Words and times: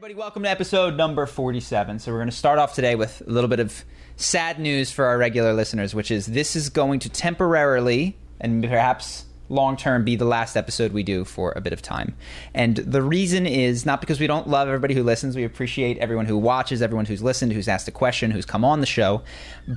everybody. 0.00 0.18
Welcome 0.18 0.44
to 0.44 0.48
episode 0.48 0.96
number 0.96 1.26
47. 1.26 1.98
So, 1.98 2.10
we're 2.10 2.20
going 2.20 2.30
to 2.30 2.34
start 2.34 2.58
off 2.58 2.74
today 2.74 2.94
with 2.94 3.20
a 3.26 3.30
little 3.30 3.50
bit 3.50 3.60
of 3.60 3.84
sad 4.16 4.58
news 4.58 4.90
for 4.90 5.04
our 5.04 5.18
regular 5.18 5.52
listeners, 5.52 5.94
which 5.94 6.10
is 6.10 6.24
this 6.24 6.56
is 6.56 6.70
going 6.70 7.00
to 7.00 7.10
temporarily 7.10 8.16
and 8.40 8.62
perhaps 8.62 9.26
long 9.50 9.76
term 9.76 10.02
be 10.02 10.16
the 10.16 10.24
last 10.24 10.56
episode 10.56 10.92
we 10.92 11.02
do 11.02 11.26
for 11.26 11.52
a 11.54 11.60
bit 11.60 11.74
of 11.74 11.82
time. 11.82 12.16
And 12.54 12.76
the 12.76 13.02
reason 13.02 13.44
is 13.44 13.84
not 13.84 14.00
because 14.00 14.18
we 14.18 14.26
don't 14.26 14.48
love 14.48 14.68
everybody 14.68 14.94
who 14.94 15.02
listens, 15.02 15.36
we 15.36 15.44
appreciate 15.44 15.98
everyone 15.98 16.24
who 16.24 16.38
watches, 16.38 16.80
everyone 16.80 17.04
who's 17.04 17.22
listened, 17.22 17.52
who's 17.52 17.68
asked 17.68 17.86
a 17.86 17.92
question, 17.92 18.30
who's 18.30 18.46
come 18.46 18.64
on 18.64 18.80
the 18.80 18.86
show, 18.86 19.20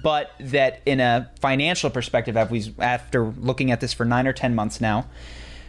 but 0.02 0.32
that 0.40 0.82
in 0.86 1.02
a 1.02 1.30
financial 1.42 1.90
perspective, 1.90 2.38
after 2.80 3.26
looking 3.26 3.72
at 3.72 3.82
this 3.82 3.92
for 3.92 4.06
nine 4.06 4.26
or 4.26 4.32
10 4.32 4.56
months 4.56 4.80
now, 4.80 5.06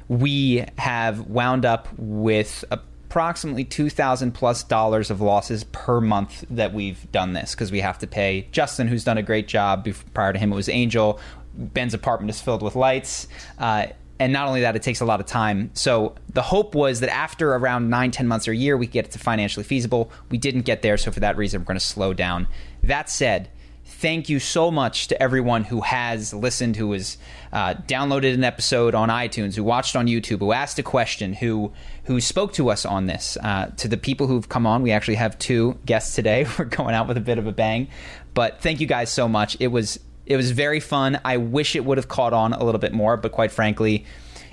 we 0.06 0.64
have 0.78 1.26
wound 1.26 1.64
up 1.64 1.88
with 1.96 2.64
a 2.70 2.78
approximately 3.14 3.62
2000 3.62 4.32
plus 4.32 4.64
dollars 4.64 5.08
of 5.08 5.20
losses 5.20 5.62
per 5.70 6.00
month 6.00 6.44
that 6.50 6.74
we've 6.74 7.12
done 7.12 7.32
this 7.32 7.54
because 7.54 7.70
we 7.70 7.78
have 7.78 7.96
to 7.96 8.08
pay 8.08 8.48
Justin, 8.50 8.88
who's 8.88 9.04
done 9.04 9.16
a 9.16 9.22
great 9.22 9.46
job. 9.46 9.86
Prior 10.14 10.32
to 10.32 10.38
him, 10.38 10.52
it 10.52 10.56
was 10.56 10.68
Angel. 10.68 11.20
Ben's 11.54 11.94
apartment 11.94 12.30
is 12.30 12.40
filled 12.40 12.60
with 12.60 12.74
lights. 12.74 13.28
Uh, 13.56 13.86
and 14.18 14.32
not 14.32 14.48
only 14.48 14.62
that, 14.62 14.74
it 14.74 14.82
takes 14.82 15.00
a 15.00 15.04
lot 15.04 15.20
of 15.20 15.26
time. 15.26 15.70
So 15.74 16.16
the 16.30 16.42
hope 16.42 16.74
was 16.74 16.98
that 17.00 17.14
after 17.14 17.54
around 17.54 17.88
nine, 17.88 18.10
10 18.10 18.26
months 18.26 18.48
or 18.48 18.50
a 18.50 18.56
year, 18.56 18.76
we 18.76 18.88
get 18.88 19.04
it 19.04 19.12
to 19.12 19.20
financially 19.20 19.62
feasible. 19.62 20.10
We 20.30 20.38
didn't 20.38 20.62
get 20.62 20.82
there. 20.82 20.96
So 20.96 21.12
for 21.12 21.20
that 21.20 21.36
reason, 21.36 21.60
we're 21.60 21.66
going 21.66 21.78
to 21.78 21.86
slow 21.86 22.14
down. 22.14 22.48
That 22.82 23.08
said, 23.08 23.48
thank 23.94 24.28
you 24.28 24.38
so 24.38 24.70
much 24.70 25.08
to 25.08 25.22
everyone 25.22 25.64
who 25.64 25.80
has 25.80 26.34
listened, 26.34 26.76
who 26.76 26.92
has 26.92 27.16
uh, 27.52 27.74
downloaded 27.86 28.34
an 28.34 28.44
episode 28.44 28.94
on 28.94 29.08
iTunes, 29.08 29.54
who 29.54 29.64
watched 29.64 29.96
on 29.96 30.06
YouTube, 30.06 30.40
who 30.40 30.52
asked 30.52 30.78
a 30.78 30.82
question, 30.82 31.32
who 31.32 31.72
who 32.04 32.20
spoke 32.20 32.52
to 32.54 32.70
us 32.70 32.84
on 32.84 33.06
this. 33.06 33.38
Uh, 33.42 33.70
to 33.76 33.88
the 33.88 33.96
people 33.96 34.26
who've 34.26 34.48
come 34.48 34.66
on, 34.66 34.82
we 34.82 34.90
actually 34.90 35.14
have 35.14 35.38
two 35.38 35.78
guests 35.86 36.14
today. 36.14 36.46
We're 36.58 36.66
going 36.66 36.94
out 36.94 37.08
with 37.08 37.16
a 37.16 37.20
bit 37.20 37.38
of 37.38 37.46
a 37.46 37.52
bang, 37.52 37.88
but 38.34 38.60
thank 38.60 38.80
you 38.80 38.86
guys 38.86 39.10
so 39.10 39.28
much. 39.28 39.56
It 39.60 39.68
was 39.68 39.98
it 40.26 40.36
was 40.36 40.50
very 40.50 40.80
fun. 40.80 41.20
I 41.24 41.36
wish 41.36 41.76
it 41.76 41.84
would 41.84 41.98
have 41.98 42.08
caught 42.08 42.32
on 42.32 42.52
a 42.52 42.64
little 42.64 42.80
bit 42.80 42.92
more, 42.92 43.16
but 43.16 43.32
quite 43.32 43.52
frankly 43.52 44.04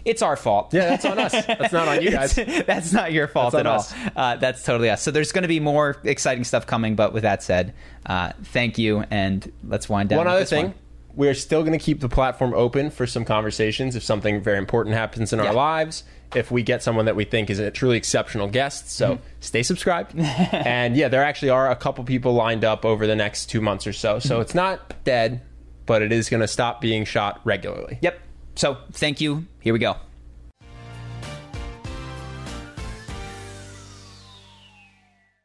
it's 0.05 0.21
our 0.21 0.35
fault. 0.35 0.73
Yeah, 0.73 0.89
that's 0.89 1.05
on 1.05 1.19
us. 1.19 1.31
That's 1.31 1.73
not 1.73 1.87
on 1.87 2.01
you 2.01 2.11
guys. 2.11 2.35
that's 2.35 2.91
not 2.93 3.11
your 3.11 3.27
fault 3.27 3.53
at 3.53 3.65
all. 3.65 3.85
Uh, 4.15 4.35
that's 4.37 4.63
totally 4.63 4.89
us. 4.89 5.01
So 5.01 5.11
there's 5.11 5.31
going 5.31 5.43
to 5.43 5.47
be 5.47 5.59
more 5.59 5.97
exciting 6.03 6.43
stuff 6.43 6.65
coming. 6.67 6.95
But 6.95 7.13
with 7.13 7.23
that 7.23 7.43
said, 7.43 7.73
uh, 8.05 8.33
thank 8.43 8.77
you, 8.77 9.03
and 9.11 9.51
let's 9.67 9.89
wind 9.89 10.09
down. 10.09 10.17
One 10.17 10.27
other 10.27 10.45
thing. 10.45 10.67
One. 10.67 10.75
We're 11.13 11.33
still 11.33 11.61
going 11.61 11.77
to 11.77 11.83
keep 11.83 11.99
the 11.99 12.07
platform 12.07 12.53
open 12.53 12.89
for 12.89 13.05
some 13.05 13.25
conversations 13.25 13.97
if 13.97 14.03
something 14.03 14.41
very 14.41 14.57
important 14.57 14.95
happens 14.95 15.33
in 15.33 15.39
yeah. 15.39 15.47
our 15.47 15.53
lives. 15.53 16.03
If 16.33 16.49
we 16.49 16.63
get 16.63 16.81
someone 16.81 17.05
that 17.05 17.17
we 17.17 17.25
think 17.25 17.49
is 17.49 17.59
a 17.59 17.69
truly 17.69 17.97
exceptional 17.97 18.47
guest, 18.47 18.89
so 18.89 19.15
mm-hmm. 19.15 19.23
stay 19.41 19.63
subscribed. 19.63 20.13
and 20.17 20.95
yeah, 20.95 21.09
there 21.09 21.23
actually 21.23 21.49
are 21.49 21.69
a 21.69 21.75
couple 21.75 22.05
people 22.05 22.33
lined 22.33 22.63
up 22.63 22.85
over 22.85 23.05
the 23.05 23.17
next 23.17 23.47
two 23.47 23.59
months 23.59 23.85
or 23.85 23.91
so. 23.91 24.19
So 24.19 24.35
mm-hmm. 24.35 24.41
it's 24.41 24.55
not 24.55 25.03
dead, 25.03 25.41
but 25.85 26.01
it 26.01 26.13
is 26.13 26.29
going 26.29 26.39
to 26.39 26.47
stop 26.47 26.79
being 26.79 27.03
shot 27.03 27.41
regularly. 27.43 27.99
Yep. 28.01 28.17
So 28.55 28.77
thank 28.91 29.21
you. 29.21 29.45
Here 29.59 29.73
we 29.73 29.79
go. 29.79 29.97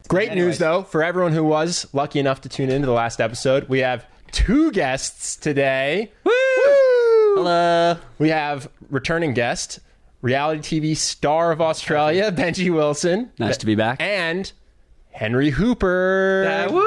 Great 0.08 0.30
Anyways. 0.30 0.46
news, 0.46 0.58
though, 0.58 0.82
for 0.84 1.02
everyone 1.02 1.32
who 1.32 1.42
was 1.42 1.86
lucky 1.92 2.20
enough 2.20 2.40
to 2.42 2.48
tune 2.48 2.70
into 2.70 2.86
the 2.86 2.92
last 2.92 3.20
episode. 3.20 3.68
We 3.68 3.80
have 3.80 4.06
two 4.30 4.70
guests 4.70 5.34
today. 5.34 6.12
Woo! 6.24 6.30
Woo! 6.30 7.34
Hello. 7.36 7.98
We 8.18 8.28
have 8.28 8.68
returning 8.88 9.34
guest, 9.34 9.80
reality 10.22 10.80
TV 10.80 10.96
star 10.96 11.50
of 11.50 11.60
Australia, 11.60 12.30
Benji 12.36 12.72
Wilson. 12.72 13.32
Nice 13.38 13.56
to 13.58 13.66
be 13.66 13.74
back. 13.74 14.00
And 14.00 14.52
Henry 15.16 15.48
Hooper. 15.48 16.68
Woo! 16.70 16.82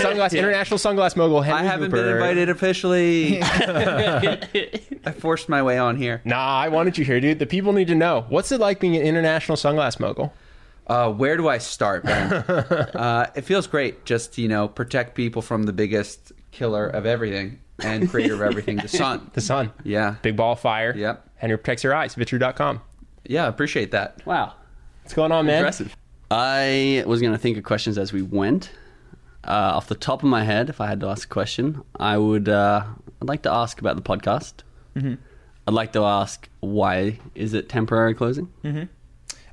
Sunglass 0.00 0.36
International 0.36 0.78
Sunglass 0.78 1.16
Mogul. 1.16 1.42
Henry 1.42 1.60
I 1.60 1.64
haven't 1.64 1.90
Hooper. 1.90 2.02
been 2.02 2.14
invited 2.14 2.48
officially. 2.48 3.40
I 3.42 5.12
forced 5.18 5.50
my 5.50 5.62
way 5.62 5.76
on 5.76 5.96
here. 5.96 6.22
Nah, 6.24 6.58
I 6.58 6.68
wanted 6.68 6.96
you 6.96 7.04
here, 7.04 7.20
dude. 7.20 7.38
The 7.38 7.46
people 7.46 7.74
need 7.74 7.88
to 7.88 7.94
know. 7.94 8.24
What's 8.30 8.52
it 8.52 8.60
like 8.60 8.80
being 8.80 8.96
an 8.96 9.02
international 9.02 9.56
sunglass 9.56 10.00
mogul? 10.00 10.32
Uh, 10.86 11.12
where 11.12 11.36
do 11.36 11.46
I 11.48 11.58
start, 11.58 12.06
man? 12.06 12.32
uh, 12.32 13.26
it 13.34 13.42
feels 13.42 13.66
great 13.66 14.06
just 14.06 14.32
to, 14.34 14.42
you 14.42 14.48
know, 14.48 14.66
protect 14.68 15.14
people 15.14 15.42
from 15.42 15.64
the 15.64 15.72
biggest 15.74 16.32
killer 16.52 16.86
of 16.88 17.04
everything 17.04 17.60
and 17.80 18.08
creator 18.08 18.32
of 18.34 18.40
everything, 18.40 18.76
the 18.78 18.88
sun. 18.88 19.30
The 19.34 19.42
sun. 19.42 19.72
Yeah. 19.84 20.14
Big 20.22 20.36
ball 20.36 20.54
of 20.54 20.60
fire. 20.60 20.94
Yep. 20.96 21.28
Henry 21.36 21.58
protects 21.58 21.84
your 21.84 21.94
eyes. 21.94 22.14
Vitru.com. 22.14 22.80
Yeah, 23.26 23.46
appreciate 23.46 23.90
that. 23.90 24.24
Wow. 24.24 24.54
What's 25.02 25.12
going 25.12 25.32
on, 25.32 25.44
man? 25.44 25.58
Impressive. 25.58 25.94
I 26.30 27.04
was 27.06 27.20
going 27.20 27.32
to 27.32 27.38
think 27.38 27.56
of 27.56 27.64
questions 27.64 27.98
as 27.98 28.12
we 28.12 28.22
went. 28.22 28.70
Uh, 29.44 29.72
off 29.76 29.86
the 29.86 29.94
top 29.94 30.22
of 30.22 30.28
my 30.28 30.44
head, 30.44 30.68
if 30.68 30.80
I 30.80 30.88
had 30.88 31.00
to 31.00 31.08
ask 31.08 31.28
a 31.28 31.32
question, 31.32 31.82
I 31.98 32.18
would. 32.18 32.48
Uh, 32.48 32.84
I'd 33.22 33.28
like 33.28 33.42
to 33.42 33.52
ask 33.52 33.80
about 33.80 33.96
the 33.96 34.02
podcast. 34.02 34.54
Mm-hmm. 34.94 35.14
I'd 35.66 35.74
like 35.74 35.92
to 35.92 36.04
ask 36.04 36.48
why 36.60 37.18
is 37.34 37.54
it 37.54 37.68
temporary 37.68 38.14
closing? 38.14 38.52
Mm-hmm. 38.64 38.84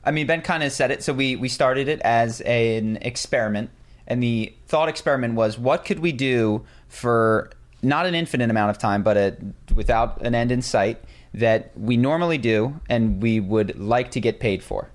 I 0.03 0.12
mean, 0.12 0.28
Ben 0.28 0.41
kind 0.41 0.64
of 0.64 0.72
said 0.72 0.91
it. 0.91 1.03
So 1.03 1.14
we 1.14 1.35
we 1.35 1.47
started 1.47 1.88
it 1.88 2.02
as 2.02 2.41
an 2.41 2.97
experiment, 3.02 3.69
and 4.08 4.22
the 4.22 4.53
thought 4.68 4.90
experiment 4.90 5.35
was, 5.35 5.58
what 5.58 5.85
could 5.85 6.00
we 6.00 6.12
do 6.12 6.66
for 6.90 7.52
not 7.81 8.06
an 8.06 8.16
infinite 8.16 8.50
amount 8.50 8.72
of 8.72 8.78
time, 8.78 9.03
but 9.03 9.16
a, 9.16 9.38
without 9.74 10.22
an 10.25 10.35
end 10.35 10.52
in 10.52 10.62
sight 10.62 11.02
that 11.34 11.72
we 11.78 11.96
normally 11.96 12.38
do, 12.38 12.80
and 12.90 13.22
we 13.22 13.40
would 13.40 13.80
like 13.80 14.12
to 14.12 14.19
get 14.19 14.40
paid 14.40 14.64
for. 14.64 14.90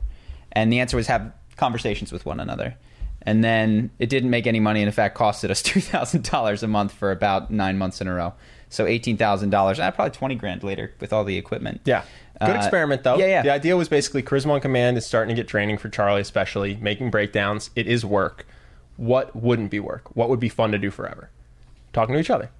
And 0.52 0.72
the 0.72 0.80
answer 0.80 0.96
was 0.96 1.06
have 1.06 1.32
conversations 1.60 2.10
with 2.10 2.26
one 2.26 2.40
another. 2.40 2.74
And 3.22 3.44
then 3.44 3.90
it 3.98 4.08
didn't 4.08 4.30
make 4.30 4.46
any 4.46 4.60
money. 4.60 4.80
And 4.80 4.88
in 4.88 4.92
fact 4.92 5.16
costed 5.16 5.50
us 5.50 5.62
$2000 5.62 6.62
a 6.62 6.66
month 6.66 6.92
for 6.92 7.12
about 7.12 7.50
nine 7.50 7.78
months 7.78 8.00
in 8.00 8.08
a 8.08 8.14
row. 8.14 8.32
So 8.70 8.86
$18000 8.86 9.78
uh, 9.78 9.90
probably 9.90 10.10
20 10.10 10.34
grand 10.36 10.62
later 10.64 10.94
with 11.00 11.12
all 11.12 11.24
the 11.24 11.36
equipment. 11.36 11.82
Yeah. 11.84 12.04
Good 12.40 12.56
uh, 12.56 12.58
experiment 12.58 13.02
though. 13.02 13.18
yeah, 13.18 13.26
yeah. 13.26 13.42
The 13.42 13.50
idea 13.52 13.76
was 13.76 13.90
basically 13.90 14.22
charisma 14.22 14.52
on 14.52 14.60
command 14.60 14.96
is 14.96 15.04
starting 15.04 15.34
to 15.34 15.40
get 15.40 15.46
training 15.46 15.76
for 15.76 15.90
charlie 15.90 16.22
especially 16.22 16.76
making 16.76 17.10
breakdowns. 17.10 17.70
It 17.76 17.86
is 17.86 18.04
work. 18.04 18.46
What 18.96 19.36
wouldn't 19.36 19.70
be 19.70 19.80
work? 19.80 20.16
What 20.16 20.30
would 20.30 20.40
be 20.40 20.48
fun 20.48 20.72
to 20.72 20.78
do 20.78 20.90
forever? 20.90 21.28
Talking 21.92 22.14
to 22.14 22.20
each 22.20 22.30
other. 22.30 22.50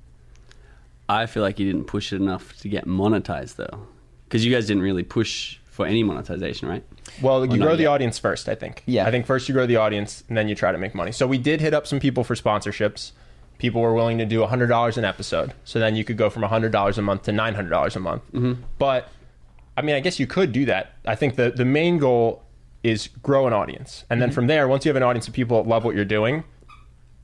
I 1.08 1.26
feel 1.26 1.42
like 1.42 1.58
you 1.58 1.66
didn't 1.70 1.86
push 1.86 2.12
it 2.12 2.16
enough 2.16 2.56
to 2.58 2.68
get 2.68 2.86
monetized 2.86 3.56
though. 3.56 3.86
Because 4.24 4.44
you 4.44 4.52
guys 4.52 4.66
didn't 4.66 4.82
really 4.82 5.02
push 5.02 5.58
for 5.64 5.86
any 5.86 6.02
monetization, 6.02 6.68
right? 6.68 6.84
Well, 7.22 7.44
you 7.46 7.60
grow 7.60 7.76
the 7.76 7.82
yet? 7.82 7.90
audience 7.90 8.18
first, 8.18 8.48
I 8.48 8.54
think. 8.54 8.82
Yeah. 8.86 9.06
I 9.06 9.10
think 9.10 9.26
first 9.26 9.48
you 9.48 9.54
grow 9.54 9.66
the 9.66 9.76
audience 9.76 10.24
and 10.28 10.36
then 10.36 10.48
you 10.48 10.54
try 10.54 10.72
to 10.72 10.78
make 10.78 10.94
money. 10.94 11.12
So 11.12 11.26
we 11.26 11.38
did 11.38 11.60
hit 11.60 11.74
up 11.74 11.86
some 11.86 12.00
people 12.00 12.24
for 12.24 12.34
sponsorships. 12.34 13.12
People 13.58 13.82
were 13.82 13.94
willing 13.94 14.18
to 14.18 14.26
do 14.26 14.40
$100 14.40 14.96
an 14.96 15.04
episode. 15.04 15.52
So 15.64 15.78
then 15.78 15.96
you 15.96 16.04
could 16.04 16.16
go 16.16 16.30
from 16.30 16.42
$100 16.42 16.98
a 16.98 17.02
month 17.02 17.22
to 17.24 17.30
$900 17.30 17.96
a 17.96 18.00
month. 18.00 18.22
Mm-hmm. 18.32 18.62
But 18.78 19.08
I 19.76 19.82
mean, 19.82 19.94
I 19.94 20.00
guess 20.00 20.18
you 20.18 20.26
could 20.26 20.52
do 20.52 20.64
that. 20.66 20.94
I 21.06 21.14
think 21.14 21.36
the, 21.36 21.50
the 21.50 21.64
main 21.64 21.98
goal 21.98 22.42
is 22.82 23.08
grow 23.22 23.46
an 23.46 23.52
audience. 23.52 24.04
And 24.10 24.20
then 24.20 24.28
mm-hmm. 24.28 24.34
from 24.34 24.46
there, 24.46 24.68
once 24.68 24.84
you 24.84 24.88
have 24.88 24.96
an 24.96 25.02
audience 25.02 25.28
of 25.28 25.34
people 25.34 25.62
that 25.62 25.68
love 25.68 25.84
what 25.84 25.94
you're 25.94 26.04
doing, 26.04 26.44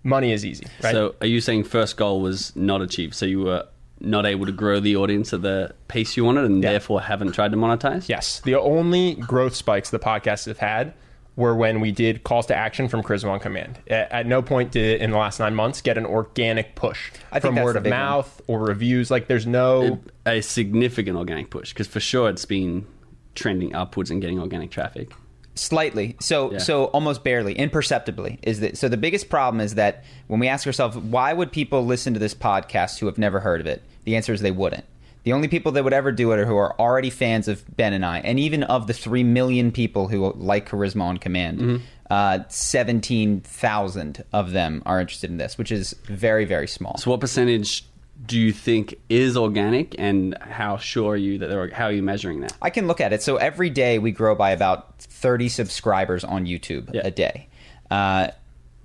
money 0.03 0.33
is 0.33 0.45
easy, 0.45 0.67
right? 0.83 0.93
So 0.93 1.15
are 1.21 1.27
you 1.27 1.41
saying 1.41 1.65
first 1.65 1.97
goal 1.97 2.21
was 2.21 2.55
not 2.55 2.81
achieved? 2.83 3.15
So 3.15 3.27
you 3.27 3.41
were 3.41 3.67
not 4.01 4.27
able 4.27 4.47
to 4.47 4.53
grow 4.53 4.81
the 4.81 4.97
audience 4.97 5.33
at 5.33 5.43
the 5.43 5.75
pace 5.89 6.17
you 6.17 6.25
wanted 6.25 6.45
and 6.45 6.63
yeah. 6.63 6.73
therefore 6.73 7.01
haven't 7.01 7.33
tried 7.33 7.53
to 7.53 7.57
monetize? 7.57 8.09
Yes. 8.09 8.41
The 8.41 8.59
only 8.59 9.15
growth 9.15 9.55
spikes 9.55 9.91
the 9.91 9.99
podcast 9.99 10.47
have 10.47 10.59
had 10.59 10.95
were 11.37 11.55
when 11.55 11.81
we 11.81 11.93
did 11.93 12.25
calls 12.25 12.47
to 12.47 12.55
action 12.55 12.89
from 12.89 13.03
Charisma 13.03 13.31
on 13.31 13.41
Command. 13.41 13.79
At, 13.89 14.11
at 14.11 14.27
no 14.27 14.41
point 14.43 14.73
did 14.73 14.85
it 14.85 15.01
in 15.03 15.11
the 15.11 15.19
last 15.19 15.39
nine 15.39 15.55
months 15.55 15.83
get 15.83 15.99
an 15.99 16.07
organic 16.07 16.75
push 16.75 17.13
I 17.31 17.41
from 17.41 17.57
word 17.57 17.77
of 17.77 17.83
big 17.83 17.93
one. 17.93 18.01
mouth 18.01 18.41
or 18.47 18.61
reviews. 18.61 19.11
Like 19.11 19.29
there's 19.29 19.47
no. 19.47 20.01
a 20.25 20.41
significant 20.41 21.17
organic 21.17 21.51
push 21.51 21.73
because 21.73 21.87
for 21.87 22.01
sure 22.01 22.31
it's 22.31 22.47
been 22.47 22.87
trending 23.35 23.75
upwards 23.75 24.11
and 24.11 24.21
getting 24.21 24.41
organic 24.41 24.71
traffic. 24.71 25.11
Slightly. 25.57 26.17
So 26.21 26.53
Yeah. 26.53 26.59
so 26.59 26.85
almost 26.87 27.25
barely, 27.25 27.55
imperceptibly. 27.55 28.39
Is 28.43 28.61
that 28.61 28.77
so 28.77 28.89
the 28.89 28.97
biggest 28.97 29.29
problem 29.29 29.61
is 29.61 29.75
that 29.75 30.05
when 30.29 30.39
we 30.39 30.49
ask 30.49 30.67
ourselves 30.67 30.97
why 30.97 31.33
would 31.33 31.51
people 31.51 31.85
listen 31.85 32.13
to 32.15 32.21
this 32.21 32.35
podcast 32.35 32.99
who 32.99 33.07
have 33.07 33.19
never 33.19 33.41
heard 33.41 33.61
of 33.61 33.67
it? 33.67 33.83
The 34.05 34.17
answer 34.17 34.33
is 34.33 34.41
they 34.43 34.51
wouldn't. 34.51 34.85
The 35.25 35.33
only 35.33 35.49
people 35.49 35.73
that 35.73 35.83
would 35.83 35.93
ever 35.93 36.13
do 36.13 36.31
it 36.31 36.39
are 36.39 36.47
who 36.47 36.57
are 36.57 36.79
already 36.79 37.11
fans 37.11 37.49
of 37.49 37.65
Ben 37.77 37.93
and 37.93 38.05
I, 38.07 38.19
and 38.21 38.39
even 38.39 38.63
of 38.63 38.87
the 38.87 38.93
three 38.93 39.25
million 39.25 39.73
people 39.73 40.07
who 40.07 40.33
like 40.37 40.69
Charisma 40.69 41.03
on 41.03 41.17
Command, 41.17 41.59
Mm-hmm. 41.59 41.77
uh, 42.11 42.39
seventeen 42.49 43.41
thousand 43.41 44.23
of 44.33 44.53
them 44.53 44.83
are 44.87 45.01
interested 45.01 45.31
in 45.31 45.39
this, 45.39 45.59
which 45.59 45.73
is 45.73 45.95
very 46.05 46.45
very 46.45 46.69
small. 46.69 46.97
So 46.99 47.11
what 47.11 47.21
percentage 47.21 47.85
do 48.25 48.39
you 48.39 48.53
think 48.53 48.95
is 49.09 49.37
organic, 49.37 49.95
and 49.99 50.37
how 50.41 50.77
sure 50.79 51.13
are 51.13 51.17
you 51.17 51.39
that 51.39 51.49
they're 51.49 51.69
how 51.73 51.85
are 51.87 51.93
you 51.93 52.03
measuring 52.03 52.41
that? 52.41 52.55
I 52.63 52.71
can 52.71 52.87
look 52.87 53.01
at 53.01 53.13
it. 53.13 53.23
So 53.23 53.37
every 53.37 53.71
day 53.71 53.99
we 53.99 54.11
grow 54.11 54.35
by 54.35 54.51
about 54.51 54.99
30 55.01 55.49
subscribers 55.49 56.25
on 56.25 56.47
YouTube 56.47 56.93
Yeah. 56.95 57.03
a 57.05 57.11
day. 57.11 57.49
Uh, 57.91 58.29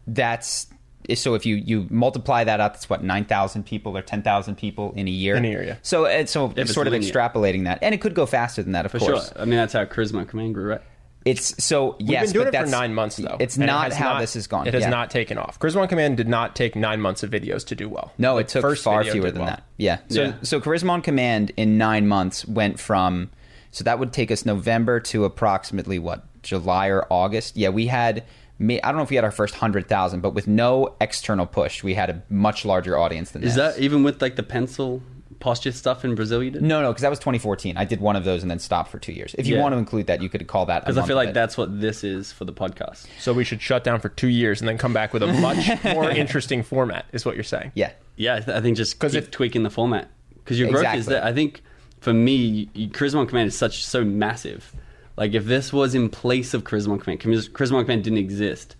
that's 0.08 0.68
so 1.16 1.34
if 1.34 1.46
you 1.46 1.56
you 1.56 1.88
multiply 1.90 2.44
that 2.44 2.60
out, 2.60 2.74
that's 2.74 2.90
what 2.90 3.04
9,000 3.04 3.66
people 3.66 3.98
or 3.98 4.02
10,000 4.02 4.56
people 4.56 4.94
in 4.96 5.08
a 5.08 5.12
year. 5.12 5.36
In 5.36 5.46
a 5.46 5.48
year, 5.50 5.64
yeah. 5.64 5.76
So 5.82 6.06
so 6.26 6.54
it's 6.56 6.74
sort 6.74 6.88
of 6.88 6.94
linear. 6.94 7.12
extrapolating 7.12 7.64
that, 7.64 7.80
and 7.82 7.96
it 7.96 8.02
could 8.02 8.14
go 8.14 8.26
faster 8.26 8.62
than 8.62 8.74
that, 8.74 8.86
of 8.86 8.92
For 8.92 9.00
course. 9.00 9.30
sure. 9.30 9.42
I 9.42 9.46
mean 9.46 9.58
that's 9.58 9.74
how 9.74 9.86
Charisma 9.86 10.28
Command 10.28 10.54
grew, 10.54 10.70
right? 10.70 10.82
It's 11.24 11.64
so 11.64 11.96
We've 12.00 12.10
yes, 12.10 12.26
been 12.28 12.34
doing 12.34 12.46
but 12.46 12.48
it 12.56 12.58
for 12.58 12.64
that's- 12.66 12.72
nine 12.72 12.94
months 12.96 13.18
though. 13.18 13.38
It's 13.40 13.56
and 13.56 13.64
it 13.64 13.68
not 13.68 13.86
has 13.86 13.96
how 13.96 14.14
not- 14.14 14.22
this 14.22 14.34
has 14.34 14.48
gone. 14.48 14.68
It 14.68 14.74
has 14.74 14.82
Yeah. 14.84 14.90
not 14.90 15.12
taken 15.12 15.38
off. 15.38 15.60
Charisma 15.60 15.82
on 15.84 15.88
Command 15.88 16.18
did 16.18 16.28
not 16.28 16.56
take 16.56 16.76
nine 16.76 17.00
months 17.00 17.22
of 17.22 17.30
videos 17.30 17.66
to 17.68 17.76
do 17.76 17.88
well. 17.88 18.12
No, 18.18 18.36
The 18.36 18.42
it 18.42 18.48
took 18.48 18.62
first 18.64 18.84
far 18.84 19.00
video 19.00 19.14
fewer 19.14 19.26
did 19.28 19.36
than 19.36 19.42
well. 19.44 19.50
that. 19.52 19.64
Yeah. 19.78 19.98
So 20.10 20.22
Yeah. 20.24 20.34
so 20.42 20.60
Charisma 20.60 20.90
on 20.90 21.02
Command 21.04 21.52
in 21.58 21.78
nine 21.78 22.08
months 22.08 22.46
went 22.48 22.80
from 22.80 23.30
so 23.70 23.84
that 23.84 24.00
would 24.00 24.12
take 24.14 24.32
us 24.32 24.46
November 24.46 25.00
to 25.00 25.24
approximately 25.24 26.00
what 26.00 26.24
July 26.44 26.88
or 26.88 27.06
August. 27.10 27.56
Yeah, 27.56 27.70
we 27.70 27.88
had. 27.88 28.24
me- 28.60 28.80
I 28.84 28.90
don't 28.90 28.98
know 28.98 29.02
if 29.04 29.10
we 29.10 29.16
had 29.16 29.26
our 29.26 29.32
first 29.32 29.56
hundred 29.56 29.88
thousand, 29.88 30.20
but 30.22 30.36
with 30.36 30.48
no 30.48 30.94
external 31.02 31.48
push, 31.48 31.82
we 31.84 31.96
had 31.96 32.12
a 32.12 32.22
much 32.30 32.64
larger 32.64 32.96
audience 32.96 33.32
than 33.32 33.42
Is 33.44 33.56
this. 33.56 33.76
that 33.76 33.82
even 33.82 34.04
with 34.04 34.22
like 34.22 34.36
the 34.36 34.44
pencil 34.44 35.02
posture 35.42 35.72
stuff 35.74 36.06
in 36.06 36.16
Brazil 36.16 36.42
you 36.42 36.52
did? 36.52 36.62
no, 36.62 36.82
no, 36.82 36.90
because 36.92 37.02
that 37.02 37.10
was 37.10 37.20
2014. 37.20 37.76
I 37.76 37.84
did 37.84 38.00
one 38.00 38.16
of 38.16 38.24
those 38.24 38.42
and 38.44 38.50
then 38.50 38.60
stopped 38.60 38.90
for 38.92 39.00
two 39.00 39.12
years. 39.12 39.36
If 39.38 39.48
you 39.48 39.56
Yeah. 39.56 39.62
want 39.62 39.74
to 39.74 39.78
include 39.78 40.08
that, 40.08 40.22
you 40.22 40.30
could 40.30 40.46
call 40.48 40.66
that. 40.68 40.84
Because 40.86 40.98
I 40.98 41.06
feel 41.06 41.16
like 41.18 41.34
that's 41.34 41.58
what 41.58 41.82
this 41.82 42.04
is 42.04 42.32
for 42.32 42.46
the 42.46 42.54
podcast. 42.54 43.08
So 43.20 43.34
we 43.34 43.44
should 43.44 43.62
shut 43.62 43.84
down 43.84 44.00
for 44.00 44.08
two 44.10 44.30
years 44.30 44.62
and 44.62 44.68
then 44.70 44.78
come 44.78 44.94
back 44.94 45.12
with 45.14 45.24
a 45.24 45.28
much 45.34 45.84
more 45.84 46.10
interesting 46.10 46.64
format. 46.64 47.06
Is 47.12 47.26
what 47.26 47.36
you're 47.36 47.44
saying? 47.44 47.72
Yeah. 47.76 47.92
Yeah, 48.16 48.36
I, 48.36 48.40
th- 48.40 48.58
I 48.58 48.62
think 48.62 48.78
just 48.78 48.98
'Cause 49.00 49.12
keep 49.12 49.24
if- 49.24 49.32
tweaking 49.32 49.64
the 49.64 49.70
format 49.70 50.10
because 50.36 50.60
your 50.60 50.70
growth 50.70 50.84
is 50.86 51.08
Exactly. 51.08 51.14
there. 51.16 51.24
I 51.26 51.34
think 51.34 51.62
for 52.00 52.14
me, 52.14 52.70
y- 52.76 52.90
Charisma 52.92 53.18
on 53.20 53.28
Command 53.28 53.48
is 53.48 53.58
such 53.58 53.84
so 53.84 54.04
massive. 54.04 54.74
Like 55.18 55.34
if 55.34 55.46
this 55.46 55.74
was 55.74 55.94
in 55.96 56.10
place 56.10 56.54
of 56.54 56.64
Charisma 56.64 56.92
on 56.94 57.00
Command, 57.00 57.22
Charis- 57.22 57.50
Charisma 57.50 57.76
on 57.76 57.84
Command 57.86 58.04
didn't 58.04 58.20
exist, 58.20 58.76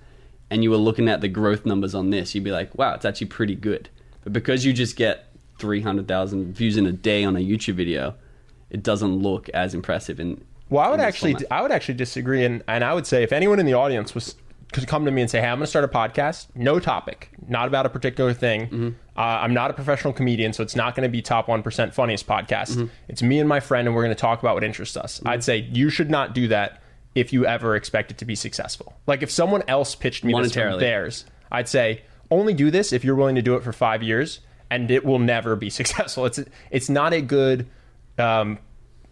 and 0.50 0.64
you 0.64 0.70
were 0.70 0.78
looking 0.78 1.08
at 1.08 1.22
the 1.22 1.28
growth 1.28 1.66
numbers 1.66 1.96
on 1.96 2.10
this, 2.10 2.36
you'd 2.36 2.44
be 2.44 2.52
like, 2.52 2.76
wow, 2.78 2.94
it's 2.94 3.06
actually 3.06 3.28
pretty 3.28 3.56
good. 3.56 3.90
But 4.24 4.34
because 4.34 4.66
you 4.66 4.74
just 4.74 4.96
get 4.96 5.26
three 5.62 5.82
hundred 5.82 6.08
thousand 6.08 6.54
views 6.54 6.76
in 6.76 6.86
a 6.86 6.92
day 6.92 7.24
on 7.24 7.36
a 7.36 7.40
YouTube 7.40 7.76
video, 7.76 8.16
it 8.70 8.82
doesn't 8.84 9.16
look 9.16 9.48
as 9.50 9.74
impressive. 9.74 10.20
In 10.20 10.44
Well, 10.70 10.84
I 10.84 10.90
would 10.90 11.00
actually, 11.00 11.34
format. 11.34 11.52
I 11.52 11.62
would 11.62 11.72
actually 11.72 11.94
disagree, 11.94 12.44
and, 12.44 12.64
and 12.68 12.84
I 12.84 12.94
would 12.94 13.06
say 13.06 13.24
if 13.24 13.32
anyone 13.32 13.60
in 13.60 13.66
the 13.66 13.76
audience 13.76 14.16
was 14.16 14.36
could 14.74 14.88
come 14.88 15.06
to 15.06 15.12
me 15.12 15.22
and 15.22 15.30
say, 15.30 15.40
"Hey, 15.40 15.48
I'm 15.48 15.58
going 15.58 15.66
to 15.66 15.68
start 15.68 15.86
a 15.86 15.88
podcast, 15.88 16.48
no 16.56 16.80
topic, 16.80 17.30
not 17.48 17.68
about 17.68 17.86
a 17.86 17.90
particular 17.90 18.34
thing. 18.34 18.62
Mm-hmm. 18.66 18.90
Uh, 19.16 19.22
I'm 19.22 19.54
not 19.54 19.70
a 19.70 19.74
professional 19.74 20.14
comedian, 20.14 20.54
so 20.54 20.64
it's 20.64 20.76
not 20.76 20.96
going 20.96 21.04
to 21.04 21.12
be 21.12 21.22
top 21.22 21.48
one 21.48 21.62
percent 21.62 21.94
funniest 21.94 22.26
podcast. 22.26 22.72
Mm-hmm. 22.72 22.86
It's 23.08 23.22
me 23.22 23.40
and 23.40 23.48
my 23.48 23.60
friend, 23.60 23.88
and 23.88 23.96
we're 23.96 24.04
going 24.04 24.16
to 24.16 24.20
talk 24.20 24.40
about 24.40 24.56
what 24.56 24.64
interests 24.64 24.98
us." 24.98 25.22
I'd 25.26 25.44
say 25.44 25.58
you 25.72 25.90
should 25.90 26.10
not 26.10 26.34
do 26.34 26.48
that 26.48 26.82
if 27.14 27.34
you 27.34 27.46
ever 27.46 27.76
expect 27.76 28.12
it 28.12 28.18
to 28.18 28.26
be 28.26 28.36
successful. 28.36 28.96
Like 29.06 29.22
if 29.22 29.30
someone 29.30 29.64
else 29.68 29.96
pitched 29.96 30.24
me 30.24 30.34
this 30.34 30.54
from 30.54 30.80
theirs, 30.80 31.26
I'd 31.52 31.68
say 31.68 32.02
only 32.30 32.54
do 32.54 32.72
this 32.72 32.94
if 32.94 33.04
you're 33.04 33.16
willing 33.16 33.36
to 33.36 33.42
do 33.42 33.56
it 33.56 33.64
for 33.64 33.74
five 33.74 34.02
years, 34.02 34.40
and 34.72 34.90
it 34.90 35.06
will 35.06 35.20
never 35.20 35.56
be 35.56 35.70
successful. 35.80 36.26
It's 36.26 36.40
it's 36.72 36.90
not 36.90 37.14
a 37.14 37.22
good. 37.22 37.68
Um, 38.18 38.58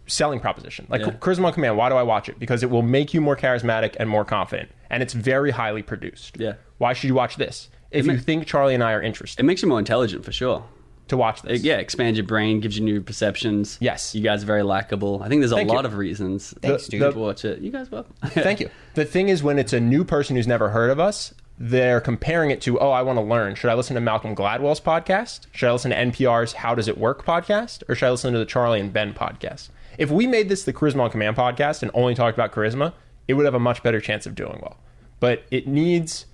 selling 0.06 0.40
proposition. 0.40 0.86
Like 0.88 1.02
Yeah. 1.02 1.10
Charisma 1.12 1.44
on 1.44 1.52
Command, 1.52 1.76
why 1.76 1.88
do 1.88 1.94
I 1.94 2.02
watch 2.02 2.28
it? 2.28 2.36
Because 2.40 2.64
it 2.64 2.70
will 2.70 2.82
make 2.82 3.14
you 3.14 3.20
more 3.20 3.36
charismatic 3.36 3.94
and 4.00 4.08
more 4.10 4.24
confident. 4.24 4.68
And 4.90 5.04
it's 5.04 5.12
very 5.14 5.52
highly 5.52 5.82
produced. 5.82 6.36
Yeah. 6.36 6.54
Why 6.78 6.94
should 6.94 7.06
you 7.06 7.14
watch 7.14 7.36
this? 7.36 7.68
If 7.92 8.06
ma- 8.06 8.14
you 8.14 8.18
think 8.18 8.44
Charlie 8.44 8.74
and 8.74 8.82
I 8.82 8.92
are 8.92 9.00
interested 9.02 9.40
it 9.40 9.46
makes 9.46 9.62
you 9.62 9.68
more 9.68 9.78
intelligent 9.78 10.24
for 10.24 10.32
sure. 10.32 10.64
to 11.08 11.16
watch 11.16 11.42
this. 11.42 11.60
It, 11.60 11.64
yeah, 11.64 11.76
expands 11.76 12.18
your 12.18 12.26
brain, 12.26 12.58
gives 12.58 12.76
you 12.76 12.84
new 12.84 13.00
perceptions. 13.00 13.78
Yes. 13.80 14.12
you 14.12 14.22
guys 14.22 14.42
are 14.42 14.46
very 14.46 14.64
likable. 14.64 15.22
I 15.22 15.28
think 15.28 15.42
there's 15.42 15.52
a 15.52 15.56
Thank 15.56 15.68
lot 15.70 15.84
you. 15.84 15.88
of 15.90 15.96
reasons 15.96 16.54
Thanks, 16.60 16.86
to 16.86 16.90
dude. 16.90 17.12
to 17.12 17.18
watch 17.18 17.44
it. 17.44 17.60
You 17.60 17.70
guys 17.70 17.88
welcome. 17.90 18.14
Thank 18.26 18.58
you. 18.60 18.68
The 18.94 19.04
thing 19.04 19.28
is, 19.28 19.44
when 19.44 19.60
it's 19.60 19.72
a 19.72 19.80
new 19.80 20.04
person 20.04 20.34
who's 20.34 20.48
never 20.48 20.70
heard 20.70 20.90
of 20.90 20.98
us, 20.98 21.32
they're 21.62 22.00
comparing 22.00 22.50
it 22.50 22.62
to, 22.62 22.80
oh, 22.80 22.90
I 22.90 23.02
want 23.02 23.18
to 23.18 23.22
learn. 23.22 23.54
Should 23.54 23.68
I 23.68 23.74
listen 23.74 23.94
to 23.94 24.00
Malcolm 24.00 24.34
Gladwell's 24.34 24.80
podcast? 24.80 25.46
Should 25.52 25.68
I 25.68 25.72
listen 25.72 25.90
to 25.90 25.96
NPR's 25.96 26.54
How 26.54 26.74
Does 26.74 26.88
It 26.88 26.96
Work 26.96 27.26
podcast? 27.26 27.82
Or 27.86 27.94
should 27.94 28.06
I 28.06 28.10
listen 28.10 28.32
to 28.32 28.38
the 28.38 28.46
Charlie 28.46 28.80
and 28.80 28.90
Ben 28.90 29.12
podcast? 29.12 29.68
If 29.98 30.10
we 30.10 30.26
made 30.26 30.48
this 30.48 30.64
the 30.64 30.72
Charisma 30.72 31.02
on 31.02 31.10
Command 31.10 31.36
podcast 31.36 31.82
and 31.82 31.90
only 31.92 32.14
talked 32.14 32.34
about 32.34 32.52
charisma, 32.52 32.94
it 33.28 33.34
would 33.34 33.44
have 33.44 33.54
a 33.54 33.60
much 33.60 33.82
better 33.82 34.00
chance 34.00 34.24
of 34.24 34.34
doing 34.34 34.58
well. 34.62 34.78
But 35.20 35.44
it 35.50 35.66
needs. 35.66 36.24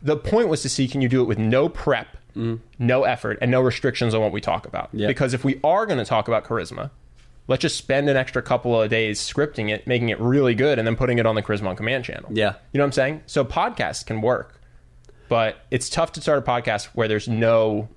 The 0.00 0.16
point 0.16 0.48
was 0.48 0.62
to 0.62 0.70
see 0.70 0.88
can 0.88 1.02
you 1.02 1.10
do 1.10 1.20
it 1.20 1.26
with 1.26 1.38
no 1.38 1.68
prep, 1.68 2.16
mm. 2.34 2.58
no 2.78 3.04
effort, 3.04 3.36
and 3.42 3.50
no 3.50 3.60
restrictions 3.60 4.14
on 4.14 4.22
what 4.22 4.32
we 4.32 4.40
talk 4.40 4.64
about. 4.64 4.88
Yeah. 4.94 5.08
Because 5.08 5.34
if 5.34 5.44
we 5.44 5.60
are 5.62 5.84
going 5.84 5.98
to 5.98 6.06
talk 6.06 6.26
about 6.26 6.44
charisma, 6.44 6.90
let's 7.48 7.60
just 7.62 7.76
spend 7.76 8.08
an 8.08 8.16
extra 8.16 8.40
couple 8.42 8.80
of 8.80 8.88
days 8.90 9.18
scripting 9.20 9.70
it, 9.70 9.86
making 9.86 10.10
it 10.10 10.20
really 10.20 10.54
good, 10.54 10.78
and 10.78 10.86
then 10.86 10.94
putting 10.96 11.18
it 11.18 11.26
on 11.26 11.34
the 11.34 11.42
Charisma 11.42 11.66
on 11.68 11.76
Command 11.76 12.04
channel. 12.04 12.30
Yeah. 12.32 12.54
You 12.72 12.78
know 12.78 12.84
what 12.84 12.88
I'm 12.88 12.92
saying? 12.92 13.22
So 13.26 13.44
podcasts 13.44 14.06
can 14.06 14.20
work, 14.20 14.60
but 15.28 15.56
it's 15.70 15.88
tough 15.88 16.12
to 16.12 16.20
start 16.20 16.38
a 16.38 16.42
podcast 16.42 16.84
where 16.94 17.08
there's 17.08 17.26
no 17.28 17.88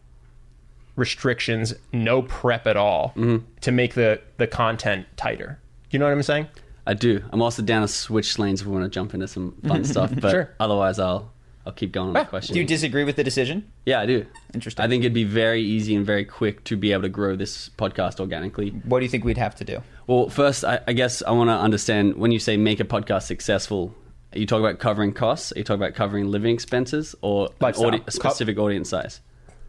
restrictions, 0.96 1.74
no 1.94 2.22
prep 2.24 2.68
at 2.68 2.78
all 2.78 3.14
Mm-hmm. 3.16 3.46
to 3.62 3.72
make 3.72 3.94
the, 3.94 4.22
the 4.38 4.48
content 4.48 5.06
tighter. 5.18 5.60
You 5.90 6.00
know 6.00 6.06
what 6.06 6.12
I'm 6.14 6.24
saying? 6.24 6.48
I 6.88 6.94
do. 6.94 7.24
I'm 7.32 7.42
also 7.42 7.62
down 7.62 7.82
to 7.84 7.88
switch 7.88 8.40
lanes 8.40 8.62
if 8.62 8.68
we 8.68 8.74
want 8.74 8.86
to 8.86 8.90
jump 8.90 9.14
into 9.14 9.28
some 9.28 9.56
fun 9.68 9.84
stuff. 9.86 10.12
But 10.20 10.32
Sure. 10.32 10.54
otherwise, 10.60 11.00
I'll 11.00 11.32
I'll 11.66 11.74
keep 11.74 11.92
going 11.92 12.08
on 12.08 12.14
the 12.14 12.26
question. 12.26 12.54
Do 12.54 12.60
you 12.60 12.66
disagree 12.66 13.04
with 13.04 13.16
the 13.16 13.24
decision? 13.24 13.72
yeah, 13.86 14.00
I 14.00 14.06
do. 14.06 14.26
Interesting. 14.54 14.84
I 14.84 14.88
think 14.88 15.04
it'd 15.04 15.14
be 15.14 15.24
very 15.24 15.62
easy 15.62 15.96
and 15.96 16.06
very 16.06 16.26
quick 16.26 16.64
to 16.66 16.76
be 16.76 16.92
able 16.92 17.04
to 17.04 17.10
grow 17.10 17.36
this 17.36 17.70
podcast 17.78 18.20
organically. 18.20 18.70
What 18.70 19.00
do 19.00 19.06
you 19.06 19.10
think 19.10 19.24
we'd 19.26 19.38
have 19.38 19.56
to 19.58 19.64
do? 19.64 19.84
Well, 20.08 20.30
first, 20.30 20.66
I, 20.66 20.80
I 20.88 20.94
guess 20.94 21.22
I 21.22 21.32
want 21.32 21.50
to 21.50 21.54
understand 21.54 22.16
when 22.16 22.32
you 22.32 22.40
say 22.40 22.58
make 22.58 22.80
a 22.80 22.84
podcast 22.84 23.24
successful. 23.24 23.94
Are 24.34 24.40
you 24.40 24.46
talking 24.48 24.66
about 24.66 24.80
covering 24.80 25.12
costs? 25.14 25.52
Are 25.52 25.60
you 25.60 25.64
talking 25.64 25.82
about 25.84 25.94
covering 25.94 26.32
living 26.32 26.54
expenses 26.54 27.16
or 27.22 27.50
audi- 27.62 28.02
a 28.08 28.12
specific 28.12 28.58
audience 28.58 28.90
size? 28.90 29.20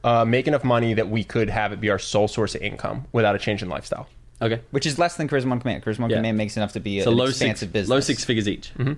Uh, 0.04 0.24
make 0.24 0.48
enough 0.48 0.64
money 0.64 0.94
that 0.94 1.08
we 1.10 1.22
could 1.24 1.50
have 1.50 1.72
it 1.72 1.80
be 1.80 1.90
our 1.90 1.98
sole 1.98 2.26
source 2.28 2.54
of 2.54 2.62
income 2.62 3.06
without 3.12 3.34
a 3.36 3.38
change 3.38 3.62
in 3.62 3.68
lifestyle. 3.68 4.08
Okay. 4.40 4.60
Which 4.70 4.86
is 4.86 4.98
less 4.98 5.16
than 5.16 5.28
Charisma 5.28 5.52
on 5.52 5.60
Command. 5.60 5.84
Charisma 5.84 6.04
on 6.04 6.10
Yeah. 6.10 6.16
Command 6.16 6.36
makes 6.38 6.56
enough 6.56 6.72
to 6.72 6.80
be 6.80 6.98
a, 7.00 7.04
So 7.04 7.10
an 7.12 7.16
low 7.18 7.26
expansive 7.26 7.68
six, 7.68 7.72
business. 7.72 7.88
low 7.90 8.00
six 8.00 8.24
figures 8.24 8.48
each. 8.48 8.72
Mm-hmm. 8.74 8.94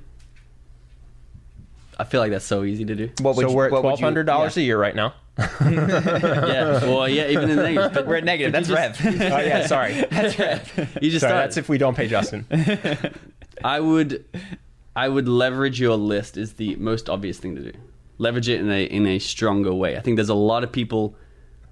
I 2.05 2.07
feel 2.07 2.21
like 2.21 2.31
that's 2.33 2.45
so 2.45 2.65
easy 2.65 2.85
to 2.85 2.95
do. 2.95 3.11
What 3.23 3.37
would 3.37 3.45
so 3.45 3.51
you- 3.51 3.57
we're 3.57 3.67
at 3.67 3.73
what 3.73 3.83
would 3.83 3.89
twelve 3.89 4.01
you- 4.01 4.07
hundred 4.07 4.27
dollars 4.27 4.57
yeah. 4.57 4.63
a 4.63 4.67
year 4.67 4.79
right 4.79 4.95
now. 4.95 5.15
yeah. 5.39 6.85
Well, 6.85 7.09
yeah, 7.09 7.29
even 7.29 7.51
in 7.51 7.57
the 7.57 7.63
negatives. 7.63 7.95
But 7.95 8.07
We're 8.07 8.17
at 8.17 8.25
negative. 8.25 8.53
That's 8.53 8.69
you 8.69 8.75
Rev. 8.75 9.01
Oh 9.05 9.39
yeah, 9.41 9.67
sorry. 9.67 9.95
You 11.03 11.11
just 11.11 11.23
sorry, 11.23 11.33
that's 11.33 11.57
if 11.57 11.69
we 11.69 11.79
don't 11.79 11.97
pay 11.97 12.07
Justin. 12.07 12.47
I 13.65 13.81
would, 13.81 14.25
I 14.95 15.09
would 15.09 15.27
leverage 15.27 15.81
your 15.81 15.97
list 15.97 16.37
is 16.37 16.53
the 16.55 16.77
most 16.77 17.09
obvious 17.09 17.39
thing 17.39 17.57
to 17.57 17.73
do. 17.73 17.79
Leverage 18.19 18.49
it 18.49 18.61
in 18.61 18.71
a 18.71 18.85
in 18.85 19.07
a 19.07 19.19
stronger 19.19 19.75
way. 19.75 19.97
I 19.97 20.01
think 20.01 20.17
there's 20.17 20.29
a 20.29 20.35
lot 20.35 20.63
of 20.63 20.71
people. 20.71 21.17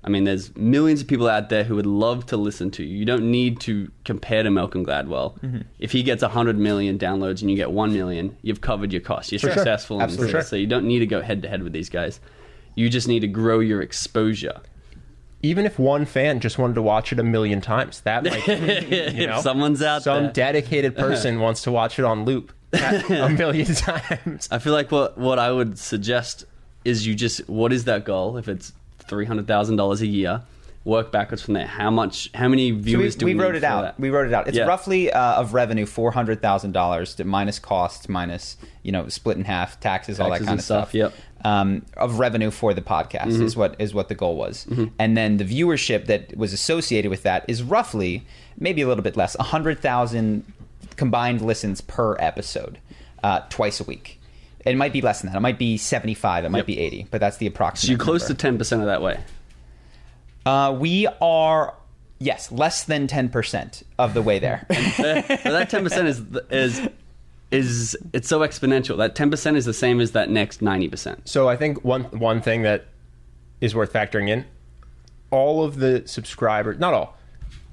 I 0.04 0.08
mean, 0.08 0.24
there's 0.24 0.54
millions 0.56 1.00
of 1.00 1.06
people 1.06 1.28
out 1.28 1.48
there 1.48 1.62
who 1.62 1.76
would 1.76 1.86
love 1.86 2.26
to 2.26 2.36
listen 2.36 2.72
to 2.72 2.84
you. 2.84 2.96
You 2.96 3.04
don't 3.04 3.30
need 3.30 3.60
to 3.60 3.90
compare 4.04 4.42
to 4.42 4.50
Malcolm 4.50 4.84
Gladwell. 4.84 5.38
Mm-hmm. 5.40 5.60
If 5.78 5.92
he 5.92 6.02
gets 6.02 6.22
100 6.22 6.58
million 6.58 6.98
downloads 6.98 7.40
and 7.40 7.50
you 7.50 7.56
get 7.56 7.70
1 7.70 7.92
million, 7.92 8.36
you've 8.42 8.60
covered 8.60 8.92
your 8.92 9.00
costs. 9.00 9.30
You're 9.30 9.38
sure. 9.38 9.52
successful. 9.52 10.00
in 10.00 10.08
this. 10.08 10.30
For 10.30 10.42
So 10.42 10.56
you 10.56 10.66
don't 10.66 10.86
need 10.86 10.98
to 11.00 11.06
go 11.06 11.22
head 11.22 11.42
to 11.42 11.48
head 11.48 11.62
with 11.62 11.72
these 11.72 11.88
guys. 11.88 12.18
You 12.74 12.88
just 12.88 13.06
need 13.06 13.20
to 13.20 13.28
grow 13.28 13.60
your 13.60 13.80
exposure. 13.80 14.60
Even 15.44 15.66
if 15.66 15.78
one 15.78 16.04
fan 16.04 16.40
just 16.40 16.58
wanted 16.58 16.74
to 16.74 16.82
watch 16.82 17.12
it 17.12 17.18
a 17.18 17.24
million 17.24 17.60
times, 17.60 18.00
that 18.00 18.24
might 18.24 18.46
you 18.46 19.28
if 19.28 19.40
someone's 19.40 19.82
out 19.82 20.02
some 20.02 20.24
there. 20.24 20.32
dedicated 20.32 20.96
person 20.96 21.38
wants 21.38 21.62
to 21.62 21.70
watch 21.72 21.98
it 21.98 22.04
on 22.04 22.24
loop 22.24 22.52
a 22.72 23.28
million 23.36 23.72
times. 23.74 24.48
I 24.50 24.58
feel 24.58 24.72
like 24.72 24.90
what 24.90 25.18
what 25.18 25.38
I 25.38 25.52
would 25.52 25.78
suggest 25.78 26.44
is 26.84 27.06
you 27.06 27.14
just 27.14 27.48
what 27.48 27.72
is 27.72 27.84
that 27.84 28.04
goal? 28.04 28.36
If 28.36 28.48
it's 28.48 28.72
three 29.08 29.24
hundred 29.26 29.46
thousand 29.46 29.76
dollars 29.76 30.00
a 30.00 30.06
year, 30.06 30.42
work 30.84 31.12
backwards 31.12 31.42
from 31.42 31.54
there. 31.54 31.66
How 31.66 31.90
much? 31.90 32.30
How 32.34 32.48
many 32.48 32.70
So 32.70 32.76
we, 32.76 32.80
viewers 32.82 33.16
do 33.16 33.26
we, 33.26 33.34
we 33.34 33.40
wrote 33.40 33.54
it 33.54 33.64
out. 33.64 33.82
that? 33.82 34.00
We 34.00 34.10
wrote 34.10 34.26
it 34.26 34.34
out. 34.34 34.48
It's 34.48 34.56
Yeah. 34.56 34.64
roughly 34.64 35.12
uh, 35.12 35.40
of 35.40 35.54
revenue 35.54 35.86
four 35.86 36.10
hundred 36.12 36.40
thousand 36.42 36.72
dollars 36.72 37.18
minus 37.24 37.58
costs, 37.58 38.08
minus 38.08 38.56
you 38.82 38.92
know 38.92 39.08
split 39.08 39.36
in 39.36 39.44
half, 39.44 39.78
taxes, 39.80 40.18
all 40.20 40.30
that 40.30 40.40
kind 40.42 40.58
of 40.58 40.64
stuff. 40.64 40.90
stuff, 40.90 40.94
yep. 40.94 41.12
Um, 41.44 41.84
of 41.96 42.20
revenue 42.20 42.52
for 42.52 42.72
the 42.72 42.82
podcast 42.82 43.22
Mm-hmm. 43.32 43.42
is 43.42 43.56
what 43.56 43.74
is 43.80 43.92
what 43.92 44.08
the 44.08 44.14
goal 44.14 44.36
was, 44.36 44.66
and 44.98 45.16
then 45.16 45.38
the 45.38 45.44
viewership 45.44 46.06
that 46.06 46.36
was 46.36 46.52
associated 46.52 47.10
with 47.10 47.24
that 47.24 47.44
is 47.48 47.62
roughly 47.64 48.24
maybe 48.58 48.80
a 48.82 48.86
little 48.86 49.02
bit 49.02 49.16
less, 49.16 49.34
hundred 49.40 49.80
thousand 49.80 50.44
combined 50.96 51.40
listens 51.40 51.80
per 51.80 52.16
episode, 52.20 52.78
uh, 53.24 53.40
twice 53.48 53.80
a 53.80 53.84
week. 53.84 54.20
It 54.64 54.76
might 54.76 54.92
be 54.92 55.00
less 55.00 55.20
than 55.22 55.30
that. 55.30 55.36
It 55.36 55.40
might 55.40 55.58
be 55.58 55.76
seventy-five. 55.76 56.44
It 56.44 56.50
might 56.50 56.58
Yep. 56.58 56.66
be 56.66 56.78
eighty, 56.78 57.06
but 57.10 57.20
that's 57.20 57.36
the 57.38 57.46
approximate. 57.46 57.86
So 57.86 57.90
you're 57.92 57.98
close 57.98 58.22
number. 58.22 58.34
to 58.34 58.38
ten 58.38 58.58
percent 58.58 58.82
of 58.82 58.86
that 58.86 59.02
way. 59.02 59.18
Uh, 60.44 60.76
we 60.78 61.06
are 61.20 61.74
yes, 62.18 62.50
less 62.52 62.84
than 62.84 63.06
ten 63.06 63.28
percent 63.28 63.82
of 63.98 64.14
the 64.14 64.22
way 64.22 64.38
there. 64.38 64.64
but 64.68 65.26
that 65.44 65.68
ten 65.70 65.82
percent 65.82 66.08
is 66.08 66.22
is 66.50 66.88
is 67.50 67.96
it's 68.12 68.28
so 68.28 68.40
exponential. 68.40 68.96
That 68.98 69.14
ten 69.14 69.30
percent 69.30 69.56
is 69.56 69.64
the 69.64 69.74
same 69.74 70.00
as 70.00 70.12
that 70.12 70.30
next 70.30 70.62
ninety 70.62 70.88
percent. 70.88 71.28
So 71.28 71.48
I 71.48 71.56
think 71.56 71.84
one 71.84 72.04
one 72.04 72.40
thing 72.40 72.62
that 72.62 72.86
is 73.60 73.74
worth 73.74 73.92
factoring 73.92 74.28
in, 74.28 74.44
all 75.30 75.62
of 75.64 75.76
the 75.78 76.02
subscribers, 76.06 76.78
not 76.78 76.94
all, 76.94 77.16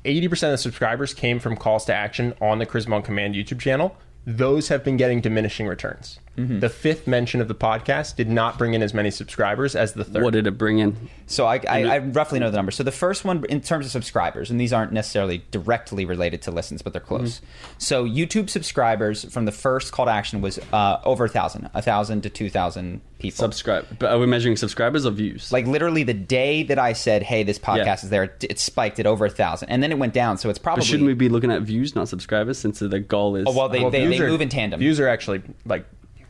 eighty 0.05 0.27
percent 0.27 0.51
of 0.51 0.60
the 0.60 0.62
subscribers 0.62 1.13
came 1.13 1.39
from 1.39 1.55
calls 1.55 1.86
to 1.86 1.93
action 1.93 2.34
on 2.41 2.60
the 2.60 2.65
Charisma 2.65 2.93
on 2.93 3.01
Command 3.03 3.36
YouTube 3.36 3.60
channel. 3.60 3.96
Those 4.27 4.67
have 4.67 4.84
been 4.84 4.98
getting 4.98 5.22
diminishing 5.22 5.65
returns. 5.65 6.19
Mm-hmm. 6.39 6.60
The 6.60 6.69
fifth 6.69 7.05
mention 7.08 7.41
of 7.41 7.48
the 7.48 7.55
podcast 7.55 8.15
did 8.15 8.29
not 8.29 8.58
bring 8.58 8.74
in 8.74 8.81
as 8.81 8.93
many 8.93 9.12
subscribers 9.12 9.75
as 9.75 9.93
the 9.93 10.03
third. 10.03 10.24
What 10.24 10.34
did 10.34 10.48
it 10.48 10.58
bring 10.58 10.79
in? 10.79 11.10
So 11.27 11.46
I, 11.46 11.60
I, 11.69 11.84
I 11.84 11.98
roughly 12.00 12.39
know 12.39 12.50
the 12.50 12.58
numbers. 12.58 12.75
So 12.75 12.84
the 12.84 12.91
first 12.91 13.25
one, 13.25 13.43
in 13.50 13.62
terms 13.62 13.86
of 13.86 13.91
subscribers, 13.91 14.50
and 14.50 14.60
these 14.60 14.72
aren't 14.74 14.91
necessarily 14.91 15.43
directly 15.51 16.05
related 16.05 16.41
to 16.43 16.51
listens, 16.51 16.81
but 16.81 16.93
they're 16.93 17.01
close. 17.01 17.41
So 17.77 18.05
YouTube 18.05 18.50
subscribers 18.50 19.25
from 19.31 19.46
the 19.46 19.51
first 19.51 19.91
call 19.91 20.05
to 20.05 20.12
action 20.12 20.41
was 20.41 20.60
uh, 20.74 21.01
over 21.03 21.25
a 21.25 21.29
thousand, 21.29 21.69
a 21.74 21.81
thousand 21.81 22.22
to 22.24 22.29
two 22.29 22.50
thousand 22.50 23.01
people. 23.19 23.36
Subscribe. 23.38 23.86
But 24.00 24.12
are 24.12 24.19
we 24.19 24.25
measuring 24.25 24.55
subscribers 24.55 25.05
or 25.05 25.12
views? 25.12 25.51
like 25.51 25.67
literally 25.67 26.03
the 26.03 26.13
day 26.13 26.63
that 26.63 26.79
I 26.79 26.93
said, 26.93 27.22
"Hey, 27.24 27.43
this 27.43 27.60
podcast 27.60 27.86
Yeah. 27.86 27.93
is 27.96 28.10
there," 28.10 28.24
it, 28.24 28.43
it 28.50 28.60
spiked 28.60 29.00
at 29.00 29.05
over 29.05 29.25
a 29.25 29.29
thousand, 29.29 29.69
and 29.69 29.84
then 29.84 29.91
it 29.91 29.98
went 29.98 30.13
down. 30.13 30.38
So 30.38 30.50
it's 30.50 30.60
probably 30.60 30.81
but 30.81 30.88
shouldn't 30.88 31.08
we 31.08 31.13
be 31.13 31.29
looking 31.29 31.51
at 31.51 31.62
views, 31.63 31.96
not 31.96 32.08
subscribers, 32.08 32.58
since 32.58 32.79
the 32.79 33.00
goal 33.00 33.36
is? 33.36 33.46
Oh, 33.48 33.51
well, 33.55 33.69
they, 33.69 33.81
Well, 33.81 33.91
they, 33.91 34.05
they 34.08 34.19
are- 34.19 34.29
move 34.29 34.41
in 34.41 34.50
tandem. 34.50 34.79
Views 34.79 35.00
are 35.00 35.08
actually 35.08 35.41
like, 35.65 35.86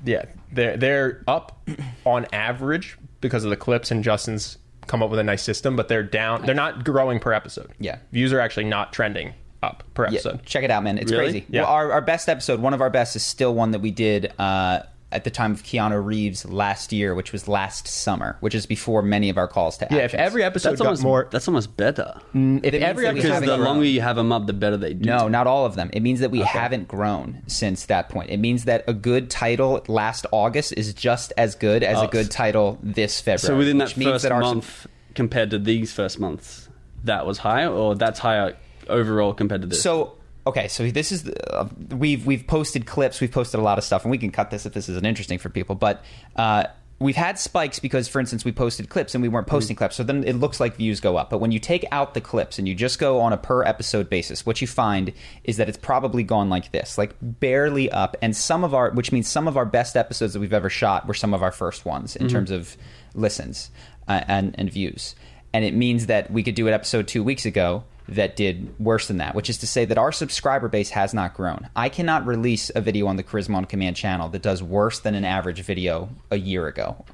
yeah, 0.06 0.26
they're 0.52 0.78
they're 0.78 1.24
up 1.28 1.68
on 2.06 2.26
average 2.34 2.98
because 3.22 3.44
of 3.44 3.50
the 3.50 3.58
clips 3.58 3.92
and 3.92 4.04
Justin's 4.04 4.58
come 4.88 5.04
up 5.04 5.10
with 5.10 5.20
a 5.20 5.24
nice 5.24 5.44
system, 5.44 5.76
but 5.76 5.88
they're 5.88 6.04
down. 6.04 6.46
They're 6.46 6.56
not 6.56 6.84
growing 6.84 7.20
per 7.20 7.32
episode. 7.34 7.72
Yeah. 7.80 8.00
views 8.12 8.34
are 8.34 8.40
actually 8.40 8.64
not 8.66 8.92
trending 8.94 9.34
up 9.62 9.84
per 9.94 10.06
Yeah, 10.06 10.14
episode. 10.14 10.46
check 10.46 10.64
it 10.64 10.72
out, 10.72 10.84
man. 10.84 10.98
It's 10.98 11.12
Really? 11.12 11.24
crazy. 11.26 11.46
Yeah. 11.50 11.62
Well, 11.64 11.72
our, 11.72 11.92
our 11.92 12.02
best 12.02 12.28
episode, 12.30 12.60
one 12.60 12.74
of 12.74 12.82
our 12.82 12.90
best, 12.90 13.16
is 13.16 13.24
still 13.24 13.54
one 13.54 13.72
that 13.72 13.80
we 13.82 13.92
did 13.92 14.34
uh, 14.40 14.80
at 15.12 15.24
the 15.24 15.32
time 15.32 15.52
of 15.52 15.64
Keanu 15.64 16.04
Reeves 16.06 16.46
last 16.46 16.94
year, 16.94 17.16
which 17.16 17.32
was 17.32 17.48
last 17.48 17.88
summer, 17.88 18.38
which 18.42 18.54
is 18.54 18.66
before 18.68 19.02
many 19.02 19.30
of 19.30 19.38
our 19.40 19.48
calls 19.48 19.78
to 19.80 19.86
action. 19.86 19.98
Yeah, 19.98 20.04
if 20.06 20.14
every 20.14 20.44
episode 20.44 20.72
that's 20.72 20.82
got 20.82 20.88
almost 20.88 21.04
more, 21.04 21.28
That's 21.32 21.48
almost 21.48 21.76
better. 21.76 22.14
Mm, 22.36 22.64
if 22.64 22.76
every 22.76 23.08
episode 23.08 23.16
Because 23.16 23.32
haven't 23.32 23.50
the 23.50 23.56
grown. 23.56 23.66
longer 23.66 23.86
you 23.86 24.02
have 24.02 24.16
them 24.16 24.32
up, 24.32 24.46
the 24.46 24.54
better 24.54 24.78
they 24.78 24.94
do. 24.94 25.10
No, 25.10 25.28
not 25.28 25.48
all 25.48 25.66
of 25.66 25.76
them. 25.76 25.90
It 25.94 26.02
means 26.02 26.20
that 26.20 26.30
we 26.30 26.42
haven't 26.42 26.88
grown 26.88 27.42
since 27.48 27.88
that 27.88 28.10
point. 28.10 28.30
It 28.30 28.38
means 28.38 28.66
that 28.66 28.84
a 28.88 28.94
good 28.94 29.32
title 29.32 29.84
last 29.88 30.28
August 30.32 30.74
is 30.78 30.94
just 30.94 31.34
as 31.38 31.56
good 31.56 31.84
as 31.84 32.00
a 32.02 32.08
good 32.08 32.30
title 32.30 32.78
this 32.84 33.20
February. 33.20 33.40
So 33.40 33.58
within 33.58 33.80
that 33.80 33.96
which 33.96 34.06
first 34.06 34.24
that 34.24 34.32
our 34.32 34.42
month 34.42 34.86
compared 35.16 35.50
to 35.50 35.58
these 35.58 35.92
first 35.92 36.20
months, 36.20 36.70
that 37.06 37.26
was 37.26 37.40
higher, 37.40 37.70
or 37.70 37.96
that's 37.96 38.20
higher 38.20 38.56
overall 38.88 39.34
compared 39.34 39.62
to 39.62 39.68
this. 39.68 39.82
So 39.82 40.19
okay, 40.50 40.68
so 40.68 40.90
this 40.90 41.12
is 41.12 41.24
the, 41.24 41.54
uh, 41.54 41.68
we've 41.92 42.26
we've 42.26 42.46
posted 42.46 42.86
clips, 42.86 43.22
we've 43.22 43.32
posted 43.32 43.60
a 43.60 43.64
lot 43.64 43.78
of 43.78 43.84
stuff, 43.84 44.04
and 44.04 44.12
we 44.12 44.18
can 44.18 44.32
cut 44.32 44.52
this 44.52 44.66
if 44.66 44.74
this 44.74 44.90
isn't 44.90 45.06
interesting 45.06 45.40
for 45.40 45.50
people. 45.50 45.76
But 45.76 46.04
uh, 46.36 46.66
we've 47.00 47.16
had 47.16 47.40
spikes 47.40 47.80
because, 47.80 48.08
for 48.08 48.20
instance, 48.20 48.44
we 48.44 48.52
posted 48.52 48.90
clips 48.90 49.16
and 49.16 49.22
we 49.22 49.30
weren't 49.30 49.48
posting 49.48 49.76
clips, 49.76 49.96
so 49.96 50.04
then 50.04 50.24
it 50.24 50.34
looks 50.34 50.60
like 50.60 50.76
views 50.76 51.00
go 51.00 51.18
up. 51.18 51.30
But 51.30 51.38
when 51.38 51.52
you 51.52 51.60
take 51.60 51.86
out 51.92 52.14
the 52.14 52.22
clips 52.22 52.60
and 52.60 52.68
you 52.68 52.76
just 52.76 53.00
go 53.00 53.22
on 53.22 53.32
a 53.32 53.38
per 53.38 53.64
episode 53.64 54.10
basis, 54.10 54.46
what 54.46 54.60
you 54.62 54.68
find 54.68 55.14
is 55.44 55.58
that 55.58 55.70
it's 55.70 55.78
probably 55.78 56.24
gone 56.24 56.50
like 56.50 56.72
this, 56.72 56.98
like 56.98 57.16
barely 57.22 57.92
up. 57.92 58.18
And 58.22 58.36
some 58.36 58.64
of 58.64 58.74
our, 58.74 58.92
which 58.92 59.12
means 59.12 59.28
some 59.28 59.48
of 59.48 59.56
our 59.56 59.66
best 59.66 59.96
episodes 59.96 60.34
that 60.34 60.40
we've 60.40 60.54
ever 60.54 60.70
shot 60.70 61.08
were 61.08 61.14
some 61.14 61.34
of 61.34 61.42
our 61.42 61.52
first 61.52 61.86
ones 61.86 62.16
in 62.16 62.28
terms 62.28 62.52
of 62.52 62.76
listens 63.14 63.72
uh, 64.08 64.22
and 64.28 64.56
and 64.58 64.72
views. 64.72 65.16
And 65.54 65.66
it 65.66 65.74
means 65.74 66.08
that 66.08 66.30
we 66.30 66.44
could 66.44 66.56
do 66.56 66.68
an 66.68 66.74
episode 66.74 67.08
two 67.08 67.24
weeks 67.24 67.46
ago 67.46 67.84
that 68.16 68.36
did 68.36 68.74
worse 68.80 69.08
than 69.08 69.18
that, 69.18 69.36
which 69.36 69.50
is 69.50 69.58
to 69.60 69.68
say 69.68 69.86
that 69.86 69.98
our 69.98 70.12
subscriber 70.12 70.68
base 70.68 70.90
has 70.92 71.14
not 71.14 71.34
grown. 71.34 71.70
I 71.76 71.90
cannot 71.90 72.26
release 72.26 72.72
a 72.76 72.82
video 72.82 73.08
on 73.08 73.16
the 73.16 73.24
Charisma 73.24 73.56
on 73.56 73.66
Command 73.66 73.96
channel 73.96 74.30
that 74.30 74.42
does 74.42 74.62
worse 74.64 75.00
than 75.00 75.16
an 75.16 75.26
average 75.26 75.62
video 75.62 76.10
a 76.32 76.38
year 76.38 76.68
ago. 76.68 77.06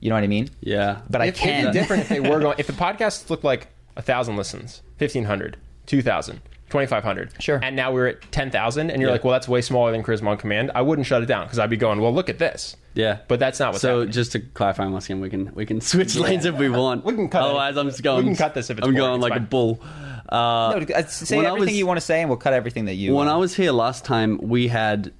You 0.00 0.08
know 0.08 0.14
what 0.14 0.24
I 0.24 0.28
mean? 0.28 0.48
yeah, 0.60 1.00
But 1.10 1.20
I 1.20 1.30
can. 1.30 1.60
It'd 1.62 1.72
be 1.74 1.78
different 1.78 2.02
if 2.02 2.08
they 2.08 2.20
were 2.20 2.40
going. 2.40 2.56
If 2.58 2.66
the 2.66 2.72
podcast 2.72 3.28
looked 3.30 3.44
like 3.44 3.68
a 3.96 4.02
thousand 4.02 4.36
listens, 4.36 4.80
1,500, 4.98 5.58
2,000, 5.86 6.40
2,500, 6.70 7.32
Sure. 7.42 7.60
and 7.62 7.76
now 7.76 7.92
we're 7.92 8.06
at 8.06 8.32
ten 8.32 8.50
thousand, 8.50 8.90
and 8.90 9.02
you're 9.02 9.10
Yeah. 9.10 9.14
like, 9.14 9.24
well, 9.24 9.32
that's 9.32 9.48
way 9.48 9.60
smaller 9.60 9.90
than 9.92 10.02
Charisma 10.02 10.28
on 10.28 10.36
Command. 10.38 10.70
I 10.74 10.80
wouldn't 10.82 11.06
shut 11.06 11.22
it 11.22 11.26
down 11.26 11.44
because 11.44 11.58
I'd 11.58 11.68
be 11.68 11.76
going, 11.76 12.00
well, 12.00 12.14
look 12.14 12.30
at 12.30 12.38
this. 12.38 12.76
yeah. 12.94 13.18
But 13.28 13.40
that's 13.40 13.58
not 13.60 13.72
what's 13.72 13.82
so. 13.82 13.96
happening. 13.98 14.12
Just 14.12 14.32
to 14.32 14.38
clarify 14.40 14.86
once 14.86 15.04
again, 15.06 15.20
we 15.20 15.28
can 15.28 15.52
we 15.54 15.66
can 15.66 15.80
switch 15.92 16.16
lanes 16.16 16.44
if 16.46 16.54
we 16.56 16.70
want. 16.70 17.04
We 17.04 17.12
can 17.14 17.28
cut 17.28 17.40
it. 17.42 17.44
Otherwise, 17.46 17.76
I'm 17.76 17.88
just 17.88 18.02
going. 18.02 18.24
We 18.24 18.30
can 18.30 18.36
cut 18.38 18.54
this 18.54 18.70
if 18.70 18.78
it's 18.78 18.86
I'm 18.86 18.94
boring, 18.94 19.06
going 19.06 19.20
it's 19.20 19.30
like 19.30 19.36
a 19.38 19.44
bull. 19.44 19.80
Uh, 20.30 20.78
No, 20.88 20.94
uh, 20.94 21.06
say 21.06 21.38
everything 21.44 21.58
was- 21.60 21.72
you 21.76 21.86
want 21.86 21.96
to 21.98 22.04
say, 22.04 22.20
and 22.20 22.28
we'll 22.30 22.38
cut 22.38 22.52
everything 22.52 22.84
that 22.84 22.94
you. 22.94 23.14
when 23.14 23.28
uh, 23.28 23.34
I 23.34 23.36
was 23.36 23.54
here 23.54 23.72
last 23.72 24.04
time, 24.04 24.38
we 24.38 24.68
had. 24.68 25.12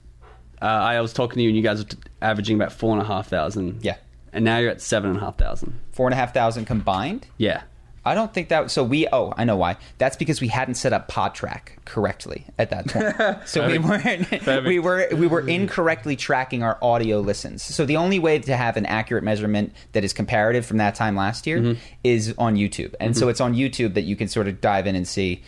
Uh, 0.62 0.66
I 0.66 1.00
was 1.00 1.12
talking 1.12 1.36
to 1.36 1.42
you, 1.42 1.48
and 1.48 1.56
you 1.56 1.62
guys 1.62 1.78
were 1.78 1.88
t- 1.88 1.96
averaging 2.22 2.54
about 2.56 2.70
four 2.72 2.92
and 2.92 3.00
a 3.02 3.04
half 3.04 3.28
thousand. 3.28 3.80
Yeah. 3.82 3.96
And 4.32 4.44
now 4.44 4.58
you're 4.58 4.70
at 4.70 4.80
seven 4.80 5.10
and 5.10 5.18
a 5.18 5.22
half 5.22 5.36
thousand. 5.38 5.78
four 5.90 6.06
and 6.06 6.12
a 6.14 6.16
half 6.16 6.32
thousand 6.34 6.66
combined. 6.66 7.26
Yeah. 7.38 7.62
I 8.10 8.14
don't 8.14 8.32
think 8.34 8.48
that. 8.48 8.70
So 8.70 8.82
we. 8.84 9.06
Oh, 9.12 9.32
I 9.36 9.44
know 9.44 9.56
why. 9.56 9.76
That's 9.98 10.16
because 10.16 10.40
we 10.40 10.48
hadn't 10.48 10.74
set 10.74 10.92
up 10.92 11.10
Podtrac 11.10 11.84
correctly 11.84 12.44
at 12.58 12.70
that 12.70 12.86
point. 12.88 13.38
so 13.48 13.66
we 13.66 13.78
weren't. 13.78 14.30
we 14.66 14.78
were 14.78 15.08
we 15.14 15.26
were 15.26 15.46
incorrectly 15.46 16.16
tracking 16.16 16.62
our 16.62 16.78
audio 16.82 17.20
listens. 17.20 17.62
So 17.62 17.86
the 17.86 17.96
only 17.96 18.18
way 18.18 18.38
to 18.40 18.56
have 18.56 18.76
an 18.76 18.86
accurate 18.86 19.24
measurement 19.24 19.72
that 19.92 20.04
is 20.04 20.12
comparative 20.12 20.66
from 20.66 20.76
that 20.78 20.94
time 20.94 21.16
last 21.16 21.46
year 21.46 21.60
Mm-hmm. 21.60 21.80
is 22.04 22.34
on 22.38 22.56
YouTube, 22.56 22.94
and 23.00 23.16
so 23.16 23.28
it's 23.28 23.40
on 23.40 23.54
YouTube 23.54 23.94
that 23.94 24.02
you 24.02 24.16
can 24.16 24.28
sort 24.28 24.48
of 24.48 24.60
dive 24.60 24.86
in 24.86 24.96
and 24.96 25.06
see. 25.06 25.42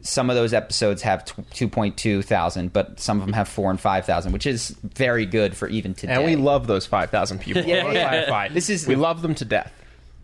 Some 0.00 0.30
of 0.30 0.36
those 0.36 0.52
episodes 0.54 1.02
have 1.02 1.24
two 1.50 1.66
point 1.68 1.96
two 1.96 2.22
thousand, 2.22 2.72
but 2.72 3.00
some 3.00 3.18
of 3.18 3.26
them 3.26 3.32
have 3.32 3.48
four 3.48 3.68
and 3.68 3.80
five 3.80 4.06
thousand, 4.06 4.30
which 4.32 4.46
is 4.46 4.68
very 4.94 5.26
good 5.26 5.56
for 5.56 5.66
even 5.68 5.92
today. 5.92 6.12
and 6.14 6.24
we 6.24 6.36
love 6.36 6.68
those 6.68 6.86
five 6.86 7.10
thousand 7.10 7.40
people. 7.40 7.62
Yeah, 7.66 7.90
yeah. 7.92 8.48
This 8.48 8.70
is- 8.70 8.86
we 8.86 8.94
love 8.94 9.22
them 9.22 9.34
to 9.34 9.44
death. 9.44 9.72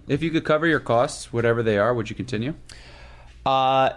If 0.09 0.23
you 0.23 0.31
could 0.31 0.45
cover 0.45 0.67
your 0.67 0.81
costs, 0.81 1.33
whatever 1.33 1.63
they 1.63 1.79
are, 1.79 1.95
would 1.95 2.11
you 2.11 2.17
continue? 2.17 2.55
Uh, 3.47 3.91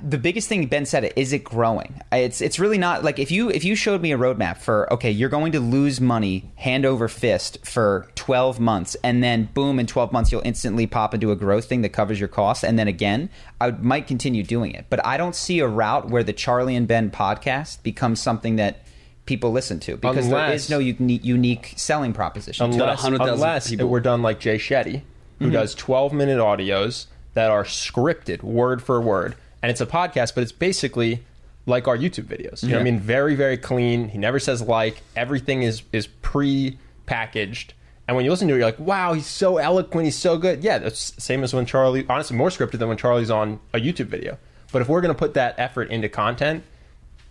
the 0.00 0.18
biggest 0.18 0.48
thing 0.48 0.66
Ben 0.66 0.86
said 0.86 1.12
is 1.16 1.32
it 1.32 1.42
growing. 1.42 2.00
It's 2.12 2.40
it's 2.40 2.60
really 2.60 2.78
not 2.78 3.02
like 3.02 3.18
if 3.18 3.32
you 3.32 3.50
if 3.50 3.64
you 3.64 3.74
showed 3.74 4.00
me 4.00 4.12
a 4.12 4.18
roadmap 4.18 4.58
for 4.58 4.92
okay 4.92 5.10
you're 5.10 5.28
going 5.28 5.52
to 5.52 5.60
lose 5.60 6.00
money 6.00 6.52
hand 6.54 6.86
over 6.86 7.08
fist 7.08 7.66
for 7.66 8.08
12 8.14 8.60
months 8.60 8.96
and 9.02 9.24
then 9.24 9.48
boom 9.54 9.80
in 9.80 9.86
12 9.86 10.12
months 10.12 10.30
you'll 10.30 10.42
instantly 10.44 10.86
pop 10.86 11.14
into 11.14 11.32
a 11.32 11.36
growth 11.36 11.64
thing 11.64 11.82
that 11.82 11.88
covers 11.88 12.20
your 12.20 12.28
costs 12.28 12.62
and 12.62 12.78
then 12.78 12.86
again 12.86 13.28
I 13.60 13.72
might 13.72 14.06
continue 14.06 14.44
doing 14.44 14.70
it 14.72 14.86
but 14.88 15.04
I 15.04 15.16
don't 15.16 15.34
see 15.34 15.58
a 15.58 15.66
route 15.66 16.08
where 16.08 16.22
the 16.22 16.32
Charlie 16.32 16.76
and 16.76 16.86
Ben 16.86 17.10
podcast 17.10 17.82
becomes 17.82 18.20
something 18.20 18.56
that 18.56 18.84
people 19.26 19.50
listen 19.52 19.80
to 19.80 19.96
because 19.96 20.28
there 20.28 20.38
Unless- 20.38 20.64
is 20.64 20.70
no 20.70 20.78
unique, 20.78 21.24
unique 21.24 21.74
selling 21.76 22.12
proposition. 22.12 22.66
Unless, 22.66 23.02
100,000 23.02 23.34
unless 23.34 23.70
people. 23.70 23.86
it 23.86 23.88
were 23.88 24.00
done 24.00 24.22
like 24.22 24.40
Jay 24.40 24.58
Shetty, 24.58 25.02
who 25.42 25.48
mm-hmm. 25.48 25.54
does 25.54 25.74
12 25.74 26.12
minute 26.12 26.38
audios 26.38 27.06
that 27.34 27.50
are 27.50 27.64
scripted 27.64 28.42
word 28.42 28.82
for 28.82 29.00
word. 29.00 29.34
And 29.62 29.70
it's 29.70 29.80
a 29.80 29.86
podcast, 29.86 30.34
but 30.34 30.42
it's 30.42 30.52
basically 30.52 31.22
like 31.66 31.86
our 31.86 31.96
YouTube 31.96 32.24
videos. 32.24 32.62
You 32.62 32.70
know 32.70 32.76
what 32.76 32.80
I 32.80 32.84
mean? 32.84 32.98
Very, 32.98 33.34
very 33.34 33.56
clean. 33.56 34.08
He 34.08 34.18
never 34.18 34.38
says 34.38 34.62
like. 34.62 35.02
Everything 35.16 35.62
is 35.62 35.82
is 35.92 36.06
pre 36.06 36.78
packaged. 37.06 37.74
And 38.08 38.16
when 38.16 38.24
you 38.24 38.30
listen 38.32 38.48
to 38.48 38.54
it, 38.54 38.58
you're 38.58 38.66
like, 38.66 38.80
wow, 38.80 39.12
he's 39.12 39.26
so 39.26 39.58
eloquent. 39.58 40.04
He's 40.04 40.16
so 40.16 40.36
good. 40.36 40.64
Yeah, 40.64 40.78
that's 40.78 41.12
the 41.12 41.20
same 41.20 41.44
as 41.44 41.54
when 41.54 41.66
Charlie, 41.66 42.04
honestly, 42.08 42.36
more 42.36 42.48
scripted 42.48 42.78
than 42.78 42.88
when 42.88 42.96
Charlie's 42.96 43.30
on 43.30 43.60
a 43.72 43.78
YouTube 43.78 44.06
video. 44.06 44.38
But 44.72 44.82
if 44.82 44.88
we're 44.88 45.00
going 45.00 45.14
to 45.14 45.18
put 45.18 45.34
that 45.34 45.54
effort 45.56 45.88
into 45.90 46.08
content, 46.08 46.64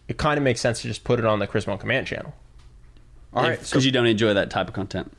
it 0.07 0.17
kind 0.17 0.37
of 0.37 0.43
makes 0.43 0.61
sense 0.61 0.81
to 0.81 0.87
just 0.87 1.03
put 1.03 1.19
it 1.19 1.25
on 1.25 1.39
the 1.39 1.47
Charisma 1.47 1.73
on 1.73 1.77
Command 1.77 2.07
channel. 2.07 2.33
All 3.33 3.43
right. 3.43 3.59
Because 3.59 3.69
So 3.69 3.79
you 3.79 3.91
don't 3.91 4.05
enjoy 4.05 4.33
that 4.33 4.49
type 4.49 4.67
of 4.67 4.73
content. 4.73 5.11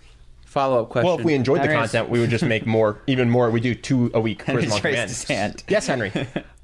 Follow 0.53 0.83
up 0.83 0.91
question. 0.91 1.09
Well, 1.09 1.19
if 1.19 1.25
we 1.25 1.35
enjoyed 1.35 1.59
the 1.59 1.63
Henry- 1.63 1.77
content, 1.77 2.11
we 2.11 2.21
would 2.21 2.31
just 2.31 2.45
make 2.45 2.67
more, 2.67 3.01
even 3.07 3.31
more. 3.31 3.51
We 3.51 3.61
do 3.61 3.75
two 3.75 4.11
a 4.15 4.21
week. 4.21 4.43
Henry's 4.47 4.67
Charisma 4.67 4.77
on 4.77 4.83
raised 4.83 5.09
his 5.09 5.25
hand. 5.25 5.65
Yes, 5.69 5.87
Henry. 5.87 6.13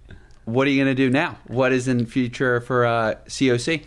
what 0.45 0.67
are 0.67 0.71
you 0.71 0.85
going 0.85 0.95
to 0.95 1.03
do 1.03 1.11
now? 1.11 1.39
What 1.47 1.73
is 1.73 1.89
in 1.89 2.07
future 2.07 2.61
for 2.61 2.85
uh, 2.87 3.15
COC? 3.29 3.85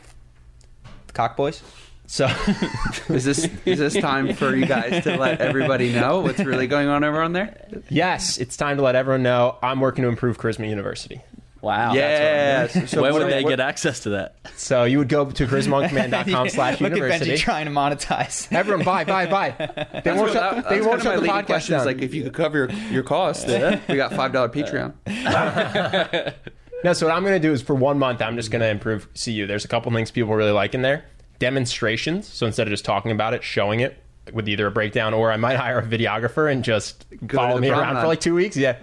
Cock 1.13 1.38
boys. 1.38 1.62
So 2.08 2.25
Is 3.10 3.24
this 3.24 3.48
is 3.63 3.79
this 3.79 3.93
time 3.96 4.34
for 4.34 4.53
you 4.53 4.65
guys 4.65 5.03
to 5.05 5.15
let 5.15 5.39
everybody 5.39 5.93
know 5.93 6.20
what's 6.20 6.39
really 6.39 6.67
going 6.67 6.89
on 6.89 7.05
over 7.05 7.22
on 7.22 7.31
there? 7.31 7.65
yes, 7.89 8.38
it's 8.38 8.58
time 8.58 8.75
to 8.77 8.84
let 8.84 8.96
everyone 8.96 9.24
know 9.24 9.58
I'm 9.63 9.79
working 9.79 10.01
to 10.01 10.10
improve 10.10 10.38
Charisma 10.38 10.67
University. 10.67 11.22
Wow. 11.62 11.94
yeah. 11.94 12.68
So, 12.68 12.86
so 12.88 13.01
Where 13.03 13.13
would 13.13 13.32
they 13.32 13.44
get 13.44 13.60
access 13.60 14.01
to 14.01 14.10
that? 14.12 14.36
So 14.56 14.84
you 14.86 14.98
would 14.98 15.10
go 15.10 15.30
to 15.30 15.46
charismaoncommand.com 15.48 16.50
slash 16.50 16.82
Look 16.82 16.91
at 16.91 16.98
university. 16.98 17.32
Benji 17.32 17.38
trying 17.38 17.65
to 17.68 17.72
monetize. 17.72 18.51
Everyone 18.51 18.84
buy, 18.84 19.03
buy, 19.06 19.27
buy. 19.27 19.51
They 20.03 20.12
won't 20.12 20.22
what- 20.22 20.34
shut, 20.34 20.56
that- 20.56 20.70
they 20.70 20.82
won't 20.82 21.03
shut 21.03 21.22
the 21.22 21.27
podcast 21.27 21.46
question 21.46 21.77
down. 21.77 21.86
like 21.86 22.01
if 22.01 22.13
you 22.13 22.24
could 22.24 22.34
cover 22.34 22.58
your, 22.58 22.72
your 22.91 23.03
costs, 23.03 23.46
we 23.46 23.96
got 23.96 24.13
five 24.13 24.34
dollar 24.34 24.50
Patreon. 24.50 24.94
No, 26.84 26.94
so 26.94 27.06
what 27.06 27.15
I'm 27.15 27.22
going 27.24 27.39
to 27.39 27.48
do 27.48 27.53
is 27.53 27.62
for 27.62 27.75
one 27.75 28.00
month, 28.00 28.24
I'm 28.24 28.36
just 28.36 28.50
going 28.50 28.62
to 28.63 28.68
improve 28.68 29.08
CU. 29.13 29.46
There's 29.46 29.63
a 29.65 29.68
couple 29.68 29.91
things 29.91 30.10
people 30.10 30.34
really 30.34 30.50
like 30.51 30.74
in 30.74 30.82
there. 30.82 31.06
Demonstrations. 31.38 32.27
So 32.27 32.48
instead 32.48 32.65
of 32.65 32.72
just 32.72 32.84
talking 32.86 33.12
about 33.12 33.36
it, 33.36 33.44
showing 33.44 33.82
it 33.82 34.01
with 34.34 34.50
either 34.50 34.65
a 34.65 34.72
breakdown 34.72 35.13
or 35.13 35.32
I 35.32 35.38
might 35.38 35.58
hire 35.58 35.77
a 35.77 35.84
videographer 35.86 36.51
and 36.51 36.63
just 36.63 37.06
to 37.12 37.36
follow 37.36 37.56
the 37.56 37.62
me 37.62 37.70
around 37.70 37.82
promenade. 37.82 38.01
for 38.01 38.08
like 38.08 38.20
two 38.22 38.34
weeks. 38.34 38.58
Yeah. 38.58 38.77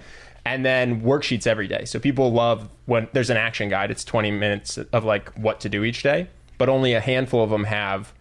And 0.49 0.65
then 0.65 1.03
worksheets 1.03 1.47
every 1.47 1.69
day. 1.69 1.85
So 1.85 1.99
people 1.99 2.33
love 2.33 2.71
when 2.87 3.09
there's 3.13 3.29
an 3.29 3.37
action 3.37 3.69
guide. 3.69 3.91
It's 3.91 4.03
20 4.05 4.31
minutes 4.31 4.79
of 4.79 5.05
like 5.05 5.31
what 5.35 5.61
to 5.61 5.69
do 5.69 5.85
each 5.85 6.03
day, 6.03 6.29
but 6.57 6.69
only 6.69 6.95
a 6.95 7.01
handful 7.01 7.45
of 7.45 7.51
them 7.51 7.65
have 7.65 8.15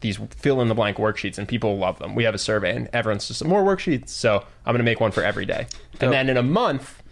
these 0.00 0.18
fill 0.36 0.60
in 0.60 0.68
the 0.68 0.74
blank 0.74 0.98
worksheets 0.98 1.36
and 1.36 1.48
people 1.48 1.76
love 1.78 1.98
them. 1.98 2.14
We 2.14 2.24
have 2.24 2.34
a 2.34 2.38
survey 2.38 2.76
and 2.76 2.88
everyone's 2.92 3.26
just 3.26 3.44
more 3.44 3.64
worksheets. 3.64 4.10
So 4.10 4.44
I'm 4.64 4.72
going 4.72 4.78
to 4.78 4.84
make 4.84 5.00
one 5.00 5.10
for 5.10 5.24
every 5.24 5.46
day. 5.46 5.66
Dope. 5.94 6.02
And 6.02 6.12
then 6.12 6.28
in 6.28 6.36
a 6.36 6.42
month, 6.42 7.02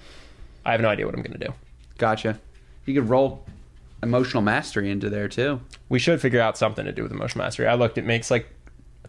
I 0.65 0.73
have 0.73 0.81
no 0.81 0.89
idea 0.89 1.07
what 1.07 1.15
I'm 1.15 1.23
going 1.23 1.39
to 1.39 1.47
do. 1.47 1.55
Gotcha. 1.99 2.39
You 2.87 2.95
could 2.95 3.09
roll 3.09 3.45
emotional 4.03 4.43
mastery 4.43 4.91
into 4.91 5.11
there 5.11 5.29
too. 5.29 5.61
We 5.89 5.99
should 5.99 6.21
figure 6.21 6.41
out 6.41 6.57
something 6.57 6.85
to 6.85 6.93
do 6.93 7.03
with 7.03 7.13
emotional 7.13 7.45
mastery. 7.45 7.67
I 7.67 7.75
looked; 7.75 7.99
it 7.99 8.05
makes 8.05 8.31
like 8.31 8.49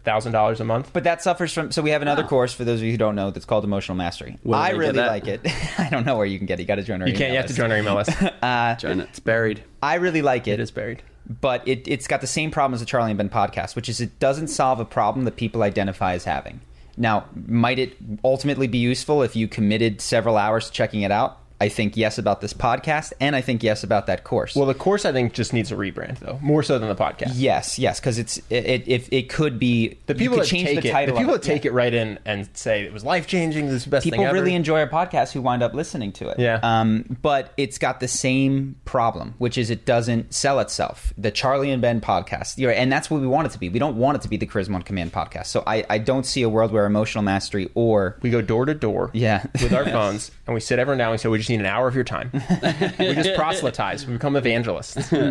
thousand 0.04 0.32
dollars 0.32 0.60
a 0.60 0.64
month. 0.64 0.90
But 0.92 1.04
that 1.04 1.22
suffers 1.22 1.52
from. 1.52 1.70
So 1.72 1.82
we 1.82 1.90
have 1.90 2.02
another 2.02 2.22
course 2.24 2.52
for 2.52 2.64
those 2.64 2.80
of 2.80 2.84
you 2.84 2.92
who 2.92 2.98
don't 2.98 3.14
know 3.16 3.30
that's 3.30 3.46
called 3.46 3.64
Emotional 3.64 3.96
Mastery. 3.96 4.38
Where 4.42 4.58
do 4.58 4.62
I 4.62 4.70
get 4.70 4.78
really 4.78 4.92
that? 4.92 5.06
like 5.08 5.26
it. 5.26 5.40
I 5.78 5.88
don't 5.90 6.06
know 6.06 6.16
where 6.16 6.26
you 6.26 6.38
can 6.38 6.46
get 6.46 6.58
it. 6.60 6.62
You 6.62 6.66
got 6.68 6.76
to 6.76 6.82
join 6.82 7.02
our. 7.02 7.08
You 7.08 7.14
can't. 7.14 7.20
You 7.22 7.26
email 7.30 7.40
have 7.42 7.50
to 7.50 7.54
join 7.54 7.72
our 7.72 7.78
email 7.78 7.94
list. 7.96 8.10
Uh, 8.42 8.76
join 8.76 9.00
it. 9.00 9.08
It's 9.08 9.20
buried. 9.20 9.62
I 9.82 9.94
really 9.94 10.20
like 10.22 10.46
it. 10.46 10.52
it 10.52 10.60
is 10.60 10.70
buried. 10.70 11.02
but 11.40 11.66
it, 11.66 11.88
it's 11.88 12.06
got 12.06 12.20
the 12.20 12.26
same 12.26 12.50
problem 12.50 12.74
as 12.74 12.80
the 12.80 12.86
Charlie 12.86 13.10
and 13.10 13.18
Ben 13.18 13.30
podcast, 13.30 13.74
which 13.74 13.88
is 13.88 14.00
it 14.00 14.18
doesn't 14.18 14.48
solve 14.48 14.80
a 14.80 14.84
problem 14.84 15.24
that 15.24 15.36
people 15.36 15.62
identify 15.62 16.12
as 16.12 16.24
having. 16.24 16.60
Now, 16.98 17.24
might 17.46 17.78
it 17.78 17.96
ultimately 18.22 18.66
be 18.66 18.78
useful 18.78 19.22
if 19.22 19.34
you 19.34 19.48
committed 19.48 20.00
several 20.02 20.36
hours 20.36 20.66
to 20.66 20.72
checking 20.72 21.00
it 21.02 21.10
out? 21.10 21.38
I 21.60 21.68
think 21.68 21.96
yes 21.96 22.18
about 22.18 22.40
this 22.40 22.52
podcast, 22.52 23.12
and 23.20 23.34
I 23.36 23.40
think 23.40 23.62
yes 23.62 23.84
about 23.84 24.06
that 24.06 24.24
course. 24.24 24.54
Well, 24.56 24.66
the 24.66 24.74
course 24.74 25.04
I 25.04 25.12
think 25.12 25.32
just 25.32 25.52
needs 25.52 25.70
a 25.72 25.76
rebrand, 25.76 26.18
though, 26.18 26.38
more 26.42 26.62
so 26.62 26.78
than 26.78 26.88
the 26.88 26.94
podcast. 26.96 27.32
yes, 27.34 27.78
yes, 27.78 28.00
because 28.00 28.18
it's 28.18 28.38
it, 28.50 28.86
it, 28.88 29.08
it 29.12 29.28
could 29.30 29.58
be 29.58 29.96
The 30.06 30.14
people 30.14 30.38
that 30.38 30.46
change 30.46 30.68
take 30.68 30.82
the 30.82 30.88
it, 30.88 30.92
title. 30.92 31.14
the 31.14 31.20
people 31.20 31.34
that 31.34 31.42
take 31.42 31.64
it 31.64 31.72
right 31.72 31.94
in 31.94 32.18
and 32.24 32.48
say 32.54 32.82
it 32.82 32.92
was 32.92 33.04
life 33.04 33.26
changing. 33.26 33.66
This 33.66 33.76
is 33.76 33.84
the 33.84 33.90
best 33.90 34.04
people 34.04 34.18
thing 34.18 34.26
ever. 34.26 34.34
really 34.34 34.54
enjoy 34.54 34.80
our 34.80 34.88
podcast 34.88 35.32
who 35.32 35.40
wind 35.42 35.62
up 35.62 35.74
listening 35.74 36.12
to 36.14 36.28
it. 36.28 36.38
Yeah. 36.38 36.58
Um, 36.62 37.16
but 37.22 37.52
it's 37.56 37.78
got 37.78 38.00
the 38.00 38.08
same 38.08 38.76
problem, 38.84 39.34
which 39.38 39.56
is 39.56 39.70
it 39.70 39.86
doesn't 39.86 40.34
sell 40.34 40.58
itself. 40.60 41.12
The 41.16 41.30
Charlie 41.30 41.70
and 41.70 41.80
Ben 41.80 42.00
podcast, 42.00 42.58
you 42.58 42.66
know, 42.66 42.72
and 42.72 42.90
that's 42.92 43.08
what 43.10 43.20
we 43.20 43.26
want 43.26 43.46
it 43.46 43.50
to 43.52 43.58
be. 43.58 43.68
We 43.68 43.78
don't 43.78 43.96
want 43.96 44.16
it 44.16 44.22
to 44.22 44.28
be 44.28 44.36
the 44.36 44.46
Charisma 44.46 44.74
on 44.74 44.82
Command 44.82 45.12
podcast. 45.12 45.46
So 45.46 45.62
I, 45.66 45.84
I 45.88 45.98
don't 45.98 46.26
see 46.26 46.42
a 46.42 46.48
world 46.48 46.72
where 46.72 46.84
emotional 46.84 47.22
mastery 47.22 47.70
or 47.74 48.18
we 48.22 48.30
go 48.30 48.42
door 48.42 48.66
to 48.66 48.74
door. 48.74 49.10
Yeah. 49.14 49.44
with 49.62 49.72
our 49.72 49.84
phones, 49.90 50.30
and 50.46 50.54
we 50.54 50.60
sit 50.60 50.78
everyone 50.78 50.98
down. 50.98 51.12
and 51.12 51.20
say, 51.20 51.28
"We 51.28 51.43
just 51.44 51.50
need 51.50 51.60
an 51.60 51.66
hour 51.66 51.86
of 51.86 51.94
your 51.94 52.04
time." 52.04 52.30
we 52.32 53.14
just 53.14 53.34
proselytize. 53.36 54.06
We 54.06 54.14
become 54.14 54.36
evangelists. 54.36 55.12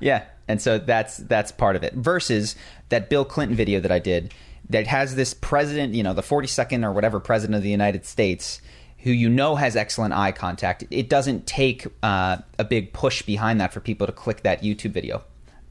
Yeah, 0.00 0.24
and 0.48 0.60
so 0.60 0.78
that's 0.78 1.18
that's 1.18 1.52
part 1.52 1.76
of 1.76 1.82
it. 1.82 1.94
Versus 1.94 2.56
that 2.88 3.08
Bill 3.10 3.24
Clinton 3.24 3.56
video 3.56 3.80
that 3.80 3.92
I 3.92 3.98
did 3.98 4.32
that 4.70 4.86
has 4.86 5.14
this 5.14 5.34
president, 5.34 5.94
you 5.94 6.02
know, 6.02 6.12
the 6.12 6.22
42nd 6.22 6.84
or 6.84 6.92
whatever 6.92 7.20
president 7.20 7.56
of 7.56 7.62
the 7.62 7.70
United 7.70 8.04
States, 8.04 8.60
who 8.98 9.10
you 9.10 9.28
know 9.28 9.54
has 9.54 9.76
excellent 9.76 10.14
eye 10.14 10.32
contact. 10.32 10.84
It 10.90 11.08
doesn't 11.08 11.46
take 11.46 11.86
uh, 12.02 12.38
a 12.58 12.64
big 12.64 12.92
push 12.92 13.22
behind 13.22 13.60
that 13.60 13.72
for 13.72 13.80
people 13.80 14.06
to 14.06 14.12
click 14.12 14.42
that 14.42 14.62
YouTube 14.62 14.92
video. 14.92 15.22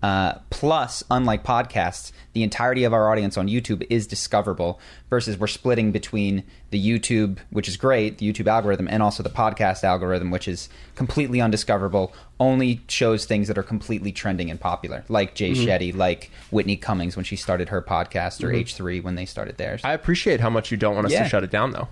Uh, 0.04 0.36
plus, 0.52 1.04
unlike 1.10 1.44
podcasts, 1.44 2.12
the 2.34 2.44
entirety 2.44 2.84
of 2.84 2.94
our 2.94 3.10
audience 3.12 3.38
on 3.38 3.48
YouTube 3.48 3.84
is 3.90 4.06
discoverable. 4.06 4.80
Versus, 5.10 5.38
we're 5.38 5.48
splitting 5.48 5.92
between 5.92 6.44
the 6.70 6.80
YouTube, 6.80 7.40
which 7.50 7.68
is 7.68 7.76
great, 7.78 8.20
the 8.20 8.32
YouTube 8.32 8.46
algorithm, 8.48 8.88
and 8.88 9.02
also 9.02 9.24
the 9.24 9.30
podcast 9.32 9.84
algorithm, 9.84 10.30
which 10.30 10.48
is 10.48 10.70
completely 10.94 11.42
undiscoverable. 11.42 12.14
Only 12.40 12.82
shows 12.88 13.26
things 13.26 13.48
that 13.48 13.58
are 13.58 13.64
completely 13.64 14.12
trending 14.12 14.52
and 14.52 14.60
popular, 14.60 15.06
like 15.10 15.34
Jay 15.34 15.52
Shetty, 15.54 15.96
like 15.96 16.30
Whitney 16.52 16.76
Cummings 16.78 17.16
when 17.16 17.26
she 17.26 17.36
started 17.36 17.70
her 17.70 17.82
podcast, 17.82 18.44
or 18.44 18.50
H3 18.50 19.02
when 19.02 19.16
they 19.16 19.26
started 19.26 19.58
theirs. 19.58 19.82
I 19.84 19.94
appreciate 19.94 20.40
how 20.40 20.50
much 20.52 20.70
you 20.70 20.78
don't 20.78 20.94
want 20.96 21.08
us 21.08 21.14
Yeah. 21.14 21.24
to 21.24 21.30
shut 21.30 21.44
it 21.44 21.50
down, 21.52 21.72
though. 21.72 21.88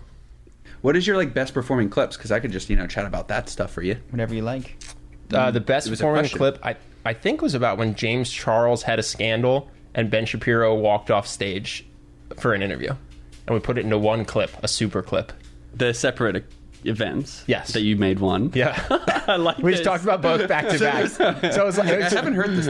What 0.82 0.96
is 0.98 1.08
your 1.08 1.16
like 1.18 1.34
best 1.34 1.54
performing 1.54 1.90
clips? 1.90 2.18
Because 2.18 2.32
I 2.32 2.40
could 2.42 2.52
just 2.52 2.70
you 2.70 2.76
know 2.76 2.86
chat 2.86 3.06
about 3.06 3.30
that 3.30 3.48
stuff 3.50 3.72
for 3.72 3.82
you. 3.82 3.96
Whatever 4.10 4.36
you 4.36 4.42
like. 4.42 4.78
Uh, 5.34 5.50
the 5.50 5.62
best 5.62 5.90
was 5.90 6.00
a 6.02 6.04
performing 6.04 6.30
clip 6.30 6.60
I 6.62 6.76
I 7.06 7.14
think 7.14 7.42
was 7.42 7.54
about 7.54 7.78
when 7.78 7.96
James 7.96 8.32
Charles 8.32 8.84
had 8.84 9.00
a 9.00 9.04
scandal 9.04 9.70
and 9.96 10.10
Ben 10.10 10.26
Shapiro 10.26 10.74
walked 10.76 11.12
off 11.12 11.28
stage 11.28 11.86
for 12.38 12.54
an 12.54 12.62
interview, 12.64 12.90
and 13.48 13.54
we 13.54 13.60
put 13.60 13.78
it 13.78 13.82
into 13.84 13.98
one 13.98 14.26
clip, 14.26 14.52
a 14.64 14.68
super 14.68 15.02
clip. 15.04 15.32
They're 15.76 15.94
separate 15.94 16.46
events. 16.86 17.44
Yes. 17.48 17.74
That 17.74 17.82
you 17.82 17.96
made 17.96 18.20
one. 18.20 18.52
Yeah, 18.54 18.82
I 19.28 19.36
like 19.38 19.58
we 19.60 19.72
this. 19.72 19.80
just 19.82 19.84
talked 19.84 20.04
about 20.04 20.22
both 20.22 20.48
back 20.48 20.68
to 20.70 20.80
back. 20.80 21.10
So 21.10 21.30
it 21.64 21.66
was 21.66 21.78
like 21.78 21.88
I 21.90 22.10
haven't 22.10 22.34
heard 22.34 22.52
this 22.52 22.68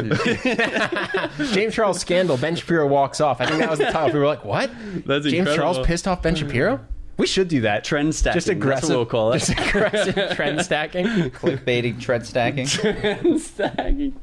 news. 1.38 1.52
James 1.54 1.74
Charles 1.74 2.00
scandal. 2.00 2.38
Ben 2.38 2.56
Shapiro 2.56 2.88
walks 2.88 3.22
off. 3.22 3.40
I 3.42 3.46
think 3.46 3.60
that 3.60 3.70
was 3.70 3.80
the 3.80 3.86
title. 3.86 4.14
We 4.14 4.20
were 4.20 4.28
like, 4.28 4.44
"What? 4.46 4.70
That's 5.06 5.26
James 5.26 5.34
incredible. 5.34 5.56
Charles 5.56 5.88
pissed 5.88 6.08
off 6.08 6.22
Ben 6.22 6.36
Shapiro? 6.36 6.80
We 7.18 7.28
should 7.28 7.48
do 7.48 7.62
that. 7.62 7.84
Trend 7.84 8.16
stacking, 8.16 8.36
Just 8.38 8.48
that's 8.48 8.58
what 8.58 8.62
aggressive. 8.64 8.90
we'll 8.90 9.06
call 9.06 9.34
it. 9.34 9.40
Just 9.40 9.52
aggressive 9.52 10.16
trend 10.36 10.62
stacking. 10.62 11.06
Clickbaiting, 11.06 12.02
tread 12.02 12.26
stacking. 12.26 12.66
Trend 12.66 13.40
stacking. 13.40 14.20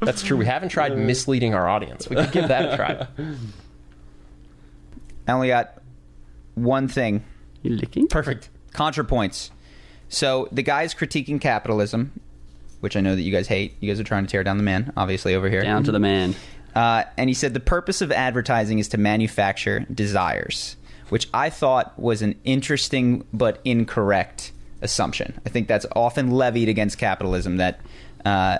That's 0.00 0.22
true. 0.22 0.36
We 0.36 0.44
haven't 0.46 0.70
tried 0.70 0.96
misleading 0.98 1.54
our 1.54 1.68
audience. 1.68 2.08
We 2.10 2.16
could 2.16 2.32
give 2.32 2.48
that 2.48 2.72
a 2.72 2.76
try. 2.76 3.06
I 5.28 5.32
only 5.32 5.48
got 5.48 5.80
one 6.54 6.88
thing 6.88 7.24
You 7.62 7.76
licking? 7.76 8.08
Perfect. 8.08 8.48
ContraPoints. 8.72 9.50
So 10.08 10.48
the 10.52 10.62
guy's 10.62 10.94
critiquing 10.94 11.40
capitalism, 11.40 12.20
which 12.80 12.96
I 12.96 13.00
know 13.00 13.14
that 13.16 13.22
you 13.22 13.32
guys 13.32 13.48
hate. 13.48 13.74
You 13.80 13.90
guys 13.90 13.98
are 13.98 14.04
trying 14.04 14.26
to 14.26 14.30
tear 14.30 14.44
down 14.44 14.56
the 14.56 14.62
man, 14.62 14.92
obviously, 14.96 15.34
over 15.34 15.48
here. 15.48 15.62
Down 15.62 15.82
to 15.84 15.92
the 15.92 15.98
man. 15.98 16.34
Uh, 16.74 17.04
and 17.16 17.28
he 17.30 17.34
said 17.34 17.54
the 17.54 17.60
purpose 17.60 18.02
of 18.02 18.12
advertising 18.12 18.78
is 18.78 18.88
to 18.88 18.98
manufacture 18.98 19.86
desires, 19.92 20.76
which 21.08 21.28
I 21.32 21.50
thought 21.50 21.98
was 21.98 22.22
an 22.22 22.38
interesting 22.44 23.24
but 23.32 23.60
incorrect 23.64 24.52
assumption. 24.82 25.38
I 25.46 25.48
think 25.48 25.68
that's 25.68 25.86
often 25.94 26.30
levied 26.30 26.68
against 26.68 26.98
capitalism 26.98 27.56
that 27.58 27.80
uh, 28.24 28.58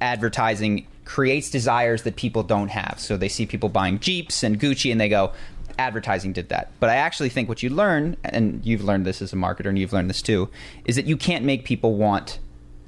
advertising 0.00 0.86
creates 1.04 1.50
desires 1.50 2.02
that 2.02 2.16
people 2.16 2.42
don't 2.42 2.68
have. 2.68 2.98
So 2.98 3.16
they 3.16 3.28
see 3.28 3.46
people 3.46 3.68
buying 3.68 3.98
Jeeps 3.98 4.42
and 4.42 4.58
Gucci 4.58 4.90
and 4.90 5.00
they 5.00 5.08
go, 5.08 5.32
advertising 5.78 6.32
did 6.32 6.48
that. 6.50 6.70
But 6.80 6.90
I 6.90 6.96
actually 6.96 7.28
think 7.28 7.48
what 7.48 7.62
you 7.62 7.70
learn, 7.70 8.16
and 8.24 8.64
you've 8.64 8.84
learned 8.84 9.06
this 9.06 9.22
as 9.22 9.32
a 9.32 9.36
marketer 9.36 9.66
and 9.66 9.78
you've 9.78 9.92
learned 9.92 10.10
this 10.10 10.22
too, 10.22 10.48
is 10.84 10.96
that 10.96 11.06
you 11.06 11.16
can't 11.16 11.44
make 11.44 11.64
people 11.64 11.94
want 11.94 12.38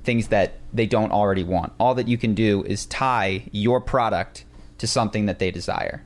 things 0.05 0.29
that 0.29 0.59
they 0.73 0.87
don't 0.87 1.13
already 1.13 1.45
want. 1.45 1.73
All 1.81 1.95
that 1.95 2.09
you 2.09 2.19
can 2.19 2.35
do 2.35 2.63
is 2.65 2.87
tie 2.87 3.45
your 3.53 3.81
product 3.81 4.45
to 4.79 4.87
something 4.87 5.27
that 5.27 5.39
they 5.39 5.51
desire. 5.51 6.05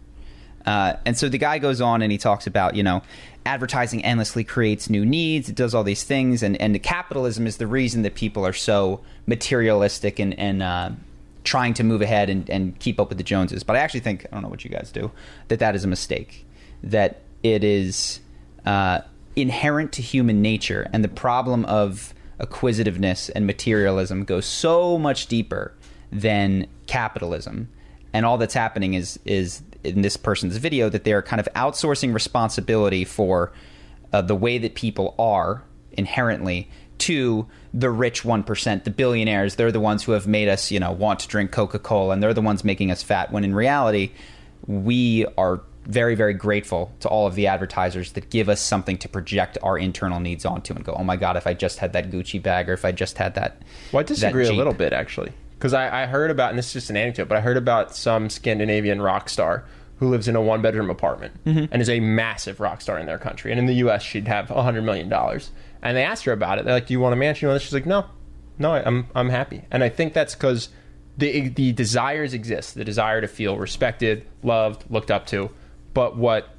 Uh, 0.68 0.98
and 1.06 1.16
so 1.16 1.30
the 1.30 1.38
guy 1.38 1.58
goes 1.58 1.80
on 1.80 2.02
and 2.02 2.12
he 2.12 2.18
talks 2.18 2.46
about, 2.46 2.76
you 2.76 2.82
know, 2.82 3.00
advertising 3.46 4.04
endlessly 4.04 4.44
creates 4.44 4.90
new 4.90 5.06
needs. 5.06 5.48
It 5.48 5.54
does 5.54 5.74
all 5.74 5.82
these 5.82 6.04
things. 6.04 6.42
And, 6.42 6.60
and 6.60 6.80
capitalism 6.82 7.46
is 7.46 7.56
the 7.56 7.66
reason 7.66 8.02
that 8.02 8.14
people 8.14 8.44
are 8.44 8.52
so 8.52 9.00
materialistic 9.26 10.18
and, 10.18 10.38
and 10.38 10.62
uh, 10.62 10.90
trying 11.42 11.72
to 11.72 11.84
move 11.84 12.02
ahead 12.02 12.28
and, 12.28 12.50
and 12.50 12.78
keep 12.80 13.00
up 13.00 13.08
with 13.08 13.16
the 13.16 13.24
Joneses. 13.24 13.62
But 13.62 13.76
I 13.76 13.78
actually 13.78 14.00
think, 14.00 14.26
I 14.26 14.34
don't 14.34 14.42
know 14.42 14.50
what 14.50 14.62
you 14.62 14.70
guys 14.70 14.92
do, 14.92 15.10
that 15.48 15.58
that 15.60 15.74
is 15.74 15.84
a 15.84 15.88
mistake. 15.88 16.44
That 16.82 17.22
it 17.42 17.64
is 17.64 18.20
uh, 18.66 19.00
inherent 19.36 19.92
to 19.92 20.02
human 20.02 20.42
nature. 20.42 20.86
And 20.92 21.02
the 21.02 21.08
problem 21.08 21.64
of 21.64 22.12
acquisitiveness 22.40 23.30
and 23.30 23.46
materialism 23.46 24.24
goes 24.24 24.44
so 24.44 24.98
much 24.98 25.28
deeper 25.28 25.72
than 26.12 26.66
capitalism. 26.86 27.70
And 28.12 28.26
all 28.26 28.36
that's 28.36 28.54
happening 28.54 28.92
is 28.94 29.18
is 29.24 29.62
in 29.94 30.02
this 30.02 30.16
person's 30.16 30.56
video 30.56 30.88
that 30.88 31.04
they're 31.04 31.22
kind 31.22 31.40
of 31.40 31.48
outsourcing 31.54 32.12
responsibility 32.14 33.04
for 33.04 33.52
uh, 34.12 34.22
the 34.22 34.34
way 34.34 34.58
that 34.58 34.74
people 34.74 35.14
are 35.18 35.62
inherently 35.92 36.68
to 36.98 37.46
the 37.72 37.90
rich 37.90 38.22
1%, 38.22 38.84
the 38.84 38.90
billionaires. 38.90 39.54
They're 39.56 39.72
the 39.72 39.80
ones 39.80 40.02
who 40.02 40.12
have 40.12 40.26
made 40.26 40.48
us, 40.48 40.70
you 40.70 40.80
know, 40.80 40.92
want 40.92 41.20
to 41.20 41.28
drink 41.28 41.52
Coca-Cola 41.52 42.12
and 42.12 42.22
they're 42.22 42.34
the 42.34 42.42
ones 42.42 42.64
making 42.64 42.90
us 42.90 43.02
fat 43.02 43.32
when 43.32 43.44
in 43.44 43.54
reality 43.54 44.10
we 44.66 45.26
are 45.36 45.62
very 45.86 46.14
very 46.14 46.34
grateful 46.34 46.92
to 47.00 47.08
all 47.08 47.26
of 47.26 47.34
the 47.34 47.46
advertisers 47.46 48.12
that 48.12 48.28
give 48.28 48.50
us 48.50 48.60
something 48.60 48.98
to 48.98 49.08
project 49.08 49.56
our 49.62 49.78
internal 49.78 50.20
needs 50.20 50.44
onto 50.44 50.74
and 50.74 50.84
go, 50.84 50.92
"Oh 50.92 51.02
my 51.02 51.16
god, 51.16 51.38
if 51.38 51.46
I 51.46 51.54
just 51.54 51.78
had 51.78 51.94
that 51.94 52.10
Gucci 52.10 52.42
bag 52.42 52.68
or 52.68 52.74
if 52.74 52.84
I 52.84 52.92
just 52.92 53.16
had 53.16 53.34
that 53.36 53.62
Well, 53.90 54.00
I 54.00 54.02
disagree 54.02 54.46
a 54.46 54.52
little 54.52 54.74
bit 54.74 54.92
actually 54.92 55.32
because 55.58 55.74
I, 55.74 56.02
I 56.02 56.06
heard 56.06 56.30
about, 56.30 56.50
and 56.50 56.58
this 56.58 56.66
is 56.68 56.72
just 56.74 56.90
an 56.90 56.96
anecdote, 56.96 57.26
but 57.28 57.36
I 57.36 57.40
heard 57.40 57.56
about 57.56 57.96
some 57.96 58.30
Scandinavian 58.30 59.02
rock 59.02 59.28
star 59.28 59.64
who 59.98 60.08
lives 60.08 60.28
in 60.28 60.36
a 60.36 60.40
one 60.40 60.62
bedroom 60.62 60.90
apartment 60.90 61.34
and 61.44 61.82
is 61.82 61.88
a 61.88 62.00
massive 62.00 62.60
rock 62.60 62.80
star 62.80 62.98
in 62.98 63.06
their 63.06 63.18
country. 63.18 63.50
And 63.50 63.58
in 63.58 63.66
the 63.66 63.74
U.S., 63.74 64.02
she'd 64.02 64.28
have 64.28 64.50
a 64.50 64.62
hundred 64.62 64.82
million 64.82 65.08
dollars. 65.08 65.50
And 65.82 65.96
they 65.96 66.02
asked 66.04 66.24
her 66.24 66.32
about 66.32 66.58
it. 66.58 66.64
They're 66.64 66.74
like, 66.74 66.86
"Do 66.86 66.94
you 66.94 67.00
want 67.00 67.12
a 67.12 67.16
mansion?" 67.16 67.48
And 67.48 67.60
she's 67.60 67.72
like, 67.72 67.86
"No, 67.86 68.06
no, 68.58 68.74
I- 68.74 68.84
I'm 68.84 69.06
I'm 69.14 69.28
happy." 69.28 69.62
And 69.70 69.82
I 69.84 69.88
think 69.88 70.12
that's 70.12 70.34
because 70.34 70.68
the 71.16 71.48
the 71.48 71.72
desires 71.72 72.34
exist, 72.34 72.74
the 72.74 72.84
desire 72.84 73.20
to 73.20 73.28
feel 73.28 73.56
respected, 73.58 74.26
loved, 74.42 74.84
looked 74.90 75.10
up 75.10 75.26
to. 75.26 75.50
But 75.94 76.16
what 76.16 76.50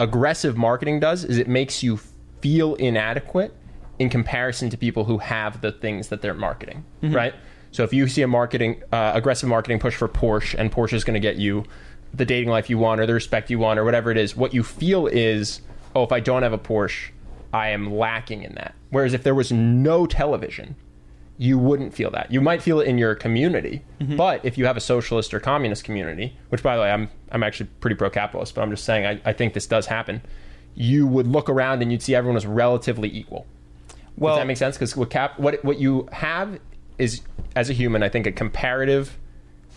aggressive 0.00 0.56
marketing 0.56 1.00
does 1.00 1.24
is 1.24 1.38
it 1.38 1.48
makes 1.48 1.82
you 1.82 1.98
feel 2.40 2.74
inadequate 2.76 3.54
in 3.98 4.08
comparison 4.08 4.68
to 4.70 4.76
people 4.76 5.04
who 5.04 5.18
have 5.18 5.60
the 5.60 5.70
things 5.70 6.08
that 6.08 6.22
they're 6.22 6.34
marketing, 6.34 6.84
right? 7.02 7.34
So 7.70 7.84
if 7.84 7.92
you 7.92 8.08
see 8.08 8.22
a 8.22 8.26
marketing 8.28 8.82
uh, 8.92 9.12
aggressive 9.14 9.48
marketing 9.48 9.78
push 9.78 9.94
for 9.94 10.08
Porsche 10.08 10.54
and 10.58 10.70
Porsche 10.72 10.94
is 10.94 11.04
going 11.04 11.14
to 11.14 11.20
get 11.20 11.36
you 11.36 11.64
the 12.14 12.24
dating 12.24 12.48
life 12.48 12.68
you 12.68 12.78
want 12.78 13.00
or 13.00 13.06
the 13.06 13.14
respect 13.14 13.50
you 13.50 13.58
want 13.58 13.78
or 13.78 13.84
whatever 13.84 14.10
it 14.10 14.18
is, 14.18 14.36
what 14.36 14.52
you 14.52 14.62
feel 14.62 15.06
is, 15.06 15.62
oh, 15.94 16.02
if 16.02 16.12
I 16.12 16.20
don't 16.20 16.42
have 16.42 16.52
a 16.52 16.58
Porsche, 16.58 17.10
I 17.52 17.70
am 17.70 17.94
lacking 17.94 18.42
in 18.42 18.54
that. 18.54 18.74
Whereas 18.90 19.14
if 19.14 19.22
there 19.22 19.34
was 19.34 19.52
no 19.52 20.06
television, 20.06 20.76
you 21.38 21.58
wouldn't 21.58 21.94
feel 21.94 22.10
that. 22.10 22.30
You 22.30 22.40
might 22.40 22.62
feel 22.62 22.80
it 22.80 22.86
in 22.86 22.98
your 22.98 23.14
community, 23.14 23.82
mm-hmm. 24.00 24.16
but 24.16 24.44
if 24.44 24.58
you 24.58 24.66
have 24.66 24.76
a 24.76 24.80
socialist 24.80 25.32
or 25.32 25.40
communist 25.40 25.84
community, 25.84 26.36
which 26.50 26.62
by 26.62 26.76
the 26.76 26.82
way, 26.82 26.90
I'm 26.90 27.08
I'm 27.30 27.42
actually 27.42 27.68
pretty 27.80 27.96
pro-capitalist, 27.96 28.54
but 28.54 28.62
I'm 28.62 28.70
just 28.70 28.84
saying 28.84 29.06
I, 29.06 29.30
I 29.30 29.32
think 29.32 29.54
this 29.54 29.66
does 29.66 29.86
happen. 29.86 30.22
You 30.74 31.06
would 31.06 31.26
look 31.26 31.48
around 31.48 31.82
and 31.82 31.90
you'd 31.90 32.02
see 32.02 32.14
everyone 32.14 32.34
was 32.34 32.46
relatively 32.46 33.14
equal. 33.14 33.46
Well, 34.16 34.34
Does 34.34 34.42
that 34.42 34.46
make 34.46 34.56
sense? 34.58 34.76
Because 34.76 34.96
what 34.96 35.10
cap 35.10 35.38
what 35.38 35.64
what 35.64 35.78
you 35.78 36.08
have 36.12 36.60
is 36.98 37.22
as 37.56 37.70
a 37.70 37.72
human, 37.72 38.02
I 38.02 38.08
think 38.08 38.26
a 38.26 38.32
comparative 38.32 39.18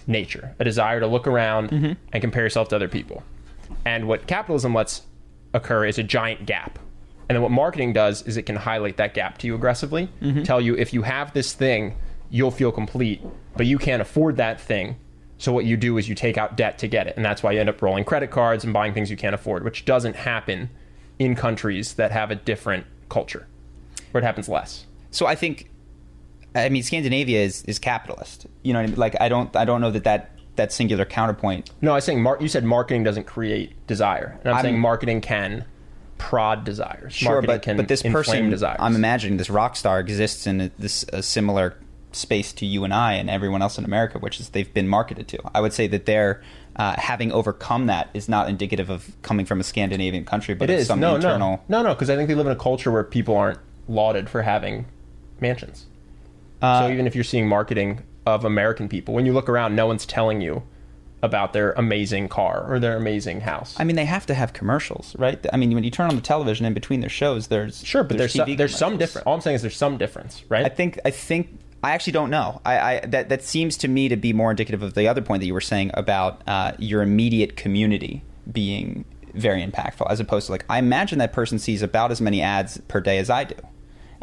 nature, 0.07 0.55
a 0.59 0.63
desire 0.63 0.99
to 0.99 1.07
look 1.07 1.27
around 1.27 1.69
mm-hmm. 1.69 1.93
and 2.13 2.21
compare 2.21 2.43
yourself 2.43 2.69
to 2.69 2.75
other 2.75 2.87
people. 2.87 3.23
And 3.85 4.07
what 4.07 4.27
capitalism 4.27 4.73
lets 4.73 5.01
occur 5.53 5.85
is 5.85 5.97
a 5.97 6.03
giant 6.03 6.45
gap. 6.45 6.79
And 7.27 7.35
then 7.35 7.41
what 7.41 7.51
marketing 7.51 7.93
does 7.93 8.21
is 8.23 8.37
it 8.37 8.43
can 8.43 8.55
highlight 8.55 8.97
that 8.97 9.13
gap 9.13 9.39
to 9.39 9.47
you 9.47 9.55
aggressively, 9.55 10.09
mm-hmm. 10.21 10.43
tell 10.43 10.61
you 10.61 10.75
if 10.75 10.93
you 10.93 11.01
have 11.01 11.33
this 11.33 11.53
thing, 11.53 11.95
you'll 12.29 12.51
feel 12.51 12.71
complete, 12.71 13.21
but 13.55 13.65
you 13.65 13.79
can't 13.79 14.01
afford 14.01 14.37
that 14.37 14.59
thing. 14.61 14.97
So 15.37 15.51
what 15.51 15.65
you 15.65 15.75
do 15.75 15.97
is 15.97 16.07
you 16.07 16.15
take 16.15 16.37
out 16.37 16.55
debt 16.55 16.77
to 16.79 16.87
get 16.87 17.07
it, 17.07 17.15
and 17.17 17.25
that's 17.25 17.43
why 17.43 17.51
you 17.51 17.59
end 17.59 17.69
up 17.69 17.81
rolling 17.81 18.05
credit 18.05 18.31
cards 18.31 18.63
and 18.63 18.73
buying 18.73 18.93
things 18.93 19.09
you 19.11 19.17
can't 19.17 19.35
afford, 19.35 19.63
which 19.63 19.85
doesn't 19.85 20.15
happen 20.15 20.69
in 21.19 21.35
countries 21.35 21.95
that 21.95 22.11
have 22.11 22.31
a 22.31 22.35
different 22.35 22.85
culture, 23.09 23.47
where 24.11 24.23
it 24.23 24.25
happens 24.25 24.47
less. 24.47 24.85
so 25.11 25.25
I 25.25 25.35
think, 25.35 25.69
I 26.55 26.69
mean, 26.69 26.83
Scandinavia 26.83 27.43
is, 27.43 27.63
is 27.63 27.79
capitalist. 27.79 28.47
You 28.63 28.73
know, 28.73 28.79
what 28.79 28.83
I 28.83 28.87
mean? 28.87 28.99
like 28.99 29.21
I 29.21 29.29
don't 29.29 29.55
I 29.55 29.65
don't 29.65 29.81
know 29.81 29.91
that 29.91 30.05
that, 30.05 30.31
that 30.55 30.71
singular 30.71 31.05
counterpoint. 31.05 31.69
No, 31.81 31.91
I 31.91 31.95
was 31.95 32.05
saying 32.05 32.21
mar- 32.21 32.37
you 32.39 32.47
said 32.47 32.63
marketing 32.63 33.03
doesn't 33.03 33.25
create 33.25 33.73
desire, 33.87 34.37
and 34.39 34.49
I'm, 34.49 34.55
I'm- 34.55 34.63
saying 34.63 34.79
marketing 34.79 35.21
can 35.21 35.65
prod 36.17 36.63
desires. 36.63 37.13
Sure, 37.13 37.33
marketing 37.33 37.55
but 37.55 37.61
can 37.61 37.77
but 37.77 37.87
this 37.87 38.01
person, 38.01 38.49
desires. 38.49 38.77
I'm 38.79 38.95
imagining 38.95 39.37
this 39.37 39.49
rock 39.49 39.75
star 39.75 39.99
exists 39.99 40.47
in 40.47 40.61
a, 40.61 40.71
this 40.79 41.05
a 41.11 41.21
similar 41.21 41.77
space 42.13 42.53
to 42.53 42.65
you 42.65 42.85
and 42.85 42.93
I 42.93 43.13
and 43.13 43.29
everyone 43.29 43.61
else 43.61 43.77
in 43.77 43.83
America, 43.83 44.19
which 44.19 44.39
is 44.39 44.49
they've 44.49 44.73
been 44.73 44.87
marketed 44.87 45.27
to. 45.29 45.39
I 45.53 45.59
would 45.61 45.73
say 45.73 45.87
that 45.87 46.05
they're 46.05 46.41
uh, 46.77 46.95
having 46.97 47.31
overcome 47.31 47.87
that 47.87 48.09
is 48.13 48.27
not 48.29 48.49
indicative 48.49 48.89
of 48.89 49.15
coming 49.21 49.45
from 49.45 49.59
a 49.59 49.63
Scandinavian 49.63 50.25
country, 50.25 50.55
but 50.55 50.69
it 50.69 50.79
is 50.79 50.87
some 50.87 50.99
no, 50.99 51.15
internal. 51.15 51.63
no, 51.67 51.81
no, 51.81 51.89
no, 51.89 51.93
because 51.93 52.09
I 52.09 52.15
think 52.15 52.29
they 52.29 52.35
live 52.35 52.47
in 52.47 52.53
a 52.53 52.57
culture 52.57 52.91
where 52.91 53.03
people 53.03 53.35
aren't 53.35 53.59
lauded 53.87 54.29
for 54.29 54.41
having 54.41 54.85
mansions. 55.39 55.85
Uh, 56.61 56.81
so 56.81 56.93
even 56.93 57.07
if 57.07 57.15
you're 57.15 57.23
seeing 57.23 57.47
marketing 57.47 58.01
of 58.25 58.45
American 58.45 58.89
people, 58.89 59.13
when 59.13 59.25
you 59.25 59.33
look 59.33 59.49
around, 59.49 59.75
no 59.75 59.85
one's 59.87 60.05
telling 60.05 60.41
you 60.41 60.63
about 61.21 61.53
their 61.53 61.71
amazing 61.73 62.29
car 62.29 62.65
or 62.69 62.79
their 62.79 62.95
amazing 62.95 63.41
house. 63.41 63.75
I 63.79 63.83
mean, 63.83 63.95
they 63.95 64.05
have 64.05 64.25
to 64.27 64.33
have 64.33 64.53
commercials, 64.53 65.15
right? 65.17 65.43
I 65.51 65.57
mean, 65.57 65.73
when 65.73 65.83
you 65.83 65.91
turn 65.91 66.09
on 66.09 66.15
the 66.15 66.21
television 66.21 66.65
in 66.65 66.73
between 66.73 67.01
their 67.01 67.09
shows, 67.09 67.47
there's 67.47 67.83
sure, 67.83 68.03
but 68.03 68.17
there's 68.17 68.33
TV 68.33 68.35
some, 68.35 68.55
there's 68.55 68.77
some 68.77 68.97
difference. 68.97 69.25
All 69.25 69.33
I'm 69.33 69.41
saying 69.41 69.55
is 69.55 69.61
there's 69.61 69.77
some 69.77 69.97
difference, 69.97 70.43
right? 70.49 70.65
I 70.65 70.69
think 70.69 70.99
I 71.03 71.11
think 71.11 71.59
I 71.83 71.91
actually 71.91 72.13
don't 72.13 72.29
know. 72.29 72.61
I, 72.65 72.77
I 72.77 72.99
that 73.07 73.29
that 73.29 73.43
seems 73.43 73.77
to 73.77 73.87
me 73.87 74.07
to 74.09 74.15
be 74.15 74.33
more 74.33 74.51
indicative 74.51 74.83
of 74.83 74.93
the 74.93 75.07
other 75.07 75.21
point 75.21 75.41
that 75.41 75.47
you 75.47 75.53
were 75.53 75.61
saying 75.61 75.91
about 75.93 76.41
uh, 76.47 76.73
your 76.77 77.01
immediate 77.01 77.57
community 77.57 78.23
being 78.51 79.05
very 79.33 79.65
impactful, 79.65 80.09
as 80.09 80.19
opposed 80.19 80.45
to 80.47 80.51
like 80.51 80.65
I 80.69 80.79
imagine 80.79 81.19
that 81.19 81.33
person 81.33 81.59
sees 81.59 81.81
about 81.81 82.11
as 82.11 82.21
many 82.21 82.41
ads 82.41 82.79
per 82.87 83.01
day 83.01 83.17
as 83.17 83.29
I 83.29 83.45
do, 83.45 83.55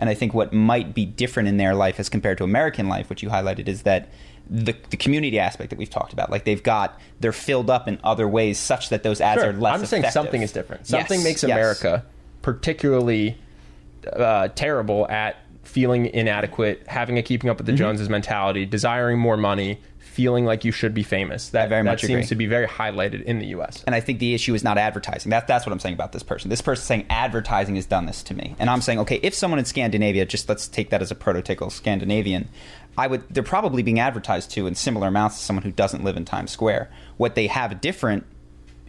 and 0.02 0.10
I 0.10 0.14
think 0.14 0.34
what 0.34 0.52
might 0.52 0.92
be 0.94 1.06
different 1.06 1.48
in 1.48 1.56
their 1.56 1.74
life 1.74 1.98
as 2.00 2.08
compared 2.08 2.36
to 2.38 2.44
American 2.44 2.88
life, 2.88 3.08
which 3.08 3.22
you 3.22 3.30
highlighted, 3.30 3.68
is 3.68 3.82
that. 3.84 4.08
The, 4.50 4.74
the 4.90 4.96
community 4.98 5.38
aspect 5.38 5.70
that 5.70 5.78
we've 5.78 5.88
talked 5.88 6.12
about, 6.12 6.28
like 6.28 6.44
they've 6.44 6.62
got, 6.62 7.00
they're 7.20 7.32
filled 7.32 7.70
up 7.70 7.86
in 7.88 7.98
other 8.04 8.26
ways 8.28 8.58
such 8.58 8.88
that 8.90 9.02
those 9.04 9.20
ads 9.20 9.40
Sure. 9.40 9.50
are 9.50 9.52
less. 9.54 9.78
I'm 9.80 9.86
saying 9.86 10.02
effective. 10.02 10.12
something 10.12 10.42
is 10.42 10.52
different. 10.52 10.86
Something 10.86 11.20
Yes, 11.20 11.24
makes 11.24 11.42
yes. 11.44 11.52
America 11.52 12.04
particularly 12.42 13.38
uh, 14.12 14.48
terrible 14.48 15.08
at 15.08 15.36
feeling 15.62 16.06
inadequate, 16.06 16.82
having 16.88 17.16
a 17.18 17.22
keeping 17.22 17.48
up 17.48 17.56
with 17.58 17.66
the 17.66 17.72
Mm-hmm. 17.72 17.78
Joneses 17.78 18.08
mentality, 18.08 18.66
desiring 18.66 19.18
more 19.18 19.36
money, 19.36 19.80
feeling 20.12 20.44
like 20.44 20.64
you 20.64 20.72
should 20.72 20.92
be 20.92 21.02
famous. 21.02 21.48
That, 21.50 21.70
very 21.70 21.82
that 21.82 21.90
much 21.90 22.00
seems 22.02 22.10
agree. 22.10 22.26
to 22.26 22.34
be 22.36 22.46
very 22.46 22.66
highlighted 22.66 23.22
in 23.22 23.38
the 23.38 23.46
U.S. 23.46 23.82
And 23.86 23.94
I 23.94 24.00
think 24.00 24.18
the 24.18 24.34
issue 24.34 24.54
is 24.54 24.62
not 24.62 24.76
advertising. 24.76 25.30
That, 25.30 25.46
that's 25.46 25.64
what 25.64 25.72
I'm 25.72 25.80
saying 25.80 25.94
about 25.94 26.12
this 26.12 26.22
person. 26.22 26.50
This 26.50 26.60
person 26.60 26.84
saying 26.84 27.06
advertising 27.08 27.76
has 27.76 27.86
done 27.86 28.04
this 28.04 28.22
to 28.24 28.34
me. 28.34 28.54
And 28.58 28.68
I'm 28.68 28.82
saying, 28.82 28.98
okay, 29.00 29.20
if 29.22 29.32
someone 29.34 29.58
in 29.58 29.64
Scandinavia, 29.64 30.26
just 30.26 30.48
let's 30.50 30.68
take 30.68 30.90
that 30.90 31.00
as 31.00 31.10
a 31.10 31.14
prototypical 31.14 31.72
Scandinavian, 31.72 32.50
I 32.98 33.06
would 33.06 33.26
they're 33.30 33.42
probably 33.42 33.82
being 33.82 33.98
advertised 33.98 34.50
to 34.52 34.66
in 34.66 34.74
similar 34.74 35.08
amounts 35.08 35.38
to 35.38 35.44
someone 35.44 35.62
who 35.62 35.72
doesn't 35.72 36.04
live 36.04 36.18
in 36.18 36.26
Times 36.26 36.50
Square. 36.50 36.90
What 37.16 37.34
they 37.34 37.46
have 37.46 37.80
different 37.80 38.26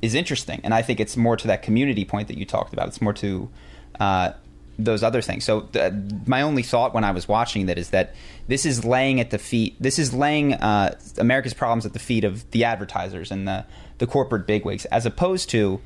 is 0.01 0.13
interesting. 0.13 0.59
And 0.65 0.73
I 0.73 0.81
think 0.81 0.99
it's 0.99 1.15
more 1.15 1.37
to 1.37 1.47
that 1.47 1.61
community 1.61 2.03
point 2.03 2.27
that 2.27 2.37
you 2.37 2.45
talked 2.45 2.73
about. 2.73 2.89
It's 2.89 3.01
more 3.01 3.13
to 3.13 3.49
uh, 3.97 4.33
those 4.79 5.03
other 5.03 5.21
things. 5.21 5.43
So 5.43 5.61
th- 5.61 5.93
my 6.25 6.41
only 6.41 6.63
thought 6.63 6.93
when 6.93 7.03
I 7.03 7.11
was 7.11 7.27
watching 7.27 7.67
that 7.67 7.77
is 7.77 7.91
that 7.91 8.15
this 8.47 8.65
is 8.65 8.83
laying 8.83 9.19
at 9.19 9.29
the 9.29 9.37
feet. 9.37 9.75
This 9.79 9.99
is 9.99 10.13
laying 10.13 10.53
uh, 10.55 10.97
America's 11.17 11.53
problems 11.53 11.85
at 11.85 11.93
the 11.93 11.99
feet 11.99 12.23
of 12.23 12.49
the 12.51 12.63
advertisers 12.63 13.31
and 13.31 13.47
the 13.47 13.65
the 13.99 14.07
corporate 14.07 14.47
bigwigs, 14.47 14.85
as 14.85 15.05
opposed 15.05 15.49
to 15.51 15.79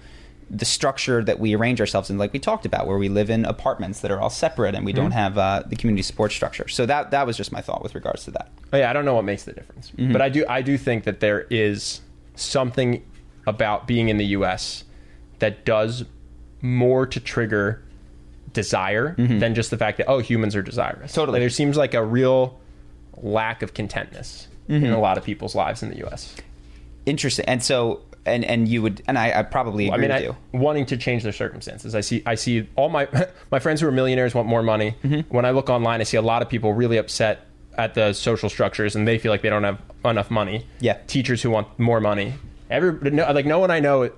the 0.50 0.64
structure 0.64 1.22
that 1.26 1.40
we 1.42 1.54
arrange 1.54 1.82
ourselves 1.82 2.10
in, 2.10 2.18
like 2.18 2.32
we 2.32 2.40
talked 2.40 2.66
about, 2.66 2.88
where 2.88 2.98
we 2.98 3.10
live 3.10 3.30
in 3.30 3.44
apartments 3.44 4.00
that 4.00 4.10
are 4.12 4.22
all 4.22 4.30
separate 4.30 4.74
and 4.76 4.86
we 4.86 4.94
don't 4.94 5.12
have 5.12 5.38
uh, 5.38 5.62
the 5.68 5.76
community 5.76 6.02
support 6.02 6.32
structure. 6.32 6.70
So 6.70 6.86
that 6.86 7.12
that 7.12 7.28
was 7.28 7.36
just 7.36 7.52
my 7.52 7.60
thought 7.60 7.84
with 7.84 7.94
regards 7.96 8.24
to 8.24 8.32
that. 8.32 8.50
Oh, 8.72 8.78
yeah, 8.78 8.90
I 8.90 8.94
don't 8.94 9.04
know 9.04 9.16
what 9.16 9.26
makes 9.26 9.44
the 9.44 9.52
difference, 9.52 9.92
Mm-hmm. 9.92 10.14
but 10.14 10.22
I 10.22 10.30
do. 10.30 10.46
I 10.48 10.62
do 10.62 10.78
think 10.78 11.04
that 11.04 11.20
there 11.20 11.42
is 11.50 12.00
something 12.36 13.04
about 13.46 13.86
being 13.88 14.08
in 14.08 14.16
the 14.18 14.26
U.S. 14.28 14.86
that 15.40 15.66
does 15.66 16.06
more 16.62 17.06
to 17.06 17.20
trigger 17.20 17.84
desire 18.62 19.16
than 19.18 19.54
just 19.56 19.70
the 19.70 19.78
fact 19.78 19.98
that 20.00 20.08
oh 20.10 20.20
humans 20.20 20.56
are 20.56 20.62
desirous. 20.62 21.12
Mm-hmm. 21.12 21.20
Totally. 21.22 21.36
Like, 21.38 21.44
there 21.44 21.50
seems 21.50 21.78
like 21.78 21.94
a 21.94 22.04
real 22.04 22.60
lack 23.18 23.62
of 23.64 23.74
contentness 23.74 24.48
Mm-hmm. 24.70 24.84
in 24.88 24.92
a 24.92 25.00
lot 25.00 25.18
of 25.18 25.24
people's 25.24 25.56
lives 25.56 25.82
in 25.82 25.90
the 25.92 25.98
U.S. 26.00 26.36
Interesting. 27.06 27.46
And 27.46 27.64
so 27.64 28.02
and 28.26 28.44
and 28.44 28.68
you 28.68 28.82
would 28.82 29.02
and 29.08 29.18
I, 29.18 29.40
I 29.40 29.44
probably 29.44 29.90
I 29.90 29.96
agree 29.96 30.08
mean, 30.10 30.16
with 30.16 30.24
I, 30.24 30.26
you. 30.26 30.36
wanting 30.52 30.86
to 30.88 30.98
change 30.98 31.24
their 31.24 31.32
circumstances. 31.32 31.96
I 31.96 32.02
see. 32.02 32.22
I 32.26 32.36
see 32.36 32.68
all 32.76 32.90
my 32.90 33.08
my 33.52 33.60
friends 33.60 33.80
who 33.80 33.88
are 33.88 33.92
millionaires 33.94 34.36
want 34.36 34.48
more 34.50 34.62
money. 34.62 34.94
Mm-hmm. 35.06 35.34
When 35.34 35.46
I 35.46 35.52
look 35.52 35.70
online, 35.70 36.02
I 36.02 36.04
see 36.04 36.18
a 36.18 36.22
lot 36.22 36.42
of 36.42 36.50
people 36.50 36.74
really 36.74 36.98
upset 36.98 37.46
at 37.78 37.94
the 37.94 38.12
social 38.12 38.50
structures, 38.50 38.94
and 38.96 39.08
they 39.08 39.18
feel 39.18 39.32
like 39.32 39.42
they 39.42 39.50
don't 39.50 39.64
have 39.64 39.80
enough 40.04 40.30
money. 40.30 40.66
Yeah. 40.82 40.98
teachers 41.08 41.42
who 41.42 41.50
want 41.50 41.80
more 41.80 42.02
money. 42.02 42.34
Every 42.70 42.92
no, 43.12 43.32
like 43.32 43.46
no 43.46 43.60
one 43.60 43.72
I 43.72 43.80
know 43.80 44.12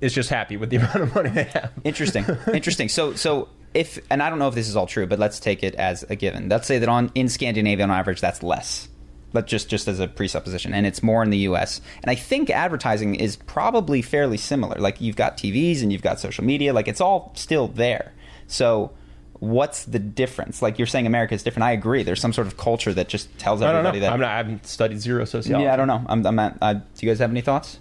is 0.00 0.14
just 0.14 0.30
happy 0.30 0.56
with 0.56 0.70
the 0.70 0.76
amount 0.80 0.96
of 1.02 1.14
money 1.14 1.28
they 1.28 1.44
have. 1.44 1.70
Interesting. 1.84 2.24
Interesting. 2.54 2.88
So 2.88 3.12
so 3.12 3.50
if 3.76 3.98
and 4.10 4.22
I 4.22 4.30
don't 4.30 4.38
know 4.38 4.48
if 4.48 4.54
this 4.54 4.68
is 4.68 4.76
all 4.76 4.86
true, 4.86 5.06
but 5.06 5.18
let's 5.18 5.38
take 5.38 5.62
it 5.62 5.74
as 5.76 6.02
a 6.04 6.16
given. 6.16 6.48
Let's 6.48 6.66
say 6.66 6.78
that 6.78 6.88
on 6.88 7.12
in 7.14 7.28
Scandinavia 7.28 7.84
on 7.84 7.90
average 7.90 8.20
that's 8.20 8.42
less. 8.42 8.88
But 9.32 9.46
just 9.46 9.68
just 9.68 9.86
as 9.86 10.00
a 10.00 10.08
presupposition, 10.08 10.72
and 10.72 10.86
it's 10.86 11.02
more 11.02 11.22
in 11.22 11.30
the 11.30 11.38
U.S. 11.38 11.80
And 12.02 12.10
I 12.10 12.14
think 12.14 12.48
advertising 12.48 13.16
is 13.16 13.36
probably 13.36 14.00
fairly 14.00 14.38
similar. 14.38 14.80
Like 14.80 15.00
you've 15.00 15.16
got 15.16 15.36
TVs 15.36 15.82
and 15.82 15.92
you've 15.92 16.02
got 16.02 16.18
social 16.20 16.42
media. 16.44 16.72
Like 16.72 16.88
it's 16.88 17.00
all 17.02 17.32
still 17.34 17.68
there. 17.68 18.14
So 18.46 18.92
what's 19.40 19.84
the 19.84 19.98
difference? 19.98 20.62
Like 20.62 20.78
you're 20.78 20.86
saying, 20.86 21.06
America 21.06 21.34
is 21.34 21.42
different. 21.42 21.64
I 21.64 21.72
agree. 21.72 22.02
There's 22.02 22.20
some 22.20 22.32
sort 22.32 22.46
of 22.46 22.56
culture 22.56 22.94
that 22.94 23.08
just 23.08 23.36
tells 23.38 23.60
I 23.60 23.66
don't 23.66 23.82
know. 23.82 23.90
everybody 23.90 24.00
that. 24.00 24.12
I'm 24.12 24.20
not, 24.20 24.30
I 24.30 24.36
haven't 24.38 24.66
studied 24.66 25.00
zero 25.00 25.24
sociology. 25.26 25.64
yeah, 25.64 25.74
I 25.74 25.76
don't 25.76 25.88
know. 25.88 26.02
I'm, 26.08 26.26
I'm 26.26 26.38
at, 26.38 26.56
uh, 26.62 26.74
do 26.74 26.80
you 27.00 27.08
guys 27.08 27.18
have 27.18 27.30
any 27.30 27.42
thoughts? 27.42 27.78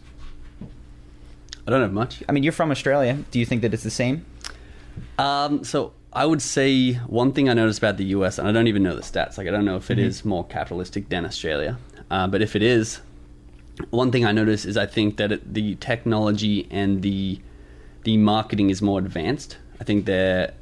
I 1.67 1.71
don't 1.71 1.81
have 1.81 1.93
much. 1.93 2.21
I 2.27 2.31
mean, 2.31 2.43
you're 2.43 2.53
from 2.53 2.71
Australia. 2.71 3.17
Do 3.31 3.39
you 3.39 3.45
think 3.45 3.61
that 3.61 3.73
it's 3.73 3.83
the 3.83 3.89
same? 3.89 4.25
Um, 5.17 5.63
so 5.63 5.93
I 6.13 6.25
would 6.25 6.41
say 6.41 6.93
one 6.93 7.33
thing 7.33 7.49
I 7.49 7.53
noticed 7.53 7.79
about 7.79 7.97
the 7.97 8.05
US, 8.05 8.37
and 8.39 8.47
I 8.47 8.51
don't 8.51 8.67
even 8.67 8.83
know 8.83 8.95
the 8.95 9.01
stats. 9.01 9.37
Like 9.37 9.47
I 9.47 9.51
don't 9.51 9.65
know 9.65 9.77
if 9.77 9.91
it 9.91 9.99
is 9.99 10.23
more 10.25 10.45
capitalistic 10.45 11.09
than 11.09 11.25
Australia, 11.25 11.77
uh, 12.09 12.27
but 12.27 12.41
if 12.41 12.55
it 12.55 12.63
is, 12.63 13.01
one 13.89 14.11
thing 14.11 14.25
I 14.25 14.31
notice 14.31 14.65
is 14.65 14.77
I 14.77 14.85
think 14.85 15.17
that 15.17 15.31
it, 15.31 15.53
the 15.53 15.75
technology 15.75 16.67
and 16.71 17.01
the 17.01 17.39
the 18.03 18.17
marketing 18.17 18.69
is 18.69 18.81
more 18.81 18.99
advanced. 18.99 19.57
I 19.79 19.83
think 19.83 20.05
they're 20.05 20.53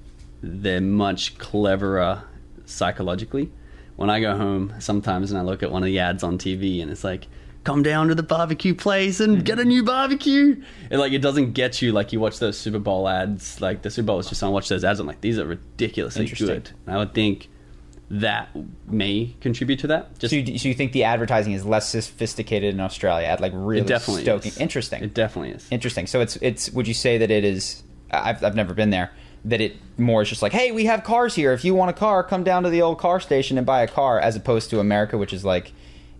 they're 0.41 0.81
much 0.81 1.37
cleverer 1.37 2.23
psychologically. 2.65 3.51
when 3.95 4.09
I 4.09 4.19
go 4.19 4.35
home 4.37 4.73
sometimes 4.79 5.31
and 5.31 5.39
I 5.39 5.43
look 5.43 5.61
at 5.63 5.71
one 5.71 5.83
of 5.83 5.87
the 5.87 5.99
ads 5.99 6.23
on 6.23 6.37
TV 6.37 6.81
and 6.81 6.89
it's 6.91 7.03
like, 7.03 7.27
come 7.63 7.83
down 7.83 8.09
to 8.09 8.15
the 8.15 8.23
barbecue 8.23 8.75
place 8.75 9.19
and 9.19 9.45
get 9.45 9.57
a 9.57 9.61
mm-hmm. 9.61 9.69
new 9.69 9.83
barbecue. 9.83 10.61
And 10.91 10.99
like, 10.99 11.13
it 11.13 11.19
doesn't 11.19 11.53
get 11.53 11.81
you 11.81 11.91
like 11.91 12.11
you 12.11 12.19
watch 12.19 12.39
those 12.39 12.57
Super 12.57 12.79
Bowl 12.79 13.07
ads, 13.07 13.61
like 13.61 13.81
the 13.81 13.89
Super 13.89 14.07
Bowl 14.07 14.17
was 14.17 14.27
just 14.27 14.43
on, 14.43 14.51
watch 14.51 14.69
those 14.69 14.83
ads. 14.83 14.99
I'm 14.99 15.07
like, 15.07 15.21
these 15.21 15.39
are 15.39 15.45
ridiculously 15.45 16.27
good. 16.27 16.71
And 16.85 16.95
I 16.95 16.97
would 16.97 17.13
think 17.13 17.49
that 18.09 18.49
may 18.85 19.35
contribute 19.41 19.79
to 19.79 19.87
that. 19.87 20.19
Just 20.19 20.31
So 20.31 20.35
you, 20.35 20.59
so 20.59 20.67
you 20.67 20.73
think 20.73 20.91
the 20.91 21.05
advertising 21.05 21.53
is 21.53 21.65
less 21.65 21.89
sophisticated 21.89 22.73
in 22.73 22.79
Australia 22.79 23.27
at 23.27 23.41
like 23.41 23.53
really 23.55 23.81
it 23.81 23.87
definitely 23.87 24.23
stoking? 24.23 24.51
is. 24.51 24.57
Interesting. 24.59 25.03
It 25.03 25.13
definitely 25.13 25.51
is. 25.51 25.67
Interesting. 25.71 26.05
So 26.05 26.21
it's 26.21 26.35
it's. 26.37 26.69
Would 26.71 26.87
you 26.87 26.93
say 26.93 27.17
that 27.17 27.31
it 27.31 27.43
is? 27.43 27.81
I've 28.11 28.43
I've 28.43 28.55
never 28.55 28.73
been 28.73 28.91
there. 28.91 29.11
That 29.45 29.61
it 29.61 29.77
more 29.97 30.21
is 30.21 30.29
just 30.29 30.41
like, 30.41 30.51
hey, 30.51 30.71
we 30.71 30.85
have 30.85 31.03
cars 31.03 31.33
here. 31.33 31.53
If 31.53 31.65
you 31.65 31.73
want 31.73 31.89
a 31.89 31.93
car, 31.93 32.23
come 32.23 32.43
down 32.43 32.63
to 32.63 32.69
the 32.69 32.81
old 32.81 32.99
car 32.99 33.19
station 33.19 33.57
and 33.57 33.65
buy 33.65 33.81
a 33.81 33.87
car, 33.87 34.19
as 34.19 34.35
opposed 34.35 34.69
to 34.69 34.79
America, 34.79 35.17
which 35.17 35.33
is 35.33 35.43
like, 35.43 35.73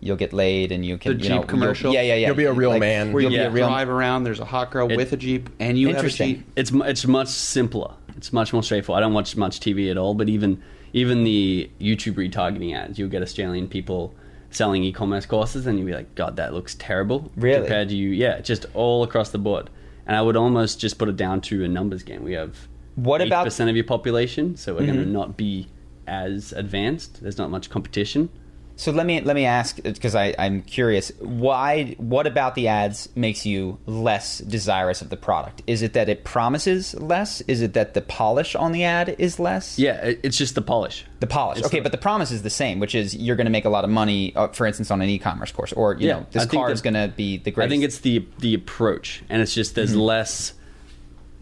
you'll 0.03 0.17
get 0.17 0.33
laid 0.33 0.71
and 0.71 0.85
you 0.85 0.97
can 0.97 1.17
The 1.17 1.23
you 1.23 1.29
know, 1.29 1.43
commercial? 1.43 1.93
Yeah, 1.93 2.01
yeah, 2.01 2.15
yeah. 2.15 2.27
You'll 2.27 2.35
be 2.35 2.43
a 2.45 2.53
real 2.53 2.71
Like, 2.71 2.79
man. 2.81 3.13
Where 3.13 3.21
You'll 3.23 3.31
you 3.31 3.37
be 3.39 3.43
a 3.45 3.49
real 3.49 3.67
drive 3.67 3.89
around, 3.89 4.23
there's 4.23 4.39
a 4.39 4.45
hot 4.45 4.71
girl 4.71 4.91
It- 4.91 4.97
with 4.97 5.13
a 5.13 5.17
Jeep, 5.17 5.49
and 5.59 5.77
you 5.79 5.87
have 5.87 5.95
a 5.95 5.99
Interesting. 5.99 6.35
Jeep. 6.35 6.45
it's 6.55 6.71
it's 6.71 7.05
much 7.07 7.27
simpler. 7.29 7.93
It's 8.17 8.31
much 8.33 8.53
more 8.53 8.61
straightforward. 8.63 9.01
I 9.01 9.05
don't 9.05 9.13
watch 9.13 9.35
much 9.35 9.59
TV 9.59 9.89
at 9.89 9.97
all, 9.97 10.13
but 10.13 10.29
even 10.29 10.61
even 10.93 11.23
the 11.23 11.69
YouTube 11.81 12.13
retargeting 12.13 12.75
ads, 12.75 12.99
you'll 12.99 13.09
get 13.09 13.23
Australian 13.23 13.67
people 13.67 14.13
selling 14.51 14.83
e-commerce 14.83 15.25
courses, 15.25 15.65
and 15.65 15.79
you'll 15.79 15.87
be 15.87 15.93
like, 15.93 16.13
God, 16.13 16.35
that 16.35 16.53
looks 16.53 16.75
terrible. 16.75 17.31
Really? 17.35 17.61
Compared 17.61 17.89
to 17.89 17.95
you, 17.95 18.09
yeah, 18.09 18.39
just 18.41 18.67
all 18.75 19.01
across 19.03 19.31
the 19.31 19.39
board. 19.39 19.71
And 20.05 20.15
I 20.15 20.21
would 20.21 20.35
almost 20.35 20.79
just 20.79 20.99
put 20.99 21.09
it 21.09 21.15
down 21.17 21.41
to 21.41 21.63
a 21.63 21.67
numbers 21.67 22.03
game. 22.03 22.23
We 22.23 22.33
have 22.33 22.67
What 22.95 23.21
about- 23.21 23.45
percent 23.45 23.71
of 23.71 23.75
your 23.75 23.85
population, 23.85 24.55
so 24.55 24.73
we're 24.75 24.81
going 24.85 24.99
Mm-hmm. 24.99 25.03
to 25.05 25.09
not 25.09 25.37
be 25.37 25.69
as 26.05 26.51
advanced. 26.53 27.23
There's 27.23 27.39
not 27.39 27.49
much 27.49 27.69
competition. 27.71 28.29
So 28.75 28.91
let 28.91 29.05
me 29.05 29.21
let 29.21 29.35
me 29.35 29.45
ask 29.45 29.81
because 29.81 30.15
I 30.15 30.33
I'm 30.39 30.61
curious 30.63 31.11
why 31.19 31.93
what 31.99 32.25
about 32.25 32.55
the 32.55 32.67
ads 32.67 33.07
makes 33.15 33.45
you 33.45 33.77
less 33.85 34.39
desirous 34.39 35.01
of 35.01 35.09
the 35.09 35.15
product? 35.17 35.61
Is 35.67 35.81
it 35.83 35.93
that 35.93 36.09
it 36.09 36.23
promises 36.23 36.95
less? 36.95 37.41
Is 37.41 37.61
it 37.61 37.73
that 37.73 37.93
the 37.93 38.01
polish 38.01 38.55
on 38.55 38.71
the 38.71 38.83
ad 38.83 39.15
is 39.19 39.39
less? 39.39 39.77
Yeah, 39.77 39.99
it's 40.23 40.37
just 40.37 40.55
the 40.55 40.61
polish. 40.61 41.05
The 41.19 41.27
polish. 41.27 41.59
It's 41.59 41.67
okay, 41.67 41.77
the- 41.77 41.83
but 41.83 41.91
the 41.91 41.97
promise 41.99 42.31
is 42.31 42.41
the 42.41 42.49
same, 42.49 42.79
which 42.79 42.95
is 42.95 43.15
you're 43.15 43.35
going 43.35 43.45
to 43.45 43.51
make 43.51 43.65
a 43.65 43.69
lot 43.69 43.83
of 43.83 43.89
money, 43.91 44.35
uh, 44.35 44.47
for 44.49 44.65
instance, 44.65 44.89
on 44.91 45.01
an 45.01 45.07
e-commerce 45.09 45.51
course, 45.51 45.71
or 45.73 45.93
you 45.93 46.07
Yeah, 46.07 46.13
know, 46.21 46.25
this 46.31 46.45
car 46.47 46.71
is 46.71 46.81
going 46.81 46.95
to 46.95 47.13
be 47.15 47.37
the 47.37 47.51
greatest. 47.51 47.69
I 47.69 47.73
think 47.73 47.83
it's 47.83 47.99
the 47.99 48.25
the 48.39 48.53
approach, 48.55 49.23
and 49.29 49.41
it's 49.41 49.53
just 49.53 49.71
Mm-hmm. 49.71 49.75
there's 49.79 49.95
less 49.95 50.53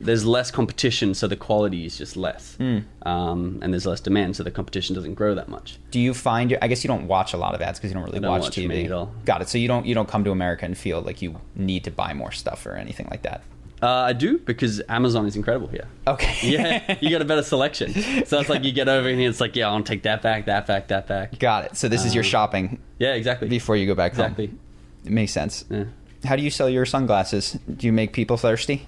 there's 0.04 0.26
less 0.26 0.52
competition, 0.52 1.14
so 1.14 1.28
the 1.28 1.36
quality 1.36 1.86
is 1.86 1.98
just 1.98 2.18
less, 2.18 2.58
Mm. 2.60 2.84
um, 3.06 3.60
and 3.62 3.72
there's 3.74 3.86
less 3.86 4.00
demand, 4.00 4.36
so 4.36 4.44
the 4.44 4.52
competition 4.52 4.96
doesn't 4.96 5.14
grow 5.14 5.36
that 5.36 5.48
much. 5.50 5.78
Do 5.92 6.00
you 6.00 6.14
find? 6.14 6.50
Your, 6.52 6.60
I 6.62 6.68
guess 6.68 6.84
you 6.84 6.88
don't 6.88 7.08
watch 7.08 7.34
a 7.34 7.38
lot 7.38 7.56
of 7.56 7.62
ads 7.62 7.80
because 7.80 7.92
you 7.92 7.96
don't 7.96 8.04
really 8.04 8.20
don't 8.20 8.32
watch, 8.32 8.44
watch 8.44 8.56
TV. 8.56 8.86
at 8.86 8.92
all. 8.92 9.12
Got 9.26 9.42
it. 9.42 9.50
So 9.50 9.58
you 9.58 9.68
don't 9.68 9.86
you 9.86 9.94
don't 9.96 10.08
come 10.10 10.24
to 10.24 10.32
America 10.32 10.66
and 10.66 10.78
feel 10.78 11.02
like 11.02 11.22
you 11.22 11.40
need 11.56 11.84
to 11.86 11.92
buy 11.92 12.14
more 12.14 12.32
stuff 12.32 12.66
or 12.66 12.74
anything 12.74 13.08
like 13.12 13.22
that. 13.24 13.44
Uh, 13.84 13.88
I 13.88 14.14
do 14.14 14.38
because 14.38 14.80
Amazon 14.90 15.26
is 15.26 15.36
incredible 15.36 15.68
here. 15.68 15.88
Okay. 16.06 16.36
yeah, 16.52 16.98
you 17.02 17.10
got 17.10 17.24
a 17.24 17.26
better 17.26 17.42
selection. 17.42 17.94
So 18.26 18.40
it's 18.40 18.48
like 18.50 18.64
you 18.64 18.72
get 18.72 18.88
over 18.88 19.08
here 19.08 19.18
and 19.18 19.26
it's 19.28 19.42
like, 19.42 19.56
yeah, 19.56 19.70
I'll 19.70 19.82
take 19.82 20.04
that 20.04 20.22
back, 20.22 20.46
that 20.46 20.68
back, 20.68 20.90
that 20.90 21.08
back. 21.08 21.40
Got 21.40 21.66
it. 21.66 21.78
So 21.78 21.88
this 21.88 22.06
is 22.06 22.14
your 22.14 22.24
Um, 22.24 22.30
shopping 22.30 22.80
Yeah, 23.00 23.14
exactly. 23.16 23.48
before 23.50 23.76
you 23.76 23.88
go 23.88 23.96
back 23.96 24.12
exactly. 24.12 24.48
home. 24.48 24.60
It 25.06 25.12
makes 25.12 25.32
sense. 25.32 25.66
Yeah. 25.72 25.86
How 26.26 26.36
do 26.36 26.44
you 26.44 26.52
sell 26.52 26.70
your 26.70 26.86
sunglasses? 26.86 27.58
Do 27.76 27.88
you 27.88 27.92
make 27.92 28.14
people 28.14 28.38
thirsty? 28.38 28.86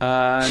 Uh, 0.00 0.42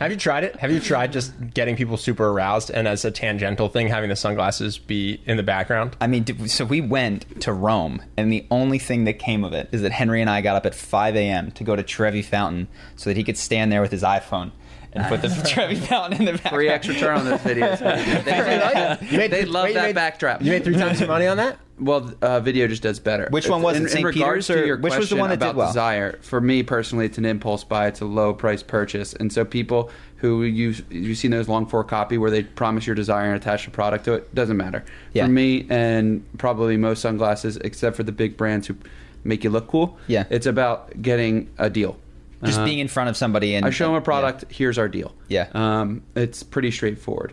Have 0.00 0.10
you 0.10 0.16
tried 0.16 0.44
it? 0.44 0.56
Have 0.56 0.70
you 0.70 0.78
tried 0.80 1.12
just 1.12 1.32
getting 1.54 1.74
people 1.74 1.96
super 1.96 2.28
aroused 2.28 2.70
and 2.70 2.86
as 2.86 3.04
a 3.04 3.10
tangential 3.10 3.68
thing, 3.68 3.88
having 3.88 4.08
the 4.10 4.16
sunglasses 4.16 4.78
be 4.78 5.20
in 5.26 5.36
the 5.36 5.42
background? 5.42 5.96
I 6.00 6.06
mean, 6.06 6.22
did- 6.24 6.50
so 6.50 6.64
we 6.64 6.80
went 6.80 7.40
to 7.42 7.52
Rome, 7.52 8.02
and 8.16 8.30
the 8.32 8.46
only 8.50 8.78
thing 8.78 9.04
that 9.04 9.18
came 9.18 9.42
of 9.44 9.52
it 9.52 9.68
is 9.72 9.82
that 9.82 9.92
Henry 9.92 10.20
and 10.20 10.30
I 10.30 10.40
got 10.42 10.54
up 10.56 10.66
at 10.66 10.74
5 10.74 11.16
a.m. 11.16 11.50
to 11.52 11.64
go 11.64 11.74
to 11.74 11.82
Trevi 11.82 12.22
Fountain 12.22 12.68
so 12.96 13.10
that 13.10 13.16
he 13.16 13.24
could 13.24 13.38
stand 13.38 13.72
there 13.72 13.80
with 13.80 13.90
his 13.90 14.02
iPhone 14.02 14.52
and 14.92 15.04
put 15.06 15.22
the 15.22 15.28
Trevi 15.48 15.74
Fountain 15.76 16.20
in 16.20 16.24
the 16.26 16.32
background. 16.32 16.54
free 16.56 16.68
extra 16.68 16.94
turn 16.94 17.18
on 17.18 17.24
those 17.24 17.40
videos. 17.40 17.78
They, 19.08 19.24
You 19.24 19.28
they 19.28 19.44
love 19.44 19.64
wait, 19.64 19.74
that 19.74 19.86
made- 19.86 19.94
backdrop. 19.94 20.42
You 20.42 20.50
made 20.52 20.64
three 20.64 20.74
times 20.76 20.98
the 21.00 21.06
money 21.06 21.26
on 21.26 21.36
that? 21.38 21.58
Well, 21.80 22.12
uh, 22.22 22.40
video 22.40 22.66
just 22.66 22.82
does 22.82 22.98
better. 22.98 23.28
Which 23.30 23.48
one 23.48 23.62
was 23.62 23.76
in, 23.76 23.84
it, 23.86 23.90
St. 23.90 24.00
in 24.00 24.06
regards 24.06 24.48
Peter's 24.48 24.50
or- 24.58 24.60
to 24.62 24.66
your 24.66 24.76
which 24.78 24.96
was 24.96 25.10
the 25.10 25.16
one 25.16 25.30
that 25.30 25.38
did 25.38 25.44
about 25.44 25.54
well? 25.56 25.66
desire? 25.68 26.18
For 26.22 26.40
me 26.40 26.62
personally, 26.64 27.06
it's 27.06 27.18
an 27.18 27.24
impulse 27.24 27.62
buy. 27.62 27.86
It's 27.86 28.00
a 28.00 28.04
low 28.04 28.34
price 28.34 28.62
purchase, 28.64 29.12
and 29.14 29.32
so 29.32 29.44
people 29.44 29.90
who 30.16 30.42
you 30.42 30.74
you've 30.90 31.16
seen 31.18 31.30
those 31.30 31.48
long 31.48 31.66
for 31.66 31.84
copy 31.84 32.18
where 32.18 32.30
they 32.32 32.42
promise 32.42 32.84
your 32.86 32.96
desire 32.96 33.26
and 33.32 33.36
attach 33.36 33.68
a 33.68 33.70
product 33.70 34.06
to 34.06 34.14
it 34.14 34.34
doesn't 34.34 34.56
matter. 34.56 34.84
Yeah. 35.12 35.26
For 35.26 35.30
me 35.30 35.66
and 35.70 36.24
probably 36.38 36.76
most 36.76 37.00
sunglasses, 37.00 37.56
except 37.58 37.94
for 37.94 38.02
the 38.02 38.10
big 38.12 38.36
brands 38.36 38.66
who 38.66 38.74
make 39.22 39.44
you 39.44 39.50
look 39.50 39.68
cool. 39.68 39.96
Yeah. 40.08 40.24
it's 40.30 40.46
about 40.46 41.00
getting 41.00 41.48
a 41.58 41.70
deal. 41.70 41.96
Just 42.44 42.60
Uh, 42.60 42.64
being 42.64 42.78
in 42.78 42.88
front 42.88 43.10
of 43.10 43.16
somebody 43.16 43.54
and 43.54 43.66
I 43.66 43.70
show 43.70 43.86
them 43.86 43.96
a 43.96 44.00
product. 44.00 44.44
Here's 44.48 44.78
our 44.78 44.88
deal. 44.88 45.12
Yeah. 45.28 45.48
um, 45.54 46.02
it's 46.14 46.42
pretty 46.42 46.70
straightforward. 46.70 47.32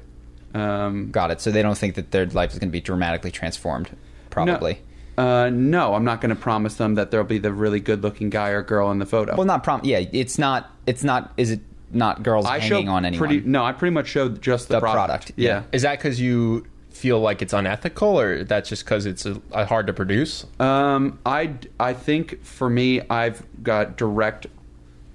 Um. 0.53 1.11
Got 1.11 1.31
it. 1.31 1.41
So 1.41 1.51
they 1.51 1.61
don't 1.61 1.77
think 1.77 1.95
that 1.95 2.11
their 2.11 2.25
life 2.27 2.53
is 2.53 2.59
going 2.59 2.69
to 2.69 2.71
be 2.73 2.81
dramatically 2.81 3.29
transformed. 3.31 3.89
Probably. 4.29 4.79
No, 5.17 5.23
uh, 5.23 5.49
no 5.49 5.93
I'm 5.95 6.05
not 6.05 6.21
going 6.21 6.29
to 6.29 6.35
promise 6.41 6.75
them 6.75 6.95
that 6.95 7.11
there'll 7.11 7.25
be 7.25 7.37
the 7.39 7.51
really 7.53 7.79
good-looking 7.79 8.29
guy 8.29 8.49
or 8.49 8.61
girl 8.63 8.89
in 8.91 8.99
the 8.99 9.05
photo. 9.05 9.35
Well, 9.35 9.45
not 9.45 9.63
prom. 9.63 9.81
Yeah, 9.83 9.99
it's 10.11 10.37
not. 10.37 10.71
It's 10.87 11.03
not. 11.03 11.33
Is 11.37 11.51
it 11.51 11.59
not 11.91 12.23
girls 12.23 12.45
I 12.45 12.59
show 12.59 12.75
hanging 12.75 12.89
on 12.89 13.05
anyone? 13.05 13.27
pretty. 13.27 13.45
No, 13.47 13.63
I 13.63 13.73
pretty 13.73 13.93
much 13.93 14.07
showed 14.07 14.41
just 14.41 14.69
the, 14.69 14.75
The 14.75 14.79
product, 14.81 15.31
Yeah. 15.35 15.49
yeah. 15.49 15.63
Is 15.71 15.81
that 15.83 15.99
because 15.99 16.19
you 16.21 16.65
feel 16.89 17.19
like 17.19 17.41
it's 17.41 17.51
unethical 17.53 18.17
or 18.19 18.43
that's 18.45 18.69
just 18.69 18.85
because 18.85 19.05
it's 19.05 19.25
uh 19.25 19.65
hard 19.65 19.87
to 19.87 19.93
produce? 19.93 20.45
Um, 20.59 21.19
I 21.25 21.51
I 21.79 21.93
think 21.93 22.43
for 22.43 22.69
me, 22.69 23.01
I've 23.09 23.43
got 23.61 23.97
direct 23.97 24.47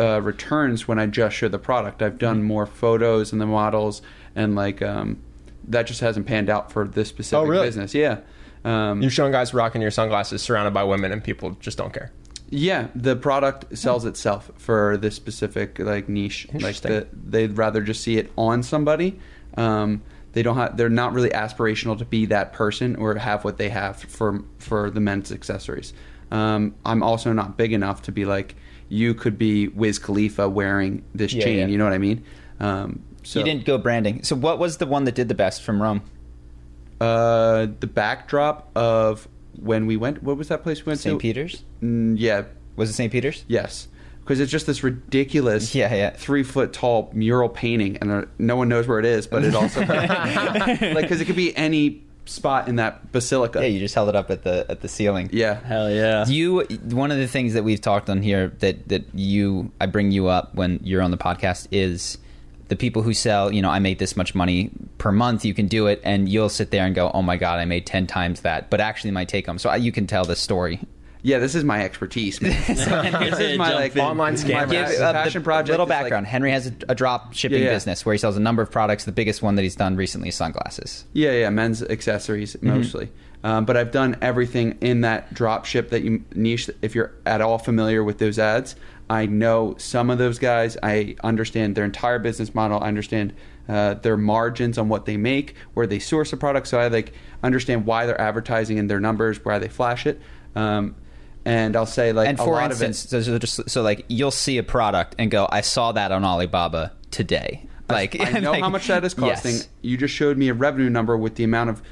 uh, 0.00 0.20
returns 0.20 0.88
when 0.88 0.98
I 0.98 1.06
just 1.06 1.36
show 1.36 1.48
the 1.48 1.58
product. 1.58 2.02
I've 2.02 2.18
done 2.18 2.42
more 2.42 2.66
photos 2.66 3.32
and 3.32 3.40
the 3.40 3.46
models, 3.46 4.02
and 4.34 4.54
like 4.54 4.80
um, 4.82 5.18
that 5.68 5.86
just 5.86 6.00
hasn't 6.00 6.26
panned 6.26 6.48
out 6.50 6.72
for 6.72 6.86
this 6.88 7.08
specific 7.08 7.38
Oh, 7.46 7.48
really? 7.50 7.66
business. 7.66 7.94
Yeah. 7.94 8.20
Um, 8.64 9.02
You've 9.02 9.12
shown 9.12 9.32
guys 9.32 9.54
rocking 9.54 9.80
your 9.82 9.90
sunglasses 9.90 10.42
surrounded 10.42 10.74
by 10.74 10.84
women 10.84 11.12
and 11.12 11.22
people 11.24 11.50
just 11.60 11.78
don't 11.78 11.92
care. 11.94 12.12
Yeah, 12.50 12.88
the 12.94 13.14
product 13.16 13.78
sells 13.78 14.04
itself 14.04 14.50
for 14.56 14.96
this 14.96 15.14
specific 15.14 15.78
like 15.78 16.08
niche. 16.08 16.48
Like 16.52 16.76
the, 16.76 17.06
they'd 17.12 17.56
rather 17.56 17.80
just 17.80 18.02
see 18.02 18.18
it 18.18 18.30
on 18.36 18.62
somebody. 18.62 19.18
Um, 19.56 20.02
they 20.32 20.42
don't 20.42 20.56
have. 20.56 20.76
They're 20.76 20.88
not 20.88 21.12
really 21.12 21.30
aspirational 21.30 21.96
to 21.98 22.04
be 22.04 22.26
that 22.26 22.52
person 22.52 22.96
or 22.96 23.14
have 23.16 23.44
what 23.44 23.56
they 23.56 23.68
have 23.68 24.00
for 24.00 24.42
for 24.58 24.90
the 24.90 25.00
men's 25.00 25.30
accessories. 25.32 25.92
Um, 26.32 26.74
I'm 26.84 27.02
also 27.02 27.32
not 27.32 27.56
big 27.56 27.72
enough 27.72 28.02
to 28.02 28.12
be 28.12 28.24
like 28.24 28.54
you 28.90 29.14
could 29.14 29.38
be 29.38 29.68
Wiz 29.68 29.98
Khalifa 29.98 30.48
wearing 30.50 31.02
this 31.14 31.32
Yeah, 31.32 31.44
chain. 31.44 31.58
yeah. 31.60 31.66
You 31.68 31.78
know 31.78 31.84
what 31.84 31.94
I 31.94 31.98
mean? 31.98 32.22
Um, 32.60 33.02
so 33.22 33.38
you 33.38 33.44
didn't 33.46 33.64
go 33.64 33.78
branding. 33.78 34.22
So 34.24 34.36
what 34.36 34.58
was 34.58 34.76
the 34.76 34.86
one 34.86 35.04
that 35.04 35.14
did 35.14 35.28
the 35.28 35.34
best 35.34 35.62
from 35.62 35.80
Rome? 35.80 36.02
uh, 37.00 37.66
the 37.80 37.86
backdrop 37.86 38.70
of 38.76 39.26
when 39.58 39.86
we 39.86 39.96
went. 39.96 40.22
What 40.22 40.36
was 40.36 40.48
that 40.48 40.62
place 40.62 40.84
we 40.84 40.90
went 40.90 41.00
St. 41.00 41.04
to? 41.04 41.10
St. 41.14 41.20
Peter's. 41.22 41.64
Mm, 41.82 42.16
yeah, 42.18 42.44
Was 42.76 42.90
it 42.90 42.92
St. 42.94 43.10
Peter's? 43.10 43.44
Yes, 43.48 43.88
because 44.20 44.38
it's 44.40 44.50
just 44.52 44.66
this 44.66 44.82
ridiculous, 44.82 45.74
Yeah, 45.74 45.94
yeah. 45.94 46.10
three 46.10 46.42
foot 46.42 46.72
tall 46.72 47.10
mural 47.14 47.48
painting, 47.48 47.96
and 48.02 48.10
there, 48.10 48.28
no 48.38 48.56
one 48.56 48.68
knows 48.68 48.86
where 48.86 48.98
it 48.98 49.06
is. 49.06 49.26
But 49.26 49.44
it 49.44 49.54
also 49.54 49.80
like 49.86 50.78
because 51.00 51.20
it 51.20 51.24
could 51.24 51.36
be 51.36 51.56
any 51.56 52.02
spot 52.30 52.68
in 52.68 52.76
that 52.76 53.10
basilica. 53.12 53.60
Yeah, 53.60 53.66
you 53.66 53.78
just 53.80 53.94
held 53.94 54.08
it 54.08 54.16
up 54.16 54.30
at 54.30 54.44
the 54.44 54.64
at 54.68 54.80
the 54.80 54.88
ceiling. 54.88 55.28
yeah. 55.32 55.54
Hell 55.62 55.90
yeah. 55.90 56.26
You 56.26 56.60
one 56.90 57.10
of 57.10 57.18
the 57.18 57.26
things 57.28 57.54
that 57.54 57.64
we've 57.64 57.80
talked 57.80 58.08
on 58.08 58.22
here 58.22 58.52
that 58.60 58.88
that 58.88 59.04
you 59.14 59.70
I 59.80 59.86
bring 59.86 60.10
you 60.12 60.28
up 60.28 60.54
when 60.54 60.80
you're 60.82 61.02
on 61.02 61.10
the 61.10 61.18
podcast 61.18 61.66
is 61.70 62.18
the 62.68 62.76
people 62.76 63.02
who 63.02 63.12
sell, 63.12 63.52
you 63.52 63.60
know, 63.62 63.68
I 63.70 63.80
made 63.80 63.98
this 63.98 64.16
much 64.16 64.32
money 64.32 64.70
per 64.98 65.10
month, 65.10 65.44
you 65.44 65.54
can 65.54 65.66
do 65.66 65.88
it 65.88 66.00
and 66.04 66.28
you'll 66.28 66.48
sit 66.48 66.70
there 66.70 66.86
and 66.86 66.94
go, 66.94 67.10
"Oh 67.12 67.20
my 67.22 67.36
god, 67.36 67.58
I 67.58 67.64
made 67.64 67.84
10 67.84 68.06
times 68.06 68.42
that." 68.42 68.70
But 68.70 68.80
actually 68.80 69.10
my 69.10 69.24
take 69.24 69.46
home. 69.46 69.58
So 69.58 69.68
I- 69.70 69.76
you 69.76 69.90
can 69.90 70.06
tell 70.06 70.24
this 70.24 70.38
story. 70.38 70.78
Yeah, 71.22 71.38
this 71.38 71.54
is 71.54 71.64
my 71.64 71.84
expertise. 71.84 72.40
Man. 72.40 72.50
this 72.66 73.38
is 73.40 73.58
my 73.58 73.74
like 73.74 73.94
in. 73.94 74.00
Online 74.02 74.34
my 74.34 74.38
scam. 74.38 74.70
Give, 74.70 74.84
passion, 74.86 75.02
uh, 75.02 75.12
passion 75.12 75.42
the- 75.42 75.44
project. 75.44 75.70
Little 75.70 75.86
is, 75.86 75.90
like- 75.90 76.02
background. 76.02 76.26
Henry 76.26 76.50
has 76.52 76.66
a, 76.68 76.72
a 76.88 76.94
drop 76.94 77.34
shipping 77.34 77.58
Yeah, 77.60 77.66
yeah. 77.66 77.74
business 77.74 78.04
where 78.06 78.12
he 78.14 78.18
sells 78.18 78.36
a 78.36 78.40
number 78.40 78.62
of 78.62 78.70
products. 78.70 79.04
The 79.04 79.12
biggest 79.12 79.42
one 79.42 79.54
that 79.56 79.62
he's 79.62 79.76
done 79.76 79.96
recently 79.96 80.28
is 80.30 80.34
sunglasses. 80.34 81.04
Yeah, 81.12 81.32
yeah, 81.32 81.50
men's 81.50 81.82
accessories 81.82 82.54
Mm-hmm. 82.54 82.68
mostly. 82.68 83.10
Um, 83.42 83.64
but 83.64 83.76
I've 83.76 83.90
done 83.90 84.16
everything 84.20 84.76
in 84.82 85.00
that 85.00 85.32
drop 85.32 85.64
ship 85.64 85.90
that 85.90 86.02
you 86.02 86.22
niche. 86.34 86.68
If 86.82 86.94
you're 86.94 87.12
at 87.24 87.40
all 87.40 87.56
familiar 87.58 88.04
with 88.04 88.18
those 88.18 88.38
ads, 88.38 88.76
I 89.08 89.26
know 89.26 89.74
some 89.78 90.10
of 90.10 90.18
those 90.18 90.38
guys. 90.38 90.76
I 90.82 91.16
understand 91.24 91.74
their 91.74 91.86
entire 91.86 92.18
business 92.18 92.54
model. 92.54 92.82
I 92.82 92.88
understand 92.88 93.32
uh, 93.66 93.94
their 93.94 94.18
margins 94.18 94.76
on 94.76 94.88
what 94.90 95.06
they 95.06 95.16
make, 95.16 95.54
where 95.72 95.86
they 95.86 95.98
source 96.00 96.30
the 96.32 96.36
product. 96.36 96.66
So 96.68 96.78
I 96.78 96.88
like 96.88 97.14
understand 97.42 97.86
why 97.86 98.04
they're 98.04 98.20
advertising 98.20 98.76
in 98.76 98.88
their 98.88 99.00
numbers, 99.00 99.42
why 99.42 99.58
they 99.58 99.68
flash 99.68 100.06
it. 100.06 100.20
Um, 100.54 100.94
and 101.44 101.76
I'll 101.76 101.86
say 101.86 102.12
like 102.12 102.28
and 102.28 102.38
a 102.38 102.44
for 102.44 102.54
lot 102.54 102.70
instance, 102.70 103.12
of 103.12 103.20
it, 103.20 103.24
so, 103.24 103.38
just, 103.38 103.70
so 103.70 103.82
like 103.82 104.04
you'll 104.08 104.30
see 104.30 104.58
a 104.58 104.62
product 104.62 105.14
and 105.18 105.30
go, 105.30 105.48
"I 105.50 105.60
saw 105.62 105.92
that 105.92 106.12
on 106.12 106.24
Alibaba 106.24 106.92
today." 107.10 107.66
Like 107.88 108.20
I 108.20 108.38
know 108.40 108.52
like- 108.52 108.62
how 108.62 108.68
much 108.68 108.86
that 108.88 109.04
is 109.04 109.14
costing. 109.14 109.54
Yes. 109.56 109.68
You 109.82 109.96
just 109.96 110.14
showed 110.14 110.36
me 110.38 110.48
a 110.48 110.54
revenue 110.54 110.90
number 110.90 111.16
with 111.16 111.36
the 111.36 111.44
amount 111.44 111.70
of 111.70 111.82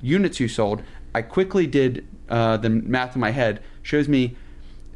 units 0.00 0.40
you 0.40 0.48
sold, 0.48 0.82
I 1.14 1.22
quickly 1.22 1.66
did 1.66 2.06
uh, 2.28 2.56
the 2.56 2.68
math 2.70 3.14
in 3.14 3.20
my 3.20 3.30
head. 3.30 3.62
Shows 3.82 4.08
me 4.08 4.36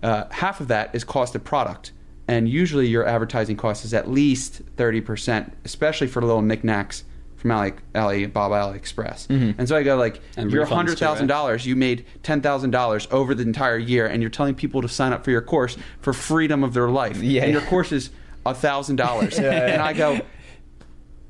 uh, 0.02 0.24
half 0.30 0.60
of 0.60 0.68
that 0.68 0.94
is 0.94 1.04
cost 1.04 1.34
of 1.34 1.44
product, 1.44 1.92
and 2.26 2.48
usually 2.48 2.86
your 2.86 3.06
advertising 3.06 3.56
cost 3.56 3.84
is 3.84 3.94
at 3.94 4.10
least 4.10 4.62
thirty 4.76 5.00
percent, 5.00 5.52
especially 5.64 6.08
for 6.08 6.22
little 6.22 6.42
knickknacks 6.42 7.04
from 7.38 7.52
Ali, 7.52 7.72
Alibaba 7.94 8.54
AliExpress. 8.56 9.30
And 9.30 9.66
so 9.68 9.76
I 9.76 9.82
go 9.82 9.96
like, 9.96 10.20
And 10.36 10.50
you're 10.50 10.66
refunds 10.66 10.68
hundred 10.68 10.98
thousand 10.98 11.28
dollars. 11.28 11.64
You 11.64 11.76
made 11.76 12.04
ten 12.22 12.40
thousand 12.42 12.72
dollars 12.72 13.08
over 13.10 13.34
the 13.34 13.42
entire 13.44 13.78
year, 13.78 14.06
and 14.06 14.22
you're 14.22 14.30
telling 14.30 14.54
people 14.54 14.82
to 14.82 14.88
sign 14.88 15.12
up 15.12 15.24
for 15.24 15.30
your 15.30 15.40
course 15.42 15.76
for 16.00 16.12
freedom 16.12 16.62
of 16.64 16.74
their 16.74 16.88
life. 16.90 17.18
Yeah. 17.22 17.44
and 17.44 17.52
your 17.52 17.62
course 17.62 17.92
is 17.92 18.10
thousand 18.44 18.96
dollars. 18.96 19.38
And 19.38 19.80
I 19.82 19.92
go, 19.92 20.20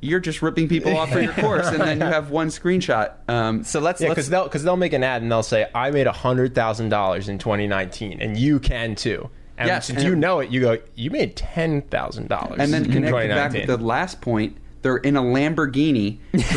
you're 0.00 0.20
just 0.20 0.42
ripping 0.42 0.68
people 0.68 0.96
off 0.96 1.10
for 1.10 1.20
your 1.20 1.32
course, 1.44 1.66
and 1.66 1.80
then 1.80 1.98
you 1.98 2.06
have 2.06 2.30
one 2.30 2.48
screenshot. 2.48 3.12
Um, 3.28 3.64
So 3.64 3.80
let's 3.80 4.00
Yeah, 4.00 4.08
because 4.10 4.30
they'll 4.30 4.44
because 4.44 4.62
they'll 4.62 4.76
make 4.76 4.92
an 4.92 5.02
ad 5.02 5.22
and 5.22 5.30
they'll 5.30 5.42
say, 5.42 5.66
"I 5.74 5.90
made 5.90 6.06
hundred 6.06 6.54
thousand 6.54 6.88
dollars 6.90 7.28
in 7.28 7.38
2019, 7.38 8.20
and 8.20 8.36
you 8.36 8.60
can 8.60 8.94
too." 8.94 9.28
And 9.56 9.66
Yes, 9.66 9.86
since 9.86 9.98
and- 9.98 10.08
you 10.08 10.14
know 10.14 10.38
it, 10.38 10.50
you 10.50 10.60
go, 10.60 10.78
"You 10.94 11.10
made 11.10 11.34
ten 11.34 11.82
thousand 11.82 12.28
dollars." 12.28 12.60
and 12.60 12.72
then 12.72 12.84
in 12.84 12.92
connect 12.92 13.12
back 13.12 13.22
2019. 13.24 13.66
with 13.66 13.80
the 13.80 13.84
last 13.84 14.20
point. 14.20 14.56
They're 14.82 14.96
in 14.98 15.16
a 15.16 15.22
Lamborghini 15.22 16.18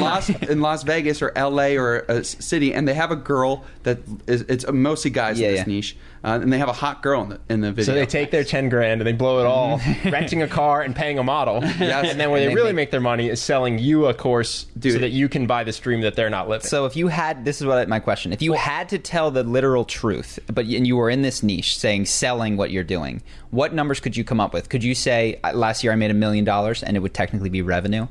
Las, 0.00 0.28
in 0.30 0.60
Las 0.60 0.82
Vegas 0.82 1.22
or 1.22 1.32
L.A. 1.36 1.76
or 1.76 2.00
a 2.08 2.24
city, 2.24 2.74
and 2.74 2.86
they 2.88 2.94
have 2.94 3.10
a 3.10 3.16
girl 3.16 3.64
that 3.84 3.98
is 4.26 4.42
it's 4.42 4.70
mostly 4.70 5.10
guys 5.10 5.38
Yeah, 5.38 5.48
in 5.48 5.52
this 5.54 5.60
yeah. 5.60 5.72
niche, 5.72 5.96
uh, 6.24 6.38
and 6.42 6.52
they 6.52 6.58
have 6.58 6.68
a 6.68 6.72
hot 6.72 7.02
girl 7.02 7.22
in 7.22 7.28
the 7.30 7.40
in 7.48 7.60
the 7.60 7.70
video. 7.72 7.84
So 7.84 7.94
they 7.94 8.06
take 8.06 8.30
their 8.30 8.44
ten 8.44 8.68
grand 8.68 9.00
and 9.00 9.06
they 9.06 9.12
blow 9.12 9.40
it 9.40 9.46
all, 9.46 9.80
renting 10.04 10.42
a 10.42 10.48
car 10.48 10.82
and 10.82 10.94
paying 10.94 11.18
a 11.18 11.22
model. 11.22 11.60
Yes. 11.62 12.10
And 12.10 12.18
then 12.20 12.30
where 12.30 12.40
And 12.40 12.50
they 12.50 12.54
they 12.54 12.54
really 12.54 12.68
make- 12.72 12.80
make 12.80 12.90
their 12.90 13.00
money 13.00 13.28
is 13.28 13.40
selling 13.42 13.78
you 13.78 14.06
a 14.06 14.14
course 14.14 14.66
so 14.82 14.98
that 14.98 15.10
you 15.10 15.28
can 15.28 15.46
buy 15.46 15.64
the 15.64 15.72
stream 15.72 16.00
that 16.00 16.16
they're 16.16 16.30
not 16.30 16.48
living. 16.48 16.66
So 16.66 16.86
if 16.86 16.96
you 16.96 17.08
had 17.08 17.44
this 17.44 17.60
is 17.60 17.66
what 17.66 17.78
I- 17.78 17.84
my 17.86 18.00
question. 18.00 18.32
If 18.32 18.42
you 18.42 18.54
had 18.54 18.88
to 18.90 18.98
tell 18.98 19.30
the 19.30 19.44
literal 19.44 19.84
truth, 19.84 20.38
but 20.46 20.66
y- 20.66 20.72
and 20.74 20.86
you 20.86 20.96
were 20.96 21.10
in 21.10 21.22
this 21.22 21.42
niche 21.42 21.76
saying 21.78 22.06
selling 22.06 22.56
what 22.56 22.70
you're 22.70 22.84
doing, 22.84 23.22
what 23.50 23.74
numbers 23.74 24.00
could 24.00 24.16
you 24.16 24.24
come 24.24 24.40
up 24.40 24.52
with? 24.52 24.68
Could 24.68 24.84
you 24.84 24.94
say 24.94 25.40
"Uh, 25.42 25.52
last 25.52 25.82
year 25.84 25.92
I 25.92 25.96
made 25.96 26.10
a 26.10 26.14
million 26.14 26.44
dollars 26.44 26.82
and 26.82 26.96
it 26.96 27.00
would 27.00 27.14
technically 27.14 27.48
be 27.50 27.62
revenue? 27.62 28.06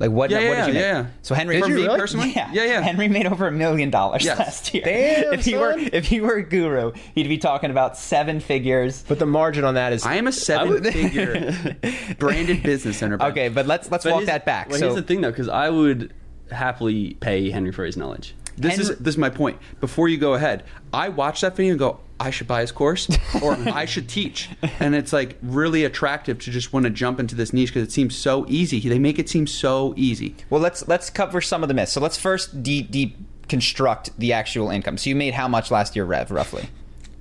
Like 0.00 0.10
what? 0.10 0.28
Yeah, 0.30 0.38
what 0.38 0.44
yeah, 0.44 0.66
did 0.66 0.66
you 0.66 0.74
make? 0.74 0.82
yeah. 0.82 1.06
So 1.22 1.36
Henry, 1.36 1.54
Did 1.54 1.62
for 1.64 1.68
me 1.70 1.74
really? 1.84 1.98
personally? 2.00 2.32
yeah, 2.34 2.50
Yeah, 2.52 2.64
yeah. 2.64 2.80
Henry 2.80 3.06
made 3.06 3.26
over 3.26 3.46
a 3.46 3.52
million 3.52 3.90
dollars 3.90 4.26
last 4.26 4.74
year. 4.74 4.82
Damn, 4.84 5.34
if 5.34 5.44
he 5.44 5.56
were 5.56 5.76
if 5.78 6.06
he 6.06 6.20
were 6.20 6.34
a 6.34 6.42
guru, 6.42 6.90
he'd 7.14 7.28
be 7.28 7.38
talking 7.38 7.70
about 7.70 7.96
seven 7.96 8.40
figures. 8.40 9.04
but 9.06 9.20
the 9.20 9.26
margin 9.26 9.62
on 9.64 9.74
that 9.74 9.92
is 9.92 10.04
I 10.04 10.16
am 10.16 10.26
a 10.26 10.32
seven-figure 10.32 11.76
branded 12.18 12.64
business 12.64 13.00
owner. 13.04 13.22
Okay, 13.22 13.48
but 13.48 13.66
let's 13.68 13.88
let's 13.90 14.02
But 14.02 14.12
walk 14.14 14.24
that 14.24 14.44
back. 14.44 14.68
Well, 14.70 14.78
so 14.80 14.86
here's 14.86 14.96
the 14.96 15.02
thing, 15.02 15.20
though, 15.20 15.30
because 15.30 15.48
I 15.48 15.70
would 15.70 16.12
happily 16.50 17.14
pay 17.20 17.50
Henry 17.50 17.70
for 17.72 17.84
his 17.84 17.96
knowledge. 17.96 18.34
This 18.56 18.78
is 18.78 18.88
this 18.98 19.14
is 19.14 19.18
my 19.18 19.30
point. 19.30 19.58
Before 19.80 20.08
you 20.08 20.18
go 20.18 20.34
ahead, 20.34 20.64
I 20.92 21.08
watch 21.08 21.40
that 21.42 21.54
video 21.56 21.70
and 21.72 21.78
go, 21.78 22.00
I 22.20 22.30
should 22.30 22.46
buy 22.46 22.60
his 22.60 22.70
course 22.72 23.08
or 23.42 23.52
I 23.68 23.84
should 23.86 24.08
teach, 24.08 24.48
and 24.80 24.94
it's 24.94 25.12
like 25.12 25.36
really 25.42 25.84
attractive 25.84 26.38
to 26.40 26.50
just 26.50 26.72
want 26.72 26.84
to 26.84 26.90
jump 26.90 27.18
into 27.18 27.34
this 27.34 27.52
niche 27.52 27.70
because 27.74 27.86
it 27.88 27.92
seems 27.92 28.14
so 28.16 28.46
easy. 28.48 28.80
They 28.88 28.98
make 29.00 29.18
it 29.18 29.28
seem 29.28 29.46
so 29.46 29.94
easy. 29.96 30.36
Well, 30.50 30.60
let's 30.60 30.86
let's 30.88 31.10
cover 31.10 31.40
some 31.40 31.62
of 31.62 31.68
the 31.68 31.74
myths. 31.74 31.92
So 31.92 32.00
let's 32.00 32.16
first 32.16 32.62
de- 32.62 32.84
deconstruct 33.48 34.10
the 34.16 34.32
actual 34.32 34.70
income. 34.70 34.96
So 34.96 35.10
you 35.10 35.16
made 35.16 35.34
how 35.34 35.48
much 35.48 35.70
last 35.70 35.96
year, 35.96 36.04
Rev? 36.04 36.30
Roughly, 36.30 36.68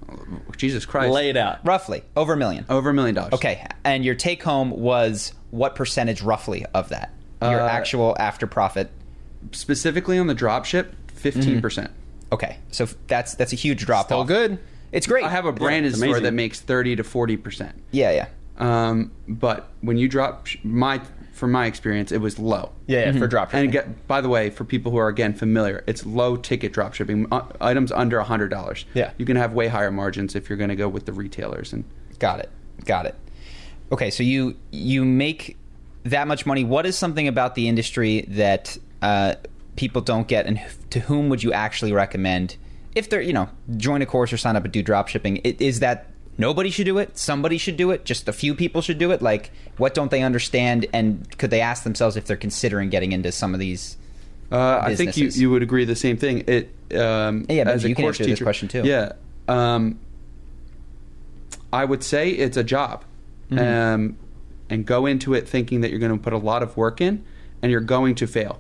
Jesus 0.58 0.86
Christ, 0.86 1.12
Lay 1.12 1.30
it 1.30 1.38
out. 1.38 1.66
roughly 1.66 2.04
over 2.16 2.34
a 2.34 2.38
million. 2.38 2.66
over 2.70 2.90
a 2.90 2.94
million 2.94 3.16
dollars. 3.16 3.34
Okay, 3.34 3.66
and 3.84 4.06
your 4.06 4.16
take 4.16 4.44
home 4.44 4.70
was 4.72 5.34
what 5.52 5.76
percentage 5.76 6.22
roughly 6.22 6.66
of 6.74 6.90
that? 6.90 7.12
Your 7.42 7.62
Uh, 7.62 7.68
actual 7.68 8.16
after 8.20 8.48
profit. 8.48 8.90
specifically 9.52 10.18
on 10.18 10.28
the 10.28 10.34
drop 10.36 10.66
ship, 10.66 10.96
15 11.16 11.62
percent. 11.62 11.92
Okay, 12.32 12.58
so 12.72 12.88
that's 13.08 13.36
that's 13.36 13.54
a 13.54 13.56
huge 13.56 13.86
drop 13.86 14.06
still 14.06 14.20
off. 14.22 14.28
good. 14.28 14.60
It's 14.94 15.08
great. 15.08 15.26
I 15.26 15.30
have 15.30 15.46
a 15.46 15.52
branded 15.52 15.90
it's 15.92 15.98
store 15.98 16.10
amazing. 16.12 16.24
that 16.24 16.34
makes 16.34 16.60
30 16.62 16.96
to 16.98 17.04
40 17.04 17.38
percent. 17.38 17.76
yeah, 17.92 18.12
yeah. 18.12 18.28
Um, 18.58 19.12
but 19.28 19.70
when 19.82 19.98
you 19.98 20.08
drop 20.08 20.46
sh- 20.46 20.58
my, 20.64 21.02
from 21.34 21.52
my 21.52 21.66
experience, 21.66 22.12
it 22.12 22.20
was 22.22 22.38
low. 22.38 22.72
Yeah, 22.86 23.12
yeah 23.12 23.18
for 23.20 23.26
drop 23.28 23.48
Mm-hmm. 23.50 23.58
And 23.58 23.74
shipping. 23.74 23.92
get, 23.92 24.08
by 24.08 24.22
the 24.22 24.30
way, 24.30 24.52
for 24.52 24.64
people 24.64 24.92
who 24.92 24.98
are 25.00 25.08
again 25.08 25.34
familiar, 25.34 25.84
it's 25.88 26.06
low 26.06 26.38
ticket 26.38 26.72
drop 26.72 26.94
shipping. 26.94 27.26
Uh, 27.32 27.46
items 27.60 27.92
under 27.92 28.22
hundred 28.22 28.50
dollars. 28.50 28.86
Yeah. 28.94 29.12
you 29.18 29.26
can 29.26 29.36
have 29.38 29.54
way 29.54 29.68
higher 29.70 29.92
margins 29.92 30.36
if 30.36 30.48
you're 30.50 30.58
going 30.60 30.70
to 30.70 30.76
go 30.76 30.88
with 30.88 31.06
the 31.08 31.14
retailers. 31.14 31.74
And 31.74 31.84
Got 32.20 32.40
it. 32.42 32.52
Got 32.86 33.08
it. 33.08 33.16
Okay, 33.92 34.12
so 34.12 34.22
you 34.24 34.56
you 34.72 35.04
make 35.04 35.58
that 36.04 36.28
much 36.28 36.46
money. 36.46 36.64
What 36.64 36.86
is 36.86 36.96
something 36.98 37.28
about 37.28 37.56
the 37.56 37.68
industry 37.68 38.26
that 38.30 38.78
uh, 39.02 39.34
people 39.76 40.02
don't 40.02 40.28
get, 40.28 40.46
and 40.46 40.60
to 40.92 41.00
whom 41.00 41.30
would 41.30 41.42
you 41.42 41.52
actually 41.54 41.92
recommend 41.92 42.56
if 42.96 43.10
they're 43.10 43.22
you 43.22 43.34
know 43.34 43.50
join 43.78 44.02
a 44.02 44.06
course 44.06 44.32
or 44.34 44.38
sign 44.38 44.56
up 44.56 44.64
and 44.64 44.74
do 44.74 44.82
drop 44.84 45.08
shipping? 45.08 45.40
i- 45.46 45.56
Is 45.60 45.80
that 45.82 46.08
nobody 46.38 46.70
should 46.70 46.86
do 46.86 46.98
it? 46.98 47.18
Somebody 47.18 47.58
should 47.58 47.78
do 47.78 47.92
it. 47.92 48.06
Just 48.06 48.28
a 48.28 48.34
few 48.34 48.56
people 48.56 48.82
should 48.82 48.98
do 48.98 49.12
it. 49.12 49.22
Like, 49.22 49.52
what 49.78 49.94
don't 49.94 50.10
they 50.12 50.22
understand? 50.24 50.86
And 50.94 51.36
could 51.38 51.50
they 51.52 51.62
ask 51.62 51.84
themselves 51.84 52.16
if 52.18 52.26
they're 52.26 52.38
considering 52.38 52.90
getting 52.90 53.12
into 53.12 53.32
some 53.32 53.54
of 53.54 53.60
these? 53.60 53.98
uh, 54.52 54.80
I 54.84 54.96
think 54.96 55.18
you, 55.18 55.28
you 55.30 55.50
would 55.50 55.64
agree 55.64 55.86
the 55.86 55.96
same 55.96 56.18
thing. 56.18 56.44
It 56.48 56.70
um, 56.96 57.46
Yeah, 57.50 57.68
as 57.70 57.84
a 57.86 57.90
you 57.90 57.96
can 57.96 58.04
course 58.06 58.18
teacher- 58.20 58.44
question, 58.44 58.68
too. 58.68 58.84
Yeah, 58.86 59.14
um, 59.48 60.00
I 61.72 61.86
would 61.86 62.04
say 62.04 62.30
it's 62.30 62.58
a 62.58 62.64
job, 62.64 63.04
Mm-hmm. 63.52 63.60
um, 63.60 64.18
and 64.70 64.86
go 64.86 65.06
into 65.06 65.34
it 65.34 65.48
thinking 65.48 65.82
that 65.82 65.92
you're 65.92 66.00
going 66.00 66.16
to 66.16 66.24
put 66.24 66.34
a 66.34 66.38
lot 66.38 66.64
of 66.64 66.76
work 66.78 67.02
in, 67.02 67.24
and 67.62 67.72
you're 67.72 67.82
going 67.82 68.16
to 68.16 68.26
fail. 68.28 68.60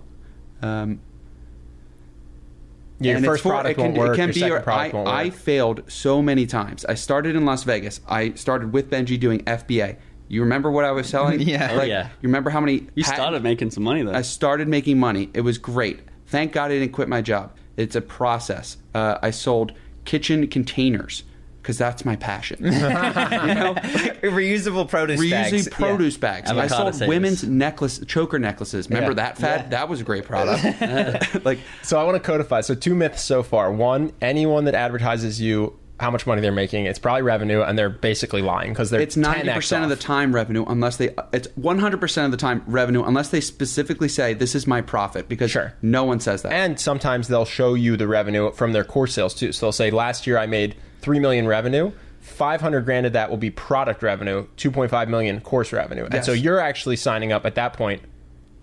Yeah, 3.04 3.16
And 3.18 3.26
it's 3.26 3.32
first 3.32 3.44
for- 3.44 3.50
product 3.50 3.76
can, 3.76 3.86
won't 3.94 3.98
work. 3.98 4.14
It 4.14 4.16
can 4.16 4.28
your 4.30 4.34
be 4.34 4.40
second 4.40 4.48
your, 4.50 4.62
product 4.62 4.94
I, 4.94 4.98
won't 4.98 5.08
work. 5.08 5.16
I 5.16 5.30
failed 5.30 5.84
so 5.92 6.22
many 6.22 6.46
times. 6.46 6.86
I 6.86 6.94
started 6.96 7.36
in 7.36 7.46
Las 7.46 7.64
Vegas. 7.64 8.00
I 8.08 8.32
started 8.34 8.74
with 8.74 8.90
Benji 8.90 9.20
doing 9.20 9.42
FBA. 9.46 9.98
You 10.30 10.42
remember 10.42 10.72
what 10.72 10.86
I 10.86 10.92
was 10.92 11.08
selling? 11.08 11.40
Yeah. 11.54 11.70
Oh, 11.74 11.78
Like, 11.78 11.90
yeah. 11.90 12.08
You 12.22 12.28
remember 12.30 12.50
how 12.50 12.60
many? 12.62 12.88
You 12.96 13.04
patent- 13.04 13.16
started 13.18 13.44
making 13.44 13.72
some 13.72 13.84
money, 13.84 14.04
though. 14.04 14.14
I 14.14 14.22
started 14.22 14.68
making 14.68 15.00
money. 15.00 15.30
It 15.34 15.42
was 15.42 15.58
great. 15.58 16.00
Thank 16.28 16.54
God 16.54 16.72
I 16.72 16.76
didn't 16.80 16.94
quit 16.94 17.08
my 17.10 17.22
job. 17.22 17.52
It's 17.78 17.96
a 17.96 18.02
process. 18.02 18.78
Uh, 18.96 19.18
I 19.22 19.32
sold 19.32 19.74
kitchen 20.06 20.48
containers 20.48 21.24
because 21.64 21.78
that's 21.78 22.04
my 22.04 22.16
passion. 22.18 22.60
you 22.64 22.72
know, 22.72 23.74
reusable 24.22 24.88
produce 24.88 25.20
reusing 25.20 25.30
bags. 25.32 25.70
produce 25.70 26.16
Yeah. 26.16 26.20
bags. 26.20 26.52
I 26.52 26.68
sold 26.68 26.94
savers. 26.96 27.08
women's 27.08 27.44
necklace 27.46 28.00
choker 28.06 28.38
necklaces. 28.38 28.90
Remember 28.90 29.12
Yeah. 29.12 29.16
that 29.16 29.38
fad? 29.38 29.62
Yeah. 29.62 29.70
That 29.70 29.90
was 29.90 30.02
a 30.02 30.04
great 30.04 30.26
product. 30.26 30.64
like 31.46 31.60
So 31.82 32.00
I 32.00 32.04
want 32.04 32.16
to 32.16 32.20
codify. 32.20 32.62
So 32.62 32.76
two 32.76 32.94
myths 32.96 33.22
so 33.24 33.44
far. 33.44 33.72
One, 33.72 34.12
anyone 34.22 34.66
that 34.66 34.76
advertises 34.76 35.40
you 35.42 35.80
how 36.00 36.10
much 36.12 36.26
money 36.28 36.42
they're 36.42 36.52
making, 36.52 36.86
it's 36.86 37.00
probably 37.00 37.22
revenue, 37.22 37.62
and 37.62 37.78
they're 37.80 37.90
basically 37.90 38.42
lying 38.42 38.72
because 38.74 38.90
they're 38.90 39.00
it's 39.00 39.16
ninety 39.16 39.50
percent 39.54 39.84
of 39.86 39.90
the 39.90 39.96
time 39.96 40.36
revenue 40.36 40.66
unless 40.68 40.98
they 40.98 41.16
it's 41.32 41.48
one 41.56 41.80
hundred 41.80 42.02
percent 42.02 42.26
of 42.26 42.32
the 42.32 42.38
time 42.38 42.62
revenue 42.68 43.04
unless 43.04 43.30
they 43.30 43.40
specifically 43.40 44.10
say 44.10 44.34
this 44.34 44.54
is 44.56 44.68
my 44.68 44.82
profit 44.82 45.30
because 45.30 45.52
Sure. 45.52 45.74
no 45.82 46.04
one 46.04 46.20
says 46.20 46.42
that. 46.42 46.52
And 46.52 46.78
sometimes 46.80 47.30
they'll 47.30 47.46
show 47.46 47.74
you 47.76 47.96
the 47.96 48.08
revenue 48.08 48.52
from 48.52 48.74
their 48.74 48.84
course 48.84 49.14
sales 49.14 49.34
too. 49.34 49.54
So 49.54 49.68
they'll 49.68 49.72
say 49.72 49.92
last 49.92 50.28
year 50.28 50.38
I 50.38 50.46
made 50.48 50.76
three 51.04 51.20
million 51.20 51.48
revenue. 51.48 51.92
500 52.22 52.86
grand 52.86 53.06
of 53.06 53.14
that 53.14 53.30
will 53.30 53.38
be 53.38 53.52
product 53.52 54.02
revenue, 54.02 54.48
2.5 54.56 55.10
million 55.10 55.42
course 55.42 55.74
revenue. 55.74 56.08
And 56.10 56.24
so 56.24 56.32
you're 56.32 56.60
actually 56.60 56.96
signing 56.96 57.34
up 57.34 57.46
at 57.46 57.56
that 57.56 57.74
point 57.74 58.02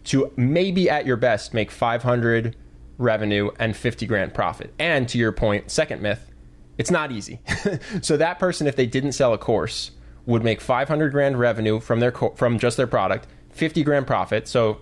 to 0.05 0.33
maybe 0.35 0.88
at 0.88 1.05
your 1.05 1.18
best 1.18 1.53
make 1.53 1.70
500 1.70 2.57
revenue 2.96 3.50
and 3.59 3.76
50 3.76 4.07
grand 4.07 4.33
profit. 4.33 4.72
And 4.79 5.07
to 5.11 5.18
your 5.18 5.31
point, 5.31 5.70
second 5.70 6.00
myth, 6.00 6.31
it's 6.79 6.90
not 6.90 7.12
easy. 7.12 7.40
so 8.00 8.16
that 8.16 8.38
person 8.38 8.66
if 8.66 8.76
they 8.76 8.87
didn't 8.87 9.12
sell 9.12 9.35
a 9.35 9.38
course 9.38 9.90
would 10.24 10.42
make 10.42 10.62
500 10.62 11.12
grand 11.12 11.38
revenue 11.38 11.81
from 11.81 12.00
their 12.00 12.12
co- 12.12 12.31
from 12.31 12.59
just 12.59 12.79
their 12.79 12.87
product, 12.87 13.26
50 13.50 13.83
grand 13.85 14.07
profit. 14.07 14.48
So 14.48 14.79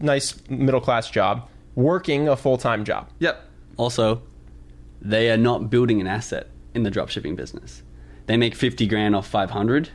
nice 0.00 0.34
middle 0.48 0.80
class 0.80 1.08
job, 1.10 1.48
working 1.76 2.28
a 2.28 2.36
full-time 2.36 2.84
job. 2.84 3.08
yep. 3.20 3.46
Also, 3.76 4.22
they 5.00 5.30
are 5.30 5.36
not 5.36 5.70
building 5.70 6.00
an 6.00 6.06
asset 6.06 6.48
in 6.74 6.82
the 6.82 6.90
dropshipping 6.90 7.36
business. 7.36 7.82
They 8.26 8.36
make 8.36 8.54
50 8.54 8.86
grand 8.86 9.16
off 9.16 9.26
500 9.26 9.90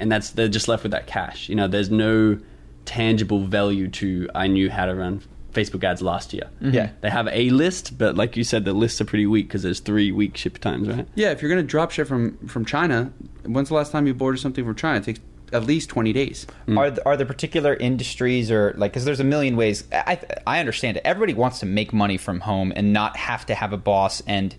and 0.00 0.10
that's 0.12 0.30
they're 0.30 0.48
just 0.48 0.68
left 0.68 0.82
with 0.82 0.92
that 0.92 1.06
cash. 1.06 1.48
You 1.48 1.54
know, 1.54 1.68
there's 1.68 1.90
no 1.90 2.38
tangible 2.84 3.44
value 3.44 3.88
to 3.88 4.28
I 4.34 4.46
knew 4.46 4.70
how 4.70 4.86
to 4.86 4.94
run 4.94 5.22
Facebook 5.52 5.82
ads 5.82 6.02
last 6.02 6.32
year. 6.32 6.48
Mm-hmm. 6.62 6.74
Yeah. 6.74 6.90
They 7.00 7.10
have 7.10 7.28
a 7.28 7.50
list, 7.50 7.98
but 7.98 8.16
like 8.16 8.36
you 8.36 8.44
said 8.44 8.64
the 8.64 8.72
lists 8.72 9.00
are 9.00 9.04
pretty 9.04 9.26
weak 9.26 9.48
because 9.48 9.62
there's 9.62 9.80
3 9.80 10.12
week 10.12 10.36
ship 10.36 10.58
times, 10.58 10.88
right? 10.88 11.06
Yeah, 11.14 11.30
if 11.30 11.42
you're 11.42 11.50
going 11.50 11.62
to 11.62 11.66
drop 11.66 11.90
ship 11.90 12.08
from 12.08 12.36
from 12.46 12.64
China, 12.64 13.12
when's 13.44 13.68
the 13.68 13.74
last 13.74 13.92
time 13.92 14.06
you 14.06 14.16
ordered 14.18 14.38
something 14.38 14.64
from 14.64 14.74
China? 14.74 14.98
It 14.98 15.04
takes 15.04 15.20
at 15.52 15.64
least 15.64 15.88
20 15.88 16.12
days. 16.12 16.46
Mm. 16.66 16.78
Are 16.78 16.90
th- 16.90 17.00
are 17.06 17.16
there 17.16 17.26
particular 17.26 17.74
industries 17.74 18.50
or 18.50 18.74
like 18.76 18.92
because 18.92 19.04
there's 19.04 19.20
a 19.20 19.24
million 19.24 19.56
ways? 19.56 19.84
I 19.92 20.20
I 20.46 20.60
understand 20.60 20.98
it. 20.98 21.02
Everybody 21.04 21.34
wants 21.34 21.60
to 21.60 21.66
make 21.66 21.92
money 21.92 22.18
from 22.18 22.40
home 22.40 22.72
and 22.76 22.92
not 22.92 23.16
have 23.16 23.46
to 23.46 23.54
have 23.54 23.72
a 23.72 23.78
boss. 23.78 24.22
And 24.26 24.54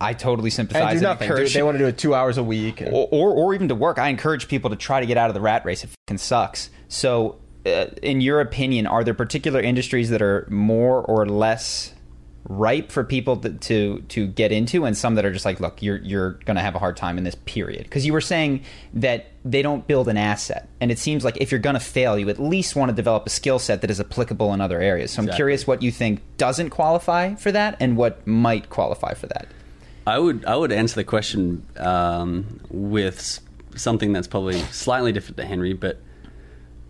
I 0.00 0.12
totally 0.12 0.50
sympathize 0.50 0.92
And 0.92 1.00
do 1.00 1.06
nothing. 1.06 1.28
encourage. 1.28 1.54
They 1.54 1.62
want 1.62 1.76
to 1.76 1.78
do 1.78 1.86
it 1.86 1.96
two 1.98 2.14
hours 2.14 2.36
a 2.38 2.42
week. 2.44 2.80
and- 2.80 2.92
or, 2.92 3.08
or 3.10 3.30
or 3.32 3.54
even 3.54 3.68
to 3.68 3.74
work. 3.74 3.98
I 3.98 4.08
encourage 4.08 4.48
people 4.48 4.70
to 4.70 4.76
try 4.76 5.00
to 5.00 5.06
get 5.06 5.16
out 5.16 5.30
of 5.30 5.34
the 5.34 5.40
rat 5.40 5.64
race. 5.64 5.84
It 5.84 5.90
fucking 6.08 6.18
sucks. 6.18 6.70
So, 6.88 7.36
uh, 7.64 7.86
in 8.02 8.20
your 8.20 8.40
opinion, 8.40 8.86
are 8.86 9.02
there 9.02 9.14
particular 9.14 9.60
industries 9.60 10.10
that 10.10 10.20
are 10.22 10.46
more 10.50 11.00
or 11.02 11.26
less 11.26 11.92
ripe 12.48 12.92
for 12.92 13.02
people 13.02 13.36
to, 13.38 13.50
to 13.50 14.04
to 14.08 14.26
get 14.28 14.52
into, 14.52 14.84
and 14.84 14.96
some 14.96 15.16
that 15.16 15.24
are 15.24 15.32
just 15.32 15.44
like, 15.44 15.58
look, 15.58 15.82
you're 15.82 15.96
you're 15.98 16.32
going 16.44 16.54
to 16.56 16.62
have 16.62 16.76
a 16.76 16.78
hard 16.78 16.96
time 16.96 17.18
in 17.18 17.24
this 17.24 17.34
period? 17.46 17.82
Because 17.84 18.06
you 18.06 18.12
were 18.12 18.20
saying 18.20 18.62
that 18.94 19.26
they 19.44 19.62
don't 19.62 19.84
build 19.88 20.06
an 20.08 20.16
asset, 20.16 20.68
and 20.80 20.92
it 20.92 20.98
seems 20.98 21.24
like 21.24 21.38
if 21.40 21.50
you're 21.50 21.58
going 21.58 21.74
to 21.74 21.80
fail, 21.80 22.16
you 22.18 22.28
at 22.28 22.38
least 22.38 22.76
want 22.76 22.88
to 22.90 22.94
develop 22.94 23.26
a 23.26 23.30
skill 23.30 23.58
set 23.58 23.80
that 23.80 23.90
is 23.90 23.98
applicable 23.98 24.52
in 24.52 24.60
other 24.60 24.80
areas. 24.80 25.10
So 25.10 25.22
I'm 25.22 25.28
curious 25.30 25.66
what 25.66 25.82
you 25.82 25.90
think 25.90 26.20
doesn't 26.36 26.70
qualify 26.70 27.34
for 27.34 27.50
that, 27.50 27.78
and 27.80 27.96
what 27.96 28.24
might 28.26 28.70
qualify 28.70 29.14
for 29.14 29.26
that. 29.28 29.48
I 30.06 30.18
would 30.18 30.44
I 30.44 30.54
would 30.56 30.72
answer 30.72 30.94
the 30.94 31.04
question 31.04 31.66
um, 31.78 32.60
with 32.70 33.40
something 33.74 34.12
that's 34.12 34.28
probably 34.28 34.58
slightly 34.70 35.12
different 35.12 35.36
to 35.38 35.44
Henry, 35.44 35.72
but 35.72 36.00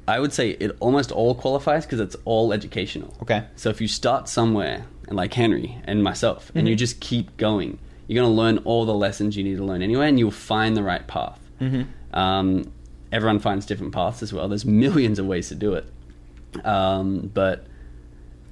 I 0.06 0.20
would 0.20 0.32
say 0.32 0.50
it 0.50 0.76
almost 0.80 1.10
all 1.10 1.34
qualifies 1.34 1.84
because 1.84 1.98
it's 2.00 2.16
all 2.24 2.52
educational. 2.52 3.14
Okay. 3.22 3.44
So 3.56 3.70
if 3.70 3.80
you 3.80 3.88
start 3.88 4.28
somewhere, 4.28 4.86
and 5.08 5.16
like 5.16 5.32
Henry 5.34 5.78
and 5.84 6.02
myself, 6.04 6.52
and 6.54 6.68
you 6.68 6.74
Mm-hmm. 6.74 6.78
just 6.78 7.00
keep 7.00 7.36
going, 7.38 7.78
you're 8.06 8.22
going 8.22 8.30
to 8.32 8.36
learn 8.42 8.58
all 8.58 8.84
the 8.84 8.94
lessons 8.94 9.36
you 9.36 9.42
need 9.42 9.56
to 9.56 9.64
learn 9.64 9.82
anyway, 9.82 10.08
and 10.08 10.18
you'll 10.18 10.30
find 10.30 10.76
the 10.76 10.82
right 10.82 11.06
path. 11.08 11.40
Mm-hmm. 11.60 12.16
Um, 12.16 12.70
everyone 13.10 13.40
finds 13.40 13.66
different 13.66 13.92
paths 13.92 14.22
as 14.22 14.32
well. 14.32 14.46
There's 14.48 14.64
millions 14.64 15.18
of 15.18 15.26
ways 15.26 15.48
to 15.48 15.54
do 15.56 15.74
it. 15.74 15.86
Um, 16.64 17.30
but 17.34 17.66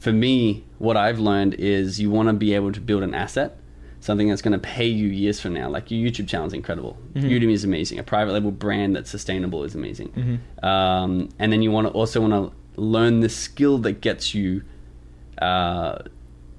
for 0.01 0.13
me, 0.13 0.65
what 0.79 0.97
I've 0.97 1.19
learned 1.21 1.55
is 1.55 2.01
you 2.01 2.11
want 2.11 2.29
to 2.29 2.33
be 2.33 2.55
able 2.55 2.73
to 2.73 2.81
build 2.81 3.03
an 3.05 3.15
asset, 3.15 3.57
something 4.05 4.29
that's 4.29 4.43
going 4.43 4.53
to 4.53 4.59
pay 4.59 4.87
you 4.87 5.09
years 5.09 5.41
from 5.41 5.55
now. 5.55 5.69
Like 5.71 5.91
your 5.91 6.11
YouTube 6.11 6.29
channel 6.29 6.47
is 6.47 6.53
incredible, 6.53 6.97
Udemy 7.15 7.53
is 7.53 7.65
amazing, 7.65 7.99
a 7.99 8.03
private 8.03 8.33
label 8.33 8.51
brand 8.51 8.95
that's 8.97 9.11
sustainable 9.11 9.65
is 9.65 9.75
amazing, 9.75 10.41
um, 10.63 11.29
and 11.39 11.51
then 11.53 11.63
you 11.63 11.71
want 11.71 11.87
to 11.87 11.93
also 11.93 12.21
want 12.21 12.33
to 12.35 12.81
learn 12.81 13.21
the 13.21 13.29
skill 13.29 13.79
that 13.79 14.01
gets 14.03 14.35
you 14.35 14.63
uh, 15.41 15.99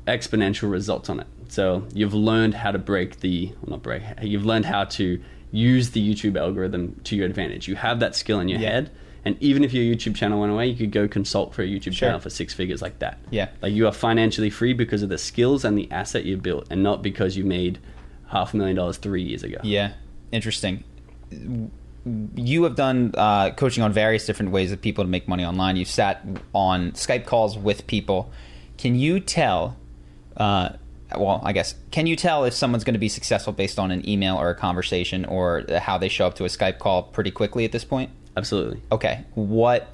exponential 0.07 0.69
results 0.71 1.09
on 1.09 1.19
it. 1.19 1.27
So 1.47 1.85
you've 1.93 2.13
learned 2.13 2.55
how 2.55 2.71
to 2.71 2.79
break 2.79 3.19
the 3.19 3.47
well, 3.61 3.71
not 3.71 3.83
break. 3.83 4.01
You've 4.21 4.45
learned 4.45 4.65
how 4.65 4.85
to 4.85 5.21
use 5.51 5.91
the 5.91 6.01
YouTube 6.13 6.37
algorithm 6.37 6.99
to 7.05 7.15
your 7.15 7.25
advantage. 7.25 7.67
You 7.67 7.75
have 7.75 7.99
that 7.99 8.15
skill 8.15 8.39
in 8.39 8.49
your 8.49 8.59
Yeah. 8.59 8.71
head, 8.71 8.91
and 9.25 9.35
even 9.41 9.63
if 9.63 9.73
your 9.73 9.83
YouTube 9.83 10.15
channel 10.15 10.39
went 10.39 10.51
away, 10.51 10.67
you 10.67 10.75
could 10.75 10.91
go 10.91 11.07
consult 11.07 11.53
for 11.53 11.63
a 11.63 11.67
YouTube 11.67 11.93
Sure. 11.93 12.07
channel 12.07 12.19
for 12.19 12.29
six 12.29 12.53
figures 12.53 12.81
like 12.81 12.99
that. 12.99 13.17
Yeah. 13.31 13.49
like 13.61 13.73
you 13.73 13.87
are 13.87 13.91
financially 13.91 14.49
free 14.51 14.73
because 14.73 15.01
of 15.03 15.09
the 15.09 15.17
skills 15.17 15.65
and 15.65 15.77
the 15.77 15.91
asset 15.91 16.25
you 16.25 16.37
built, 16.37 16.67
and 16.69 16.83
not 16.83 17.01
because 17.01 17.35
you 17.35 17.43
made 17.43 17.79
half 18.27 18.53
a 18.53 18.57
million 18.57 18.75
dollars 18.75 18.97
three 18.97 19.23
years 19.23 19.43
ago. 19.43 19.57
Yeah, 19.63 19.93
interesting. 20.31 20.83
You 22.35 22.63
have 22.63 22.75
done 22.75 23.13
uh, 23.17 23.49
coaching 23.51 23.83
on 23.83 23.91
various 23.91 24.27
different 24.27 24.51
ways 24.51 24.71
of 24.71 24.79
people 24.79 25.03
to 25.03 25.07
make 25.09 25.27
money 25.27 25.43
online. 25.43 25.75
You've 25.75 25.87
sat 25.87 26.23
on 26.53 26.91
Skype 26.91 27.25
calls 27.25 27.57
with 27.57 27.87
people. 27.87 28.31
Can 28.77 28.93
you 28.95 29.19
tell? 29.19 29.75
Uh, 30.37 30.69
well, 31.17 31.41
I 31.43 31.51
guess 31.51 31.73
can 31.91 32.05
you 32.05 32.15
tell 32.15 32.45
if 32.45 32.53
someone's 32.53 32.83
going 32.83 32.93
to 32.93 32.99
be 32.99 33.09
successful 33.09 33.53
based 33.53 33.79
on 33.79 33.89
an 33.89 34.07
email 34.07 34.35
or 34.37 34.49
a 34.51 34.55
conversation 34.55 35.25
or 35.25 35.63
how 35.79 35.97
they 35.97 36.09
show 36.09 36.27
up 36.27 36.35
to 36.35 36.43
a 36.45 36.47
Skype 36.47 36.77
call 36.77 37.03
pretty 37.03 37.31
quickly 37.31 37.65
at 37.65 37.71
this 37.71 37.85
point? 37.85 38.11
Absolutely. 38.37 38.81
Okay, 38.91 39.23
what 39.35 39.87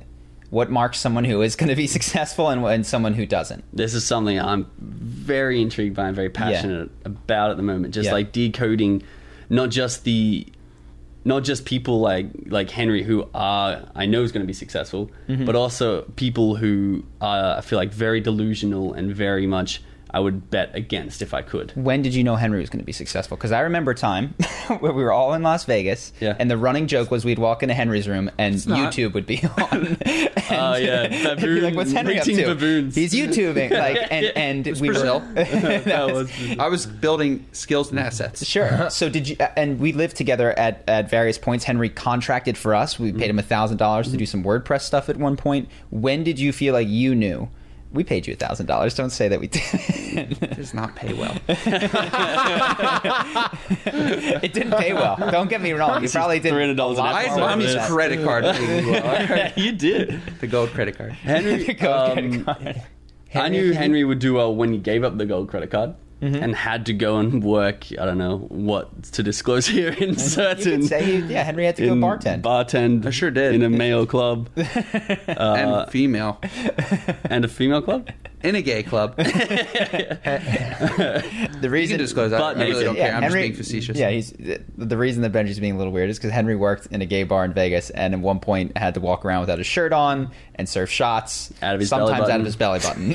what 0.49 0.69
marks 0.69 0.99
someone 0.99 1.23
who 1.23 1.41
is 1.41 1.55
going 1.55 1.69
to 1.69 1.75
be 1.75 1.87
successful 1.97 2.49
and, 2.49 2.65
and 2.65 2.85
someone 2.85 3.13
who 3.13 3.25
doesn't? 3.25 3.63
this 3.73 3.93
is 3.93 4.05
something 4.05 4.37
I'm 4.39 4.67
very 4.79 5.61
intrigued 5.61 5.95
by 5.95 6.07
and 6.07 6.15
very 6.15 6.29
passionate 6.29 6.89
about 7.05 7.51
at 7.51 7.57
the 7.57 7.63
moment. 7.63 7.93
Just 7.93 8.07
Yeah. 8.07 8.13
like 8.13 8.31
decoding 8.31 9.03
not 9.49 9.69
just 9.69 10.03
the 10.03 10.45
not 11.23 11.43
just 11.43 11.65
people 11.65 11.99
like 11.99 12.27
like 12.47 12.69
Henry 12.71 13.03
who 13.03 13.29
are 13.33 13.83
I 13.95 14.05
know 14.07 14.23
is 14.23 14.31
going 14.31 14.41
to 14.43 14.47
be 14.47 14.53
successful, 14.53 15.11
Mm-hmm. 15.29 15.45
but 15.45 15.55
also 15.55 16.01
people 16.15 16.55
who 16.55 17.03
are 17.21 17.57
I 17.57 17.61
feel 17.61 17.77
like 17.77 17.91
very 17.93 18.19
delusional 18.21 18.93
and 18.93 19.13
very 19.15 19.45
much 19.47 19.81
I 20.13 20.19
would 20.19 20.49
bet 20.49 20.75
against 20.75 21.21
if 21.21 21.33
I 21.33 21.41
could. 21.41 21.71
When 21.75 22.01
did 22.01 22.13
you 22.13 22.23
know 22.23 22.35
Henry 22.35 22.59
was 22.59 22.69
going 22.69 22.79
to 22.79 22.85
be 22.85 22.91
successful? 22.91 23.37
Because 23.37 23.51
I 23.51 23.61
remember 23.61 23.91
a 23.91 23.95
time 23.95 24.29
where 24.79 24.91
we 24.91 25.03
were 25.03 25.11
all 25.13 25.33
in 25.33 25.41
Las 25.41 25.63
Vegas, 25.65 26.11
Yeah. 26.19 26.35
and 26.37 26.51
the 26.51 26.57
running 26.57 26.87
joke 26.87 27.11
was 27.11 27.23
we'd 27.23 27.39
walk 27.39 27.63
into 27.63 27.73
Henry's 27.73 28.07
room 28.07 28.29
and. 28.37 28.55
YouTube 28.55 29.13
would 29.13 29.25
be 29.25 29.37
on. 29.57 29.97
Oh, 30.51 30.75
yeah. 30.75 31.03
And 31.03 31.41
be 31.41 31.61
like, 31.61 31.75
what's 31.75 31.91
Henry 31.91 32.19
up 32.19 32.25
to? 32.25 32.45
baboons. 32.45 32.95
He's 32.95 33.13
YouTubing, 33.13 33.71
like, 33.71 34.07
and 34.11 34.25
and 34.65 34.79
we 34.79 34.87
Brazil. 34.89 35.19
were. 35.19 35.33
That 35.35 36.11
was- 36.13 36.31
I 36.59 36.67
was 36.67 36.85
building 36.85 37.45
skills 37.51 37.89
and 37.91 37.99
assets. 37.99 38.45
Sure. 38.45 38.89
So 38.89 39.09
did 39.09 39.29
you? 39.29 39.37
And 39.55 39.79
we 39.79 39.93
lived 39.93 40.15
together 40.17 40.57
at, 40.57 40.83
at 40.87 41.09
various 41.09 41.37
points. 41.37 41.63
Henry 41.65 41.89
contracted 41.89 42.57
for 42.57 42.75
us. 42.75 42.99
We 42.99 43.11
paid 43.11 43.29
him 43.29 43.31
mm-hmm. 43.31 43.39
a 43.39 43.43
thousand 43.43 43.77
dollars 43.77 44.11
to 44.11 44.17
do 44.17 44.25
some 44.25 44.43
WordPress 44.43 44.81
stuff 44.81 45.09
at 45.09 45.17
one 45.17 45.37
point. 45.37 45.69
When 45.89 46.23
did 46.23 46.39
you 46.39 46.51
feel 46.51 46.73
like 46.73 46.87
you 46.87 47.15
knew? 47.15 47.49
We 47.93 48.03
paid 48.05 48.25
you 48.25 48.33
a 48.33 48.37
thousand 48.37 48.67
dollars. 48.67 48.95
Don't 48.95 49.09
say 49.09 49.27
that 49.27 49.39
we 49.39 49.47
didn't. 49.47 50.41
It 50.41 50.55
does 50.55 50.73
not 50.73 50.95
pay 50.95 51.11
well. 51.13 51.35
it 53.87 54.53
didn't 54.53 54.77
pay 54.77 54.93
well. 54.93 55.17
Don't 55.29 55.49
get 55.49 55.61
me 55.61 55.73
wrong. 55.73 56.01
You 56.01 56.09
probably 56.09 56.39
did 56.39 56.53
$300 56.53 56.77
a 56.77 56.83
lot 56.83 56.99
I 56.99 57.11
more 57.11 57.21
had 57.21 57.39
work 57.39 57.49
mommy's 57.49 57.75
credit 57.87 58.23
card. 58.23 58.43
well. 58.43 59.51
you 59.57 59.73
did. 59.73 60.21
the 60.39 60.47
gold 60.47 60.69
credit 60.69 60.97
card. 60.97 61.11
Henry, 61.13 61.63
Go 61.73 61.93
um, 61.93 62.31
get 62.31 62.39
a 62.39 62.43
card. 62.43 62.83
I 63.33 63.49
knew 63.49 63.73
Henry 63.73 64.03
would 64.03 64.19
do 64.19 64.35
well 64.35 64.55
when 64.55 64.71
he 64.71 64.79
gave 64.79 65.03
up 65.03 65.17
the 65.17 65.25
gold 65.25 65.49
credit 65.49 65.71
card 65.71 65.95
Mm-hmm. 66.21 66.35
and 66.43 66.55
had 66.55 66.85
to 66.85 66.93
go 66.93 67.17
and 67.17 67.43
work. 67.43 67.85
I 67.99 68.05
don't 68.05 68.19
know 68.19 68.37
what 68.49 69.03
to 69.13 69.23
disclose 69.23 69.65
here 69.77 69.89
in 69.91 70.09
You 70.09 70.15
certain. 70.15 70.81
could 70.81 70.89
say, 70.89 71.03
he- 71.03 71.17
yeah, 71.33 71.43
Henry 71.43 71.65
had 71.65 71.75
to 71.77 71.85
go 71.87 71.93
in 71.93 71.99
bartend. 71.99 72.43
Bartend. 72.43 73.05
I 73.07 73.09
sure 73.09 73.31
did. 73.31 73.55
in 73.55 73.63
a 73.63 73.69
male 73.69 74.05
club 74.05 74.49
and 74.55 75.89
female 75.91 76.39
and 77.25 77.43
a 77.43 77.47
female 77.47 77.81
club. 77.81 78.09
in 78.43 78.53
a 78.55 78.61
gay 78.61 78.83
club. 78.83 79.15
The 81.61 81.69
reason 81.69 81.97
can 81.97 82.03
disclose 82.03 82.31
that. 82.31 82.39
Butt 82.39 82.57
I 82.57 82.63
really 82.67 82.83
don't 82.83 82.95
Yeah, 82.95 83.07
care. 83.07 83.15
I'm 83.15 83.23
Henry- 83.23 83.49
just 83.49 83.49
being 83.49 83.55
facetious. 83.81 83.97
Yeah, 83.97 84.09
he's 84.09 84.31
the 84.77 84.97
reason 84.97 85.21
that 85.23 85.31
Benji's 85.31 85.59
being 85.59 85.73
a 85.75 85.77
little 85.77 85.93
weird 85.93 86.09
is 86.09 86.17
because 86.17 86.31
Henry 86.31 86.55
worked 86.55 86.87
in 86.87 87.01
a 87.01 87.05
gay 87.05 87.23
bar 87.23 87.45
in 87.45 87.53
Vegas, 87.53 87.89
and 87.91 88.13
at 88.13 88.19
one 88.19 88.39
point 88.39 88.75
had 88.77 88.95
to 88.95 88.99
walk 88.99 89.25
around 89.25 89.41
without 89.41 89.57
his 89.59 89.67
shirt 89.67 89.93
on 89.93 90.31
and 90.55 90.67
serve 90.67 90.89
shots 90.89 91.53
Out 91.61 91.75
of 91.75 91.79
his 91.81 91.89
belly 91.89 92.07
sometimes 92.13 92.21
out 92.23 92.27
button. 92.27 92.41
of 92.41 92.45
his 92.45 92.55
belly 92.55 92.79
button. 92.79 93.13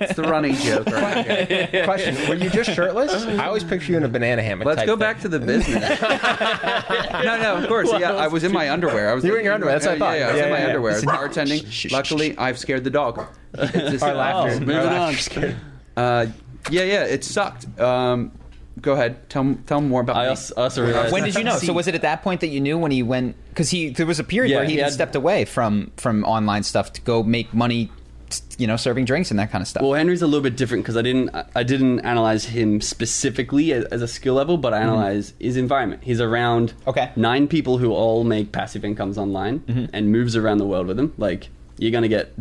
It's 0.00 0.14
the 0.14 0.22
running 0.22 0.54
joke 0.54 0.86
right. 0.86 1.82
Question: 1.84 2.07
Were 2.28 2.34
you 2.34 2.50
just 2.50 2.70
shirtless? 2.74 3.12
I 3.26 3.46
always 3.46 3.64
picture 3.64 3.92
you 3.92 3.98
in 3.98 4.04
a 4.04 4.08
banana 4.08 4.42
hammock. 4.42 4.66
Let's 4.66 4.78
type 4.78 4.86
go 4.86 4.92
thing. 4.94 5.00
back 5.00 5.20
to 5.20 5.28
the 5.28 5.38
business. 5.40 6.00
no, 6.00 7.38
no, 7.40 7.56
of 7.56 7.68
course. 7.68 7.90
Yeah, 7.98 8.12
I 8.14 8.28
was 8.28 8.44
in 8.44 8.52
my 8.52 8.70
underwear. 8.70 9.10
I 9.10 9.14
was 9.14 9.24
You 9.24 9.32
were 9.32 9.38
in 9.38 9.44
your 9.44 9.54
underwear, 9.54 9.74
that's 9.78 9.86
what 9.86 9.92
I 9.92 9.94
Yeah, 9.94 9.98
thought. 9.98 10.18
Yeah, 10.18 10.26
I 10.28 10.32
was 10.32 10.38
Yeah, 10.38 10.44
in 10.44 10.50
my 10.50 10.56
yeah, 10.58 10.62
yeah. 10.62 10.68
underwear. 10.68 10.92
I 10.92 10.94
was 10.96 11.04
Listen, 11.04 11.62
bartending. 11.62 11.92
Luckily, 11.92 12.38
I've 12.38 12.58
scared 12.58 12.84
the 12.84 12.90
dog. 12.90 13.26
It's 13.54 13.72
just- 13.92 14.04
Our 14.04 14.14
laughter. 14.14 14.60
moving 14.60 14.76
our 14.76 14.86
on. 14.86 15.14
Uh, 15.96 16.26
yeah, 16.70 16.82
yeah, 16.82 17.04
it 17.04 17.24
sucked. 17.24 17.66
Um, 17.80 18.30
go 18.80 18.92
ahead. 18.92 19.28
Tell 19.28 19.56
tell 19.66 19.80
more 19.80 20.00
about 20.02 20.16
I 20.16 20.24
me. 20.24 20.28
also, 20.30 20.54
also 20.56 20.84
realized 20.84 21.12
when 21.12 21.24
did 21.24 21.34
you 21.34 21.42
know? 21.44 21.56
So 21.58 21.72
was 21.72 21.88
it 21.88 21.94
at 21.94 22.02
that 22.02 22.22
point 22.22 22.40
that 22.42 22.48
you 22.48 22.60
knew 22.60 22.78
when 22.78 22.90
he 22.92 23.02
went? 23.02 23.34
Because 23.48 23.70
he 23.70 23.88
there 23.90 24.06
was 24.06 24.20
a 24.20 24.24
period 24.24 24.50
Yeah, 24.52 24.58
where 24.58 24.66
he, 24.66 24.74
he 24.74 24.78
had- 24.78 24.92
stepped 24.92 25.16
away 25.16 25.44
from 25.44 25.90
from 25.96 26.24
online 26.24 26.62
stuff 26.62 26.92
to 26.94 27.00
go 27.00 27.22
make 27.22 27.52
money, 27.54 27.90
you 28.58 28.66
know, 28.66 28.76
serving 28.76 29.04
drinks 29.04 29.30
and 29.30 29.38
that 29.38 29.50
kind 29.50 29.62
of 29.62 29.68
stuff. 29.68 29.82
Well, 29.82 29.94
Henry's 29.94 30.22
a 30.22 30.26
little 30.26 30.42
bit 30.42 30.56
different 30.56 30.84
because 30.84 30.96
I 30.96 31.02
didn't 31.02 31.30
I 31.54 31.62
didn't 31.62 32.00
analyze 32.00 32.44
him 32.46 32.80
specifically 32.80 33.72
as, 33.72 33.84
as 33.86 34.02
a 34.02 34.08
skill 34.08 34.34
level, 34.34 34.56
but 34.58 34.74
I 34.74 34.78
analyze 34.80 35.32
his 35.38 35.56
environment. 35.56 36.02
He's 36.04 36.20
around 36.20 36.72
Mm-hmm. 36.72 36.90
Okay. 36.90 37.00
Mm-hmm. 37.06 37.20
nine 37.20 37.48
people 37.48 37.78
who 37.78 37.92
all 37.92 38.24
make 38.24 38.52
passive 38.52 38.84
incomes 38.84 39.16
online 39.18 39.90
and 39.92 40.10
moves 40.12 40.34
around 40.36 40.58
the 40.58 40.66
world 40.66 40.86
with 40.86 40.96
them. 40.96 41.12
Like 41.18 41.48
you're 41.78 41.92
gonna 41.92 42.08
get 42.08 42.32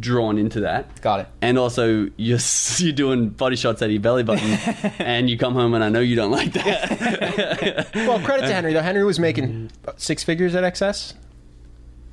drawn 0.00 0.38
into 0.38 0.60
that. 0.60 1.00
Got 1.02 1.20
it. 1.20 1.26
And 1.40 1.58
also 1.58 2.08
you're 2.16 2.38
you're 2.78 2.92
doing 2.92 3.28
body 3.30 3.56
shots 3.56 3.80
at 3.82 3.90
your 3.90 4.00
belly 4.00 4.22
button, 4.22 4.50
and 4.98 5.28
you 5.30 5.38
come 5.38 5.54
home 5.54 5.74
and 5.74 5.82
I 5.82 5.88
know 5.88 6.00
you 6.00 6.16
don't 6.16 6.30
like 6.30 6.52
that. 6.54 7.90
Well, 7.94 8.20
credit 8.20 8.46
to 8.46 8.52
Henry 8.54 8.72
though. 8.72 8.82
Henry 8.82 9.04
was 9.04 9.18
making 9.18 9.70
six 9.96 10.22
figures 10.24 10.54
at 10.54 10.64
XS, 10.74 11.14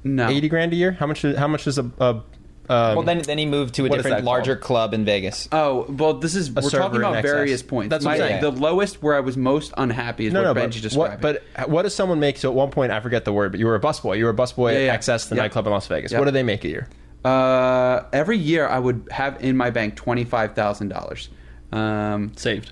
no. 0.03 0.29
eighty 0.29 0.47
grand 0.49 0.71
a 0.73 0.75
year. 0.75 0.91
How 0.93 1.07
much? 1.07 1.21
How 1.23 1.47
much 1.47 1.67
is 1.67 1.77
a? 1.77 1.89
a 1.99 2.21
um, 2.69 2.95
well, 2.97 3.01
then 3.03 3.19
then 3.23 3.37
he 3.37 3.45
moved 3.45 3.75
to 3.75 3.85
a 3.85 3.89
what 3.89 3.99
is 3.99 4.03
different, 4.03 4.23
that 4.23 4.29
larger 4.29 4.55
club 4.55 4.93
in 4.93 5.03
Vegas. 5.05 5.49
Oh 5.51 5.85
well, 5.89 6.13
this 6.13 6.35
is 6.35 6.51
we're 6.51 6.61
server 6.61 6.77
talking 6.83 6.95
in 6.97 7.01
about 7.01 7.15
XS. 7.15 7.21
various 7.23 7.63
points. 7.63 7.89
That's 7.89 8.05
what 8.05 8.13
I'm 8.13 8.19
My- 8.19 8.27
saying. 8.27 8.41
The 8.41 8.51
lowest 8.51 9.01
where 9.01 9.15
I 9.15 9.19
was 9.21 9.35
most 9.37 9.73
unhappy 9.77 10.27
is 10.27 10.33
no, 10.33 10.41
no, 10.43 10.49
what 10.49 10.55
but 10.55 10.69
Benji 10.69 10.81
described. 10.81 11.23
what? 11.23 11.41
But 11.55 11.69
what 11.69 11.81
does 11.83 11.95
someone 11.95 12.19
make? 12.19 12.37
So 12.37 12.49
at 12.49 12.55
one 12.55 12.69
point, 12.71 12.91
I 12.91 12.99
forget 12.99 13.25
the 13.25 13.33
word, 13.33 13.51
but 13.51 13.59
you 13.59 13.65
were 13.65 13.75
a 13.75 13.79
busboy. 13.81 14.17
You 14.17 14.25
were 14.25 14.31
a 14.31 14.35
busboy 14.35 14.73
Yeah, 14.73 14.79
yeah. 14.85 14.93
at 14.93 15.01
XS, 15.01 15.29
the 15.29 15.35
Yep. 15.35 15.43
nightclub 15.43 15.65
in 15.67 15.73
Las 15.73 15.87
Vegas. 15.87 16.11
Yep. 16.11 16.19
What 16.19 16.25
do 16.25 16.31
they 16.31 16.43
make 16.43 16.63
a 16.63 16.67
year? 16.69 16.87
uh, 17.25 18.03
every 18.13 18.37
year 18.37 18.65
I 18.67 18.79
would 18.79 19.07
have 19.11 19.43
in 19.43 19.57
my 19.57 19.69
bank 19.71 19.95
twenty 19.95 20.23
five 20.23 20.53
thousand 20.55 20.87
dollars. 20.89 21.29
Um, 21.71 22.31
Saved. 22.35 22.71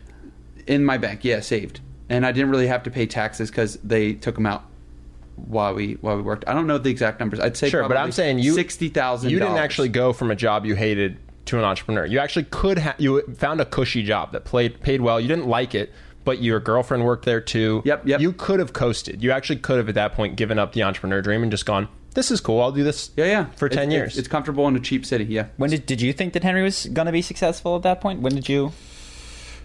in 0.68 0.84
my 0.86 0.98
bank, 0.98 1.24
yeah, 1.24 1.40
saved, 1.42 1.82
and 2.10 2.26
I 2.26 2.32
didn't 2.32 2.50
really 2.50 2.68
have 2.68 2.84
to 2.84 2.90
pay 2.92 3.06
taxes 3.06 3.50
because 3.52 3.78
they 3.84 4.14
took 4.14 4.36
them 4.36 4.46
out 4.46 4.64
while 5.38 5.74
we 5.74 5.94
while 6.02 6.18
we 6.18 6.22
worked. 6.22 6.44
I 6.48 6.54
don't 6.54 6.68
know 6.68 6.78
the 6.78 6.90
exact 6.90 7.20
numbers. 7.20 7.40
I'd 7.40 7.56
say 7.56 7.70
Sure, 7.70 7.84
but 7.84 7.90
probably 7.90 8.04
I'm 8.04 8.12
saying 8.12 8.40
you 8.40 8.54
sixty 8.54 8.90
thousand. 8.90 9.30
You 9.30 9.40
didn't 9.40 9.58
actually 9.58 9.90
go 9.90 10.12
from 10.14 10.32
a 10.32 10.36
job 10.36 10.66
you 10.66 10.76
hated 10.76 11.18
to 11.46 11.58
an 11.58 11.64
entrepreneur. 11.64 12.06
You 12.06 12.20
actually 12.20 12.46
could 12.46 12.78
have. 12.78 12.96
You 13.00 13.22
found 13.36 13.62
a 13.62 13.66
cushy 13.66 14.04
job 14.04 14.34
that 14.34 14.44
played 14.46 14.82
paid 14.82 15.02
well. 15.02 15.20
You 15.20 15.28
didn't 15.28 15.48
like 15.48 15.74
it, 15.76 15.94
but 16.26 16.42
your 16.42 16.60
girlfriend 16.60 17.06
worked 17.06 17.26
there 17.26 17.40
too. 17.40 17.82
Yep, 17.86 18.08
yep. 18.08 18.20
You 18.20 18.34
could 18.34 18.60
have 18.60 18.74
coasted. 18.74 19.24
You 19.24 19.32
actually 19.32 19.60
could 19.60 19.78
have 19.78 19.88
at 19.88 19.96
that 19.96 20.14
point 20.14 20.36
given 20.36 20.60
up 20.60 20.74
the 20.74 20.84
entrepreneur 20.84 21.22
dream 21.22 21.44
and 21.44 21.52
just 21.52 21.66
gone. 21.66 21.88
this 22.16 22.32
is 22.32 22.42
cool. 22.42 22.60
I'll 22.62 22.72
do 22.72 22.84
this. 22.84 23.12
Yeah, 23.16 23.26
yeah. 23.26 23.46
For 23.58 23.70
10 23.70 23.84
it's- 23.84 23.94
years. 23.94 24.18
It's, 24.18 24.28
comfortable 24.28 24.68
in 24.68 24.76
a 24.76 24.80
cheap 24.80 25.06
city. 25.06 25.26
Yeah. 25.26 25.48
When 25.58 25.70
did 25.70 25.86
did 25.86 26.02
you 26.02 26.12
think 26.14 26.34
that 26.34 26.44
Henry 26.44 26.64
was 26.64 26.86
going 26.88 27.06
to 27.06 27.12
be 27.12 27.22
successful 27.22 27.76
at 27.76 27.84
that 27.84 28.02
point? 28.02 28.22
When 28.22 28.34
did 28.36 28.50
you? 28.50 28.72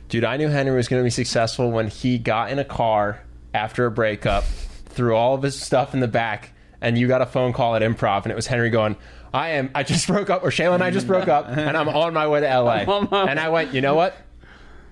Dude, 0.09 0.25
I 0.25 0.37
knew 0.37 0.49
Henry 0.49 0.77
was 0.77 0.87
going 0.89 1.01
to 1.01 1.05
be 1.05 1.11
successful 1.11 1.71
when 1.71 1.89
he 1.89 2.19
got 2.19 2.51
in 2.51 2.59
a 2.59 2.65
car 2.65 3.23
after 3.55 3.87
a 3.87 3.91
breakup, 3.91 4.45
threw 4.93 5.15
all 5.17 5.35
of 5.35 5.43
his 5.43 5.61
stuff 5.61 5.95
in 5.95 6.01
the 6.01 6.09
back, 6.09 6.53
and 6.81 6.97
you 6.99 7.09
got 7.09 7.23
a 7.23 7.27
phone 7.27 7.53
call 7.53 7.75
at 7.75 7.83
improv, 7.83 8.23
and 8.23 8.33
it 8.33 8.35
was 8.37 8.47
Henry 8.47 8.71
going, 8.71 8.97
I 9.35 9.51
am, 9.51 9.71
I 9.75 9.83
just 9.83 10.07
broke 10.15 10.31
up, 10.31 10.43
or 10.45 10.51
Shayla 10.51 10.75
and 10.75 10.83
I 10.85 10.91
just 10.91 11.07
broke 11.07 11.29
up, 11.29 11.49
and 11.49 11.77
I'm 11.77 11.89
on 11.89 12.13
my 12.15 12.27
way 12.29 12.41
to 12.41 12.47
LA. 12.61 12.85
And 13.29 13.39
I 13.41 13.49
went, 13.49 13.73
you 13.75 13.81
know 13.81 13.95
what? 13.95 14.17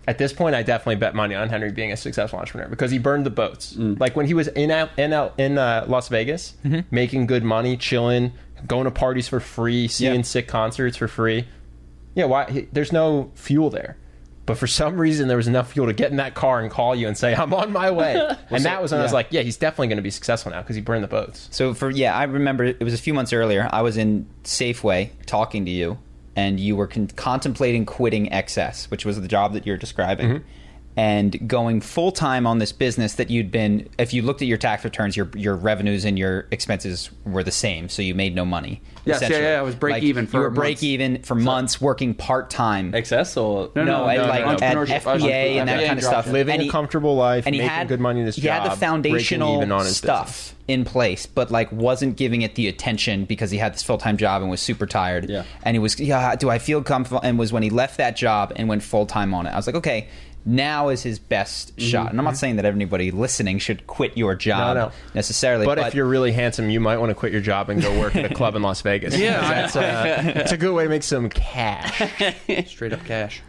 At 0.08 0.18
this 0.18 0.32
point, 0.32 0.54
I 0.56 0.62
definitely 0.62 0.96
bet 0.96 1.14
money 1.14 1.34
on 1.34 1.48
Henry 1.50 1.70
being 1.70 1.92
a 1.92 1.96
successful 1.96 2.38
entrepreneur 2.38 2.68
because 2.68 2.90
he 2.90 2.98
burned 2.98 3.26
the 3.26 3.30
boats. 3.30 3.76
Like 3.76 4.16
when 4.16 4.26
he 4.26 4.34
was 4.34 4.48
in 4.48 4.70
in 4.96 5.12
in 5.38 5.58
uh, 5.58 5.84
Las 5.88 6.08
Vegas, 6.08 6.54
making 6.90 7.26
good 7.26 7.44
money, 7.44 7.76
chilling, 7.76 8.32
going 8.66 8.84
to 8.84 8.90
parties 8.90 9.28
for 9.28 9.40
free, 9.40 9.86
seeing 9.88 10.14
Yeah. 10.16 10.22
sick 10.22 10.48
concerts 10.48 10.96
for 10.96 11.06
free. 11.06 11.46
Yeah, 12.14 12.24
why? 12.24 12.50
He, 12.50 12.60
there's 12.72 12.92
no 12.92 13.30
fuel 13.34 13.70
there. 13.70 13.96
But 14.50 14.58
for 14.58 14.66
some 14.66 15.00
reason, 15.00 15.28
there 15.28 15.36
was 15.36 15.46
enough 15.46 15.70
fuel 15.70 15.86
to 15.86 15.92
get 15.92 16.10
in 16.10 16.16
that 16.16 16.34
car 16.34 16.58
and 16.58 16.72
call 16.72 16.92
you 16.96 17.06
and 17.06 17.16
say, 17.16 17.36
"I'm 17.36 17.54
on 17.54 17.70
my 17.70 17.92
way." 17.92 18.16
and 18.50 18.64
that 18.64 18.82
was 18.82 18.90
when 18.90 19.00
I 19.00 19.04
was 19.04 19.12
like, 19.12 19.28
"Yeah, 19.30 19.42
he's 19.42 19.56
definitely 19.56 19.86
going 19.86 19.98
to 19.98 20.02
be 20.02 20.10
successful 20.10 20.50
now 20.50 20.60
because 20.60 20.74
he 20.74 20.82
burned 20.82 21.04
the 21.04 21.08
boats." 21.08 21.46
So 21.52 21.72
for 21.72 21.88
yeah, 21.88 22.16
I 22.16 22.24
remember 22.24 22.64
it 22.64 22.82
was 22.82 22.92
a 22.92 22.98
few 22.98 23.14
months 23.14 23.32
earlier. 23.32 23.68
I 23.72 23.82
was 23.82 23.96
in 23.96 24.26
Safeway 24.42 25.10
talking 25.24 25.66
to 25.66 25.70
you, 25.70 25.98
and 26.34 26.58
you 26.58 26.74
were 26.74 26.88
con- 26.88 27.06
contemplating 27.14 27.86
quitting 27.86 28.28
XS, 28.30 28.90
which 28.90 29.04
was 29.04 29.20
the 29.20 29.28
job 29.28 29.52
that 29.52 29.68
you're 29.68 29.76
describing, 29.76 30.28
mm-hmm. 30.28 30.48
And 30.96 31.48
going 31.48 31.80
full 31.80 32.12
time 32.12 32.46
on 32.46 32.58
this 32.58 32.72
business 32.72 33.14
that 33.14 33.30
you'd 33.30 33.50
been. 33.50 33.88
If 33.98 34.12
you 34.12 34.22
looked 34.22 34.42
at 34.42 34.48
your 34.48 34.58
tax 34.58 34.84
returns, 34.84 35.16
your 35.16 35.30
your 35.34 35.54
revenues 35.56 36.04
and 36.04 36.18
your 36.18 36.46
expenses 36.50 37.10
were 37.24 37.42
the 37.44 37.52
same, 37.52 37.88
so 37.88 38.02
you 38.02 38.14
made 38.14 38.34
no 38.34 38.44
money. 38.44 38.82
Yes, 39.06 39.22
yeah, 39.22 39.38
yeah, 39.38 39.58
I 39.58 39.62
was 39.62 39.74
break 39.74 40.02
even 40.02 40.26
for 40.26 40.36
you 40.36 40.42
were 40.42 40.50
months. 40.50 40.58
break 40.58 40.82
even 40.82 41.22
for 41.22 41.34
months, 41.34 41.80
working 41.80 42.12
part 42.12 42.50
time. 42.50 42.92
XS 42.92 43.40
or 43.40 43.70
No, 43.74 43.84
No, 43.84 44.04
no, 44.04 44.08
at, 44.08 44.16
no, 44.16 44.26
like 44.26 44.60
no, 44.60 44.66
at. 44.66 44.76
FBA 44.86 45.56
and 45.56 45.68
that 45.68 45.80
FBA 45.80 45.86
kind 45.86 45.98
of 45.98 46.04
stuff. 46.04 46.26
Living 46.26 46.60
And 46.60 46.68
a 46.68 46.70
comfortable 46.70 47.16
life, 47.16 47.46
and 47.46 47.54
he 47.54 47.60
making 47.60 47.74
had 47.74 47.88
good 47.88 48.00
money 48.00 48.20
in 48.20 48.26
his 48.26 48.36
he 48.36 48.46
had 48.48 48.64
the 48.64 48.70
job, 48.70 48.78
breaking 48.78 48.88
foundational 48.88 49.56
even 49.56 49.72
on 49.72 49.84
his 49.86 49.96
stuff 49.96 50.26
business. 50.26 50.54
in 50.68 50.84
place, 50.84 51.26
but 51.26 51.50
like 51.50 51.70
wasn't 51.72 52.16
giving 52.16 52.42
it 52.42 52.56
the 52.56 52.68
attention 52.68 53.24
because 53.24 53.50
he 53.50 53.58
had 53.58 53.72
this 53.72 53.82
full 53.82 53.98
time 53.98 54.16
job 54.16 54.42
and 54.42 54.50
was 54.50 54.60
super 54.60 54.86
tired. 54.86 55.30
Yeah. 55.30 55.44
and 55.62 55.74
he 55.76 55.78
was 55.78 55.98
yeah. 55.98 56.36
Do 56.36 56.50
I 56.50 56.58
feel 56.58 56.82
comfortable? 56.82 57.20
And 57.22 57.38
was 57.38 57.52
when 57.52 57.62
he 57.62 57.70
left 57.70 57.96
that 57.98 58.16
job 58.16 58.52
and 58.56 58.68
went 58.68 58.82
full 58.82 59.06
time 59.06 59.32
on 59.32 59.46
it. 59.46 59.50
I 59.50 59.56
was 59.56 59.66
like, 59.66 59.76
okay. 59.76 60.08
Now 60.44 60.88
is 60.88 61.02
his 61.02 61.18
best 61.18 61.76
Mm-hmm. 61.76 61.88
shot, 61.88 62.10
and 62.10 62.18
I'm 62.18 62.24
not 62.24 62.36
saying 62.36 62.56
that 62.56 62.64
everybody 62.64 63.10
listening 63.10 63.58
should 63.58 63.86
quit 63.86 64.16
your 64.16 64.34
job 64.34 64.76
No, 64.76 64.86
no. 64.86 64.92
necessarily. 65.14 65.66
But, 65.66 65.78
if 65.78 65.94
you're 65.94 66.06
really 66.06 66.32
handsome, 66.32 66.70
you 66.70 66.80
might 66.80 66.96
want 66.96 67.10
to 67.10 67.14
quit 67.14 67.30
your 67.32 67.42
job 67.42 67.68
and 67.68 67.80
go 67.82 67.98
work 68.00 68.16
at 68.16 68.30
a 68.30 68.34
club 68.34 68.54
in 68.56 68.62
Las 68.62 68.80
Vegas. 68.82 69.14
Yeah. 69.18 69.40
that's 69.40 69.76
a, 69.76 70.32
that's 70.34 70.52
a 70.52 70.56
good 70.56 70.72
way 70.74 70.84
to 70.84 70.88
make 70.90 71.02
some 71.02 71.28
cash. 71.28 72.02
Straight 72.68 72.92
up 72.94 73.04
cash. 73.04 73.42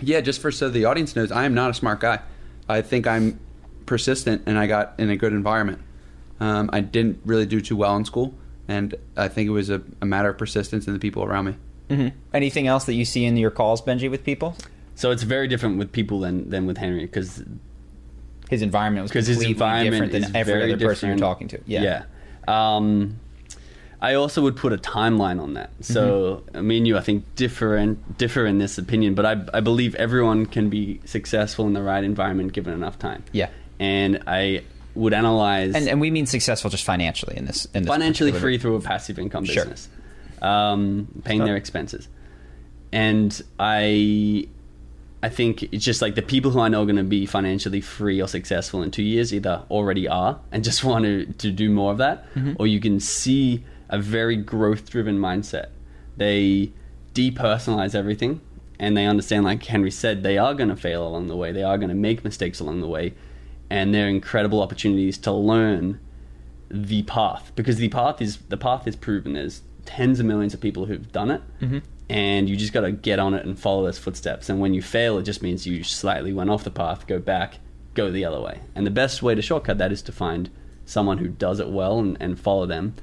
Yeah, 0.00 0.20
just 0.20 0.40
for 0.40 0.50
so 0.50 0.68
the 0.70 0.84
audience 0.86 1.14
knows, 1.16 1.30
I 1.32 1.44
am 1.44 1.54
not 1.54 1.70
a 1.70 1.74
smart 1.74 2.00
guy. 2.00 2.20
I 2.68 2.82
think 2.82 3.06
I'm 3.06 3.38
persistent, 3.86 4.42
and 4.46 4.58
I 4.58 4.66
got 4.66 4.94
in 4.98 5.10
a 5.10 5.16
good 5.16 5.32
environment. 5.32 5.80
Um, 6.40 6.70
I 6.72 6.80
didn't 6.80 7.20
really 7.24 7.46
do 7.46 7.60
too 7.60 7.76
well 7.76 7.96
in 7.96 8.04
school, 8.04 8.32
and 8.68 8.94
I 9.16 9.28
think 9.28 9.48
it 9.48 9.52
was 9.52 9.70
a, 9.70 9.82
a 10.00 10.06
matter 10.06 10.28
of 10.30 10.38
persistence 10.38 10.86
and 10.86 10.94
the 10.94 11.00
people 11.00 11.24
around 11.24 11.46
me. 11.46 11.56
Mhm. 11.90 12.12
anything 12.34 12.66
else 12.66 12.84
that 12.84 12.92
you 12.94 13.04
see 13.06 13.24
in 13.24 13.36
your 13.38 13.50
calls, 13.50 13.80
Benji, 13.82 14.10
with 14.10 14.22
people, 14.22 14.54
So 14.98 15.12
it's 15.12 15.22
very 15.22 15.46
different 15.46 15.78
with 15.78 15.92
people 15.92 16.18
than 16.18 16.50
than 16.50 16.66
with 16.66 16.76
Henry 16.76 17.02
because 17.02 17.42
his 18.50 18.62
environment 18.62 19.04
was 19.04 19.12
because 19.12 19.28
his 19.28 19.36
completely 19.36 19.52
environment 19.52 20.10
different 20.12 20.24
than 20.32 20.36
every 20.36 20.52
very 20.52 20.72
other 20.72 20.84
person 20.86 21.08
you're 21.10 21.18
talking 21.18 21.46
to. 21.48 21.60
Yeah, 21.66 22.04
Yeah. 22.48 22.76
Um, 22.76 23.20
I 24.00 24.14
also 24.14 24.42
would 24.42 24.56
put 24.56 24.72
a 24.72 24.76
timeline 24.76 25.40
on 25.40 25.54
that. 25.54 25.70
So 25.80 26.42
me 26.54 26.78
and 26.78 26.86
you, 26.86 26.96
I 26.96 27.00
think, 27.00 27.24
differ 27.36 27.76
in, 27.76 28.02
differ 28.16 28.44
in 28.46 28.58
this 28.58 28.78
opinion, 28.78 29.14
but 29.14 29.26
I, 29.26 29.44
I 29.54 29.60
believe 29.60 29.94
everyone 29.96 30.46
can 30.46 30.68
be 30.68 31.00
successful 31.04 31.66
in 31.66 31.74
the 31.74 31.82
right 31.82 32.02
environment 32.02 32.52
given 32.52 32.74
enough 32.74 32.98
time. 32.98 33.22
Yeah. 33.32 33.50
And 33.78 34.22
I 34.26 34.64
would 34.94 35.14
analyze 35.14 35.76
and 35.76 35.88
and 35.88 36.00
we 36.00 36.10
mean 36.10 36.26
successful 36.26 36.70
just 36.70 36.84
financially 36.84 37.36
in 37.36 37.44
this 37.44 37.66
in 37.66 37.84
this 37.84 37.88
financially 37.88 38.32
free 38.32 38.58
through 38.58 38.74
a 38.74 38.80
passive 38.80 39.16
income 39.16 39.44
Sure. 39.44 39.62
business, 39.62 39.88
um, 40.42 41.06
paying 41.22 41.44
their 41.44 41.54
expenses, 41.54 42.08
and 42.90 43.40
I, 43.60 44.48
I 45.22 45.28
think 45.28 45.64
it's 45.72 45.84
just 45.84 46.00
like 46.00 46.14
the 46.14 46.22
people 46.22 46.50
who 46.52 46.60
I 46.60 46.68
know 46.68 46.82
are 46.82 46.86
going 46.86 46.96
to 46.96 47.02
be 47.02 47.26
financially 47.26 47.80
free 47.80 48.22
or 48.22 48.28
successful 48.28 48.82
in 48.84 48.90
two 48.92 49.02
years 49.02 49.34
either 49.34 49.64
already 49.70 50.06
are 50.06 50.38
and 50.52 50.62
just 50.62 50.84
want 50.90 51.04
to 51.04 51.26
to 51.26 51.50
do 51.50 51.70
more 51.70 51.90
of 51.92 51.98
that, 51.98 52.32
Mm-hmm. 52.34 52.52
or 52.58 52.66
you 52.66 52.80
can 52.80 53.00
see 53.00 53.64
a 53.88 53.98
very 53.98 54.36
growth 54.36 54.90
driven 54.90 55.18
mindset. 55.18 55.66
They 56.16 56.70
depersonalize 57.14 57.94
everything. 57.94 58.40
And 58.80 58.96
they 58.96 59.06
understand, 59.06 59.44
like 59.44 59.64
Henry 59.64 59.90
said, 59.90 60.22
they 60.22 60.38
are 60.38 60.54
going 60.54 60.68
to 60.68 60.76
fail 60.76 61.04
along 61.04 61.26
the 61.26 61.34
way. 61.34 61.50
They 61.50 61.64
are 61.64 61.76
going 61.78 61.88
to 61.88 61.96
make 61.96 62.22
mistakes 62.22 62.60
along 62.60 62.80
the 62.80 62.86
way, 62.86 63.12
and 63.68 63.92
they're 63.92 64.08
incredible 64.08 64.62
opportunities 64.62 65.18
to 65.18 65.32
learn 65.32 65.98
the 66.70 67.02
path 67.02 67.50
because 67.56 67.78
the 67.78 67.88
path 67.88 68.22
is 68.22 68.36
the 68.50 68.56
path 68.56 68.86
is 68.86 68.94
proven. 68.94 69.32
There's 69.32 69.62
tens 69.84 70.20
of 70.20 70.26
millions 70.26 70.54
of 70.54 70.60
people 70.60 70.84
who've 70.86 71.10
done 71.10 71.32
it, 71.32 71.42
and 72.08 72.48
you 72.48 72.56
just 72.56 72.72
got 72.72 72.82
to 72.82 72.92
get 72.92 73.18
on 73.18 73.34
it 73.34 73.44
and 73.44 73.58
follow 73.58 73.84
those 73.84 73.98
footsteps. 73.98 74.48
And 74.48 74.60
when 74.60 74.74
you 74.74 74.82
fail, 74.82 75.18
it 75.18 75.24
just 75.24 75.42
means 75.42 75.66
you 75.66 75.84
slightly 75.84 76.32
went 76.32 76.50
off 76.50 76.64
the 76.64 76.70
path, 76.70 77.06
go 77.06 77.18
back, 77.18 77.58
go 77.94 78.10
the 78.10 78.24
other 78.24 78.40
way. 78.40 78.60
And 78.74 78.86
the 78.86 78.90
best 78.90 79.22
way 79.22 79.34
to 79.34 79.42
shortcut 79.42 79.78
that 79.78 79.92
is 79.92 80.02
to 80.02 80.12
find 80.12 80.50
someone 80.86 81.18
who 81.18 81.28
does 81.28 81.60
it 81.60 81.68
well 81.68 81.98
and, 81.98 82.16
and 82.20 82.38
follow 82.38 82.66
them. 82.66 82.94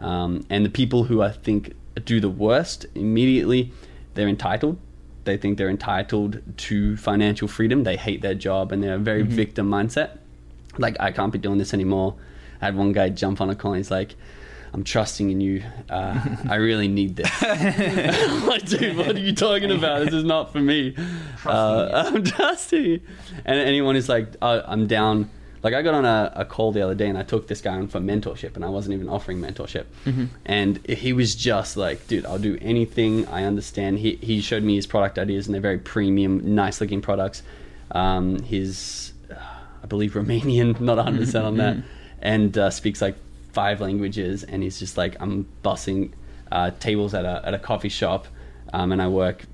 Um, 0.00 0.44
and 0.48 0.64
the 0.64 0.70
people 0.70 1.04
who 1.04 1.22
I 1.22 1.30
think 1.30 1.74
do 2.04 2.20
the 2.20 2.28
worst 2.28 2.86
immediately, 2.94 3.72
they're 4.14 4.28
entitled. 4.28 4.78
They 5.24 5.36
think 5.36 5.58
they're 5.58 5.70
entitled 5.70 6.42
to 6.56 6.96
financial 6.96 7.48
freedom. 7.48 7.84
They 7.84 7.96
hate 7.96 8.22
their 8.22 8.34
job 8.34 8.72
and 8.72 8.82
they're 8.82 8.94
a 8.94 8.98
very 8.98 9.22
victim 9.22 9.70
mindset 9.70 10.18
like 10.78 10.96
I 11.00 11.12
can't 11.12 11.32
be 11.32 11.38
doing 11.38 11.58
this 11.58 11.74
anymore. 11.74 12.16
I 12.60 12.66
had 12.66 12.76
one 12.76 12.92
guy 12.92 13.08
jump 13.08 13.40
on 13.40 13.50
a 13.50 13.54
call. 13.54 13.72
And 13.72 13.78
he's 13.78 13.90
like, 13.90 14.14
"I'm 14.72 14.84
trusting 14.84 15.30
in 15.30 15.40
you. 15.40 15.62
Uh, 15.90 16.18
I 16.48 16.56
really 16.56 16.88
need 16.88 17.16
this." 17.16 17.30
Like, 18.46 18.66
dude, 18.66 18.96
what 18.96 19.16
are 19.16 19.18
you 19.18 19.34
talking 19.34 19.70
about? 19.70 20.04
This 20.04 20.14
is 20.14 20.24
not 20.24 20.52
for 20.52 20.60
me. 20.60 20.94
Uh, 21.44 21.90
I'm 22.14 22.24
trusting. 22.24 23.00
And 23.44 23.58
anyone 23.58 23.94
who's 23.94 24.08
like, 24.08 24.28
oh, 24.42 24.62
"I'm 24.66 24.86
down." 24.86 25.30
Like 25.62 25.74
I 25.74 25.82
got 25.82 25.94
on 25.94 26.04
a, 26.04 26.32
a 26.34 26.44
call 26.44 26.72
the 26.72 26.82
other 26.82 26.96
day 26.96 27.08
and 27.08 27.16
I 27.16 27.22
took 27.22 27.46
this 27.46 27.60
guy 27.60 27.74
on 27.76 27.86
for 27.86 28.00
mentorship 28.00 28.56
and 28.56 28.64
I 28.64 28.68
wasn't 28.68 28.94
even 28.94 29.08
offering 29.08 29.40
mentorship. 29.40 29.84
And 30.44 30.84
he 30.88 31.12
was 31.12 31.36
just 31.36 31.76
like, 31.76 32.04
dude, 32.08 32.26
I'll 32.26 32.40
do 32.40 32.58
anything. 32.60 33.28
I 33.28 33.44
understand. 33.44 34.00
He, 34.00 34.16
he 34.16 34.40
showed 34.40 34.64
me 34.64 34.74
his 34.74 34.88
product 34.88 35.20
ideas 35.20 35.46
and 35.46 35.54
they're 35.54 35.60
very 35.60 35.78
premium, 35.78 36.56
nice 36.56 36.80
looking 36.80 37.00
products. 37.00 37.44
Um, 37.92 38.40
his, 38.42 39.12
uh, 39.30 39.36
I 39.82 39.86
believe, 39.86 40.14
Romanian, 40.14 40.80
not 40.80 40.98
100% 40.98 41.44
on 41.44 41.58
that, 41.58 41.76
and 42.20 42.58
uh, 42.58 42.70
speaks 42.70 43.00
like 43.00 43.14
five 43.52 43.80
languages. 43.80 44.44
And 44.44 44.62
he's 44.62 44.78
just 44.78 44.96
like, 44.96 45.16
I'm 45.20 45.46
bussing 45.62 46.12
uh, 46.50 46.70
tables 46.80 47.14
at 47.14 47.24
a, 47.24 47.42
at 47.44 47.54
a 47.54 47.58
coffee 47.58 47.88
shop 47.88 48.26
um, 48.72 48.92
and 48.92 49.00
I 49.00 49.08
work 49.08 49.44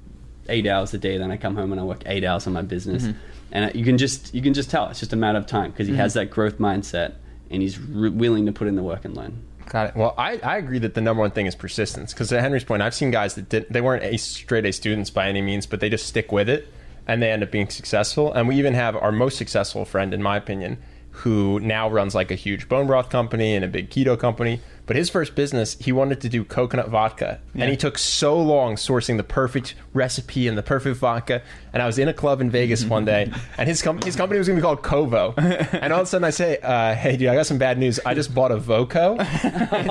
eight 0.48 0.66
hours 0.66 0.94
a 0.94 0.98
day. 0.98 1.18
Then 1.18 1.30
I 1.30 1.36
come 1.36 1.56
home 1.56 1.72
and 1.72 1.80
I 1.80 1.84
work 1.84 2.02
eight 2.06 2.24
hours 2.24 2.46
on 2.46 2.52
my 2.52 2.62
business, 2.62 3.08
and 3.52 3.74
you 3.74 3.84
can 3.84 3.98
just 3.98 4.34
you 4.34 4.42
can 4.42 4.54
just 4.54 4.70
tell 4.70 4.88
it's 4.88 5.00
just 5.00 5.12
a 5.12 5.16
matter 5.16 5.38
of 5.38 5.46
time 5.46 5.70
because 5.70 5.86
he 5.86 5.94
has 5.94 6.14
that 6.14 6.30
growth 6.30 6.58
mindset 6.58 7.14
and 7.50 7.62
he's 7.62 7.78
re- 7.78 8.10
willing 8.10 8.46
to 8.46 8.52
put 8.52 8.68
in 8.68 8.76
the 8.76 8.82
work 8.82 9.04
and 9.04 9.16
learn. 9.16 9.42
Got 9.66 9.88
it. 9.88 9.96
Well, 9.96 10.14
I, 10.16 10.38
I 10.38 10.56
agree 10.56 10.78
that 10.78 10.94
the 10.94 11.02
number 11.02 11.20
one 11.20 11.30
thing 11.30 11.44
is 11.44 11.54
persistence. 11.54 12.14
Because 12.14 12.30
to 12.30 12.40
Henry's 12.40 12.64
point, 12.64 12.80
I've 12.80 12.94
seen 12.94 13.10
guys 13.10 13.34
that 13.34 13.50
didn't, 13.50 13.70
they 13.70 13.82
weren't 13.82 14.02
a 14.02 14.16
straight 14.16 14.64
A 14.64 14.72
students 14.72 15.10
by 15.10 15.28
any 15.28 15.42
means, 15.42 15.66
but 15.66 15.80
they 15.80 15.90
just 15.90 16.06
stick 16.06 16.32
with 16.32 16.48
it 16.48 16.72
and 17.06 17.22
they 17.22 17.30
end 17.30 17.42
up 17.42 17.50
being 17.50 17.68
successful. 17.68 18.32
And 18.32 18.48
we 18.48 18.56
even 18.56 18.72
have 18.72 18.96
our 18.96 19.12
most 19.12 19.36
successful 19.36 19.84
friend, 19.84 20.14
in 20.14 20.22
my 20.22 20.38
opinion, 20.38 20.78
who 21.18 21.58
now 21.60 21.88
runs 21.88 22.14
like 22.14 22.30
a 22.30 22.34
huge 22.36 22.68
bone 22.68 22.86
broth 22.86 23.10
company 23.10 23.54
and 23.54 23.64
a 23.64 23.68
big 23.68 23.90
keto 23.90 24.18
company. 24.18 24.60
But 24.86 24.96
his 24.96 25.10
first 25.10 25.34
business, 25.34 25.76
he 25.78 25.92
wanted 25.92 26.22
to 26.22 26.30
do 26.30 26.44
coconut 26.44 26.88
vodka. 26.88 27.40
And 27.54 27.70
he 27.70 27.76
took 27.76 27.98
so 27.98 28.40
long 28.40 28.76
sourcing 28.76 29.18
the 29.18 29.22
perfect 29.22 29.74
recipe 29.92 30.48
and 30.48 30.56
the 30.56 30.62
perfect 30.62 30.96
vodka. 30.96 31.42
And 31.74 31.82
I 31.82 31.86
was 31.86 31.98
in 31.98 32.08
a 32.08 32.14
club 32.14 32.40
in 32.40 32.50
Vegas 32.50 32.86
one 32.86 33.04
day, 33.04 33.30
and 33.58 33.68
his, 33.68 33.82
com- 33.82 34.00
his 34.00 34.16
company 34.16 34.38
was 34.38 34.48
going 34.48 34.56
to 34.56 34.62
be 34.62 34.64
called 34.64 34.82
Covo. 34.82 35.34
And 35.82 35.92
all 35.92 36.00
of 36.00 36.06
a 36.06 36.08
sudden 36.08 36.24
I 36.24 36.30
say, 36.30 36.56
uh, 36.58 36.94
hey, 36.94 37.18
dude, 37.18 37.28
I 37.28 37.34
got 37.34 37.44
some 37.46 37.58
bad 37.58 37.76
news. 37.78 38.00
I 38.06 38.14
just 38.14 38.34
bought 38.34 38.50
a 38.50 38.56
Voco. 38.56 39.16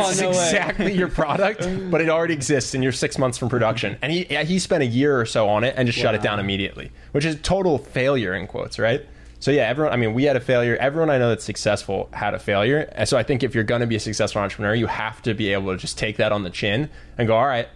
It's 0.08 0.22
no 0.22 0.30
way. 0.30 0.36
exactly 0.36 0.94
your 0.94 1.10
product, 1.10 1.60
but 1.92 2.02
it 2.02 2.10
already 2.10 2.34
exists, 2.34 2.74
and 2.74 2.84
you're 2.84 2.92
six 2.92 3.18
months 3.18 3.38
from 3.38 3.50
production. 3.50 3.98
And 4.02 4.12
he 4.12 4.26
yeah, 4.30 4.44
he 4.44 4.58
spent 4.60 4.82
a 4.82 4.86
year 4.86 5.20
or 5.20 5.26
so 5.26 5.48
on 5.50 5.64
it 5.64 5.76
and 5.78 5.86
just 5.86 6.00
shut 6.00 6.16
it 6.16 6.22
down 6.22 6.40
immediately, 6.40 6.92
which 7.12 7.26
is 7.26 7.38
total 7.42 7.78
failure 7.78 8.34
in 8.34 8.48
quotes, 8.48 8.80
right? 8.80 9.06
So 9.40 9.52
yeah, 9.52 9.64
everyone. 9.64 9.94
I 9.94 9.98
mean, 9.98 10.14
we 10.14 10.24
had 10.24 10.36
a 10.36 10.40
failure. 10.40 10.76
Everyone 10.78 11.10
I 11.10 11.18
know 11.18 11.30
that's 11.30 11.44
successful 11.44 12.10
had 12.14 12.34
a 12.34 12.40
failure. 12.40 12.90
And 12.94 13.08
so 13.08 13.18
I 13.18 13.24
think 13.24 13.44
if 13.44 13.54
you're 13.54 13.64
going 13.64 13.82
to 13.82 13.88
be 13.88 13.96
a 13.96 14.00
successful 14.00 14.42
entrepreneur, 14.42 14.74
you 14.74 14.88
have 14.88 15.22
to 15.24 15.34
be 15.34 15.54
able 15.54 15.72
to 15.72 15.78
just 15.78 15.98
take 15.98 16.18
that 16.18 16.32
on 16.32 16.44
the 16.44 16.50
chin 16.50 16.90
and 17.18 17.28
go, 17.28 17.36
all 17.36 17.46
right. 17.46 17.68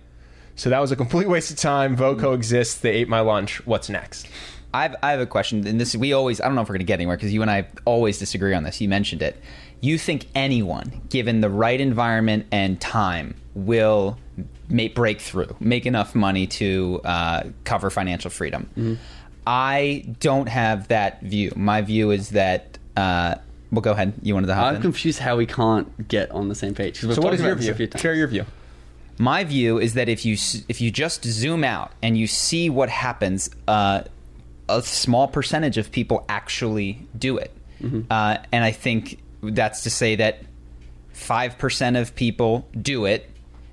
So 0.55 0.69
that 0.69 0.79
was 0.79 0.91
a 0.91 0.95
complete 0.95 1.29
waste 1.29 1.51
of 1.51 1.57
time. 1.57 1.95
Voco 1.95 2.33
exists. 2.33 2.79
They 2.79 2.91
ate 2.91 3.07
my 3.07 3.19
lunch. 3.19 3.65
What's 3.65 3.89
next? 3.89 4.27
I've, 4.73 4.95
I 5.03 5.11
have 5.11 5.19
a 5.19 5.25
question, 5.25 5.67
and 5.67 5.81
this 5.81 5.95
we 5.95 6.13
always 6.13 6.39
I 6.39 6.45
don't 6.45 6.55
know 6.55 6.61
if 6.61 6.69
we're 6.69 6.75
going 6.75 6.79
to 6.79 6.85
get 6.85 6.95
anywhere 6.95 7.17
because 7.17 7.33
you 7.33 7.41
and 7.41 7.51
I 7.51 7.67
always 7.85 8.19
disagree 8.19 8.53
on 8.53 8.63
this. 8.63 8.79
You 8.79 8.87
mentioned 8.87 9.21
it. 9.21 9.35
you 9.81 9.97
think 9.97 10.27
anyone, 10.35 11.01
given 11.09 11.41
the 11.41 11.49
right 11.49 11.81
environment 11.81 12.45
and 12.51 12.79
time, 12.79 13.35
will 13.55 14.17
make 14.69 14.95
breakthrough, 14.95 15.47
make 15.59 15.85
enough 15.85 16.15
money 16.15 16.47
to 16.47 17.01
uh, 17.03 17.43
cover 17.65 17.89
financial 17.89 18.29
freedom. 18.29 18.69
Mm-hmm. 18.77 18.93
I 19.45 20.05
don't 20.19 20.47
have 20.47 20.87
that 20.89 21.21
view. 21.21 21.51
My 21.55 21.81
view 21.81 22.11
is 22.11 22.29
that. 22.29 22.77
Uh, 22.95 23.35
well, 23.71 23.81
go 23.81 23.91
ahead. 23.93 24.13
You 24.21 24.33
wanted 24.33 24.47
to 24.47 24.55
hop 24.55 24.65
I'm 24.65 24.75
in? 24.75 24.81
confused 24.81 25.19
how 25.19 25.37
we 25.37 25.45
can't 25.45 26.07
get 26.07 26.29
on 26.31 26.49
the 26.49 26.55
same 26.55 26.73
page. 26.75 26.99
'cause 26.99 27.07
we've 27.07 27.15
So 27.15 27.21
what 27.21 27.29
talked 27.29 27.35
is 27.35 27.41
your 27.41 27.51
about 27.53 27.59
this 27.61 27.69
a 27.69 27.73
few 27.75 27.87
view? 27.87 27.99
Share 27.99 28.15
your 28.15 28.27
view. 28.27 28.45
My 29.17 29.43
view 29.43 29.77
is 29.79 29.93
that 29.93 30.09
if 30.09 30.25
you 30.25 30.35
if 30.67 30.81
you 30.81 30.91
just 30.91 31.23
zoom 31.25 31.63
out 31.63 31.91
and 32.01 32.17
you 32.17 32.27
see 32.27 32.69
what 32.69 32.89
happens, 32.89 33.49
uh, 33.67 34.01
a 34.67 34.81
small 34.81 35.27
percentage 35.27 35.77
of 35.77 35.91
people 35.91 36.25
actually 36.29 37.05
do 37.17 37.37
it, 37.37 37.51
uh, 38.09 38.37
and 38.51 38.63
I 38.63 38.71
think 38.71 39.19
that's 39.43 39.83
to 39.83 39.89
say 39.89 40.15
that 40.17 40.39
five 41.13 41.57
percent 41.57 41.97
of 41.97 42.15
people 42.15 42.67
do 42.79 43.05
it. 43.05 43.29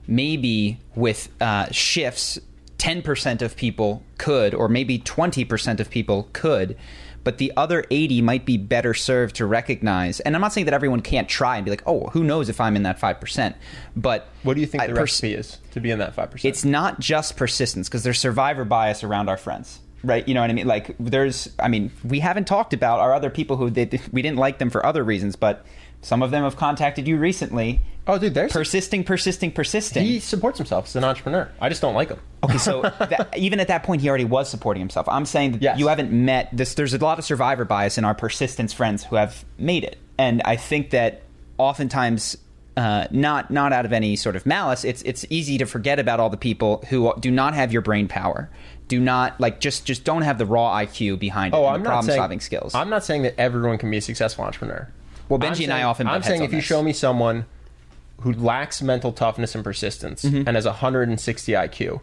Maybe 0.07 0.79
with 0.95 1.29
uh, 1.41 1.67
shifts, 1.71 2.39
ten 2.79 3.03
percent 3.03 3.43
of 3.43 3.57
people 3.57 4.03
could, 4.17 4.55
or 4.55 4.69
maybe 4.69 4.99
twenty 4.99 5.45
percent 5.45 5.81
of 5.81 5.91
people 5.91 6.29
could. 6.33 6.77
But 7.25 7.37
the 7.37 7.53
other 7.59 7.85
80 7.91 8.23
might 8.23 8.47
be 8.47 8.57
better 8.57 8.95
served 8.95 9.37
to 9.37 9.45
recognize. 9.45 10.19
And 10.21 10.35
I'm 10.35 10.41
not 10.41 10.53
saying 10.55 10.65
that 10.65 10.73
everyone 10.73 11.03
can't 11.03 11.29
try 11.29 11.57
and 11.57 11.65
be 11.65 11.71
like, 11.71 11.83
oh, 11.85 12.07
who 12.07 12.25
knows 12.25 12.49
if 12.49 12.59
I'm 12.59 12.75
in 12.75 12.85
that 12.85 12.99
5%. 12.99 13.55
But 13.95 14.29
What 14.45 14.55
do 14.55 14.61
you 14.63 14.67
think 14.67 14.83
I 14.85 14.87
the 14.87 14.95
pers- 14.95 15.01
recipe 15.23 15.35
is 15.35 15.59
to 15.73 15.81
be 15.81 15.91
in 15.91 15.99
that 15.99 16.15
five 16.15 16.31
percent? 16.31 16.49
it's 16.49 16.65
not 16.65 17.01
just 17.01 17.37
persistence 17.37 17.87
because 17.89 18.03
there's 18.03 18.19
survivor 18.19 18.65
bias 18.65 19.05
around 19.05 19.29
our 19.29 19.37
friends 19.37 19.81
right 20.05 20.27
you 20.29 20.33
know 20.33 20.41
what 20.41 20.49
i 20.49 20.53
mean 20.53 20.67
like 20.67 20.95
there's 21.01 21.51
i 21.59 21.67
mean 21.67 21.91
we 22.05 22.21
haven't 22.21 22.47
talked 22.47 22.73
about 22.73 23.01
our 23.01 23.13
other 23.13 23.29
people 23.31 23.57
who 23.57 23.69
did 23.69 24.01
we 24.13 24.23
didn't 24.23 24.39
like 24.39 24.59
them 24.59 24.71
for 24.71 24.87
other 24.87 25.03
reasons 25.03 25.35
but 25.35 25.67
some 26.03 26.23
of 26.23 26.31
them 26.31 26.45
have 26.45 26.57
contacted 26.57 27.09
you 27.09 27.17
recently 27.19 27.81
Oh, 28.11 28.17
dude, 28.19 28.33
there's 28.35 28.51
persisting 28.51 29.05
persisting 29.05 29.53
persisting 29.53 30.03
he 30.05 30.19
supports 30.19 30.57
himself 30.59 30.87
as 30.87 30.97
an 30.97 31.05
entrepreneur. 31.05 31.49
I 31.61 31.69
just 31.69 31.83
don't 31.83 31.95
like 31.95 32.09
him. 32.09 32.19
Okay, 32.43 32.57
so 32.59 32.81
that, 32.99 33.35
even 33.37 33.61
at 33.61 33.69
that 33.69 33.83
point, 33.83 34.01
he 34.01 34.09
already 34.09 34.25
was 34.25 34.49
supporting 34.49 34.81
himself. 34.81 35.07
I'm 35.09 35.27
saying 35.27 35.53
that 35.53 35.63
Yes. 35.63 35.79
you 35.79 35.89
haven't 35.89 36.11
met 36.11 36.49
this. 36.53 36.73
There's 36.75 36.95
a 36.95 36.99
lot 36.99 37.19
of 37.19 37.25
survivor 37.27 37.65
bias 37.67 37.99
in 37.99 38.05
our 38.07 38.15
persistence 38.15 38.73
friends 38.73 39.05
who 39.05 39.17
have 39.17 39.45
made 39.59 39.85
it, 39.85 39.99
and 40.19 40.41
I 40.47 40.57
think 40.57 40.91
that 40.91 41.21
oftentimes, 41.59 42.37
uh, 42.79 43.07
not 43.11 43.51
not 43.51 43.73
out 43.73 43.85
of 43.85 43.93
any 43.93 44.17
sort 44.17 44.37
of 44.37 44.47
malice, 44.47 44.85
it's 44.85 45.03
it's 45.03 45.27
easy 45.29 45.59
to 45.59 45.67
forget 45.67 45.99
about 45.99 46.19
all 46.21 46.31
the 46.31 46.37
people 46.37 46.83
who 46.89 47.13
do 47.21 47.31
not 47.31 47.53
have 47.55 47.73
your 47.73 47.83
brain 47.83 48.09
power, 48.09 48.49
do 48.87 49.01
not 49.01 49.39
like 49.41 49.61
just 49.61 49.85
just 49.85 50.05
don't 50.05 50.23
have 50.23 50.39
the 50.39 50.47
raw 50.47 50.75
IQ 50.79 51.19
behind 51.19 51.53
it, 51.53 51.57
Oh, 51.59 51.67
and 51.67 51.77
I'm 51.77 51.83
problem 51.83 52.07
saying 52.07 52.19
solving 52.19 52.41
skills. 52.41 52.75
I'm 52.75 52.89
not 52.89 53.05
saying 53.05 53.23
that 53.25 53.35
everyone 53.39 53.77
can 53.79 53.91
be 53.91 53.99
a 53.99 54.01
successful 54.01 54.45
entrepreneur. 54.45 54.89
Well, 55.29 55.39
Benji 55.39 55.43
I'm 55.43 55.49
and 55.51 55.57
saying- 55.59 55.71
I 55.73 55.83
often 55.83 56.07
I'm 56.07 56.23
saying 56.23 56.43
if 56.43 56.53
you 56.53 56.59
this. 56.59 56.65
show 56.65 56.83
me 56.83 56.93
someone 56.95 57.45
who 58.21 58.33
lacks 58.33 58.83
mental 58.83 59.13
toughness 59.13 59.55
and 59.55 59.63
persistence 59.65 60.25
Mm-hmm. 60.25 60.47
and 60.49 60.57
has 60.57 60.65
160 60.67 61.53
IQ, 61.53 62.01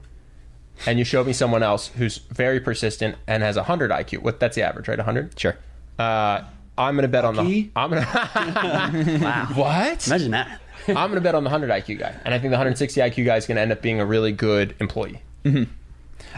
and 0.85 0.97
you 0.99 1.05
show 1.05 1.23
me 1.23 1.33
someone 1.33 1.63
else 1.63 1.87
who's 1.87 2.17
very 2.17 2.59
persistent 2.59 3.15
and 3.27 3.43
has 3.43 3.55
100 3.55 3.91
IQ, 3.91 4.19
what 4.23 4.39
that's 4.39 4.55
the 4.55 4.61
average, 4.63 4.87
right? 4.87 4.97
100. 4.97 5.37
sure. 5.39 5.57
Uh, 5.99 6.41
I'm 6.77 6.95
gonna 6.95 7.07
bet 7.07 7.23
on 7.23 7.35
the. 7.35 7.69
I'm 7.75 7.89
gonna. 7.89 9.19
Wow. 9.21 9.47
what? 9.55 10.05
Imagine 10.07 10.31
that. 10.31 10.59
I'm 10.89 11.09
gonna 11.09 11.21
bet 11.21 11.33
on 11.35 11.43
the 11.45 11.49
100 11.49 11.69
IQ 11.71 11.99
guy, 11.99 12.13
and 12.25 12.33
I 12.33 12.37
think 12.39 12.51
the 12.51 12.57
160 12.57 12.99
IQ 12.99 13.25
guy 13.25 13.37
is 13.37 13.45
gonna 13.47 13.61
end 13.61 13.71
up 13.71 13.81
being 13.81 13.99
a 14.01 14.05
really 14.05 14.31
good 14.33 14.75
employee. 14.81 15.21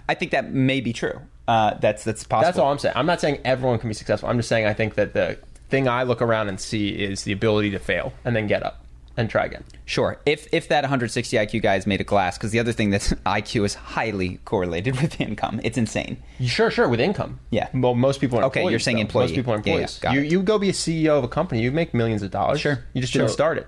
I 0.08 0.14
think 0.14 0.32
that 0.32 0.52
may 0.52 0.80
be 0.82 0.94
true. 0.94 1.20
Uh, 1.48 1.74
that's 1.76 2.04
that's 2.04 2.24
possible. 2.24 2.46
That's 2.48 2.60
all 2.60 2.72
I'm 2.72 2.78
saying. 2.78 2.94
I'm 2.96 3.06
not 3.06 3.20
saying 3.22 3.40
everyone 3.46 3.80
can 3.80 3.90
be 3.90 3.94
successful. 3.96 4.30
I'm 4.30 4.38
just 4.38 4.50
saying 4.50 4.66
I 4.68 4.74
think 4.74 4.96
that 4.96 5.14
the 5.14 5.38
thing 5.70 5.88
I 5.88 6.04
look 6.04 6.22
around 6.22 6.50
and 6.50 6.60
see 6.60 6.90
is 6.90 7.24
the 7.24 7.32
ability 7.32 7.72
to 7.72 7.80
fail 7.80 8.14
and 8.26 8.36
then 8.36 8.48
get 8.48 8.64
up 8.64 8.84
and 9.18 9.30
try 9.30 9.44
again. 9.46 9.64
Sure. 9.86 10.20
If 10.26 10.48
if 10.54 10.68
that 10.70 10.84
160 10.84 11.36
IQ 11.38 11.62
guy 11.64 11.76
is 11.76 11.86
made 11.88 12.00
of 12.02 12.08
glass, 12.08 12.38
because 12.38 12.52
the 12.52 12.60
other 12.60 12.72
thing 12.72 12.92
that's 12.92 13.12
IQ 13.26 13.66
is 13.66 13.74
highly 13.74 14.38
correlated 14.46 15.02
with 15.02 15.20
income. 15.20 15.60
It's 15.64 15.78
insane. 15.78 16.18
Sure, 16.42 16.70
sure, 16.72 16.88
with 16.88 17.00
income. 17.00 17.40
Yeah. 17.50 17.68
Well, 17.74 17.96
most 17.96 18.22
people 18.22 18.40
are 18.40 18.44
Okay, 18.46 18.62
employees, 18.62 18.72
you're 18.72 18.80
saying 18.80 18.98
though. 18.98 19.02
employee. 19.02 19.24
Most 19.26 19.36
people 19.36 19.54
are 19.54 19.58
Yeah, 19.66 19.76
yeah, 19.76 19.82
employees. 19.82 20.16
you, 20.16 20.22
it. 20.22 20.32
you 20.32 20.42
go 20.44 20.60
be 20.60 20.70
a 20.70 20.74
CEO 20.74 21.18
of 21.18 21.24
a 21.24 21.28
company, 21.28 21.62
you 21.62 21.72
make 21.72 21.94
millions 21.94 22.22
of 22.24 22.32
dollars. 22.32 22.62
Sure. 22.62 22.84
You 22.94 23.02
just 23.02 23.12
Sure. 23.12 23.24
didn't 23.24 23.32
start 23.34 23.58
it. 23.58 23.68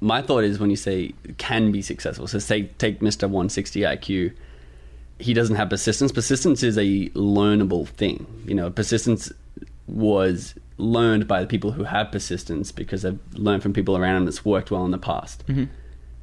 My 0.00 0.20
thought 0.20 0.44
is 0.44 0.58
when 0.58 0.68
you 0.70 0.76
say 0.76 1.12
can 1.38 1.72
be 1.72 1.80
successful, 1.80 2.26
so 2.26 2.38
say 2.38 2.64
take 2.78 3.00
Mr. 3.00 3.22
160 3.22 3.80
IQ, 3.80 4.32
he 5.18 5.32
doesn't 5.32 5.56
have 5.56 5.70
persistence. 5.70 6.12
Persistence 6.12 6.62
is 6.62 6.76
a 6.76 7.08
learnable 7.14 7.88
thing. 7.88 8.26
You 8.46 8.54
know, 8.54 8.70
persistence 8.70 9.32
was 9.86 10.54
learned 10.78 11.26
by 11.26 11.40
the 11.40 11.46
people 11.46 11.72
who 11.72 11.84
have 11.84 12.12
persistence 12.12 12.72
because 12.72 13.02
they've 13.02 13.18
learned 13.32 13.62
from 13.62 13.72
people 13.72 13.96
around 13.96 14.16
him 14.16 14.24
that's 14.24 14.44
worked 14.44 14.70
well 14.70 14.84
in 14.84 14.90
the 14.90 14.98
past. 14.98 15.46
Mm-hmm. 15.46 15.64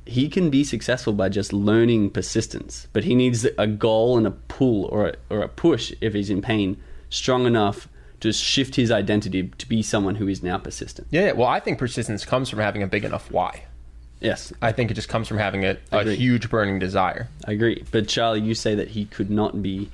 He 0.06 0.28
can 0.30 0.50
be 0.50 0.64
successful 0.64 1.14
by 1.14 1.30
just 1.30 1.54
learning 1.54 2.10
persistence, 2.10 2.88
but 2.94 3.06
he 3.06 3.16
needs 3.16 3.46
a 3.58 3.68
goal 3.68 4.18
and 4.18 4.28
a 4.28 4.32
pull 4.32 4.86
or 4.86 5.08
a, 5.08 5.16
or 5.30 5.42
a 5.42 5.48
push 5.48 5.94
if 6.02 6.14
he's 6.14 6.30
in 6.30 6.42
pain 6.42 6.78
strong 7.10 7.46
enough 7.46 7.88
to 8.20 8.32
shift 8.34 8.76
his 8.76 8.92
identity 8.92 9.52
to 9.58 9.68
be 9.68 9.82
someone 9.82 10.16
who 10.16 10.28
is 10.28 10.44
now 10.44 10.58
persistent. 10.58 11.08
Yeah, 11.10 11.26
yeah. 11.26 11.32
Well, 11.34 11.48
I 11.48 11.60
think 11.60 11.78
persistence 11.78 12.26
comes 12.26 12.50
from 12.50 12.60
having 12.60 12.84
a 12.84 12.88
big 12.88 13.06
enough 13.06 13.32
why. 13.32 13.64
Yes, 14.20 14.54
I 14.62 14.72
think 14.72 14.90
it 14.92 14.94
just 14.94 15.10
comes 15.10 15.28
from 15.28 15.38
having 15.38 15.66
a, 15.66 15.78
a 15.92 16.12
huge 16.14 16.50
burning 16.50 16.80
desire. 16.80 17.28
I 17.46 17.52
agree. 17.52 17.84
But 17.92 18.08
Charlie, 18.08 18.40
you 18.40 18.56
say 18.56 18.76
that 18.76 18.90
he 18.90 19.06
could 19.06 19.30
not 19.30 19.62
be 19.62 19.90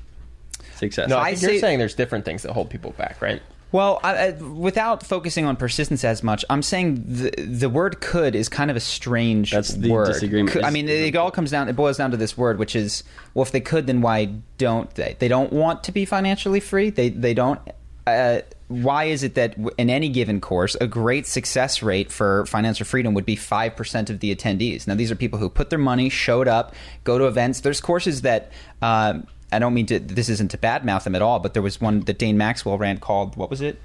successful. 0.76 1.18
No, 1.18 1.18
I 1.18 1.30
I 1.30 1.36
think 1.36 1.53
you're 1.53 1.62
saying 1.62 1.80
there's 1.80 1.95
different 1.95 2.26
things 2.26 2.43
that 2.43 2.51
hold 2.51 2.70
people 2.70 2.91
back, 2.91 3.20
right? 3.22 3.41
Well, 3.72 3.99
I, 4.03 4.28
I, 4.28 4.32
without 4.32 5.05
focusing 5.05 5.45
on 5.45 5.55
persistence 5.55 6.03
as 6.03 6.24
much, 6.24 6.43
I'm 6.49 6.63
saying 6.63 7.03
the 7.05 7.30
the 7.38 7.70
word 7.70 8.01
"could" 8.01 8.36
is 8.36 8.49
kind 8.49 8.72
of 8.72 8.78
a 8.78 8.80
strange 8.80 9.51
That's 9.51 9.74
the 9.74 9.91
word. 9.91 10.07
disagreement. 10.07 10.53
Could- 10.53 10.63
I 10.63 10.72
mean, 10.72 10.89
it, 10.89 11.15
all 11.15 11.30
comes 11.30 11.51
down. 11.51 11.70
It 11.70 11.76
boils 11.76 11.97
down 11.97 12.11
to 12.11 12.17
this 12.17 12.36
word, 12.36 12.57
which 12.57 12.76
is, 12.76 13.03
well, 13.34 13.43
if 13.43 13.51
they 13.51 13.61
could, 13.61 13.86
then 13.86 14.01
why 14.01 14.34
don't 14.57 14.89
they? 14.95 15.15
They 15.20 15.28
don't 15.28 15.53
want 15.53 15.84
to 15.84 15.91
be 15.91 16.05
financially 16.05 16.59
free. 16.59 16.89
They 16.89 17.09
they 17.09 17.36
don't. 17.36 17.59
Uh, 18.07 18.41
why 18.70 19.05
is 19.05 19.22
it 19.22 19.36
that 19.36 19.55
in 19.78 19.89
any 19.91 20.09
given 20.09 20.41
course, 20.41 20.76
a 20.76 20.88
great 20.88 21.28
success 21.28 21.84
rate 21.84 22.11
for 22.11 22.45
financial 22.47 22.86
freedom 22.88 23.13
would 23.13 23.26
be 23.26 23.36
five 23.36 23.76
percent 23.76 24.09
of 24.09 24.20
the 24.20 24.36
attendees? 24.36 24.88
Now, 24.88 24.95
these 24.95 25.11
are 25.11 25.15
people 25.15 25.38
who 25.38 25.47
put 25.47 25.70
their 25.70 25.78
money, 25.80 26.09
showed 26.09 26.47
up, 26.47 26.74
go 27.03 27.20
to 27.20 27.26
events. 27.26 27.59
There's 27.59 27.82
courses 27.82 28.22
that. 28.24 28.51
Um, 28.82 29.28
I 29.52 29.60
don't 29.60 29.74
mean 29.74 29.86
to. 29.88 30.00
This 30.00 30.30
isn't 30.30 30.52
to 30.52 30.58
badmouth 30.58 31.04
them 31.04 31.16
at 31.16 31.22
all, 31.22 31.39
but 31.39 31.54
there 31.54 31.62
was 31.64 31.80
one 31.82 32.02
that 32.02 32.18
Dane 32.18 32.38
Maxwell 32.38 32.78
ran 32.78 32.97
called 33.00 33.36
what 33.36 33.50
was 33.50 33.62
it? 33.62 33.80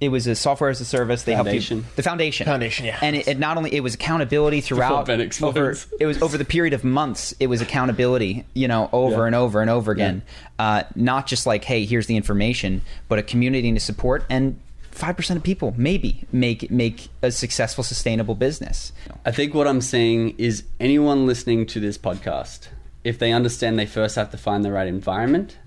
It 0.00 0.08
was 0.10 0.26
a 0.26 0.34
software 0.34 0.68
as 0.68 0.80
a 0.80 0.84
service. 0.84 1.22
They 1.22 1.32
helped 1.34 1.46
Foundation. 1.46 1.78
you, 1.78 1.84
the 1.94 2.02
foundation. 2.02 2.44
Foundation, 2.44 2.86
yeah. 2.86 2.98
And 3.00 3.14
it, 3.14 3.28
it 3.28 3.38
not 3.38 3.56
only 3.56 3.72
it 3.72 3.84
was 3.84 3.94
accountability 3.94 4.60
throughout 4.60 5.06
Ben 5.06 5.30
over 5.42 5.76
it 6.00 6.06
was 6.06 6.20
over 6.20 6.36
the 6.36 6.44
period 6.44 6.74
of 6.74 6.82
months. 6.82 7.32
It 7.38 7.46
was 7.46 7.60
accountability, 7.60 8.44
you 8.52 8.66
know, 8.66 8.90
over 8.92 9.20
Yeah. 9.20 9.26
and 9.26 9.34
over 9.36 9.60
and 9.60 9.70
over 9.70 9.92
again. 9.92 10.22
Uh, 10.58 10.82
not 10.96 11.28
just 11.28 11.46
like, 11.46 11.62
hey, 11.62 11.84
here's 11.84 12.08
the 12.08 12.16
information, 12.16 12.82
but 13.08 13.20
a 13.20 13.22
community 13.22 13.72
to 13.72 13.80
support 13.80 14.24
and. 14.28 14.58
Five 14.90 15.16
percent 15.16 15.38
of 15.38 15.42
people 15.42 15.72
maybe 15.78 16.26
make 16.32 16.70
make 16.70 17.08
a 17.22 17.30
successful, 17.32 17.82
sustainable 17.82 18.34
business. 18.34 18.92
I 19.24 19.30
think 19.30 19.54
what 19.54 19.66
I'm 19.66 19.80
saying 19.80 20.34
is 20.36 20.64
anyone 20.80 21.24
listening 21.26 21.64
to 21.68 21.80
this 21.80 21.96
podcast, 21.96 22.68
if 23.04 23.18
they 23.18 23.32
understand 23.32 23.78
they 23.78 23.86
first 23.86 24.16
have 24.16 24.30
to 24.30 24.36
find 24.38 24.64
the 24.64 24.72
right 24.72 24.86
environment, 24.88 25.58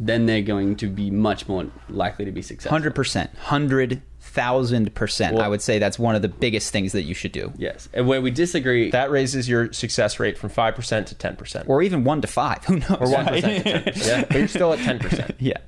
then 0.00 0.26
they're 0.26 0.42
going 0.42 0.74
to 0.76 0.88
be 0.88 1.10
much 1.10 1.46
more 1.48 1.66
likely 1.88 2.24
to 2.24 2.32
be 2.32 2.42
successful. 2.42 2.70
Hundred 2.70 2.94
percent, 2.94 3.30
hundred 3.36 4.02
thousand 4.20 4.92
percent. 4.94 5.34
Well- 5.36 5.44
I 5.44 5.48
would 5.48 5.62
say 5.62 5.78
that's 5.78 5.98
one 5.98 6.14
of 6.16 6.22
the 6.22 6.28
biggest 6.28 6.72
things 6.72 6.92
that 6.92 7.02
you 7.02 7.14
should 7.14 7.30
do, 7.32 7.52
Yes. 7.56 7.88
And 7.92 8.08
where 8.08 8.20
we 8.20 8.30
disagree, 8.30 8.90
That 8.90 9.10
raises 9.10 9.48
your 9.48 9.72
success 9.72 10.18
rate 10.18 10.36
from 10.38 10.50
5% 10.50 11.06
to 11.06 11.14
10%. 11.14 11.68
or 11.68 11.82
even 11.82 12.02
one 12.04 12.20
to 12.22 12.26
five. 12.26 12.64
Who 12.64 12.76
knows? 12.80 12.90
or 12.90 13.06
1% 13.06 13.62
to 13.62 13.92
10%. 13.92 13.96
Yeah. 14.06 14.24
But 14.28 14.36
you're 14.38 14.48
still 14.48 14.72
at 14.72 14.78
10%. 14.80 15.34
yeah. 15.38 15.58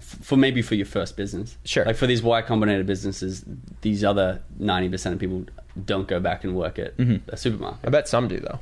for 0.00 0.36
maybe 0.36 0.62
for 0.62 0.74
your 0.74 0.86
first 0.86 1.16
business. 1.16 1.56
Sure. 1.64 1.84
Like 1.84 1.96
for 1.96 2.06
these 2.08 2.22
Y 2.22 2.42
Combinator 2.42 2.84
businesses, 2.86 3.44
these 3.82 4.02
other 4.02 4.40
90% 4.60 5.12
of 5.12 5.18
people 5.18 5.44
don't 5.84 6.08
go 6.08 6.18
back 6.18 6.42
and 6.44 6.56
work 6.56 6.78
at 6.78 6.96
Mm-hmm. 6.96 7.28
a 7.30 7.36
supermarket. 7.36 7.80
I 7.86 7.90
bet 7.90 8.08
some 8.08 8.26
do, 8.26 8.40
though. 8.40 8.58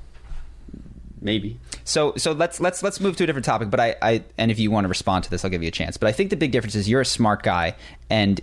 Maybe. 1.21 1.59
So 1.85 2.15
so 2.17 2.33
let's 2.33 2.61
let's 2.61 2.83
let's 2.83 3.01
move 3.01 3.17
to 3.17 3.25
a 3.25 3.27
different 3.27 3.47
topic. 3.47 3.71
But 3.71 3.81
I, 3.81 3.97
I 4.03 4.25
and 4.37 4.51
if 4.51 4.59
you 4.59 4.71
want 4.71 4.85
to 4.85 4.89
respond 4.89 5.25
to 5.25 5.31
this, 5.31 5.45
I'll 5.45 5.51
give 5.51 5.63
you 5.63 5.69
a 5.69 5.73
chance. 5.73 5.97
But 5.97 6.09
I 6.09 6.13
think 6.13 6.31
the 6.31 6.37
big 6.37 6.53
difference 6.53 6.75
is 6.75 6.89
you're 6.89 7.01
a 7.01 7.07
smart 7.07 7.43
guy, 7.43 7.75
and 8.11 8.41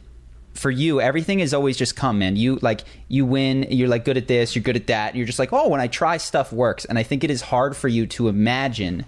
for 0.53 0.71
you, 0.71 1.01
everything 1.01 1.39
is 1.39 1.53
always 1.53 1.77
just 1.77 1.95
come, 1.95 2.19
man. 2.19 2.35
You 2.35 2.57
like 2.61 2.81
you 3.07 3.25
win. 3.25 3.67
You're 3.69 3.87
like 3.87 4.05
good 4.05 4.17
at 4.17 4.27
this. 4.27 4.55
You're 4.55 4.63
good 4.63 4.75
at 4.75 4.87
that. 4.87 5.15
You're 5.15 5.25
just 5.25 5.39
like 5.39 5.53
oh, 5.53 5.69
when 5.69 5.81
I 5.81 5.87
try 5.87 6.17
stuff 6.17 6.51
works. 6.51 6.85
And 6.85 6.97
I 6.97 7.03
think 7.03 7.23
it 7.23 7.29
is 7.29 7.41
hard 7.41 7.75
for 7.75 7.87
you 7.87 8.07
to 8.07 8.27
imagine 8.27 9.05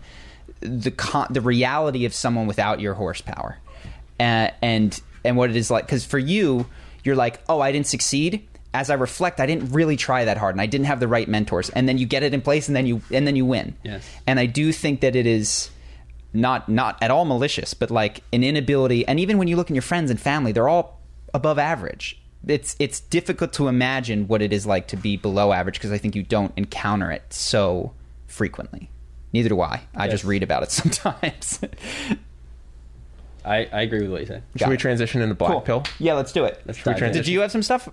the 0.60 0.92
con- 0.92 1.28
the 1.32 1.42
reality 1.42 2.06
of 2.06 2.14
someone 2.14 2.48
without 2.48 2.80
your 2.80 2.94
horsepower, 2.94 3.58
uh, 4.20 4.50
and 4.62 5.00
and 5.24 5.38
what 5.38 5.50
it 5.50 5.56
is 5.56 5.72
like. 5.72 5.86
Because 5.86 6.06
for 6.06 6.20
you, 6.20 6.68
you're 7.04 7.16
like 7.16 7.42
oh, 7.50 7.62
I 7.62 7.72
didn't 7.72 7.88
succeed. 7.88 8.48
As 8.76 8.90
I 8.90 8.94
reflect, 8.96 9.40
I 9.40 9.46
didn't 9.46 9.72
really 9.72 9.96
try 9.96 10.26
that 10.26 10.38
hard, 10.38 10.54
and 10.54 10.62
I 10.62 10.66
didn't 10.66 10.86
have 10.88 11.00
the 11.00 11.08
right 11.08 11.28
mentors. 11.28 11.70
And 11.70 11.88
then 11.88 11.98
you 11.98 12.06
get 12.06 12.24
it 12.24 12.34
in 12.34 12.42
place, 12.42 12.68
and 12.68 12.76
then 12.76 12.86
you 12.86 13.02
and 13.10 13.26
then 13.26 13.36
you 13.38 13.46
win. 13.46 13.76
Yes. 13.84 14.06
And 14.28 14.38
I 14.40 14.46
do 14.48 14.72
think 14.74 15.00
that 15.02 15.16
it 15.16 15.26
is 15.26 15.70
not 16.34 16.68
not 16.68 17.02
at 17.02 17.10
all 17.10 17.24
malicious, 17.26 17.74
but 17.74 17.90
like 17.90 18.22
an 18.34 18.44
inability. 18.44 19.08
And 19.08 19.18
even 19.20 19.38
when 19.38 19.48
you 19.48 19.56
look 19.56 19.70
in 19.70 19.76
your 19.76 19.82
friends 19.82 20.12
and 20.12 20.20
family, 20.20 20.52
they're 20.52 20.68
all 20.68 21.00
above 21.34 21.58
average. 21.58 22.22
it's 22.48 22.76
it's 22.78 23.00
difficult 23.00 23.54
to 23.54 23.68
imagine 23.70 24.28
what 24.28 24.42
it 24.42 24.52
is 24.54 24.66
like 24.66 24.88
to 24.90 24.98
be 24.98 25.16
below 25.18 25.54
average 25.54 25.76
because 25.80 25.92
I 25.94 25.98
think 25.98 26.14
you 26.16 26.24
don't 26.24 26.52
encounter 26.58 27.10
it 27.12 27.24
so 27.34 27.94
frequently. 28.28 28.90
Neither 29.34 29.50
do 29.50 29.62
I. 29.62 29.82
I 29.96 30.08
just 30.10 30.24
read 30.26 30.44
about 30.44 30.64
it 30.64 30.72
sometimes. 30.82 31.60
I, 33.44 33.66
I 33.72 33.82
agree 33.82 34.02
with 34.02 34.12
what 34.12 34.22
you 34.22 34.28
said. 34.28 34.44
Should 34.54 34.60
Got 34.60 34.70
we 34.70 34.76
it. 34.76 34.80
transition 34.80 35.22
into 35.22 35.36
black 35.36 35.52
Cool. 35.52 35.62
pill? 35.62 35.84
Yeah, 36.00 36.14
let's 36.14 36.32
do 36.34 36.46
it. 36.46 36.62
Let's 36.66 36.80
Should 36.80 36.88
we 36.88 36.94
transition? 37.00 37.24
Did 37.26 37.32
you 37.32 37.42
have 37.42 37.52
some 37.52 37.62
stuff, 37.62 37.88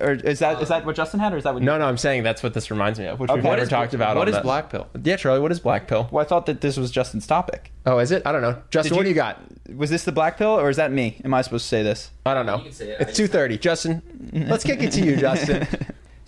or 0.00 0.12
is 0.12 0.38
that 0.40 0.60
is 0.62 0.68
that 0.68 0.84
what 0.86 0.96
Justin 0.96 1.20
had, 1.20 1.32
or 1.32 1.36
is 1.36 1.44
that 1.44 1.54
what? 1.54 1.62
No, 1.62 1.78
no, 1.78 1.86
I'm 1.86 1.96
saying 1.96 2.22
that's 2.22 2.42
what 2.42 2.54
this 2.54 2.70
reminds 2.70 2.98
me 2.98 3.06
of, 3.06 3.20
which 3.20 3.30
Okay. 3.30 3.36
we've 3.36 3.44
What 3.44 3.50
never 3.52 3.62
is- 3.62 3.68
talked 3.68 3.94
about. 3.94 4.16
what 4.16 4.22
on 4.22 4.28
is 4.28 4.34
the- 4.36 4.42
black 4.42 4.70
pill? 4.70 4.86
Yeah, 5.02 5.16
Charlie, 5.16 5.40
what 5.40 5.52
is 5.52 5.60
black 5.60 5.86
pill? 5.88 6.08
Well, 6.10 6.24
I 6.24 6.28
thought 6.28 6.46
that 6.46 6.60
this 6.60 6.76
was 6.76 6.90
Justin's 6.90 7.26
topic. 7.26 7.72
Oh, 7.86 7.98
is 7.98 8.10
it? 8.10 8.22
I 8.26 8.32
don't 8.32 8.42
know. 8.42 8.60
Justin, 8.70 8.92
Did 8.92 8.96
what 8.96 9.02
do 9.04 9.08
you 9.08 9.14
got? 9.14 9.40
Was 9.74 9.90
this 9.90 10.04
the 10.04 10.12
black 10.12 10.36
pill, 10.38 10.58
or 10.58 10.68
is 10.70 10.76
that 10.76 10.92
me? 10.92 11.20
Am 11.24 11.32
I 11.34 11.42
supposed 11.42 11.64
to 11.64 11.68
say 11.68 11.82
this? 11.82 12.10
I 12.26 12.34
don't 12.34 12.46
know. 12.46 12.58
You 12.58 12.64
can 12.64 12.72
say 12.72 12.90
it. 12.90 12.96
I 12.98 13.02
It's 13.02 13.06
just- 13.10 13.16
two 13.16 13.26
thirty. 13.26 13.58
Justin, 13.58 14.02
let's 14.48 14.64
kick 14.64 14.82
it 14.82 14.92
to 14.92 15.04
you, 15.04 15.16
Justin. 15.16 15.66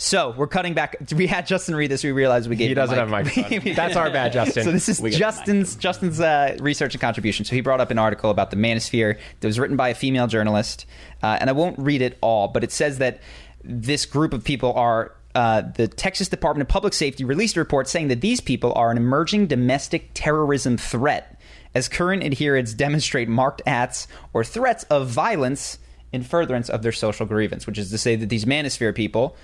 So 0.03 0.33
we're 0.35 0.47
cutting 0.47 0.73
back. 0.73 0.97
We 1.15 1.27
had 1.27 1.47
Justin 1.47 1.75
read 1.77 1.91
this. 1.91 2.03
We 2.03 2.11
realized 2.11 2.49
we 2.49 2.57
gave 2.57 2.69
He 2.69 2.73
him 2.73 2.77
doesn't 2.77 2.97
mic. 2.97 3.27
have 3.27 3.37
a 3.37 3.41
microphone. 3.51 3.75
That's 3.75 3.97
our 3.97 4.11
bad, 4.11 4.33
Justin. 4.33 4.65
So 4.65 4.73
this 4.73 4.89
is 4.89 4.99
We 4.99 5.11
got 5.11 5.17
the 5.17 5.19
Justin's 5.19 5.77
Justin's 5.77 6.21
uh, 6.23 6.57
research 6.59 6.95
and 6.95 7.03
contribution. 7.03 7.45
So 7.45 7.55
he 7.55 7.61
brought 7.61 7.83
up 7.83 7.91
an 7.91 7.99
article 7.99 8.31
about 8.31 8.51
the 8.51 8.57
manosphere 8.57 9.19
that 9.41 9.47
was 9.47 9.59
written 9.59 9.77
by 9.77 9.91
a 9.91 9.95
female 9.95 10.27
journalist, 10.27 10.87
uh, 11.23 11.37
and 11.39 11.51
I 11.51 11.53
won't 11.53 11.79
read 11.79 12.01
it 12.01 12.17
all, 12.23 12.49
but 12.49 12.65
it 12.65 12.73
says 12.73 12.97
that 12.97 13.21
this 13.63 14.07
group 14.07 14.33
of 14.33 14.45
people 14.45 14.73
are. 14.75 15.15
Uh, 15.33 15.63
the 15.77 15.87
Texas 15.87 16.29
Department 16.29 16.63
of 16.63 16.69
Public 16.69 16.93
Safety 16.93 17.23
released 17.23 17.57
a 17.57 17.61
report 17.61 17.87
saying 17.87 18.09
that 18.09 18.21
these 18.21 18.41
people 18.41 18.73
are 18.75 18.91
an 18.91 18.97
emerging 18.97 19.47
domestic 19.47 20.11
terrorism 20.13 20.77
threat, 20.77 21.41
as 21.73 21.89
current 21.89 22.25
adherents 22.25 22.75
demonstrate 22.75 23.29
marked 23.29 23.63
acts 23.65 24.09
or 24.33 24.43
threats 24.43 24.83
of 24.85 25.07
violence 25.07 25.79
in 26.13 26.25
furtherance 26.25 26.69
of 26.69 26.83
their 26.83 26.91
social 26.91 27.27
grievance, 27.27 27.65
which 27.65 27.79
is 27.79 27.91
to 27.91 27.99
say 27.99 28.17
that 28.17 28.29
these 28.29 28.45
manosphere 28.45 28.93
people 28.93 29.37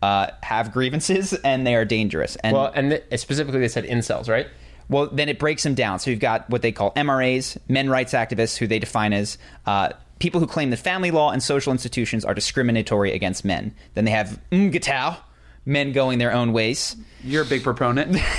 uh, 0.00 0.28
have 0.42 0.72
grievances 0.72 1.32
and 1.44 1.66
they 1.66 1.74
are 1.74 1.84
dangerous. 1.84 2.36
And 2.36 2.56
well, 2.56 2.72
and 2.74 2.90
th- 2.92 3.20
specifically, 3.20 3.60
they 3.60 3.68
said 3.68 3.84
incels, 3.84 4.30
right? 4.30 4.46
well, 4.88 5.06
then 5.06 5.28
it 5.28 5.38
breaks 5.38 5.62
them 5.62 5.74
down. 5.74 5.98
So 5.98 6.10
you've 6.10 6.20
got 6.20 6.48
what 6.50 6.62
they 6.62 6.72
call 6.72 6.92
MRAs, 6.92 7.56
men 7.68 7.88
rights 7.88 8.12
activists, 8.12 8.56
who 8.56 8.66
they 8.66 8.78
define 8.78 9.12
as 9.12 9.38
uh, 9.66 9.90
people 10.24 10.40
who 10.40 10.46
claim 10.46 10.70
that 10.70 10.78
family 10.78 11.10
law 11.10 11.30
and 11.32 11.42
social 11.42 11.70
institutions 11.70 12.24
are 12.24 12.32
discriminatory 12.32 13.12
against 13.12 13.44
men. 13.44 13.74
Then 13.92 14.06
they 14.06 14.10
have 14.12 14.40
MGTOW, 14.50 15.18
men 15.66 15.92
going 15.92 16.18
their 16.18 16.32
own 16.32 16.54
ways. 16.54 16.96
You're 17.22 17.42
a 17.42 17.46
big 17.46 17.62
proponent. 17.62 18.16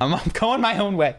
I'm, 0.00 0.14
I'm 0.14 0.28
going 0.32 0.60
my 0.60 0.78
own 0.78 0.96
way. 0.96 1.16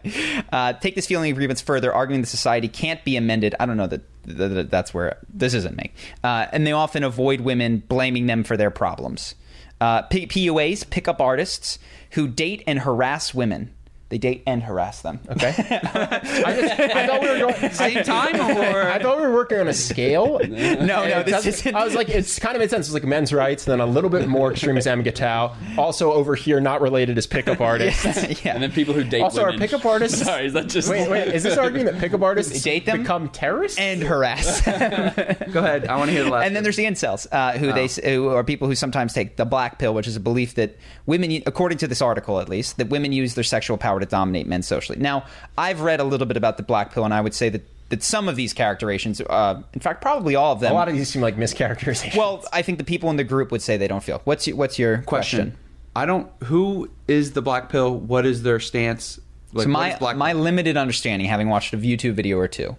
Uh, 0.54 0.72
take 0.72 0.96
this 0.96 1.06
feeling 1.06 1.32
of 1.32 1.36
grievance 1.36 1.60
further, 1.60 1.94
arguing 1.94 2.22
that 2.22 2.28
society 2.28 2.70
can't 2.70 3.04
be 3.04 3.18
amended. 3.18 3.54
I 3.60 3.66
don't 3.66 3.76
know 3.76 3.88
that, 3.88 4.04
that, 4.24 4.48
that 4.48 4.72
that's 4.72 4.94
where 4.94 5.18
this 5.28 5.54
isn't 5.54 5.76
me. 5.76 5.92
Uh, 6.24 6.46
and 6.54 6.66
they 6.66 6.72
often 6.72 7.04
avoid 7.04 7.42
women, 7.42 7.84
blaming 7.90 8.28
them 8.28 8.46
for 8.46 8.56
their 8.56 8.72
problems. 8.72 9.36
Uh, 9.82 10.04
P- 10.04 10.28
PUAs, 10.28 10.90
pickup 10.90 11.20
artists, 11.20 11.78
who 12.12 12.30
date 12.30 12.64
and 12.66 12.80
harass 12.80 13.34
women. 13.34 13.74
They 14.12 14.18
date 14.18 14.44
and 14.46 14.62
harass 14.62 15.02
them. 15.02 15.22
Okay. 15.30 15.54
I, 15.58 16.58
just, 16.60 16.80
I 16.80 17.08
thought 17.08 17.22
we 17.22 17.30
were 17.30 17.40
going 17.40 17.72
Same 17.72 18.04
time 18.04 18.36
or 18.42 18.82
I 18.84 19.00
thought 19.02 19.16
we 19.18 19.24
were 19.24 19.32
working 19.34 19.58
on 19.60 19.70
a 19.70 19.74
scale. 19.74 20.40
No, 20.52 21.08
no, 21.08 21.24
this 21.24 21.46
isn't. 21.46 21.74
I 21.76 21.84
was 21.86 21.96
like, 21.96 22.10
it's 22.10 22.38
kind 22.40 22.56
of 22.56 22.60
made 22.60 22.70
sense. 22.70 22.88
It's 22.88 22.94
like 22.94 23.04
men's 23.06 23.32
rights, 23.32 23.66
and 23.66 23.72
then 23.72 23.80
a 23.80 23.86
little 23.90 24.10
bit 24.10 24.28
more 24.28 24.52
extreme 24.52 24.76
is 24.78 24.86
MGTOW. 24.86 25.78
Also 25.78 26.12
over 26.12 26.36
here, 26.36 26.60
not 26.60 26.82
related 26.82 27.18
as 27.18 27.26
pickup 27.26 27.62
artists. 27.62 28.04
yeah. 28.44 28.54
And 28.54 28.62
then 28.62 28.72
people 28.72 28.94
who 28.94 29.04
date 29.04 29.22
Also, 29.22 29.44
are 29.44 29.54
pickup 29.54 29.86
artists- 29.86 30.22
Sorry, 30.24 30.46
is 30.48 30.54
that 30.54 30.68
just 30.68 30.90
Wait, 30.90 31.10
wait. 31.10 31.30
Is 31.30 31.44
this 31.44 31.58
arguing 31.58 31.86
that 31.86 32.00
pickup 32.00 32.22
artists 32.22 32.62
Date 32.62 32.86
them? 32.86 33.00
become 33.04 33.30
terrorists? 33.30 33.80
and 33.80 34.04
harass. 34.04 34.62
go 34.62 34.72
ahead. 34.72 35.88
I 35.88 35.96
want 35.98 36.10
to 36.10 36.12
hear 36.14 36.24
the 36.26 36.30
last. 36.32 36.46
and 36.48 36.56
then 36.56 36.64
there's 36.64 36.76
the 36.76 36.86
incels, 36.86 37.28
uh, 37.32 37.54
who 37.58 37.72
they 37.72 37.88
who 37.88 38.28
are 38.30 38.44
people 38.44 38.68
who 38.68 38.76
sometimes 38.76 39.14
take 39.14 39.38
the 39.38 39.46
black 39.46 39.80
pill, 39.80 39.94
which 39.94 40.08
is 40.08 40.16
a 40.18 40.20
belief 40.20 40.56
that 40.56 40.76
women, 41.06 41.42
according 41.46 41.78
to 41.80 41.88
this 41.88 42.02
article 42.02 42.40
at 42.42 42.50
least, 42.50 42.78
that 42.78 42.90
women 42.90 43.14
use 43.14 43.36
their 43.36 43.44
sexual 43.46 43.78
power 43.78 44.00
to 44.02 44.06
dominate 44.06 44.48
men 44.48 44.62
socially. 44.62 45.00
Now, 45.00 45.26
I've 45.58 45.82
read 45.82 46.00
a 46.00 46.04
little 46.04 46.28
bit 46.28 46.38
about 46.38 46.58
the 46.58 46.64
black 46.64 46.94
pill, 46.94 47.06
and 47.06 47.14
I 47.14 47.22
would 47.22 47.34
say 47.34 47.50
that 47.50 47.62
that 47.90 48.02
some 48.02 48.30
of 48.30 48.38
these 48.38 48.54
characterizations, 48.54 49.20
uh, 49.20 49.62
in 49.74 49.82
fact, 49.82 50.02
probably 50.02 50.34
all 50.34 50.54
of 50.54 50.62
them. 50.62 50.72
a 50.72 50.76
lot 50.76 50.88
of 50.88 50.96
these 50.96 51.10
seem 51.10 51.22
like 51.22 51.36
mischaracterizations. 51.36 52.16
well, 52.18 52.44
I 52.54 52.62
think 52.62 52.78
the 52.78 52.86
people 52.86 53.10
in 53.10 53.18
the 53.18 53.24
group 53.26 53.52
would 53.52 53.62
say 53.62 53.76
they 53.78 53.90
don't 53.90 54.04
feel. 54.04 54.22
What's 54.24 54.48
your, 54.48 54.56
what's 54.56 54.80
your 54.80 55.00
question? 55.00 55.52
question. 55.52 55.58
I 55.96 56.06
don't. 56.06 56.32
Who 56.46 56.90
is 57.08 57.34
the 57.34 57.42
black 57.42 57.70
pill? 57.70 57.94
What 57.94 58.26
is 58.26 58.44
their 58.44 58.60
stance? 58.62 59.20
Like, 59.54 59.66
so 59.66 59.70
my 59.70 59.98
black 59.98 60.16
my 60.16 60.32
pill? 60.32 60.42
limited 60.42 60.78
understanding, 60.78 61.28
having 61.28 61.50
watched 61.50 61.74
a 61.74 61.78
YouTube 61.78 62.14
video 62.14 62.38
or 62.38 62.48
two, 62.48 62.78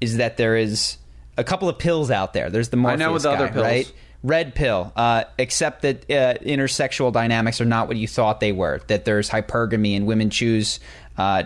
is 0.00 0.16
that 0.16 0.36
there 0.36 0.56
is 0.56 0.98
a 1.36 1.44
couple 1.44 1.68
of 1.68 1.78
pills 1.78 2.10
out 2.10 2.32
there. 2.32 2.50
There's 2.50 2.70
the 2.70 2.76
I 2.76 2.80
Morpheus 2.80 3.00
know 3.00 3.18
the 3.18 3.30
other 3.30 3.48
pills. 3.48 3.64
right? 3.64 3.92
Red 4.22 4.54
pill, 4.54 4.92
uh, 4.96 5.24
except 5.38 5.82
that 5.82 6.10
uh, 6.10 6.34
intersexual 6.42 7.12
dynamics 7.12 7.60
are 7.60 7.64
not 7.64 7.88
what 7.88 7.96
you 7.96 8.06
thought 8.06 8.40
they 8.40 8.52
were. 8.52 8.80
That 8.88 9.04
there's 9.04 9.30
hypergamy 9.30 9.96
and 9.96 10.06
women 10.06 10.30
choose. 10.30 10.80
Uh, 11.16 11.44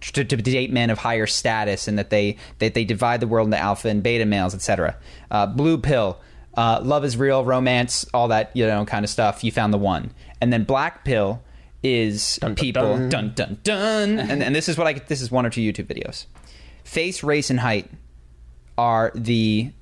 to, 0.00 0.24
to 0.24 0.36
date 0.36 0.72
men 0.72 0.88
of 0.88 0.98
higher 0.98 1.26
status, 1.26 1.86
and 1.86 1.98
that 1.98 2.08
they 2.08 2.36
that 2.58 2.72
they 2.72 2.84
divide 2.84 3.20
the 3.20 3.26
world 3.26 3.46
into 3.46 3.58
alpha 3.58 3.88
and 3.88 4.02
beta 4.02 4.24
males, 4.24 4.54
etc. 4.54 4.96
Uh, 5.30 5.46
blue 5.46 5.76
pill, 5.76 6.18
uh, 6.54 6.80
love 6.82 7.04
is 7.04 7.16
real, 7.16 7.44
romance, 7.44 8.06
all 8.14 8.28
that 8.28 8.50
you 8.54 8.66
know 8.66 8.84
kind 8.86 9.04
of 9.04 9.10
stuff. 9.10 9.44
You 9.44 9.52
found 9.52 9.74
the 9.74 9.78
one, 9.78 10.12
and 10.40 10.52
then 10.52 10.64
black 10.64 11.04
pill 11.04 11.42
is 11.82 12.36
dun, 12.36 12.54
people 12.54 12.96
dun. 12.96 13.08
dun 13.08 13.32
dun 13.34 13.58
dun, 13.62 14.18
and, 14.18 14.42
and 14.42 14.54
this 14.54 14.68
is 14.68 14.76
what 14.76 14.86
I 14.86 14.94
this 14.94 15.20
is 15.20 15.30
one 15.30 15.46
or 15.46 15.50
two 15.50 15.60
YouTube 15.60 15.86
videos. 15.86 16.26
Face, 16.84 17.22
race, 17.22 17.50
and 17.50 17.60
height 17.60 17.90
are 18.76 19.12
the 19.14 19.72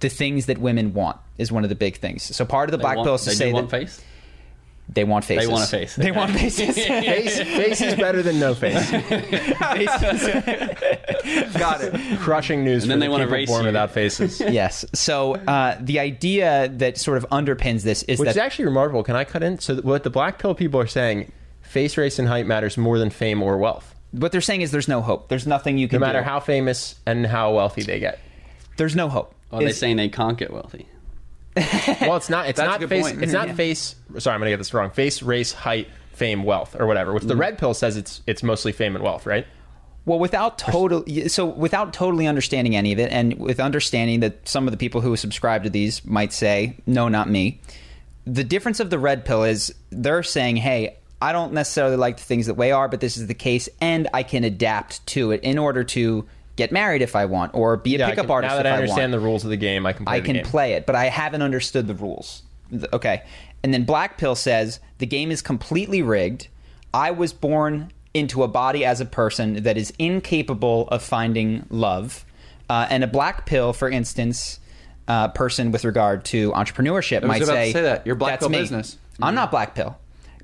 the 0.00 0.08
things 0.08 0.46
that 0.46 0.58
women 0.58 0.94
want 0.94 1.18
is 1.40 1.50
one 1.50 1.64
of 1.64 1.70
the 1.70 1.76
big 1.76 1.96
things. 1.96 2.22
So 2.36 2.44
part 2.44 2.68
of 2.68 2.72
the 2.72 2.76
They 2.76 2.82
black 2.82 2.96
want- 2.96 3.06
pill 3.06 3.14
is 3.16 3.22
to 3.24 3.30
they 3.30 3.34
say 3.36 3.48
do 3.48 3.54
want 3.54 3.70
that 3.70 3.80
face. 3.80 4.00
they 4.92 5.04
want 5.04 5.24
faces. 5.24 5.46
They 5.46 5.52
want 5.52 5.64
a 5.64 5.66
face. 5.68 5.96
They 5.96 6.10
want 6.10 6.30
faces. 6.32 6.74
face, 6.86 7.38
face 7.40 7.80
is 7.80 7.94
better 7.94 8.22
than 8.22 8.40
no 8.40 8.54
face. 8.54 8.90
Got 11.58 11.80
it. 11.82 12.18
Crushing 12.20 12.64
news 12.64 12.84
And 12.84 12.84
for 12.84 12.88
then 12.88 12.98
the 13.00 13.04
they 13.04 13.08
wanna 13.08 13.26
race 13.28 13.48
born 13.48 13.62
you. 13.62 13.66
without 13.68 13.90
faces. 13.92 14.40
yes. 14.48 14.84
So 14.92 15.34
uh, 15.36 15.76
the 15.80 15.98
idea 16.00 16.68
that 16.76 16.98
sort 16.98 17.18
of 17.18 17.26
underpins 17.30 17.82
this 17.82 18.02
is 18.04 18.18
Which 18.18 18.26
that 18.26 18.30
is 18.32 18.36
actually 18.38 18.66
remarkable. 18.66 19.02
Can 19.02 19.16
I 19.16 19.24
cut 19.24 19.42
in? 19.42 19.58
So 19.58 19.76
what 19.76 20.04
the 20.04 20.10
black 20.10 20.38
pill 20.38 20.54
people 20.54 20.80
are 20.80 20.86
saying, 20.86 21.30
face, 21.62 21.96
race, 21.96 22.18
and 22.18 22.28
height 22.28 22.46
matters 22.46 22.76
more 22.76 22.98
than 22.98 23.10
fame 23.10 23.42
or 23.42 23.56
wealth. 23.58 23.94
what 24.12 24.32
they're 24.32 24.40
saying 24.40 24.62
is 24.62 24.70
there's 24.72 24.88
no 24.88 25.00
hope. 25.02 25.28
There's 25.28 25.46
nothing 25.46 25.78
you 25.78 25.88
can. 25.88 26.00
No 26.00 26.06
matter 26.06 26.20
do. 26.20 26.24
how 26.24 26.40
famous 26.40 26.96
and 27.06 27.26
how 27.26 27.54
wealthy 27.54 27.82
they 27.82 28.00
get. 28.00 28.18
There's 28.76 28.96
no 28.96 29.08
hope. 29.08 29.34
Are 29.52 29.60
they 29.62 29.72
saying 29.72 29.96
they 29.96 30.08
can't 30.08 30.38
get 30.38 30.52
wealthy? 30.52 30.86
Well, 32.00 32.16
it's 32.16 32.30
not. 32.30 32.48
It's 32.48 32.58
not 32.58 32.82
face. 32.84 33.02
point. 33.02 33.22
It's 33.22 33.32
not 33.32 33.50
face. 33.50 33.96
Sorry, 34.18 34.34
I'm 34.34 34.40
gonna 34.40 34.50
get 34.50 34.58
this 34.58 34.72
wrong. 34.72 34.90
Face, 34.90 35.22
race, 35.22 35.52
height, 35.52 35.88
fame, 36.12 36.44
wealth, 36.44 36.76
or 36.78 36.86
whatever. 36.86 37.12
Which 37.12 37.24
the 37.24 37.34
mm-hmm. 37.34 37.40
red 37.40 37.58
pill 37.58 37.74
says 37.74 37.96
it's 37.96 38.22
it's 38.26 38.42
mostly 38.42 38.72
fame 38.72 38.94
and 38.94 39.04
wealth, 39.04 39.26
right? 39.26 39.46
Well, 40.06 40.18
without 40.18 40.58
total, 40.58 41.04
so 41.28 41.44
without 41.46 41.92
totally 41.92 42.26
understanding 42.26 42.74
any 42.74 42.92
of 42.92 42.98
it, 42.98 43.12
and 43.12 43.38
with 43.38 43.60
understanding 43.60 44.20
that 44.20 44.48
some 44.48 44.66
of 44.66 44.70
the 44.70 44.78
people 44.78 45.00
who 45.00 45.14
subscribe 45.16 45.64
to 45.64 45.70
these 45.70 46.04
might 46.04 46.32
say, 46.32 46.76
"No, 46.86 47.08
not 47.08 47.28
me." 47.28 47.60
The 48.26 48.44
difference 48.44 48.80
of 48.80 48.90
the 48.90 48.98
red 48.98 49.24
pill 49.24 49.44
is 49.44 49.74
they're 49.90 50.22
saying, 50.22 50.56
"Hey, 50.56 50.96
I 51.20 51.32
don't 51.32 51.52
necessarily 51.52 51.96
like 51.96 52.16
the 52.16 52.22
things 52.22 52.46
that 52.46 52.54
way 52.54 52.72
are, 52.72 52.88
but 52.88 53.00
this 53.00 53.16
is 53.16 53.26
the 53.26 53.34
case, 53.34 53.68
and 53.80 54.08
I 54.14 54.22
can 54.22 54.44
adapt 54.44 55.06
to 55.08 55.32
it 55.32 55.42
in 55.42 55.58
order 55.58 55.84
to 55.84 56.26
get 56.60 56.72
married 56.72 57.02
if 57.02 57.16
I 57.16 57.24
want, 57.24 57.54
or 57.54 57.76
be 57.76 57.96
a 57.96 57.98
Yeah, 57.98 58.06
I 58.06 58.10
pickup 58.10 58.26
can- 58.26 58.30
artist 58.32 58.50
Now 58.52 58.56
that 58.56 58.66
if 58.66 58.72
I 58.72 58.74
I 58.76 58.78
understand 58.80 59.12
want." 59.12 59.20
the 59.22 59.26
rules 59.26 59.44
of 59.44 59.50
the 59.50 59.56
game, 59.56 59.86
I 59.86 59.92
can 59.92 60.04
play 60.06 60.14
I 60.16 60.20
the 60.20 60.26
can 60.26 60.36
game. 60.36 60.44
play 60.44 60.72
it, 60.74 60.86
but 60.86 60.94
I 60.94 61.06
haven't 61.06 61.42
understood 61.42 61.86
the 61.88 61.94
rules. 61.94 62.42
Okay. 62.92 63.22
And 63.62 63.74
then 63.74 63.84
Black 63.84 64.16
Pill 64.16 64.34
says 64.34 64.80
the 64.98 65.06
game 65.06 65.30
is 65.30 65.42
completely 65.42 66.00
rigged. 66.02 66.48
I 66.94 67.10
was 67.10 67.32
born 67.32 67.90
into 68.14 68.42
a 68.42 68.48
body 68.48 68.84
as 68.84 69.00
a 69.00 69.04
person 69.04 69.62
that 69.64 69.76
is 69.76 69.92
incapable 69.98 70.88
of 70.88 71.02
finding 71.02 71.66
love. 71.70 72.24
Uh, 72.68 72.86
and 72.90 73.02
a 73.04 73.06
Black 73.06 73.46
Pill, 73.46 73.72
for 73.72 73.88
instance, 73.90 74.58
uh, 75.08 75.28
person 75.28 75.72
with 75.72 75.84
regard 75.84 76.24
to 76.26 76.52
entrepreneurship 76.52 77.22
was 77.22 77.28
might 77.28 77.42
about 77.42 77.52
to 77.52 77.58
say, 77.58 77.72
say 77.72 77.82
that. 77.82 78.06
You're 78.06 78.14
Black 78.14 78.32
"That's 78.34 78.42
Pill 78.44 78.50
me." 78.50 78.58
business. 78.58 78.96
I'm 79.20 79.34
not 79.34 79.50
Black 79.50 79.74
Pill. 79.74 79.96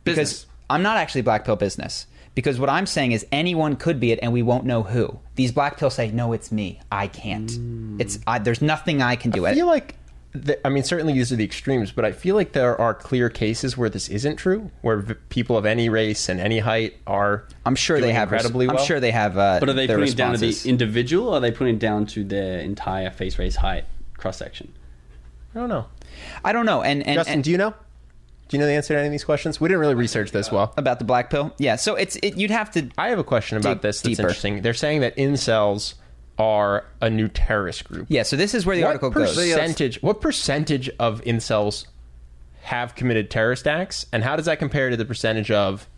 Because 0.05 0.17
Business. 0.31 0.47
I'm 0.69 0.83
not 0.83 0.97
actually 0.97 1.23
Black 1.23 1.45
Pill 1.45 1.57
business. 1.57 2.07
Because 2.37 2.61
what 2.61 2.68
I'm 2.68 2.84
saying 2.87 3.12
is 3.12 3.26
anyone 3.32 3.74
could 3.76 3.99
be 3.99 4.12
it, 4.12 4.20
and 4.22 4.30
we 4.32 4.43
won't 4.43 4.64
know 4.66 4.82
who. 4.84 5.18
These 5.37 5.53
black 5.53 5.78
pills 5.78 5.95
say, 5.95 6.11
"No, 6.12 6.32
it's 6.34 6.53
me. 6.53 6.80
I 6.93 7.09
can't. 7.09 7.51
It's 7.99 8.18
I, 8.26 8.39
there's 8.39 8.61
nothing 8.62 9.01
I 9.03 9.16
can 9.16 9.30
do." 9.32 9.47
I 9.47 9.55
feel 9.55 9.66
like, 9.66 9.95
the, 10.32 10.64
I 10.66 10.68
mean, 10.68 10.82
certainly 10.82 11.14
these 11.14 11.32
are 11.32 11.37
the 11.37 11.45
extremes, 11.45 11.93
but 11.93 12.05
I 12.05 12.12
feel 12.12 12.34
like 12.34 12.53
there 12.53 12.78
are 12.78 12.93
clear 12.93 13.30
cases 13.30 13.78
where 13.78 13.89
this 13.89 14.11
isn't 14.11 14.37
true, 14.37 14.70
where 14.82 14.99
v- 14.99 15.14
people 15.30 15.57
of 15.57 15.64
any 15.64 15.89
race 15.89 16.28
and 16.28 16.39
any 16.39 16.59
height 16.59 16.99
are. 17.07 17.47
I'm 17.64 17.74
sure 17.74 18.01
they 18.03 18.12
have 18.12 18.30
incredibly 18.30 18.68
I'm 18.68 18.84
sure 18.84 19.01
they 19.01 19.12
have. 19.12 19.39
Uh, 19.39 19.57
But 19.59 19.70
are 19.70 19.72
they 19.72 19.87
their 19.87 19.97
putting 19.97 20.12
it 20.12 20.16
down 20.16 20.34
to 20.34 20.39
the 20.39 20.68
individual 20.68 21.30
or 21.30 21.39
are 21.39 21.41
they 21.41 21.51
putting 21.53 21.76
it 21.76 21.80
down 21.80 22.05
to 22.09 22.22
their 22.22 22.59
entire 22.61 23.11
face, 23.11 23.39
race, 23.39 23.57
height 23.57 23.87
cross 24.18 24.37
section? 24.37 24.74
I 25.55 25.61
don't 25.61 25.70
know. 25.70 25.87
I 26.45 26.53
don't 26.53 26.66
know. 26.66 26.82
And, 26.82 27.03
and, 27.07 27.14
Justin, 27.16 27.34
and 27.34 27.45
do 27.45 27.51
you 27.51 27.57
know? 27.57 27.72
Do 28.49 28.57
you 28.57 28.61
know 28.61 28.66
the 28.66 28.72
answer 28.74 28.94
to 28.94 28.99
any 28.99 29.07
of 29.09 29.12
these 29.12 29.24
questions? 29.24 29.61
We 29.61 29.68
didn't 29.68 29.80
really 29.80 29.94
research 29.97 30.30
this 30.30 30.53
well. 30.53 30.72
about 30.76 30.99
the 31.01 31.05
black 31.05 31.30
pill? 31.30 31.53
Yeah. 31.59 31.76
So 31.76 31.94
it's 31.97 32.16
it, 32.16 32.36
you'd 32.36 32.51
have 32.53 32.70
to. 32.72 32.88
I 32.97 33.09
have 33.09 33.18
a 33.18 33.24
question 33.24 33.59
about 33.59 33.74
Dig 33.76 33.82
this 33.82 34.01
that's 34.03 34.09
deeper. 34.09 34.22
interesting. 34.22 34.62
They're 34.62 34.72
saying 34.74 35.01
that 35.01 35.16
incels 35.16 35.94
are 36.38 36.84
a 37.01 37.09
new 37.11 37.28
terrorist 37.28 37.84
group. 37.84 38.07
Yeah, 38.11 38.22
so 38.22 38.36
this 38.36 38.55
is 38.55 38.64
where 38.66 38.76
the 38.76 38.82
what 38.82 38.88
article 38.88 39.11
goes. 39.11 39.34
percentage? 39.34 40.01
What 40.03 40.20
percentage 40.20 40.88
of 40.99 41.22
incels 41.22 41.86
have 42.62 42.94
committed 42.94 43.30
terrorist 43.30 43.66
acts, 43.66 44.07
and 44.12 44.22
how 44.22 44.36
does 44.36 44.47
that 44.47 44.59
compare 44.59 44.90
to 44.90 44.97
the 44.97 45.05
percentage 45.05 45.51
of 45.51 45.88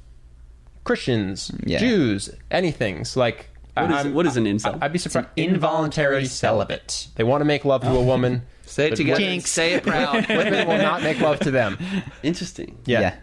Christians, 0.84 1.50
Yeah. 1.64 1.78
Jews, 1.78 2.30
anything's 2.50 3.16
like? 3.16 3.50
What 3.74 3.90
is- 3.90 3.96
I'm- 3.96 4.14
what 4.14 4.26
is 4.26 4.36
an 4.36 4.44
incel? 4.44 4.78
I'd 4.80 4.92
be 4.92 4.98
surprised. 4.98 5.28
involuntary 5.36 6.24
celibate. 6.24 7.08
They 7.16 7.24
want 7.24 7.42
to 7.42 7.44
make 7.44 7.64
love 7.64 7.82
to 7.82 7.90
a 7.90 8.02
woman. 8.02 8.42
Say 8.68 8.86
it 8.86 8.90
but 8.90 8.96
together. 8.96 9.20
Jinx. 9.20 9.50
Say 9.50 9.74
it 9.74 9.82
proud. 9.82 10.26
Women 10.28 10.68
will 10.68 10.78
not 10.78 11.02
make 11.02 11.20
love 11.20 11.40
to 11.40 11.50
them. 11.50 11.78
Interesting. 12.22 12.78
Yeah. 12.86 13.16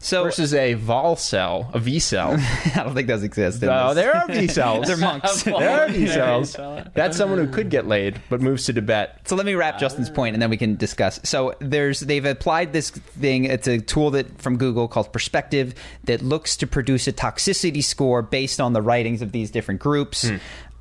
So 0.00 0.24
Versus 0.24 0.52
a 0.52 0.74
vol 0.74 1.16
cell, 1.16 1.70
a 1.72 1.78
V 1.78 1.98
cell. 1.98 2.32
I 2.74 2.82
don't 2.82 2.94
think 2.94 3.08
those 3.08 3.22
exist. 3.22 3.62
in 3.62 3.70
Oh, 3.70 3.94
this. 3.94 4.04
there 4.04 4.14
are 4.14 4.26
V 4.26 4.48
cells. 4.48 4.86
They're 4.86 4.98
monks. 4.98 5.44
there 5.44 5.80
are 5.84 5.88
V 5.88 6.06
cells. 6.08 6.54
That's 6.92 7.16
someone 7.16 7.38
who 7.38 7.50
could 7.50 7.70
get 7.70 7.86
laid 7.86 8.20
but 8.28 8.42
moves 8.42 8.66
to 8.66 8.74
Tibet. 8.74 9.20
So 9.24 9.34
let 9.34 9.46
me 9.46 9.54
wrap 9.54 9.78
Justin's 9.78 10.10
point, 10.10 10.34
and 10.34 10.42
then 10.42 10.50
we 10.50 10.58
can 10.58 10.76
discuss. 10.76 11.20
So 11.24 11.54
there's 11.60 12.00
they've 12.00 12.24
applied 12.24 12.74
this 12.74 12.90
thing. 12.90 13.44
It's 13.46 13.66
a 13.66 13.78
tool 13.78 14.10
that 14.10 14.42
from 14.42 14.58
Google 14.58 14.88
called 14.88 15.10
Perspective 15.10 15.74
that 16.04 16.20
looks 16.20 16.58
to 16.58 16.66
produce 16.66 17.08
a 17.08 17.12
toxicity 17.12 17.82
score 17.82 18.20
based 18.20 18.60
on 18.60 18.74
the 18.74 18.82
writings 18.82 19.22
of 19.22 19.32
these 19.32 19.50
different 19.50 19.80
groups. 19.80 20.30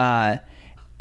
Uh, 0.02 0.38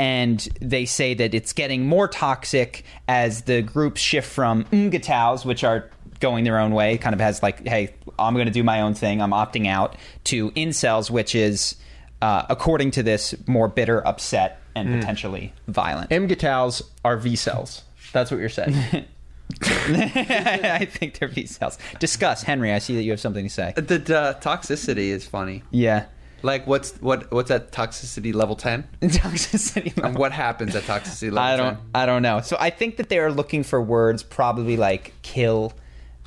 and 0.03 0.49
they 0.61 0.85
say 0.85 1.15
that 1.15 1.33
it's 1.33 1.53
getting 1.53 1.87
more 1.87 2.09
toxic 2.09 2.85
as 3.07 3.43
the 3.43 3.63
groups 3.63 4.01
shift 4.01 4.29
from 4.29 4.65
MGTOWs, 4.65 5.45
which 5.45 5.63
are 5.63 5.89
going 6.19 6.43
their 6.43 6.59
own 6.59 6.73
way, 6.73 6.99
kind 6.99 7.15
of 7.15 7.21
has 7.21 7.41
like, 7.41 7.65
hey, 7.69 7.95
I'm 8.19 8.35
going 8.35 8.47
to 8.47 8.53
do 8.53 8.65
my 8.65 8.81
own 8.81 8.95
thing, 8.95 9.23
I'm 9.23 9.31
opting 9.31 9.69
out, 9.69 9.95
to 10.25 10.51
incels, 10.53 11.09
which 11.09 11.37
is, 11.37 11.77
uh, 12.21 12.43
according 12.51 12.91
to 12.93 13.05
this, 13.05 13.37
more 13.47 13.69
bitter, 13.69 14.05
upset, 14.05 14.61
and 14.75 15.01
potentially 15.01 15.53
violent. 15.69 16.11
MGTOWs 16.11 16.83
are 17.05 17.17
V 17.17 17.37
cells. 17.37 17.85
That's 18.13 18.33
what 18.33 18.41
you're 18.41 18.49
saying. 18.49 18.75
I 19.63 20.89
think 20.91 21.21
they're 21.21 21.29
V 21.29 21.47
cells. 21.47 21.79
Discuss, 22.01 22.43
Henry. 22.43 22.73
I 22.73 22.81
see 22.81 22.97
that 22.97 23.03
you 23.03 23.13
have 23.13 23.21
something 23.21 23.45
to 23.45 23.51
say. 23.51 23.73
the 23.77 24.19
uh, 24.19 24.41
toxicity 24.41 25.11
is 25.11 25.25
funny. 25.25 25.63
Yeah. 25.71 26.07
Like 26.43 26.67
what's 26.67 26.93
what 27.01 27.31
what's 27.33 27.51
at 27.51 27.73
toxicity 27.73 28.35
level 28.35 28.57
ten? 28.57 28.89
Toxicity. 29.01 29.97
And 30.03 30.17
what 30.17 30.33
happens 30.33 30.75
at 30.75 30.85
toxicity 30.85 31.33
level 31.33 31.39
I 31.39 31.57
don't. 31.57 31.75
10? 31.75 31.87
I 31.95 32.07
don't 32.07 32.23
know. 32.23 32.41
So 32.41 32.57
I 32.59 32.71
think 32.71 32.97
that 32.97 33.09
they 33.09 33.19
are 33.19 33.31
looking 33.31 33.63
for 33.63 33.81
words, 33.81 34.23
probably 34.23 34.77
like 34.77 35.15
kill, 35.23 35.73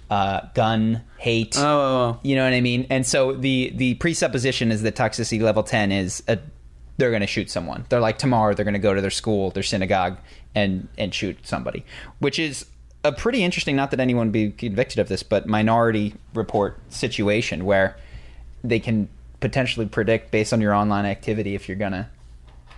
uh, 0.09 0.41
gun, 0.53 1.01
hate. 1.17 1.57
Oh, 1.57 1.63
oh, 1.63 1.97
oh. 2.15 2.19
You 2.23 2.35
know 2.35 2.43
what 2.43 2.53
I 2.53 2.61
mean? 2.61 2.87
And 2.89 3.05
so 3.05 3.33
the 3.33 3.71
the 3.75 3.95
presupposition 3.95 4.71
is 4.71 4.81
that 4.83 4.95
toxicity 4.95 5.41
level 5.41 5.63
ten 5.63 5.91
is 5.91 6.23
a, 6.27 6.39
they're 6.97 7.11
going 7.11 7.21
to 7.21 7.27
shoot 7.27 7.49
someone. 7.49 7.85
They're 7.89 7.99
like 7.99 8.17
tomorrow 8.17 8.53
they're 8.53 8.65
going 8.65 8.73
to 8.73 8.79
go 8.79 8.93
to 8.93 9.01
their 9.01 9.11
school, 9.11 9.51
their 9.51 9.63
synagogue, 9.63 10.17
and 10.53 10.87
and 10.97 11.13
shoot 11.13 11.37
somebody, 11.45 11.85
which 12.19 12.39
is 12.39 12.65
a 13.03 13.11
pretty 13.11 13.43
interesting. 13.43 13.75
Not 13.75 13.91
that 13.91 13.99
anyone 13.99 14.27
would 14.27 14.33
be 14.33 14.51
convicted 14.51 14.99
of 14.99 15.07
this, 15.09 15.23
but 15.23 15.47
Minority 15.47 16.15
Report 16.33 16.79
situation 16.89 17.65
where 17.65 17.97
they 18.63 18.79
can 18.79 19.09
potentially 19.39 19.85
predict 19.85 20.31
based 20.31 20.53
on 20.53 20.61
your 20.61 20.73
online 20.73 21.05
activity 21.05 21.55
if 21.55 21.67
you're 21.67 21.77
going 21.77 21.91
to 21.91 22.07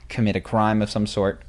commit 0.10 0.36
a 0.36 0.42
crime 0.42 0.82
of 0.82 0.90
some 0.90 1.06
sort. 1.08 1.42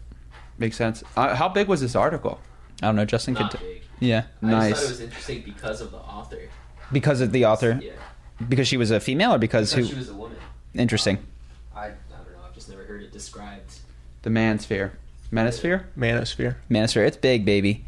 Makes 0.59 0.77
sense. 0.77 1.03
Uh, 1.17 1.35
how 1.35 1.49
big 1.49 1.69
was 1.69 1.81
this 1.81 1.95
article? 1.95 2.41
I 2.83 2.87
don't 2.87 2.97
know. 2.97 3.05
Justin 3.05 3.35
Not 3.35 3.51
could. 3.53 3.61
big. 3.61 3.83
Yeah, 4.01 4.25
I 4.43 4.47
Nice. 4.47 4.71
just 4.71 4.81
thought 4.83 4.87
it 4.87 4.91
was 4.91 5.01
interesting 5.01 5.43
because 5.43 5.81
of 5.81 5.91
the 5.91 5.99
author. 5.99 6.39
because 6.93 7.21
of 7.21 7.33
the 7.33 7.45
author. 7.47 7.81
Yeah. 7.83 7.93
Because 8.49 8.69
she 8.69 8.77
was 8.77 8.91
a 8.93 9.01
female, 9.01 9.35
or 9.35 9.39
because 9.39 9.73
Because 9.75 9.89
who? 9.89 9.93
she 9.95 9.99
was 9.99 10.09
a 10.09 10.15
woman. 10.15 10.37
Interesting. 10.75 11.19
I, 11.75 11.87
I 11.87 11.89
don't 12.11 12.33
know. 12.33 12.39
I've 12.47 12.55
just 12.55 12.69
never 12.69 12.85
heard 12.85 13.03
it 13.03 13.13
described. 13.13 13.79
The 14.23 14.31
manosphere. 14.31 14.93
Manosphere? 15.33 15.85
Manosphere. 15.99 16.55
Manosphere, 16.71 17.07
it's 17.07 17.17
big, 17.17 17.45
baby. 17.45 17.85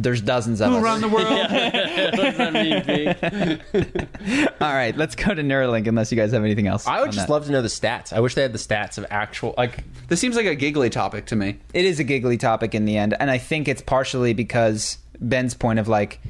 There's 0.00 0.20
dozens 0.20 0.60
of 0.60 0.72
us. 0.72 1.00
the 1.00 1.08
world? 1.08 1.28
what 1.30 1.50
does 1.50 2.36
that 2.36 2.52
mean, 2.52 2.84
big? 2.86 4.52
All 4.60 4.72
right, 4.72 4.96
let's 4.96 5.16
go 5.16 5.34
to 5.34 5.42
Neuralink. 5.42 5.88
Unless 5.88 6.12
you 6.12 6.16
guys 6.16 6.30
have 6.32 6.44
anything 6.44 6.68
else. 6.68 6.86
I 6.86 7.00
would 7.00 7.08
on 7.08 7.12
just 7.12 7.26
that. 7.26 7.32
love 7.32 7.46
to 7.46 7.52
know 7.52 7.62
the 7.62 7.68
stats. 7.68 8.12
I 8.12 8.20
wish 8.20 8.34
they 8.34 8.42
had 8.42 8.52
the 8.52 8.58
stats 8.58 8.96
of 8.96 9.06
actual 9.10 9.54
like 9.58 9.82
This 10.06 10.20
seems 10.20 10.36
like 10.36 10.46
a 10.46 10.54
giggly 10.54 10.88
topic 10.88 11.26
to 11.26 11.36
me. 11.36 11.58
It 11.74 11.84
is 11.84 11.98
a 11.98 12.04
giggly 12.04 12.36
topic 12.36 12.76
in 12.76 12.84
the 12.84 12.96
end, 12.96 13.14
and 13.18 13.28
I 13.28 13.38
think 13.38 13.66
it's 13.66 13.82
partially 13.82 14.34
because 14.34 14.98
Ben's 15.20 15.54
point 15.54 15.78
of 15.78 15.88
like. 15.88 16.20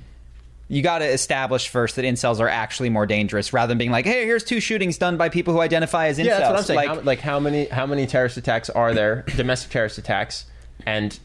You 0.71 0.83
got 0.83 0.99
to 0.99 1.07
establish 1.07 1.71
first 1.71 1.97
that 1.97 2.05
incels 2.05 2.41
are 2.41 2.49
actually 2.49 2.91
more 2.91 3.07
dangerous, 3.07 3.55
rather 3.55 3.69
than 3.69 3.79
being 3.79 3.91
like, 3.91 4.05
"Hey, 4.05 4.27
here's 4.27 4.45
two 4.45 4.61
shootings 4.61 4.99
done 4.99 5.17
by 5.17 5.31
people 5.31 5.55
who 5.55 5.61
identify 5.63 6.09
as 6.09 6.19
incels." 6.19 6.25
Yeah, 6.27 6.39
that's 6.41 6.51
what 6.51 6.59
I'm 6.59 6.65
saying. 6.65 6.77
Like, 6.77 6.89
how, 6.89 7.01
like 7.01 7.21
how 7.21 7.41
many 7.41 7.69
how 7.69 7.87
many 7.87 8.07
terrorist 8.07 8.37
attacks 8.37 8.69
are 8.69 8.93
there? 8.93 9.25
domestic 9.35 9.71
terrorist 9.71 9.97
attacks, 9.97 10.45
and 10.85 11.19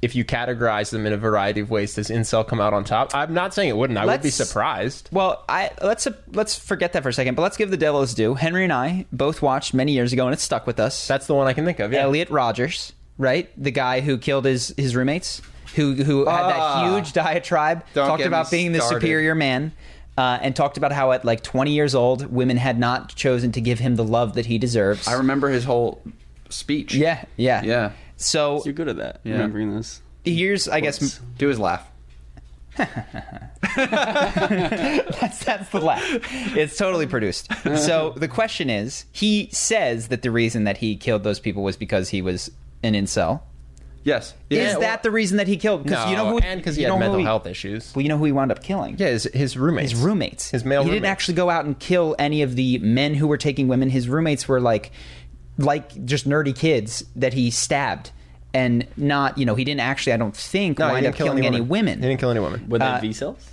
if 0.00 0.14
you 0.14 0.24
categorize 0.24 0.90
them 0.90 1.06
in 1.06 1.12
a 1.12 1.16
variety 1.16 1.60
of 1.60 1.70
ways, 1.70 1.94
does 1.94 2.08
incel 2.08 2.46
come 2.46 2.60
out 2.60 2.72
on 2.72 2.84
top? 2.84 3.14
I'm 3.14 3.34
not 3.34 3.52
saying 3.54 3.68
it 3.68 3.76
wouldn't. 3.76 3.98
I 3.98 4.06
would 4.06 4.22
be 4.22 4.30
surprised. 4.30 5.08
Well, 5.12 5.44
I 5.48 5.70
let's 5.82 6.06
let's 6.32 6.58
forget 6.58 6.92
that 6.92 7.02
for 7.02 7.08
a 7.08 7.12
second, 7.12 7.34
but 7.34 7.42
let's 7.42 7.56
give 7.56 7.70
the 7.70 7.76
devil 7.76 8.00
his 8.00 8.14
due. 8.14 8.34
Henry 8.34 8.64
and 8.64 8.72
I 8.72 9.06
both 9.12 9.42
watched 9.42 9.74
many 9.74 9.92
years 9.92 10.12
ago, 10.12 10.26
and 10.26 10.32
it 10.34 10.40
stuck 10.40 10.66
with 10.66 10.78
us. 10.78 11.06
That's 11.08 11.26
the 11.26 11.34
one 11.34 11.46
I 11.46 11.52
can 11.52 11.64
think 11.64 11.80
of. 11.80 11.92
Yeah. 11.92 12.02
Elliot 12.02 12.30
Rogers, 12.30 12.92
right? 13.18 13.50
The 13.62 13.70
guy 13.72 14.00
who 14.00 14.18
killed 14.18 14.44
his 14.44 14.72
his 14.76 14.94
roommates, 14.94 15.42
who 15.74 15.94
who 15.94 16.26
had 16.26 16.48
that 16.50 16.58
Ah. 16.60 16.94
huge 16.94 17.12
diatribe, 17.12 17.84
talked 17.94 18.22
about 18.22 18.50
me 18.52 18.58
being 18.58 18.72
the 18.72 18.80
superior 18.80 19.34
man. 19.34 19.72
Uh, 20.16 20.36
and 20.42 20.56
talked 20.56 20.76
about 20.76 20.90
how 20.90 21.12
at 21.12 21.24
like 21.24 21.44
20 21.44 21.70
years 21.70 21.94
old, 21.94 22.26
women 22.32 22.56
had 22.56 22.76
not 22.76 23.14
chosen 23.14 23.52
to 23.52 23.60
give 23.60 23.78
him 23.78 23.94
the 23.94 24.02
love 24.02 24.34
that 24.34 24.46
he 24.46 24.58
deserves. 24.58 25.06
I 25.06 25.12
remember 25.12 25.48
his 25.48 25.62
whole 25.62 26.02
speech. 26.48 26.92
yeah, 26.92 27.24
yeah, 27.36 27.62
Yeah. 27.62 27.92
So 28.18 28.62
You're 28.64 28.74
good 28.74 28.88
at 28.88 28.96
that. 28.98 29.20
Yeah. 29.24 29.32
Remembering 29.34 29.74
this. 29.74 30.00
here's, 30.24 30.68
I 30.68 30.80
guess, 30.80 31.18
Do 31.38 31.48
his 31.48 31.58
laugh. 31.58 31.88
that's 32.78 32.94
that's 35.44 35.68
the 35.70 35.80
laugh. 35.80 36.02
It's 36.56 36.76
totally 36.76 37.06
produced. 37.06 37.48
So 37.76 38.10
the 38.16 38.28
question 38.28 38.70
is, 38.70 39.04
he 39.12 39.48
says 39.52 40.08
that 40.08 40.22
the 40.22 40.30
reason 40.30 40.64
that 40.64 40.78
he 40.78 40.96
killed 40.96 41.24
those 41.24 41.40
people 41.40 41.62
was 41.62 41.76
because 41.76 42.08
he 42.10 42.22
was 42.22 42.50
an 42.82 42.94
incel. 42.94 43.40
Yes. 44.04 44.32
is 44.48 44.58
Yeah. 44.58 44.78
that 44.78 45.02
the 45.02 45.10
reason 45.10 45.36
that 45.38 45.48
he 45.48 45.56
killed? 45.56 45.84
no, 45.84 46.08
you 46.08 46.16
know 46.16 46.30
who, 46.30 46.38
and 46.38 46.60
because 46.60 46.76
he 46.76 46.82
had 46.82 46.88
know 46.90 46.94
who 46.94 47.00
mental 47.00 47.22
health 47.24 47.46
issues. 47.46 47.92
Well, 47.94 48.02
you 48.02 48.08
know 48.08 48.16
who 48.16 48.24
he 48.26 48.32
wound 48.32 48.50
up 48.52 48.62
killing? 48.62 48.96
Yeah, 48.96 49.08
his, 49.08 49.24
his 49.34 49.58
roommates. 49.58 49.90
his 49.90 50.00
roommates. 50.00 50.50
His 50.50 50.64
male 50.64 50.82
He 50.84 50.90
didn't 50.90 51.06
actually 51.06 51.34
go 51.34 51.50
out 51.50 51.64
and 51.66 51.78
kill 51.78 52.14
any 52.18 52.42
of 52.42 52.54
the 52.56 52.78
men 52.78 53.14
who 53.14 53.26
were 53.26 53.36
taking 53.36 53.68
women. 53.68 53.90
His 53.90 54.08
roommates 54.08 54.48
were 54.48 54.60
like, 54.60 54.92
like 55.58 56.04
just 56.04 56.28
nerdy 56.28 56.54
kids 56.56 57.04
that 57.16 57.34
he 57.34 57.50
stabbed, 57.50 58.10
and 58.54 58.86
not 58.96 59.36
you 59.36 59.44
know 59.44 59.54
he 59.54 59.64
didn't 59.64 59.80
actually. 59.80 60.12
I 60.14 60.16
don't 60.16 60.36
think 60.36 60.78
No, 60.78 60.86
he 60.88 60.92
wind 60.92 61.02
didn't 61.04 61.14
up 61.14 61.18
kill 61.18 61.26
killing 61.26 61.46
any 61.46 61.60
women. 61.60 62.00
He 62.00 62.08
didn't 62.08 62.20
kill 62.20 62.30
any 62.30 62.40
women. 62.40 62.68
Were 62.68 62.78
they 62.78 62.84
Uh, 62.86 63.00
V 63.00 63.12
cells? 63.12 63.50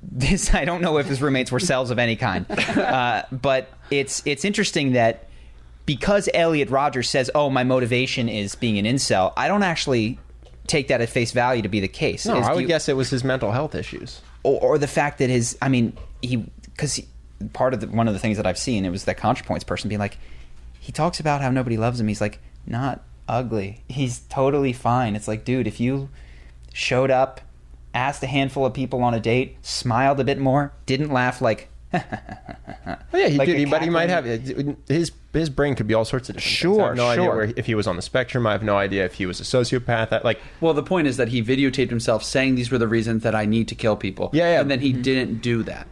this 0.00 0.54
I 0.54 0.64
don't 0.64 0.80
know 0.80 0.98
if 0.98 1.06
his 1.06 1.20
roommates 1.20 1.50
were 1.50 1.58
cells 1.60 1.90
of 1.90 1.98
any 1.98 2.14
kind, 2.16 2.46
uh, 2.50 3.24
but 3.32 3.68
it's 3.90 4.22
it's 4.24 4.44
interesting 4.44 4.92
that 4.92 5.26
because 5.86 6.28
Elliot 6.34 6.70
Rogers 6.70 7.10
says, 7.10 7.30
"Oh, 7.34 7.50
my 7.50 7.64
motivation 7.64 8.28
is 8.28 8.54
being 8.54 8.78
an 8.78 8.84
incel," 8.84 9.32
I 9.36 9.48
don't 9.48 9.64
actually 9.64 10.18
take 10.68 10.88
that 10.88 11.00
at 11.00 11.08
face 11.08 11.32
value 11.32 11.62
to 11.62 11.68
be 11.68 11.80
the 11.80 11.88
case. 11.88 12.26
No, 12.26 12.38
Is- 12.38 12.46
I 12.46 12.50
do 12.50 12.54
would 12.56 12.60
you- 12.62 12.68
guess 12.68 12.88
it 12.88 12.96
was 12.96 13.10
his 13.10 13.24
mental 13.24 13.50
health 13.52 13.74
issues. 13.74 14.20
or, 14.44 14.60
or 14.60 14.78
the 14.78 14.86
fact 14.86 15.18
that 15.18 15.30
his 15.30 15.58
i 15.60 15.68
mean 15.68 15.92
he 16.22 16.36
because 16.62 17.00
part 17.52 17.74
of 17.74 17.80
the, 17.80 17.88
one 17.88 18.06
of 18.06 18.14
the 18.14 18.20
things 18.20 18.36
that 18.36 18.46
i've 18.46 18.58
seen 18.58 18.84
it 18.84 18.90
was 18.90 19.04
that 19.04 19.16
contrapoints 19.18 19.66
person 19.66 19.88
being 19.88 19.98
like 19.98 20.16
he 20.88 20.92
talks 20.92 21.20
about 21.20 21.42
how 21.42 21.50
nobody 21.50 21.76
loves 21.76 22.00
him 22.00 22.08
he's 22.08 22.22
like 22.22 22.40
not 22.66 23.02
ugly 23.28 23.84
he's 23.88 24.20
totally 24.30 24.72
fine 24.72 25.14
it's 25.14 25.28
like 25.28 25.44
dude 25.44 25.66
if 25.66 25.78
you 25.78 26.08
showed 26.72 27.10
up 27.10 27.42
asked 27.92 28.22
a 28.22 28.26
handful 28.26 28.64
of 28.64 28.72
people 28.72 29.02
on 29.02 29.12
a 29.12 29.20
date 29.20 29.58
smiled 29.60 30.18
a 30.18 30.24
bit 30.24 30.38
more 30.38 30.72
didn't 30.86 31.10
laugh 31.12 31.42
like 31.42 31.68
Well, 33.12 33.22
yeah, 33.22 33.28
he 33.28 33.38
Like 33.38 33.46
did, 33.48 33.58
he- 33.58 33.64
but 33.64 33.82
he 33.82 33.90
might 33.90 34.08
have 34.08 34.26
uh, 34.26 34.30
uh, 34.70 34.74
his 34.88 35.12
his 35.32 35.50
brain 35.50 35.74
could 35.74 35.86
be 35.86 35.94
all 35.94 36.04
sorts 36.04 36.28
of 36.30 36.36
different. 36.36 36.52
things. 36.58 36.78
I 36.78 36.80
Sure, 36.80 36.86
have 36.88 36.96
no 36.96 37.06
idea 37.08 37.24
sure. 37.24 37.36
where, 37.36 37.52
if 37.56 37.66
he 37.66 37.74
was 37.74 37.86
on 37.86 37.96
the 37.96 38.02
spectrum. 38.02 38.46
I 38.46 38.52
have 38.52 38.62
no 38.62 38.76
idea 38.76 39.04
if 39.04 39.14
he 39.14 39.24
was 39.26 39.40
a 39.40 39.44
sociopath. 39.44 40.12
I- 40.12 40.20
Like, 40.22 40.40
Well, 40.60 40.74
the 40.74 40.82
point 40.82 41.06
is 41.06 41.16
that 41.16 41.28
he 41.28 41.42
videotaped 41.42 41.88
himself 41.90 42.22
saying 42.24 42.54
these 42.56 42.70
were 42.70 42.78
the 42.78 42.88
reasons 42.88 43.22
that 43.24 43.34
I 43.34 43.44
need 43.46 43.68
to 43.68 43.74
kill 43.74 43.96
people. 43.96 44.30
Yeah, 44.34 44.52
yeah. 44.52 44.60
And 44.60 44.70
then 44.70 44.80
he 44.80 44.92
mm-hmm. 44.92 45.02
didn't 45.02 45.42
do 45.42 45.62
that. 45.64 45.86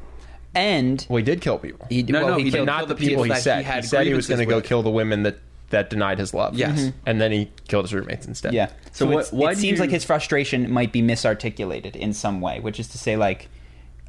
And 0.57 1.07
well, 1.09 1.19
he 1.19 1.23
did 1.23 1.41
kill 1.41 1.59
people, 1.59 1.87
he, 1.91 2.03
No, 2.03 2.21
well, 2.21 2.29
no, 2.33 2.37
he 2.39 2.45
he 2.45 2.51
killed- 2.51 2.63
did 2.63 2.67
not 2.67 2.79
kill 2.81 2.87
the 2.89 2.95
the 2.95 3.01
people 3.01 3.25
people 3.25 3.37
he 3.37 3.41
said. 3.43 3.59
he 3.59 3.65
had 3.65 3.85
said 3.85 4.07
he 4.07 4.15
was 4.15 4.27
going 4.27 4.41
to 4.41 4.47
go 4.47 4.61
kill 4.61 4.83
the 4.83 4.91
women 4.91 5.23
that 5.25 5.39
that 5.71 5.91
denied 5.91 6.19
his 6.19 6.33
love. 6.33 6.55
Yes. 6.57 6.79
Mhm. 6.81 6.93
and 7.07 7.21
then 7.21 7.33
he 7.33 7.51
killed 7.67 7.85
his 7.85 7.93
roommates 7.93 8.25
instead. 8.27 8.55
Yeah. 8.55 8.67
So 8.93 9.05
So, 9.05 9.07
what- 9.07 9.13
it's- 9.13 9.33
why 9.33 9.51
it 9.51 9.59
seems 9.59 9.79
you- 9.79 9.83
like 9.83 9.91
his 9.91 10.05
frustration 10.05 10.71
might 10.73 10.93
be 10.93 11.03
misarticulated 11.03 11.97
in 11.97 12.13
some 12.13 12.41
way, 12.41 12.61
which 12.61 12.79
is 12.79 12.87
to 12.89 12.99
say, 12.99 13.17
like, 13.17 13.49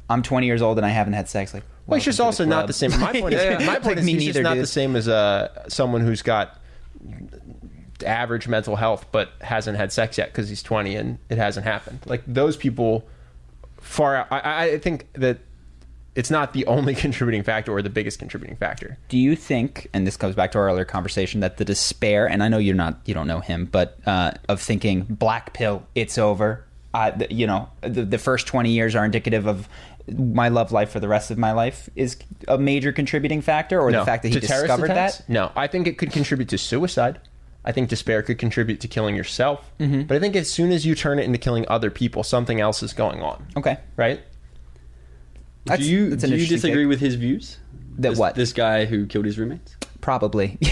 I'm 0.08 0.22
20 0.22 0.46
years 0.46 0.62
old 0.62 0.78
and 0.78 0.86
I 0.86 0.90
haven't 0.90 1.14
had 1.14 1.28
sex. 1.28 1.52
Like, 1.52 1.64
Well, 1.88 1.96
he's 1.98 2.04
just 2.04 2.20
also 2.20 2.44
not 2.44 2.58
club. 2.60 2.66
the 2.68 2.72
same. 2.74 2.90
My 3.00 3.12
point 3.12 3.34
is, 3.34 3.42
Yeah, 3.42 3.50
yeah. 3.58 3.66
my 3.66 3.72
Like, 3.74 3.82
point 3.82 3.98
is 3.98 4.04
me 4.06 4.12
he's 4.14 4.24
just 4.26 4.34
neither, 4.36 4.42
not 4.44 4.54
dude. 4.54 4.62
the 4.62 4.66
same 4.68 4.94
as 4.96 5.08
uh, 5.08 5.48
someone 5.68 6.00
who's 6.00 6.22
got 6.22 6.56
average 8.06 8.46
mental 8.46 8.76
health 8.76 9.06
but 9.10 9.30
hasn't 9.40 9.76
had 9.76 9.92
sex 9.92 10.16
yet 10.18 10.28
because 10.28 10.48
he's 10.48 10.62
20 10.62 10.94
and 10.94 11.18
it 11.28 11.38
hasn't 11.38 11.66
happened. 11.66 11.98
Like 12.06 12.22
those 12.26 12.56
people, 12.56 13.04
far 13.80 14.14
out. 14.16 14.28
I, 14.30 14.38
I- 14.38 14.62
I 14.74 14.78
think 14.78 15.06
that 15.14 15.38
it's 16.18 16.32
not 16.32 16.52
the 16.52 16.66
only 16.66 16.94
contributing 17.06 17.44
factor 17.44 17.72
or 17.72 17.80
the 17.80 17.88
biggest 17.88 18.18
contributing 18.18 18.56
factor. 18.56 18.98
Do 19.08 19.16
you 19.16 19.36
think, 19.36 19.88
and 19.94 20.04
this 20.04 20.16
comes 20.16 20.34
back 20.34 20.50
to 20.52 20.58
our 20.58 20.66
earlier 20.66 20.84
conversation, 20.84 21.40
that 21.40 21.58
the 21.58 21.64
despair, 21.64 22.28
and 22.28 22.42
I 22.42 22.48
know 22.48 22.58
you're 22.58 22.74
not, 22.74 22.98
you 23.04 23.14
don't 23.14 23.28
know 23.28 23.38
him, 23.38 23.66
but 23.66 23.96
uh, 24.04 24.32
of 24.48 24.60
thinking 24.60 25.06
black 25.08 25.54
pill, 25.54 25.86
it's 25.94 26.18
over. 26.18 26.64
Uh, 26.92 27.12
the, 27.12 27.32
you 27.32 27.46
know, 27.46 27.68
the, 27.82 28.04
the 28.04 28.18
first 28.18 28.48
20 28.48 28.68
years 28.68 28.96
are 28.96 29.04
indicative 29.04 29.46
of 29.46 29.68
my 30.12 30.48
love 30.48 30.72
life 30.72 30.90
for 30.90 30.98
the 30.98 31.06
rest 31.06 31.30
of 31.30 31.38
my 31.38 31.52
life 31.52 31.88
is 31.94 32.16
a 32.48 32.58
major 32.58 32.90
contributing 32.90 33.40
factor, 33.40 33.80
or 33.80 33.92
no. 33.92 34.00
the 34.00 34.04
fact 34.04 34.24
that 34.24 34.30
he 34.30 34.34
To 34.34 34.40
discovered 34.40 34.90
attacks? 34.90 35.18
that. 35.18 35.28
No, 35.28 35.52
I 35.54 35.68
think 35.68 35.86
it 35.86 35.98
could 35.98 36.10
contribute 36.10 36.48
to 36.48 36.58
suicide. 36.58 37.20
I 37.64 37.70
think 37.70 37.90
despair 37.90 38.22
could 38.22 38.38
contribute 38.38 38.80
to 38.80 38.88
killing 38.88 39.14
yourself. 39.14 39.70
Mm-hmm. 39.78 40.02
But 40.02 40.16
I 40.16 40.20
think 40.20 40.34
as 40.34 40.50
soon 40.50 40.72
as 40.72 40.84
you 40.86 40.94
turn 40.94 41.18
it 41.18 41.24
into 41.24 41.38
killing 41.38 41.64
other 41.68 41.90
people, 41.90 42.24
something 42.24 42.60
else 42.60 42.82
is 42.82 42.92
going 42.92 43.22
on. 43.22 43.46
Okay, 43.56 43.78
Right? 43.96 44.20
That's- 45.68 45.86
do 45.86 45.92
you 45.92 46.10
that's 46.10 46.22
do 46.24 46.36
you 46.36 46.46
disagree 46.46 46.82
take. 46.84 46.88
with 46.88 47.00
his 47.00 47.14
views? 47.14 47.58
That 47.98 48.10
this, 48.10 48.18
what? 48.18 48.34
This 48.34 48.52
guy 48.52 48.84
who 48.84 49.06
killed 49.06 49.24
his 49.24 49.38
roommates? 49.38 49.76
Probably. 50.00 50.58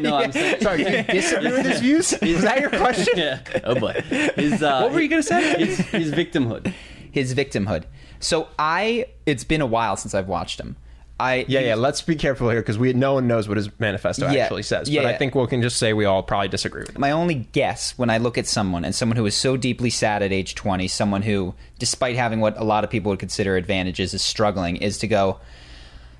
No, 0.00 0.16
I'm 0.16 0.32
saying. 0.32 0.60
Sorry, 0.60 0.84
do 0.84 0.90
you 0.90 1.02
disagree 1.02 1.52
with 1.52 1.66
his 1.66 1.80
views? 1.80 2.12
Is 2.22 2.42
that 2.42 2.60
your 2.60 2.70
question? 2.70 3.14
yeah. 3.16 3.40
Oh 3.64 3.74
boy. 3.74 3.92
His, 4.36 4.62
uh, 4.62 4.80
What 4.82 4.92
were 4.92 5.00
you 5.00 5.08
gonna 5.08 5.22
say? 5.22 5.58
His, 5.64 5.78
his 5.78 6.12
victimhood. 6.12 6.72
His 7.10 7.34
victimhood. 7.34 7.84
So 8.20 8.48
I, 8.58 9.06
it's 9.26 9.44
been 9.44 9.60
a 9.60 9.66
while 9.66 9.96
since 9.96 10.14
I've 10.14 10.28
watched 10.28 10.58
him. 10.60 10.76
I 11.20 11.44
Yeah, 11.48 11.60
yeah. 11.60 11.74
Let's 11.76 12.02
be 12.02 12.16
careful 12.16 12.50
here 12.50 12.60
because 12.60 12.76
we 12.76 12.92
no 12.92 13.14
one 13.14 13.28
knows 13.28 13.46
what 13.48 13.56
his 13.56 13.68
manifesto 13.78 14.28
Yeah, 14.30 14.44
actually 14.44 14.64
says. 14.64 14.88
yeah, 14.88 15.02
but 15.02 15.08
yeah. 15.08 15.14
I 15.14 15.18
think 15.18 15.34
we 15.34 15.46
can 15.46 15.62
just 15.62 15.76
say 15.76 15.92
we 15.92 16.04
all 16.04 16.22
probably 16.22 16.48
disagree 16.48 16.82
with 16.82 16.90
him. 16.96 17.00
my 17.00 17.12
only 17.12 17.34
guess 17.52 17.96
when 17.96 18.10
I 18.10 18.18
look 18.18 18.36
at 18.36 18.46
someone 18.46 18.84
and 18.84 18.94
someone 18.94 19.16
who 19.16 19.24
is 19.26 19.36
so 19.36 19.56
deeply 19.56 19.90
sad 19.90 20.22
at 20.22 20.32
age 20.32 20.54
20, 20.56 20.88
someone 20.88 21.22
who, 21.22 21.54
despite 21.78 22.16
having 22.16 22.40
what 22.40 22.58
a 22.58 22.64
lot 22.64 22.82
of 22.84 22.90
people 22.90 23.10
would 23.10 23.20
consider 23.20 23.56
advantages, 23.56 24.12
is 24.12 24.22
struggling, 24.22 24.76
is 24.76 24.98
to 24.98 25.06
go, 25.06 25.38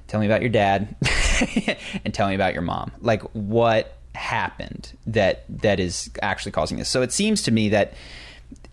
tell 0.06 0.20
me 0.20 0.26
about 0.26 0.42
your 0.42 0.50
dad 0.50 0.94
and 2.04 2.14
tell 2.14 2.28
me 2.28 2.34
about 2.36 2.52
your 2.52 2.62
mom. 2.62 2.92
Like, 3.00 3.22
what 3.32 3.96
happened 4.14 4.96
that 5.08 5.44
that 5.48 5.80
is 5.80 6.08
actually 6.22 6.52
causing 6.52 6.78
this? 6.78 6.88
So 6.88 7.02
it 7.02 7.10
seems 7.12 7.42
to 7.42 7.50
me 7.50 7.68
that 7.70 7.94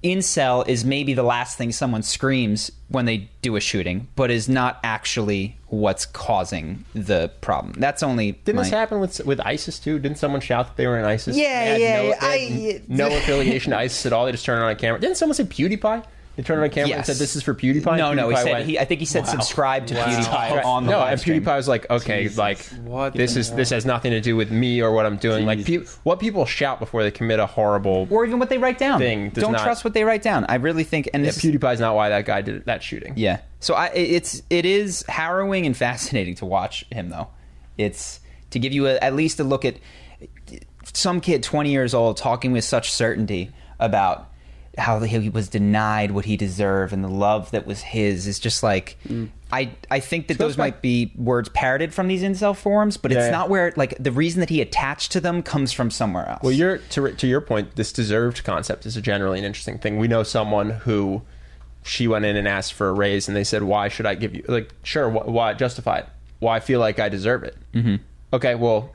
incel 0.03 0.67
is 0.67 0.83
maybe 0.83 1.13
the 1.13 1.23
last 1.23 1.57
thing 1.57 1.71
someone 1.71 2.01
screams 2.03 2.71
when 2.89 3.05
they 3.05 3.29
do 3.41 3.55
a 3.55 3.59
shooting, 3.59 4.07
but 4.15 4.31
is 4.31 4.49
not 4.49 4.79
actually 4.83 5.57
what's 5.67 6.05
causing 6.05 6.83
the 6.93 7.29
problem. 7.41 7.73
That's 7.77 8.03
only 8.03 8.33
Didn't 8.33 8.57
my- 8.57 8.63
this 8.63 8.71
happen 8.71 8.99
with 8.99 9.19
with 9.25 9.39
ISIS 9.41 9.79
too? 9.79 9.99
Didn't 9.99 10.17
someone 10.17 10.41
shout 10.41 10.67
that 10.67 10.77
they 10.77 10.87
were 10.87 10.97
in 10.99 11.05
ISIS? 11.05 11.37
Yeah, 11.37 11.63
They 11.63 11.71
had 11.71 11.81
yeah, 11.81 11.95
no, 11.95 12.03
yeah, 12.09 12.19
they 12.19 12.49
had 12.73 12.81
I- 12.81 12.83
no 12.87 13.07
affiliation 13.17 13.71
to 13.71 13.77
ISIS 13.77 14.05
at 14.05 14.13
all. 14.13 14.25
They 14.25 14.31
just 14.31 14.45
turned 14.45 14.63
on 14.63 14.71
a 14.71 14.75
camera. 14.75 14.99
Didn't 14.99 15.17
someone 15.17 15.35
say 15.35 15.43
PewDiePie? 15.45 16.03
They 16.37 16.43
turned 16.43 16.59
on 16.61 16.65
a 16.65 16.69
camera 16.69 16.95
and 16.95 17.05
said, 17.05 17.17
"This 17.17 17.35
is 17.35 17.43
for 17.43 17.53
PewDiePie." 17.53 17.97
No, 17.97 18.13
no. 18.13 18.29
He 18.29 18.35
said 18.37 18.51
went- 18.51 18.65
he. 18.65 18.79
I 18.79 18.85
think 18.85 18.99
he 19.01 19.05
said 19.05 19.27
subscribe 19.27 19.85
to 19.87 19.95
PewDiePie 19.95 20.63
on 20.63 20.85
the 20.85 20.91
no, 20.91 20.99
live 20.99 21.11
and 21.11 21.19
stream. 21.21 21.43
PewDiePie 21.43 21.55
was 21.57 21.67
like, 21.67 21.89
"Okay, 21.89 22.29
like 22.29 22.59
What 22.85 23.13
this 23.13 23.33
the 23.33 23.41
is 23.41 23.51
this 23.51 23.69
has 23.71 23.85
nothing 23.85 24.11
to 24.11 24.21
do 24.21 24.35
with 24.37 24.49
me 24.49 24.81
or 24.81 24.93
what 24.93 25.05
I'm 25.05 25.17
doing." 25.17 25.45
Like, 25.45 25.65
pe- 25.65 25.83
what 26.03 26.19
people 26.21 26.45
shout 26.45 26.79
before 26.79 27.03
they 27.03 27.11
commit 27.11 27.39
a 27.39 27.45
horrible. 27.45 28.07
or 28.09 28.25
even 28.25 28.39
what 28.39 28.47
they 28.49 28.57
write 28.57 28.77
down. 28.77 28.99
Thing 28.99 29.29
does 29.31 29.43
Don't 29.43 29.51
not- 29.51 29.63
trust 29.63 29.83
what 29.83 29.93
they 29.93 30.05
write 30.05 30.21
down. 30.21 30.45
I 30.47 30.55
really 30.55 30.85
think, 30.85 31.09
and 31.13 31.23
Yeah, 31.25 31.31
this, 31.31 31.43
PewDiePie's 31.43 31.79
not 31.81 31.95
why 31.95 32.09
that 32.09 32.25
guy 32.25 32.41
did 32.41 32.65
that 32.65 32.81
shooting. 32.81 33.13
yeah. 33.17 33.39
So 33.59 33.73
I, 33.75 33.87
it's 33.87 34.41
it 34.49 34.65
is 34.65 35.03
harrowing 35.09 35.65
and 35.65 35.75
fascinating 35.75 36.35
to 36.35 36.45
watch 36.45 36.85
him 36.91 37.09
though. 37.09 37.27
It's 37.77 38.21
to 38.51 38.59
give 38.59 38.71
you 38.73 38.87
a, 38.87 38.95
at 38.95 39.15
least 39.15 39.39
a 39.39 39.43
look 39.43 39.65
at 39.65 39.75
some 40.93 41.21
kid 41.21 41.43
20 41.43 41.71
years 41.71 41.93
old 41.93 42.17
talking 42.17 42.51
with 42.51 42.63
such 42.63 42.91
certainty 42.91 43.51
about 43.79 44.29
how 44.77 44.99
he 45.01 45.29
was 45.29 45.49
denied 45.49 46.11
what 46.11 46.25
he 46.25 46.37
deserved 46.37 46.93
and 46.93 47.03
the 47.03 47.09
love 47.09 47.51
that 47.51 47.67
was 47.67 47.81
his 47.81 48.25
is 48.27 48.39
just 48.39 48.63
like 48.63 48.97
I 49.51 49.71
I 49.89 49.99
think 49.99 50.27
that 50.27 50.37
goes 50.37 50.51
those 50.51 50.57
might 50.57 50.81
be 50.81 51.11
words 51.17 51.49
parroted 51.49 51.93
from 51.93 52.07
these 52.07 52.21
incel 52.23 52.55
forums, 52.55 52.95
but 52.95 53.11
Yeah, 53.11 53.17
it's 53.19 53.25
yeah. 53.27 53.31
not 53.31 53.49
where 53.49 53.73
like 53.75 53.95
the 53.99 54.11
reason 54.11 54.39
that 54.39 54.49
he 54.49 54.61
attached 54.61 55.11
to 55.11 55.19
them 55.19 55.43
comes 55.43 55.73
from 55.73 55.91
somewhere 55.91 56.27
else. 56.29 56.41
Well, 56.41 56.53
you're 56.53 56.77
to 56.77 57.11
to 57.11 57.27
your 57.27 57.41
point. 57.41 57.75
This 57.75 57.91
deserved 57.91 58.43
concept 58.45 58.85
is 58.85 58.95
a 58.95 59.01
generally 59.01 59.39
an 59.39 59.45
interesting 59.45 59.77
thing. 59.77 59.97
We 59.97 60.07
know 60.07 60.23
someone 60.23 60.69
who 60.69 61.21
she 61.83 62.07
went 62.07 62.23
in 62.25 62.37
and 62.37 62.47
asked 62.47 62.73
for 62.73 62.87
a 62.89 62.93
raise, 62.93 63.27
and 63.27 63.35
they 63.35 63.43
said, 63.43 63.63
"Why 63.63 63.89
should 63.89 64.05
I 64.05 64.15
give 64.15 64.33
you?" 64.33 64.45
Like, 64.47 64.71
sure, 64.83 65.09
wh- 65.09 65.27
why 65.27 65.53
justify 65.53 65.97
it? 65.99 66.05
Well, 66.39 66.53
I 66.53 66.59
feel 66.61 66.79
like 66.79 66.99
I 66.99 67.09
deserve 67.09 67.43
it. 67.43 67.57
Mm-hmm. 67.73 67.95
Okay, 68.33 68.55
well, 68.55 68.91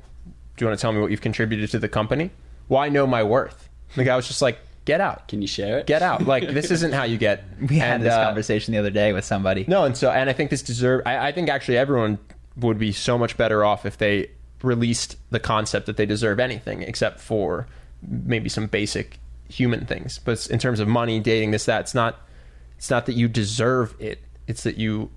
do 0.56 0.64
you 0.64 0.68
want 0.68 0.78
to 0.78 0.80
tell 0.82 0.92
me 0.92 1.00
what 1.00 1.10
you've 1.10 1.20
contributed 1.20 1.70
to 1.72 1.78
the 1.78 1.88
company? 1.88 2.30
Well, 2.70 2.80
I 2.80 2.88
know 2.88 3.06
my 3.06 3.22
worth. 3.22 3.68
The 3.94 4.04
guy 4.04 4.16
was 4.16 4.26
just 4.26 4.40
like, 4.40 4.58
"Get 4.86 5.02
out, 5.02 5.28
Can 5.28 5.42
you 5.42 5.48
share 5.48 5.78
it? 5.78 5.86
get 5.86 6.00
out!" 6.00 6.24
Like, 6.26 6.48
this 6.48 6.70
isn't 6.70 6.94
how 6.94 7.04
you 7.04 7.18
get. 7.18 7.44
we 7.68 7.76
had 7.76 7.96
and, 7.96 8.04
this 8.04 8.14
uh, 8.14 8.24
conversation 8.24 8.72
the 8.72 8.78
other 8.78 8.90
day 8.90 9.12
with 9.12 9.26
somebody. 9.26 9.66
no, 9.68 9.84
and 9.84 9.94
so 9.94 10.10
and 10.10 10.30
I 10.30 10.32
think 10.32 10.48
this 10.50 10.62
deserve. 10.62 11.02
I, 11.04 11.28
I 11.28 11.32
think 11.32 11.50
actually 11.50 11.76
everyone 11.76 12.18
would 12.56 12.78
be 12.78 12.92
so 12.92 13.18
much 13.18 13.36
better 13.36 13.64
off 13.64 13.84
if 13.84 13.98
they 13.98 14.30
released 14.62 15.16
the 15.30 15.38
concept 15.38 15.84
that 15.86 15.98
they 15.98 16.06
deserve 16.06 16.40
anything 16.40 16.80
except 16.80 17.20
for 17.20 17.66
maybe 18.02 18.48
some 18.48 18.66
basic 18.66 19.18
human 19.48 19.84
things. 19.86 20.18
But 20.18 20.46
in 20.46 20.58
terms 20.58 20.80
of 20.80 20.88
money, 20.88 21.20
dating, 21.20 21.50
this, 21.50 21.66
that, 21.66 21.82
it's 21.82 21.94
not. 21.94 22.20
It's 22.78 22.90
not 22.90 23.06
that 23.06 23.14
you 23.14 23.26
deserve 23.28 23.94
it. 23.98 24.18
It's 24.46 24.62
that 24.64 24.76
you 24.76 25.10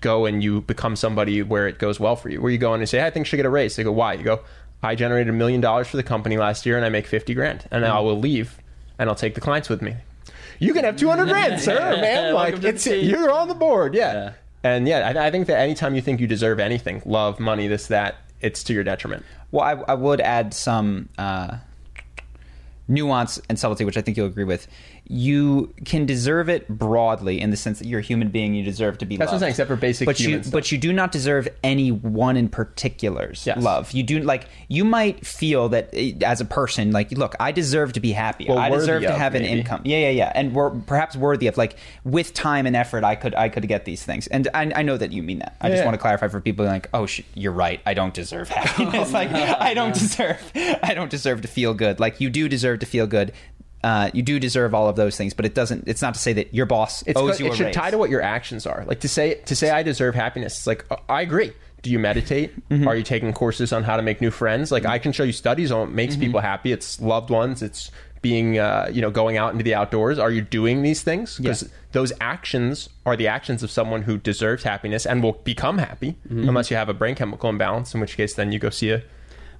go 0.00 0.26
and 0.26 0.42
you 0.42 0.60
become 0.60 0.96
somebody 0.96 1.42
where 1.42 1.66
it 1.66 1.78
goes 1.78 1.98
well 1.98 2.14
for 2.14 2.28
you. 2.28 2.40
Where 2.40 2.52
you 2.52 2.58
go 2.58 2.74
in 2.74 2.80
and 2.80 2.88
say, 2.88 2.98
hey, 2.98 3.06
"I 3.06 3.10
think 3.10 3.26
she 3.26 3.30
should 3.30 3.36
get 3.38 3.46
a 3.46 3.50
raise." 3.50 3.76
They 3.76 3.84
go, 3.84 3.92
"Why?" 3.92 4.14
You 4.14 4.22
go, 4.22 4.40
"I 4.82 4.94
generated 4.94 5.28
a 5.28 5.36
million 5.36 5.60
dollars 5.60 5.88
for 5.88 5.96
the 5.96 6.02
company 6.02 6.36
last 6.36 6.66
year, 6.66 6.76
and 6.76 6.84
I 6.84 6.88
make 6.90 7.06
fifty 7.06 7.34
grand, 7.34 7.66
and 7.70 7.84
I 7.84 8.00
will 8.00 8.18
leave, 8.18 8.58
and 9.00 9.08
I'll 9.08 9.16
take 9.16 9.34
the 9.34 9.40
clients 9.40 9.68
with 9.68 9.82
me." 9.82 9.96
You 10.60 10.74
can 10.74 10.84
have 10.84 10.96
two 10.96 11.08
hundred 11.08 11.28
grand, 11.28 11.60
sir, 11.68 11.96
man. 12.00 12.34
Like 12.34 12.54
Welcome 12.54 12.60
to 12.60 12.66
the 12.66 12.68
it's 12.68 12.86
you're 12.86 13.32
on 13.32 13.48
the 13.48 13.54
board, 13.54 13.94
yeah. 13.94 14.12
Yeah. 14.12 14.32
And 14.62 14.86
yeah, 14.86 15.12
I, 15.16 15.26
I 15.26 15.30
think 15.30 15.46
that 15.46 15.58
anytime 15.58 15.94
you 15.94 16.02
think 16.02 16.20
you 16.20 16.26
deserve 16.26 16.60
anything, 16.60 17.02
love, 17.06 17.40
money, 17.40 17.66
this, 17.66 17.86
that, 17.86 18.16
it's 18.42 18.62
to 18.64 18.74
your 18.74 18.84
detriment. 18.84 19.24
Well, 19.50 19.64
I, 19.64 19.92
I 19.92 19.94
would 19.94 20.20
add 20.20 20.52
some 20.52 21.08
uh, 21.16 21.56
nuance 22.88 23.40
and 23.48 23.58
subtlety, 23.58 23.84
which 23.84 23.96
I 23.96 24.02
think 24.02 24.16
you'll 24.16 24.26
agree 24.26 24.44
with. 24.44 24.68
You 25.12 25.74
can 25.84 26.06
deserve 26.06 26.48
it 26.48 26.68
broadly 26.68 27.40
in 27.40 27.50
the 27.50 27.56
sense 27.56 27.80
that 27.80 27.88
you're 27.88 27.98
a 27.98 28.02
human 28.02 28.28
being. 28.28 28.54
You 28.54 28.62
deserve 28.62 28.98
to 28.98 29.06
be 29.06 29.16
That's 29.16 29.28
what 29.30 29.34
I'm 29.34 29.40
saying, 29.40 29.50
except 29.50 29.66
for 29.68 29.74
basic 29.74 30.06
but 30.06 30.20
you, 30.20 30.40
stuff. 30.40 30.52
But 30.52 30.70
you 30.70 30.78
do 30.78 30.92
not 30.92 31.10
deserve 31.10 31.48
any 31.64 31.90
one 31.90 32.36
in 32.36 32.48
particular's 32.48 33.44
Yes. 33.44 33.60
love. 33.60 33.90
You 33.92 34.02
do 34.04 34.20
like 34.20 34.46
you 34.68 34.84
might 34.84 35.26
feel 35.26 35.68
that 35.70 35.90
eh, 35.92 36.12
as 36.24 36.40
a 36.40 36.44
person, 36.44 36.92
like 36.92 37.10
look, 37.12 37.34
I 37.40 37.50
deserve 37.50 37.92
to 37.94 38.00
be 38.00 38.12
happy. 38.12 38.46
Well, 38.48 38.58
I 38.58 38.68
deserve 38.68 39.02
to 39.02 39.12
of, 39.12 39.18
have 39.18 39.34
an 39.34 39.42
maybe. 39.42 39.58
income. 39.58 39.82
Yeah, 39.84 39.98
yeah, 39.98 40.10
yeah, 40.10 40.32
and 40.34 40.54
we're 40.54 40.70
perhaps 40.70 41.16
worthy 41.16 41.48
of 41.48 41.56
like 41.56 41.76
with 42.04 42.32
time 42.32 42.66
and 42.66 42.76
effort, 42.76 43.02
I 43.02 43.16
could 43.16 43.34
I 43.34 43.48
could 43.48 43.66
get 43.66 43.84
these 43.84 44.04
things. 44.04 44.28
And 44.28 44.46
I, 44.54 44.70
I 44.76 44.82
know 44.82 44.96
that 44.96 45.12
you 45.12 45.22
mean 45.24 45.40
that. 45.40 45.56
I 45.60 45.68
just 45.70 45.80
Yeah. 45.80 45.86
want 45.86 45.94
to 45.94 45.98
clarify 46.00 46.28
for 46.28 46.40
people 46.40 46.64
like, 46.66 46.88
oh, 46.94 47.06
sh- 47.06 47.22
you're 47.34 47.52
right. 47.52 47.80
I 47.84 47.94
don't 47.94 48.14
deserve 48.14 48.48
happiness. 48.60 49.12
like 49.20 49.30
I 49.32 49.74
don't 49.74 49.92
deserve. 49.94 50.40
I 50.82 50.94
don't 50.94 51.10
deserve 51.10 51.42
to 51.42 51.48
feel 51.48 51.74
good. 51.74 51.98
Like 51.98 52.20
you 52.20 52.30
do 52.30 52.48
deserve 52.48 52.78
to 52.80 52.86
feel 52.86 53.06
good. 53.08 53.32
Uh, 53.82 54.10
you 54.12 54.22
do 54.22 54.38
deserve 54.38 54.74
all 54.74 54.88
of 54.88 54.96
those 54.96 55.16
things, 55.16 55.32
but 55.32 55.46
it 55.46 55.54
doesn't. 55.54 55.84
It's 55.88 56.02
not 56.02 56.12
to 56.14 56.20
say 56.20 56.34
that 56.34 56.52
your 56.52 56.66
boss 56.66 57.02
It's 57.06 57.18
owes 57.18 57.38
co- 57.38 57.44
you 57.44 57.50
it 57.50 57.54
a 57.54 57.56
should 57.56 57.66
raise. 57.66 57.74
tie 57.74 57.90
to 57.90 57.96
what 57.98 58.10
your 58.10 58.20
actions 58.20 58.66
are. 58.66 58.84
Like 58.86 59.00
to 59.00 59.08
say 59.08 59.34
to 59.46 59.56
say 59.56 59.70
I 59.70 59.82
deserve 59.82 60.14
happiness. 60.14 60.58
It's 60.58 60.66
like 60.66 60.84
uh, 60.90 60.96
I 61.08 61.22
agree. 61.22 61.52
Do 61.82 61.88
you 61.90 61.98
meditate? 61.98 62.52
Mm-hmm. 62.68 62.86
Are 62.86 62.94
you 62.94 63.02
taking 63.02 63.32
courses 63.32 63.72
on 63.72 63.82
how 63.84 63.96
to 63.96 64.02
make 64.02 64.20
new 64.20 64.30
friends? 64.30 64.70
Like 64.70 64.84
I 64.84 64.98
can 64.98 65.12
show 65.12 65.22
you 65.22 65.32
studies 65.32 65.72
on 65.72 65.80
what 65.80 65.90
makes 65.92 66.12
Mm-hmm. 66.14 66.22
people 66.24 66.40
happy. 66.40 66.72
It's 66.72 67.00
loved 67.00 67.30
ones. 67.30 67.62
It's 67.62 67.90
being 68.20 68.58
uh, 68.58 68.90
you 68.92 69.00
know 69.00 69.10
going 69.10 69.38
out 69.38 69.52
into 69.52 69.64
the 69.64 69.74
outdoors. 69.74 70.18
Are 70.18 70.30
you 70.30 70.42
doing 70.42 70.82
these 70.82 71.00
things? 71.00 71.38
Because 71.38 71.62
Yeah. 71.62 71.68
those 71.92 72.12
actions 72.20 72.90
are 73.06 73.16
the 73.16 73.28
actions 73.28 73.62
of 73.62 73.70
someone 73.70 74.02
who 74.02 74.18
deserves 74.18 74.62
happiness 74.62 75.06
and 75.06 75.22
will 75.22 75.38
become 75.44 75.78
happy 75.78 76.16
Mm-hmm. 76.28 76.48
unless 76.50 76.70
you 76.70 76.76
have 76.76 76.90
a 76.90 76.94
brain 76.94 77.14
chemical 77.14 77.48
imbalance. 77.48 77.94
In 77.94 78.00
which 78.02 78.14
case, 78.14 78.34
then 78.34 78.52
you 78.52 78.58
go 78.58 78.68
see 78.68 78.90
a 78.90 79.02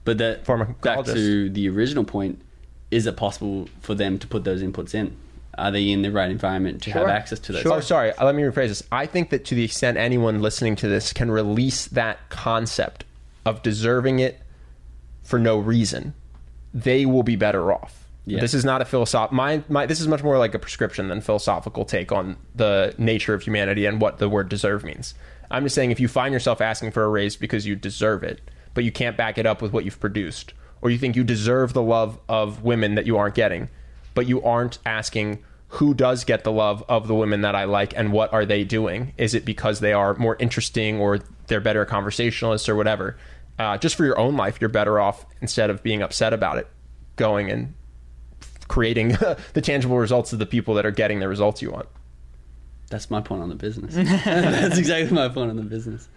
But 0.05 0.18
that 0.18 0.45
back 0.83 1.07
to 1.07 1.49
the 1.49 1.71
original 1.71 2.05
point, 2.05 2.43
is 2.91 3.07
it 3.07 3.16
possible 3.16 3.68
for 3.80 3.95
them 3.95 4.18
to 4.18 4.26
put 4.26 4.45
those 4.45 4.62
inputs 4.62 4.95
in? 4.95 5.16
Are 5.59 5.70
they 5.70 5.91
in 5.91 6.03
the 6.03 6.11
right 6.11 6.30
environment 6.30 6.82
to 6.82 6.93
have 6.93 7.09
access 7.09 7.38
to 7.41 7.53
those? 7.53 7.62
Sure. 7.62 7.74
Oh, 7.74 7.80
sorry. 7.80 8.12
uh, 8.12 8.24
Let 8.24 8.34
me 8.34 8.43
rephrase 8.43 8.68
this. 8.68 8.82
I 8.91 9.07
think 9.07 9.30
that 9.30 9.45
to 9.47 9.55
the 9.55 9.64
extent 9.64 9.99
anyone 9.99 10.41
listening 10.41 10.76
to 10.76 10.88
this 10.88 11.12
can 11.12 11.30
release 11.30 11.86
that 11.88 12.18
concept 12.30 13.05
of 13.45 13.62
deserving 13.62 14.20
it 14.20 14.41
for 15.22 15.38
no 15.38 15.59
reason, 15.59 16.14
they 16.72 17.05
will 17.05 17.22
be 17.22 17.36
better 17.36 17.72
off. 17.72 18.07
Yeah. 18.26 18.41
This 18.41 18.55
is 18.55 18.64
not 18.64 18.80
a 18.80 18.84
philosoph. 18.84 19.32
My, 19.32 19.62
my 19.68 19.86
this 19.86 20.01
is 20.01 20.07
much 20.07 20.22
more 20.22 20.38
like 20.38 20.55
a 20.55 20.59
prescription 20.59 21.09
than 21.09 21.20
philosophical 21.20 21.84
take 21.84 22.12
on 22.12 22.36
the 22.55 22.95
nature 22.97 23.34
of 23.34 23.43
humanity 23.43 23.86
and 23.86 24.01
what 24.01 24.18
the 24.18 24.28
word 24.28 24.49
deserve 24.49 24.84
means. 24.84 25.14
I'm 25.51 25.64
just 25.64 25.74
saying 25.74 25.91
if 25.91 25.99
you 25.99 26.07
find 26.07 26.32
yourself 26.32 26.61
asking 26.61 26.93
for 26.93 27.03
a 27.03 27.09
raise 27.09 27.34
because 27.34 27.66
you 27.66 27.74
deserve 27.74 28.22
it, 28.22 28.41
but 28.72 28.84
you 28.84 28.93
can't 28.93 29.16
back 29.16 29.36
it 29.36 29.47
up 29.47 29.61
with 29.62 29.72
what 29.72 29.84
you've 29.84 29.99
produced, 29.99 30.53
or 30.83 30.91
you 30.91 30.99
think 30.99 31.16
you 31.16 31.24
deserve 31.24 31.72
the 31.72 31.83
love 31.83 32.18
of 32.28 32.62
women 32.62 32.95
that 32.95 33.07
you 33.07 33.16
aren't 33.16 33.35
getting, 33.35 33.68
but 34.14 34.26
you 34.26 34.43
aren't 34.43 34.78
asking 34.87 35.43
who 35.74 35.95
does 35.95 36.24
get 36.24 36.43
the 36.43 36.51
love 36.51 36.85
of 36.89 37.07
the 37.07 37.14
women 37.14 37.43
that 37.43 37.55
I 37.55 37.64
like 37.64 37.97
and 37.97 38.12
what 38.12 38.33
are 38.33 38.45
they 38.45 38.64
doing? 38.64 39.12
Is 39.16 39.35
it 39.35 39.45
because 39.45 39.81
they 39.81 39.93
are 39.93 40.14
more 40.14 40.37
interesting 40.41 40.99
or 40.99 41.20
they're 41.47 41.61
better 41.61 41.85
conversationalists 41.85 42.68
or 42.68 42.74
whatever? 42.74 43.16
Uh, 43.59 43.78
just 43.78 43.95
for 43.95 44.05
your 44.05 44.18
own 44.18 44.37
life, 44.37 44.61
you're 44.61 44.70
better 44.70 44.99
off 44.99 45.26
instead 45.41 45.70
of 45.70 45.83
being 45.83 46.03
upset 46.03 46.33
about 46.33 46.59
it, 46.59 46.66
going 47.16 47.51
and 47.51 47.74
creating 48.66 49.09
the 49.53 49.61
tangible 49.62 49.99
results 49.99 50.33
of 50.33 50.39
the 50.39 50.47
people 50.47 50.74
that 50.74 50.87
are 50.87 50.91
getting 50.91 51.20
the 51.20 51.28
results 51.28 51.62
you 51.62 51.70
want. 51.70 51.89
That's 52.91 53.11
my 53.11 53.20
point 53.20 53.43
on 53.43 53.49
the 53.49 53.55
business. 53.55 53.95
That's 54.24 54.76
exactly 54.76 55.14
my 55.14 55.28
point 55.28 55.51
on 55.51 55.57
the 55.57 55.62
business. 55.62 56.09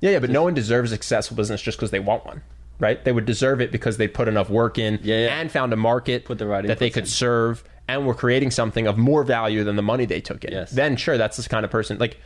Yeah, 0.00 0.10
yeah, 0.10 0.18
but 0.20 0.30
no 0.30 0.44
one 0.44 0.54
deserves 0.54 0.92
a 0.92 0.94
successful 0.94 1.36
business 1.36 1.60
just 1.60 1.76
because 1.76 1.90
they 1.90 1.98
want 1.98 2.24
one, 2.24 2.42
right? 2.80 3.02
They 3.04 3.12
would 3.12 3.26
deserve 3.26 3.60
it 3.60 3.70
because 3.70 3.96
they 3.98 4.08
put 4.08 4.26
enough 4.26 4.50
work 4.50 4.78
in 4.78 4.98
Yeah, 5.02 5.18
yeah. 5.26 5.40
and 5.40 5.50
found 5.50 5.72
a 5.72 5.76
market 5.76 6.24
Put 6.24 6.38
the 6.38 6.46
right 6.46 6.66
that 6.66 6.78
they 6.78 6.90
could 6.90 7.04
in. 7.04 7.08
serve 7.08 7.62
and 7.86 8.06
were 8.06 8.14
creating 8.14 8.50
something 8.50 8.86
of 8.86 8.96
more 8.98 9.22
value 9.22 9.62
than 9.64 9.76
the 9.76 9.82
money 9.82 10.06
they 10.06 10.20
took 10.20 10.44
in. 10.44 10.52
Yes. 10.52 10.70
Then, 10.72 10.96
sure, 10.96 11.16
that's 11.18 11.36
this 11.36 11.46
kind 11.48 11.64
of 11.64 11.70
person. 11.70 11.98
Like, 11.98 12.18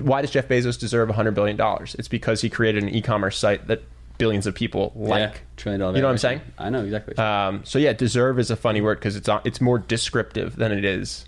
why 0.00 0.20
does 0.22 0.30
Jeff 0.30 0.48
Bezos 0.48 0.78
deserve 0.78 1.08
$100 1.08 1.34
billion? 1.34 1.58
It's 1.98 2.08
because 2.08 2.40
he 2.40 2.48
created 2.50 2.82
an 2.82 2.88
e 2.90 3.00
commerce 3.02 3.36
site 3.38 3.66
that 3.68 3.82
billions 4.18 4.46
of 4.46 4.54
people 4.54 4.92
yeah, 4.96 5.08
like. 5.08 5.40
trillion 5.56 5.80
dollar. 5.80 5.94
You 5.96 6.02
know 6.02 6.08
what 6.08 6.12
I'm 6.12 6.18
saying? 6.18 6.40
I 6.58 6.70
know 6.70 6.82
exactly. 6.84 7.16
Um, 7.16 7.62
so 7.64 7.78
yeah, 7.78 7.92
deserve 7.92 8.38
is 8.38 8.50
a 8.50 8.56
funny 8.56 8.80
word 8.80 8.98
because 8.98 9.16
it's 9.16 9.28
it's 9.44 9.60
more 9.60 9.78
descriptive 9.78 10.56
than 10.56 10.70
it 10.72 10.84
is 10.84 11.26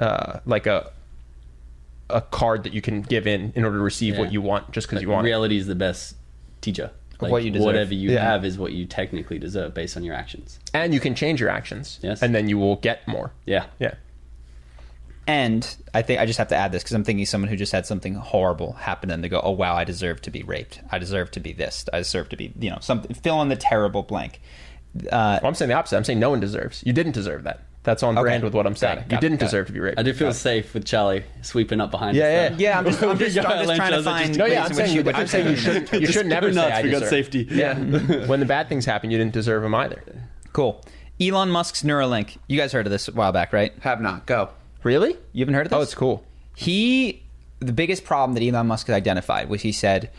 uh, 0.00 0.40
like 0.46 0.66
a 0.66 0.90
a 2.08 2.20
card 2.20 2.64
that 2.64 2.72
you 2.72 2.80
can 2.82 3.02
give 3.02 3.26
in 3.26 3.52
in 3.54 3.64
order 3.64 3.76
to 3.78 3.82
receive 3.84 4.14
Yeah. 4.14 4.20
what 4.20 4.32
you 4.32 4.40
want 4.42 4.72
just 4.72 4.88
because 4.88 4.96
Like, 4.96 5.02
you 5.02 5.10
want. 5.10 5.26
it. 5.26 5.30
reality 5.30 5.56
is 5.58 5.66
the 5.68 5.74
best 5.76 6.16
teacher. 6.60 6.90
Like, 7.22 7.32
what 7.32 7.44
you 7.44 7.50
deserve. 7.50 7.66
Whatever 7.66 7.94
you 7.94 8.10
Yeah. 8.12 8.24
have 8.24 8.44
is 8.44 8.58
what 8.58 8.72
you 8.72 8.86
technically 8.86 9.38
deserve 9.38 9.74
based 9.74 9.96
on 9.96 10.04
your 10.04 10.14
actions. 10.14 10.58
and 10.74 10.92
you 10.94 11.00
can 11.00 11.14
change 11.14 11.40
your 11.40 11.50
actions. 11.50 11.98
Yes. 12.02 12.22
and 12.22 12.34
then 12.34 12.48
you 12.48 12.58
will 12.58 12.76
get 12.76 13.06
more. 13.08 13.32
Yeah. 13.46 13.66
Yeah, 13.78 13.94
And 15.26 15.76
I 15.94 16.02
think 16.02 16.20
I 16.20 16.26
just 16.26 16.38
have 16.38 16.48
to 16.48 16.56
add 16.56 16.72
this 16.72 16.82
because 16.82 16.94
I'm 16.94 17.04
thinking 17.04 17.24
someone 17.26 17.48
who 17.50 17.56
just 17.56 17.72
had 17.72 17.86
something 17.86 18.14
horrible 18.14 18.72
happen 18.72 19.10
and 19.10 19.22
they 19.22 19.28
go, 19.28 19.40
"Oh 19.42 19.50
wow, 19.52 19.74
I 19.76 19.84
deserve 19.84 20.20
to 20.22 20.30
be 20.30 20.42
raped. 20.42 20.80
I 20.90 20.98
deserve 20.98 21.30
to 21.32 21.40
be 21.40 21.52
this. 21.52 21.84
I 21.92 21.98
deserve 21.98 22.28
to 22.30 22.36
be 22.36 22.52
you 22.58 22.70
know 22.70 22.78
something. 22.80 23.14
Fill 23.14 23.40
in 23.42 23.48
the 23.48 23.56
terrible 23.56 24.02
blank." 24.02 24.40
Uh, 24.96 25.38
well, 25.40 25.46
I'm 25.46 25.54
saying 25.54 25.68
the 25.68 25.74
opposite. 25.76 25.96
I'm 25.96 26.04
saying 26.04 26.18
no 26.18 26.30
one 26.30 26.40
deserves. 26.40 26.82
You 26.84 26.92
didn't 26.92 27.12
deserve 27.12 27.44
that. 27.44 27.60
That's 27.82 28.02
on 28.02 28.16
Okay. 28.18 28.22
brand 28.22 28.44
with 28.44 28.52
what 28.52 28.66
I'm 28.66 28.76
saying. 28.76 28.98
it, 28.98 29.04
you 29.10 29.16
it, 29.16 29.20
didn't 29.22 29.38
got 29.38 29.46
it. 29.46 29.48
deserve 29.48 29.66
to 29.68 29.72
be 29.72 29.80
raped. 29.80 29.98
I 29.98 30.02
do 30.02 30.12
feel 30.12 30.28
Got 30.28 30.36
safe 30.36 30.74
with 30.74 30.84
Charlie 30.84 31.24
sweeping 31.40 31.80
up 31.80 31.90
behind 31.90 32.14
Yeah, 32.16 32.24
us. 32.24 32.60
yeah. 32.60 32.70
yeah, 32.72 32.78
I'm 32.78 32.84
just 32.84 33.02
I'm 33.02 33.18
just, 33.18 33.38
I'm 33.38 33.64
just 33.66 33.76
trying 33.76 33.92
to 33.92 34.02
find 34.02 34.26
just- 34.28 34.38
No, 34.38 34.44
yeah, 34.44 34.64
I'm 34.64 34.70
in 34.70 34.76
saying 34.76 34.94
you, 34.96 35.02
would 35.02 35.14
I'm 35.14 35.26
saying 35.26 35.48
you 35.48 35.56
should 35.56 35.92
you 35.92 36.06
should 36.06 36.26
never 36.26 36.48
Go 36.48 36.52
say 36.54 36.60
nuts, 36.60 36.76
I 36.76 36.82
deserve. 36.82 37.08
safety. 37.08 37.48
Yeah, 37.50 37.74
when 38.26 38.40
the 38.40 38.46
bad 38.46 38.68
things 38.68 38.84
happen, 38.84 39.10
you 39.10 39.16
didn't 39.16 39.32
deserve 39.32 39.62
them 39.62 39.74
either. 39.74 40.02
Cool. 40.52 40.84
Elon 41.18 41.50
Musk's 41.50 41.82
Neuralink. 41.82 42.36
You 42.48 42.58
guys 42.58 42.72
heard 42.72 42.86
of 42.86 42.90
this 42.92 43.08
a 43.08 43.12
while 43.12 43.32
back, 43.32 43.52
right? 43.52 43.72
Have 43.80 44.00
not. 44.02 44.26
Go. 44.26 44.50
Really? 44.82 45.16
You 45.32 45.40
haven't 45.40 45.54
heard 45.54 45.66
of 45.66 45.70
this? 45.70 45.78
Oh, 45.78 45.82
it's 45.82 45.94
cool. 45.94 46.24
He, 46.54 47.22
the 47.60 47.72
biggest 47.72 48.04
problem 48.04 48.34
that 48.34 48.42
Elon 48.46 48.66
Musk 48.66 48.86
has 48.88 48.94
identified 48.96 49.48
was 49.48 49.62
he 49.62 49.72
said, 49.72 50.10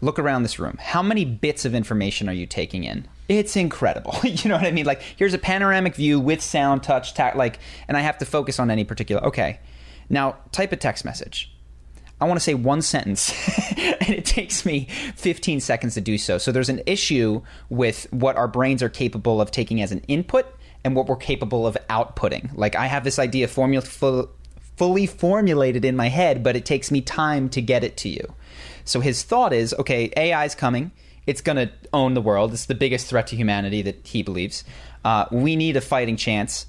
look 0.00 0.18
around 0.18 0.42
this 0.42 0.58
room. 0.58 0.76
How 0.80 1.02
many 1.02 1.24
bits 1.24 1.64
of 1.64 1.74
information 1.74 2.28
are 2.28 2.32
you 2.32 2.46
taking 2.46 2.84
in? 2.84 3.06
It's 3.28 3.56
incredible. 3.56 4.16
you 4.24 4.48
know 4.48 4.56
what 4.56 4.66
I 4.66 4.70
mean? 4.70 4.86
Like, 4.86 5.02
here's 5.02 5.34
a 5.34 5.38
panoramic 5.38 5.94
view 5.94 6.20
with 6.20 6.42
sound, 6.42 6.82
touch, 6.82 7.18
like, 7.18 7.58
and 7.88 7.96
I 7.96 8.00
have 8.00 8.18
to 8.18 8.24
focus 8.24 8.58
on 8.58 8.70
any 8.70 8.84
particular. 8.84 9.24
Okay. 9.24 9.60
Now, 10.08 10.36
type 10.52 10.72
a 10.72 10.76
text 10.76 11.04
message. 11.04 11.52
I 12.20 12.24
want 12.24 12.40
to 12.40 12.44
say 12.44 12.54
one 12.54 12.80
sentence, 12.80 13.30
and 13.76 14.10
it 14.10 14.24
takes 14.24 14.64
me 14.64 14.88
15 15.16 15.60
seconds 15.60 15.94
to 15.94 16.00
do 16.00 16.16
so. 16.16 16.38
So 16.38 16.50
there's 16.50 16.70
an 16.70 16.82
issue 16.86 17.42
with 17.68 18.06
what 18.10 18.36
our 18.36 18.48
brains 18.48 18.82
are 18.82 18.88
capable 18.88 19.40
of 19.40 19.50
taking 19.50 19.82
as 19.82 19.92
an 19.92 20.00
input 20.08 20.46
and 20.82 20.96
what 20.96 21.08
we're 21.08 21.16
capable 21.16 21.66
of 21.66 21.76
outputting. 21.90 22.56
Like 22.56 22.74
I 22.74 22.86
have 22.86 23.04
this 23.04 23.18
idea 23.18 23.48
formula 23.48 23.82
full, 23.82 24.30
fully 24.76 25.06
formulated 25.06 25.84
in 25.84 25.94
my 25.94 26.08
head, 26.08 26.42
but 26.42 26.56
it 26.56 26.64
takes 26.64 26.90
me 26.90 27.02
time 27.02 27.50
to 27.50 27.60
get 27.60 27.84
it 27.84 27.98
to 27.98 28.08
you. 28.08 28.34
So 28.86 29.00
his 29.00 29.22
thought 29.22 29.52
is, 29.52 29.74
okay, 29.74 30.10
AI 30.16 30.44
is 30.44 30.54
coming. 30.54 30.92
It's 31.26 31.42
going 31.42 31.56
to 31.56 31.70
own 31.92 32.14
the 32.14 32.22
world. 32.22 32.52
It's 32.52 32.66
the 32.66 32.74
biggest 32.74 33.08
threat 33.08 33.26
to 33.28 33.36
humanity 33.36 33.82
that 33.82 34.06
he 34.06 34.22
believes. 34.22 34.64
Uh, 35.04 35.26
we 35.30 35.56
need 35.56 35.76
a 35.76 35.80
fighting 35.80 36.16
chance. 36.16 36.66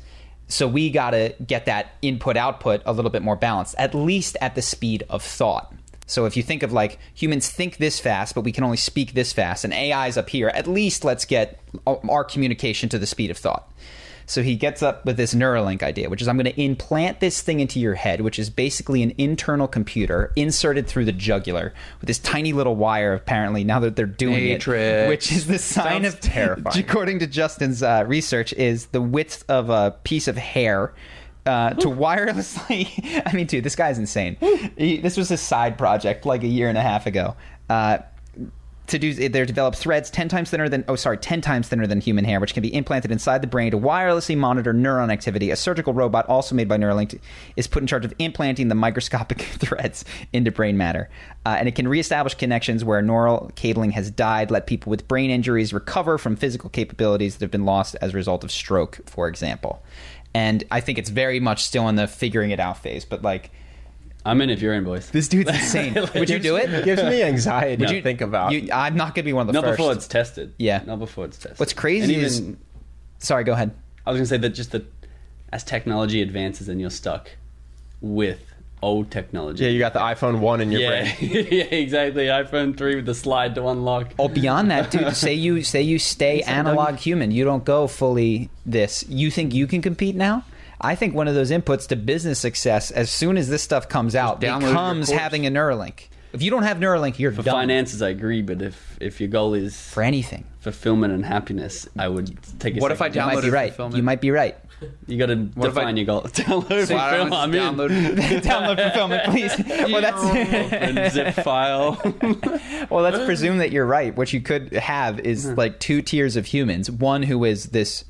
So 0.48 0.68
we 0.68 0.90
got 0.90 1.12
to 1.12 1.36
get 1.46 1.66
that 1.66 1.94
input 2.02 2.36
output 2.36 2.82
a 2.86 2.92
little 2.92 3.12
bit 3.12 3.22
more 3.22 3.36
balanced, 3.36 3.76
at 3.78 3.94
least 3.94 4.36
at 4.42 4.56
the 4.56 4.62
speed 4.62 5.04
of 5.10 5.22
thought. 5.22 5.74
So 6.08 6.26
if 6.26 6.38
you 6.38 6.42
think 6.42 6.64
of 6.64 6.72
like 6.72 7.00
humans 7.14 7.50
think 7.50 7.78
this 7.78 8.00
fast, 8.00 8.34
but 8.34 8.42
we 8.42 8.54
can 8.54 8.64
only 8.64 8.78
speak 8.78 9.14
this 9.14 9.34
fast, 9.34 9.64
and 9.64 9.74
AI's 9.74 10.18
up 10.18 10.30
here, 10.30 10.48
at 10.48 10.66
least 10.66 11.04
let's 11.04 11.26
get 11.26 11.60
our 11.86 12.24
communication 12.24 12.90
to 12.90 12.98
the 12.98 13.06
speed 13.06 13.30
of 13.30 13.38
thought. 13.38 13.72
So 14.28 14.44
he 14.44 14.58
gets 14.58 14.84
up 14.84 15.06
with 15.06 15.16
this 15.16 15.34
Neuralink 15.34 15.82
idea, 15.82 16.10
which 16.10 16.22
is 16.22 16.28
I'm 16.28 16.36
going 16.36 16.54
to 16.54 16.62
implant 16.62 17.22
this 17.22 17.42
thing 17.42 17.62
into 17.62 17.80
your 17.80 17.96
head, 17.96 18.20
which 18.20 18.38
is 18.38 18.50
basically 18.50 19.02
an 19.02 19.14
internal 19.18 19.70
computer 19.70 20.34
inserted 20.36 20.86
through 20.86 21.06
the 21.06 21.14
jugular 21.14 21.74
with 22.02 22.08
this 22.08 22.20
tiny 22.20 22.52
little 22.52 22.76
wire. 22.76 23.14
Apparently, 23.14 23.64
now 23.64 23.80
that 23.80 23.96
they're 23.96 24.06
doing 24.06 24.44
Matrix. 24.44 24.82
it, 24.82 25.08
which 25.08 25.32
is 25.32 25.48
the 25.48 25.58
sign 25.58 26.04
Sounds 26.04 26.14
of 26.14 26.20
terrifying. 26.20 26.78
According 26.86 27.20
to 27.20 27.28
Justin's 27.28 27.82
uh, 27.82 28.04
research, 28.06 28.52
is 28.54 28.88
the 28.88 29.02
width 29.02 29.46
of 29.48 29.70
a 29.70 29.96
piece 30.04 30.28
of 30.28 30.36
hair. 30.36 30.94
Uh, 31.46 31.70
to 31.76 31.88
wirelessly, 31.88 33.24
I 33.26 33.34
mean, 33.34 33.48
dude, 33.48 33.64
this 33.64 33.78
guy's 33.78 33.98
insane. 33.98 34.36
He, 34.78 34.98
this 34.98 35.16
was 35.16 35.32
a 35.32 35.38
side 35.38 35.78
project 35.78 36.26
like 36.26 36.44
a 36.44 36.48
year 36.48 36.68
and 36.68 36.78
a 36.78 36.82
half 36.82 37.06
ago. 37.06 37.38
Uh, 37.70 38.00
to 38.88 38.98
do 38.98 39.30
they're 39.30 39.46
developed 39.46 39.78
threads 39.78 40.10
10 40.10 40.30
times 40.30 40.50
thinner 40.50 40.70
than 40.70 40.84
oh 40.88 40.96
sorry 40.96 41.18
10 41.18 41.42
times 41.42 41.68
thinner 41.68 41.86
than 41.86 42.00
human 42.00 42.24
hair 42.24 42.40
which 42.40 42.54
can 42.54 42.62
be 42.62 42.74
implanted 42.74 43.12
inside 43.12 43.42
the 43.42 43.48
brain 43.48 43.72
to 43.72 43.78
wirelessly 43.78 44.38
monitor 44.38 44.74
neuron 44.74 45.12
activity. 45.12 45.52
A 45.52 45.56
surgical 45.56 45.94
robot 45.94 46.26
also 46.28 46.56
made 46.56 46.68
by 46.68 46.78
neuralink 46.78 47.20
is 47.56 47.68
put 47.68 47.84
in 47.84 47.88
charge 47.88 48.06
of 48.06 48.14
implanting 48.20 48.70
the 48.70 48.76
microscopic 48.76 49.42
threads 49.60 50.06
into 50.32 50.52
brain 50.52 50.78
matter. 50.78 51.10
Uh, 51.46 51.56
and 51.60 51.68
it 51.68 51.76
can 51.76 51.88
reestablish 51.88 52.36
connections 52.36 52.84
where 52.84 53.02
neural 53.02 53.52
cabling 53.56 53.92
has 53.92 54.10
died 54.10 54.52
let 54.52 54.68
people 54.68 54.90
with 54.90 55.08
brain 55.08 55.30
injuries 55.30 55.74
recover 55.74 56.18
from 56.18 56.36
physical 56.36 56.70
capabilities 56.70 57.36
that 57.36 57.46
have 57.46 57.52
been 57.52 57.66
lost 57.66 57.96
as 58.02 58.14
a 58.14 58.18
result 58.18 58.44
of 58.44 58.52
stroke 58.52 59.00
for 59.06 59.28
example. 59.28 59.84
And 60.34 60.64
i 60.72 60.80
think 60.80 60.98
it's 60.98 61.10
very 61.10 61.40
much 61.40 61.64
still 61.64 61.90
in 61.90 61.96
the 61.96 62.08
figuring 62.08 62.52
it 62.52 62.60
out 62.60 62.78
phase 62.78 63.06
but 63.06 63.22
like 63.22 63.52
I'm 64.28 64.42
in 64.42 64.50
if 64.50 64.62
you're 64.62 64.74
in, 64.74 64.84
boys. 64.84 65.10
this 65.10 65.28
dude's 65.28 65.50
insane 65.54 65.94
would 66.16 66.30
you 66.30 66.40
do 66.40 66.56
it 66.58 66.70
It 66.72 66.86
Gives 66.86 67.02
me 67.04 67.24
anxiety 67.34 67.82
would 67.82 67.90
to 67.90 67.96
you 67.96 68.02
think 68.02 68.22
about. 68.22 68.52
you, 68.52 68.70
i'm 68.74 68.96
not 68.96 69.16
gonna 69.16 69.26
be 69.26 69.34
one 69.34 69.42
of 69.42 69.48
the 69.48 69.54
Not 69.54 69.64
first 69.64 69.78
before 69.78 69.94
it's 69.94 70.08
tested. 70.08 70.54
Yeah. 70.60 70.84
Not 70.86 71.00
before 71.00 71.26
it's 71.26 71.38
tested. 71.38 71.60
What's 71.60 71.74
crazy 71.74 72.14
And 72.16 72.24
is- 72.24 72.40
even, 72.42 72.58
sorry 73.20 73.44
go 73.44 73.54
ahead 73.54 73.72
I 74.06 74.12
was 74.12 74.18
going 74.20 74.24
to 74.26 74.30
say 74.30 74.38
that 74.38 74.50
just 74.56 74.72
that 74.72 74.86
as 75.52 75.66
technology 75.66 76.22
advances 76.22 76.70
and 76.70 76.80
you're 76.80 76.90
stuck 76.90 77.30
with 78.00 78.40
old 78.82 79.12
technology. 79.12 79.64
yeah, 79.66 79.70
you 79.72 79.80
got 79.80 79.92
the 79.92 80.00
iPhone 80.00 80.40
one 80.40 80.62
in 80.62 80.72
your 80.72 80.80
yeah, 80.82 80.90
brain. 81.16 81.16
yeah, 81.52 81.64
exactly. 81.64 82.26
iPhone 82.28 82.78
3 82.78 82.96
with 82.96 83.06
the 83.06 83.14
slide 83.16 83.56
to 83.56 83.68
unlock. 83.68 84.14
Oh, 84.20 84.28
beyond 84.30 84.72
that, 84.72 84.92
dude. 84.92 85.14
say 85.16 85.34
you 85.34 85.62
say 85.64 85.82
you 85.82 86.00
stay 86.00 86.42
analog 86.44 86.96
human. 86.96 87.32
You 87.32 87.44
don't 87.44 87.66
go 87.66 87.88
fully 87.88 88.50
this. 88.66 89.04
You 89.10 89.30
think 89.32 89.54
you 89.54 89.68
can 89.68 89.82
compete 89.82 90.16
now? 90.16 90.46
I 90.80 90.96
think 90.96 91.16
one 91.16 91.28
of 91.28 91.36
those 91.36 91.52
inputs 91.52 91.88
to 91.90 91.96
business 91.96 92.40
success, 92.40 92.92
as 92.92 93.10
soon 93.10 93.38
as 93.38 93.50
this 93.50 93.64
stuff 93.64 93.90
comes 93.90 94.16
out, 94.16 94.40
download 94.42 94.60
becomes 94.70 95.10
having 95.10 95.46
a 95.48 95.50
Neuralink. 95.52 96.08
If 96.34 96.42
you 96.44 96.52
don't 96.52 96.64
have 96.64 96.78
Neuralink, 96.78 97.18
you're 97.20 97.32
For 97.32 97.42
done 97.42 97.54
finances, 97.56 98.02
I 98.02 98.10
agree, 98.10 98.42
but 98.42 98.62
if, 98.62 98.98
if 99.02 99.20
your 99.20 99.30
goal 99.30 99.54
is 99.56 99.80
for 99.90 100.04
anything. 100.04 100.44
fulfillment 100.60 101.14
and 101.14 101.26
happiness, 101.26 101.88
I 101.98 102.08
would 102.10 102.38
take 102.60 102.76
a 102.78 102.80
What 102.80 102.92
if 102.92 103.02
I 103.02 103.08
second. 103.10 103.22
You 103.22 103.36
might 103.36 103.42
be 103.42 103.50
right. 103.50 103.96
You 103.96 104.04
might 104.04 104.22
be 104.22 104.32
right. 104.32 104.58
You 105.08 105.18
got 105.18 105.28
to 105.28 105.36
What 105.56 105.70
if 105.70 105.78
I- 105.78 105.82
define 105.82 105.98
your 105.98 106.06
goal. 106.06 106.22
Download 106.26 106.92
Why 106.94 107.18
don't 107.18 107.30
fulfillment. 107.30 107.34
I 107.34 107.44
I'm 107.44 107.52
just 107.52 107.90
in. 107.90 108.16
download 108.18 108.42
Download 108.44 108.84
fulfillment, 108.84 109.24
please. 109.32 109.54
Well, 109.92 110.02
that's 110.02 110.74
And 110.74 111.12
zip 111.12 111.34
file. 111.44 112.00
well, 112.92 113.02
let's 113.02 113.26
presume 113.26 113.58
that 113.60 113.72
you're 113.72 113.86
right. 113.88 114.16
What 114.16 114.32
you 114.34 114.42
could 114.42 114.74
have 114.74 115.20
is 115.22 115.46
like 115.54 115.80
two 115.80 116.02
tiers 116.04 116.36
of 116.36 116.46
humans. 116.46 116.92
One 116.92 117.24
who 117.24 117.44
is 117.46 117.68
this 117.68 118.06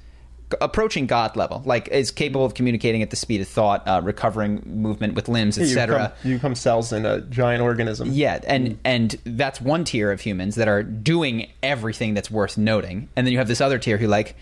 approaching 0.61 1.07
God 1.07 1.35
level, 1.35 1.61
like 1.65 1.87
is 1.89 2.11
capable 2.11 2.45
of 2.45 2.53
communicating 2.53 3.01
at 3.01 3.09
the 3.09 3.15
speed 3.15 3.41
of 3.41 3.47
thought, 3.47 3.85
uh, 3.87 4.01
recovering 4.03 4.61
movement 4.65 5.13
with 5.13 5.27
limbs, 5.27 5.57
etc. 5.57 6.13
become, 6.15 6.29
you 6.31 6.35
become 6.37 6.55
cells 6.55 6.93
in 6.93 7.05
a 7.05 7.21
giant 7.21 7.61
organism. 7.61 8.09
Yeah, 8.11 8.39
and 8.47 8.79
and 8.85 9.17
that's 9.25 9.59
one 9.59 9.83
tier 9.83 10.11
of 10.11 10.21
humans 10.21 10.55
that 10.55 10.67
are 10.67 10.83
doing 10.83 11.49
everything 11.61 12.13
that's 12.13 12.31
worth 12.31 12.57
noting, 12.57 13.09
and 13.15 13.27
then 13.27 13.31
you 13.31 13.39
have 13.39 13.47
this 13.47 13.61
other 13.61 13.77
tier 13.79 13.97
who 13.97 14.07
like 14.07 14.35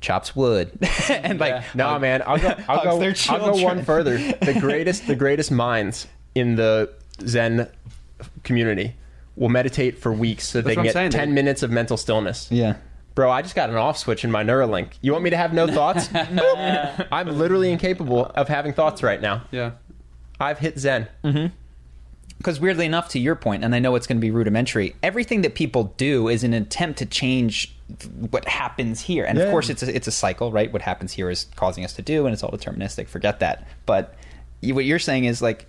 chops 0.00 0.34
wood 0.34 0.70
and 1.10 1.38
like 1.38 1.74
No, 1.74 1.98
man, 1.98 2.22
I'll 2.26 2.38
go. 2.38 2.48
I'll 2.68 2.78
Hugs 2.78 2.84
go. 2.84 2.98
their 2.98 3.14
I'll 3.28 3.54
go 3.54 3.62
one 3.62 3.84
further. 3.84 4.18
The 4.42 4.58
greatest, 4.58 5.06
the 5.06 5.14
greatest 5.14 5.50
minds 5.50 6.06
in 6.34 6.56
the 6.56 6.90
Zen 7.26 7.68
community 8.42 8.94
will 9.36 9.48
meditate 9.48 9.98
for 9.98 10.12
weeks 10.12 10.48
so 10.48 10.60
they 10.60 10.74
can 10.74 10.84
get 10.84 10.92
saying, 10.92 11.10
ten 11.10 11.28
dude. 11.28 11.34
minutes 11.34 11.62
of 11.62 11.70
mental 11.70 11.96
stillness. 11.96 12.50
yeah. 12.50 12.76
Bro, 13.14 13.30
I 13.30 13.42
just 13.42 13.54
got 13.54 13.68
an 13.68 13.76
off 13.76 13.98
switch 13.98 14.24
in 14.24 14.30
my 14.30 14.42
Neuralink. 14.42 14.92
You 15.00 15.12
want 15.12 15.24
me 15.24 15.30
to 15.30 15.36
have 15.36 15.52
no 15.52 15.66
thoughts? 15.66 16.08
I'm 16.14 17.38
literally 17.38 17.70
incapable 17.70 18.26
of 18.26 18.48
having 18.48 18.72
thoughts 18.72 19.02
right 19.02 19.20
now. 19.20 19.44
Yeah. 19.50 19.72
I've 20.40 20.58
hit 20.58 20.78
Zen. 20.78 21.08
Mm-hmm. 21.22 21.54
Because 22.38 22.58
weirdly 22.58 22.86
enough, 22.86 23.08
to 23.10 23.20
your 23.20 23.36
point, 23.36 23.62
and 23.62 23.74
I 23.74 23.78
know 23.78 23.94
it's 23.94 24.06
going 24.06 24.16
to 24.16 24.20
be 24.20 24.32
rudimentary, 24.32 24.96
everything 25.02 25.42
that 25.42 25.54
people 25.54 25.94
do 25.96 26.26
is 26.26 26.42
an 26.42 26.52
attempt 26.54 26.98
to 26.98 27.06
change 27.06 27.72
what 28.30 28.48
happens 28.48 29.00
here. 29.02 29.24
And 29.24 29.38
of 29.38 29.48
course, 29.50 29.70
it's 29.70 29.82
a, 29.82 29.94
it's 29.94 30.08
a 30.08 30.12
cycle, 30.12 30.50
right? 30.50 30.72
What 30.72 30.82
happens 30.82 31.12
here 31.12 31.30
is 31.30 31.46
causing 31.54 31.84
us 31.84 31.92
to 31.94 32.02
do, 32.02 32.26
and 32.26 32.32
it's 32.32 32.42
all 32.42 32.50
deterministic. 32.50 33.06
Forget 33.06 33.38
that. 33.40 33.68
But 33.86 34.14
what 34.62 34.84
you're 34.84 34.98
saying 34.98 35.26
is 35.26 35.40
like, 35.40 35.68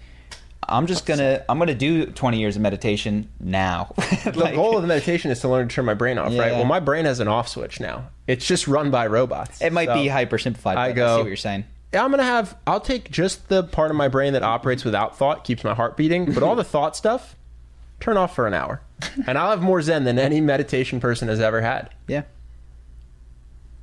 I'm 0.70 0.88
just 0.88 1.06
gonna 1.06 1.44
I'm 1.50 1.60
gonna 1.60 1.74
do 1.76 2.06
20 2.08 2.40
years 2.40 2.56
of 2.56 2.62
meditation 2.62 3.30
now. 3.40 3.94
The 4.24 4.52
goal 4.56 4.76
of 4.78 4.82
the 4.82 4.88
meditation 4.88 5.32
is 5.32 5.40
to 5.42 5.50
learn 5.50 5.68
to 5.68 5.76
turn 5.76 5.86
my 5.86 5.94
brain 5.94 6.18
off, 6.18 6.32
Yeah, 6.32 6.42
right? 6.42 6.52
Well, 6.54 6.66
my 6.66 6.80
brain 6.80 7.06
has 7.06 7.20
an 7.20 7.28
off 7.28 7.48
switch 7.48 7.80
now. 7.80 8.10
It's 8.28 8.46
just 8.46 8.68
run 8.68 8.90
by 8.92 9.08
robots. 9.08 9.62
it 9.62 9.74
might 9.74 9.88
So 9.88 9.96
be 9.96 10.08
hyper 10.08 10.38
simplified. 10.38 10.78
I 10.78 10.88
I 10.88 10.92
go- 10.94 11.18
see 11.18 11.22
what 11.24 11.28
you're 11.28 11.36
saying. 11.38 11.66
Yeah, 11.94 12.04
I'm 12.04 12.10
gonna 12.12 12.24
have. 12.24 12.58
I'll 12.66 12.80
take 12.80 13.12
just 13.12 13.50
the 13.50 13.64
part 13.64 13.92
of 13.92 13.98
my 13.98 14.08
brain 14.08 14.34
that 14.34 14.42
operates 14.44 14.84
without 14.84 15.18
thought, 15.18 15.44
keeps 15.44 15.64
my 15.64 15.74
heart 15.76 15.96
beating, 15.98 16.34
but 16.34 16.42
all 16.42 16.56
the 16.56 16.64
thought 16.76 16.96
stuff, 16.96 17.36
turn 18.00 18.18
off 18.18 18.34
for 18.34 18.48
an 18.48 18.54
hour, 18.56 18.82
and 19.28 19.38
I'll 19.38 19.52
have 19.52 19.62
more 19.62 19.82
zen 19.82 20.04
than 20.04 20.18
any 20.18 20.42
meditation 20.42 21.00
person 21.00 21.28
has 21.28 21.40
ever 21.40 21.62
had. 21.62 21.90
Yeah. 22.08 22.24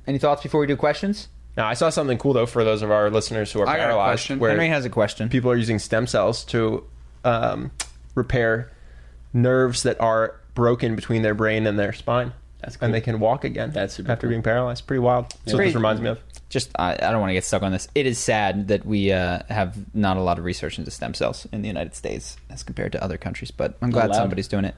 Any 0.07 0.17
thoughts 0.17 0.43
before 0.43 0.59
we 0.59 0.67
do 0.67 0.75
questions? 0.75 1.27
Now, 1.57 1.67
I 1.67 1.73
saw 1.73 1.89
something 1.89 2.17
cool 2.17 2.33
though 2.33 2.45
for 2.45 2.63
those 2.63 2.81
of 2.81 2.91
our 2.91 3.09
listeners 3.09 3.51
who 3.51 3.59
are 3.61 3.67
I 3.67 3.75
got 3.77 3.83
a 3.83 3.85
paralyzed, 3.87 4.11
question. 4.19 4.39
where 4.39 4.51
Henry 4.51 4.69
has 4.69 4.85
a 4.85 4.89
question. 4.89 5.29
people 5.29 5.51
are 5.51 5.55
using 5.57 5.79
stem 5.79 6.07
cells 6.07 6.43
to 6.45 6.83
um, 7.25 7.71
repair 8.15 8.71
nerves 9.33 9.83
that 9.83 9.99
are 9.99 10.35
broken 10.53 10.95
between 10.95 11.21
their 11.21 11.33
brain 11.33 11.67
and 11.67 11.77
their 11.79 11.93
spine. 11.93 12.33
That's 12.61 12.77
And 12.79 12.93
they 12.93 13.01
can 13.01 13.19
walk 13.19 13.43
again 13.43 13.71
That's 13.71 13.95
super 13.95 14.11
after 14.11 14.27
cool. 14.27 14.29
being 14.31 14.43
paralyzed. 14.43 14.85
Pretty 14.85 14.99
wild. 14.99 15.33
So 15.47 15.55
Pretty- 15.55 15.69
this 15.69 15.75
reminds 15.75 16.01
me 16.01 16.09
of. 16.09 16.19
Just, 16.49 16.69
I, 16.77 16.93
I 16.93 16.97
don't 17.11 17.21
want 17.21 17.29
to 17.29 17.33
get 17.33 17.45
stuck 17.45 17.63
on 17.63 17.71
this. 17.71 17.87
It 17.95 18.05
is 18.05 18.19
sad 18.19 18.67
that 18.67 18.85
we 18.85 19.11
uh, 19.13 19.39
have 19.47 19.77
not 19.95 20.17
a 20.17 20.21
lot 20.21 20.37
of 20.37 20.43
research 20.43 20.77
into 20.77 20.91
stem 20.91 21.13
cells 21.13 21.47
in 21.53 21.61
the 21.61 21.69
United 21.69 21.95
States 21.95 22.35
as 22.49 22.61
compared 22.61 22.91
to 22.91 23.01
other 23.01 23.17
countries, 23.17 23.51
but 23.51 23.77
I'm 23.81 23.89
glad 23.89 24.07
allowed. 24.07 24.17
somebody's 24.17 24.49
doing 24.49 24.65
it. 24.65 24.75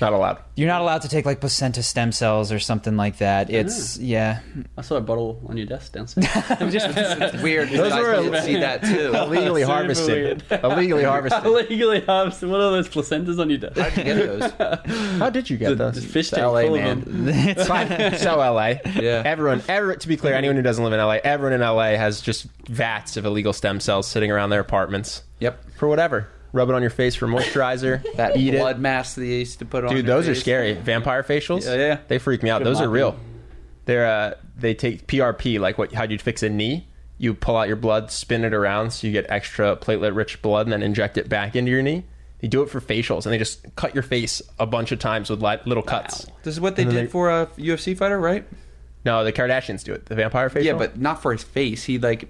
Not 0.00 0.12
allowed. 0.12 0.38
You're 0.56 0.68
not 0.68 0.82
allowed 0.82 1.02
to 1.02 1.08
take 1.08 1.24
like 1.24 1.40
placenta 1.40 1.82
stem 1.82 2.12
cells 2.12 2.52
or 2.52 2.58
something 2.58 2.96
like 2.96 3.18
that. 3.18 3.48
It's, 3.50 3.98
yeah. 3.98 4.40
I 4.76 4.82
saw 4.82 4.96
a 4.96 5.00
bottle 5.00 5.42
on 5.48 5.56
your 5.56 5.66
desk 5.66 5.92
downstairs. 5.92 6.26
It's 6.60 7.42
weird. 7.42 7.68
Those 7.70 7.92
I 7.92 8.00
were- 8.00 8.22
didn't 8.22 8.42
see 8.42 8.56
that 8.60 8.82
too. 8.82 9.12
Illegally 9.14 9.62
Super 9.62 9.72
harvested. 9.72 10.42
Illegally 10.62 11.04
harvested. 11.04 11.44
Illegally 11.46 12.00
harvested. 12.00 12.48
What 12.50 12.60
are 12.60 12.70
those 12.72 12.88
placentas 12.88 13.38
on 13.40 13.48
your 13.50 13.58
desk? 13.58 13.78
How'd 13.78 13.96
you 13.96 14.04
get 14.04 14.16
those? 14.58 15.18
How 15.18 15.30
did 15.30 15.50
you 15.50 15.56
get 15.56 15.68
The, 15.70 15.74
those? 15.76 15.94
the 15.94 16.00
fish 16.02 16.26
It's 16.28 16.30
tank 16.36 16.46
LA, 16.52 16.62
full 16.62 16.76
man. 16.76 16.98
of 16.98 17.04
them. 17.04 17.28
it's 17.28 17.66
fine. 17.66 18.18
so 18.18 18.36
LA. 18.36 18.66
Yeah. 18.96 19.22
Everyone, 19.24 19.62
every, 19.68 19.96
to 19.96 20.08
be 20.08 20.16
clear, 20.16 20.34
anyone 20.34 20.56
who 20.56 20.62
doesn't 20.62 20.82
live 20.84 20.92
in 20.92 21.00
LA, 21.00 21.18
everyone 21.24 21.52
in 21.54 21.60
LA 21.60 21.96
has 21.96 22.20
just 22.20 22.44
vats 22.68 23.16
of 23.16 23.24
illegal 23.24 23.52
stem 23.52 23.80
cells 23.80 24.06
sitting 24.06 24.30
around 24.30 24.50
their 24.50 24.60
apartments 24.60 25.22
Yep. 25.40 25.62
for 25.76 25.88
whatever. 25.88 26.28
Rub 26.56 26.70
it 26.70 26.74
on 26.74 26.80
your 26.80 26.90
face 26.90 27.14
for 27.14 27.26
moisturizer. 27.26 28.02
That 28.16 28.36
eat 28.36 28.52
blood 28.52 28.76
it. 28.76 28.80
mask 28.80 29.16
that 29.16 29.20
they 29.20 29.26
used 29.26 29.58
to 29.58 29.66
put 29.66 29.84
on. 29.84 29.90
Dude, 29.94 30.06
your 30.06 30.14
those 30.16 30.26
are 30.28 30.34
scary. 30.34 30.72
Vampire 30.72 31.22
facials. 31.22 31.66
Yeah, 31.66 31.74
yeah. 31.74 31.98
They 32.08 32.18
freak 32.18 32.42
me 32.42 32.48
out. 32.50 32.58
Good 32.60 32.66
those 32.66 32.78
are 32.80 32.84
mopping. 32.86 32.92
real. 32.92 33.16
They're 33.84 34.06
uh, 34.06 34.34
they 34.56 34.74
take 34.74 35.06
PRP 35.06 35.60
like 35.60 35.76
what 35.76 35.92
how 35.92 36.04
you'd 36.04 36.22
fix 36.22 36.42
a 36.42 36.48
knee. 36.48 36.88
You 37.18 37.34
pull 37.34 37.56
out 37.56 37.68
your 37.68 37.76
blood, 37.76 38.10
spin 38.10 38.44
it 38.44 38.52
around 38.54 38.90
so 38.92 39.06
you 39.06 39.12
get 39.12 39.26
extra 39.30 39.76
platelet 39.76 40.14
rich 40.16 40.40
blood, 40.42 40.66
and 40.66 40.72
then 40.72 40.82
inject 40.82 41.16
it 41.18 41.28
back 41.28 41.54
into 41.56 41.70
your 41.70 41.82
knee. 41.82 42.04
They 42.40 42.48
do 42.48 42.62
it 42.62 42.68
for 42.70 42.80
facials, 42.80 43.24
and 43.26 43.32
they 43.32 43.38
just 43.38 43.64
cut 43.76 43.94
your 43.94 44.02
face 44.02 44.42
a 44.58 44.66
bunch 44.66 44.92
of 44.92 44.98
times 44.98 45.30
with 45.30 45.42
li- 45.42 45.58
little 45.66 45.82
cuts. 45.82 46.26
This 46.42 46.54
is 46.54 46.60
what 46.60 46.76
they 46.76 46.84
did 46.84 46.94
they- 46.94 47.06
for 47.06 47.30
a 47.30 47.46
UFC 47.58 47.96
fighter, 47.96 48.18
right? 48.18 48.44
No, 49.04 49.24
the 49.24 49.32
Kardashians 49.32 49.84
do 49.84 49.92
it. 49.94 50.06
The 50.06 50.14
vampire 50.14 50.50
facial. 50.50 50.66
Yeah, 50.66 50.72
but 50.74 50.98
not 50.98 51.22
for 51.22 51.32
his 51.32 51.42
face. 51.44 51.84
He 51.84 51.98
like 51.98 52.28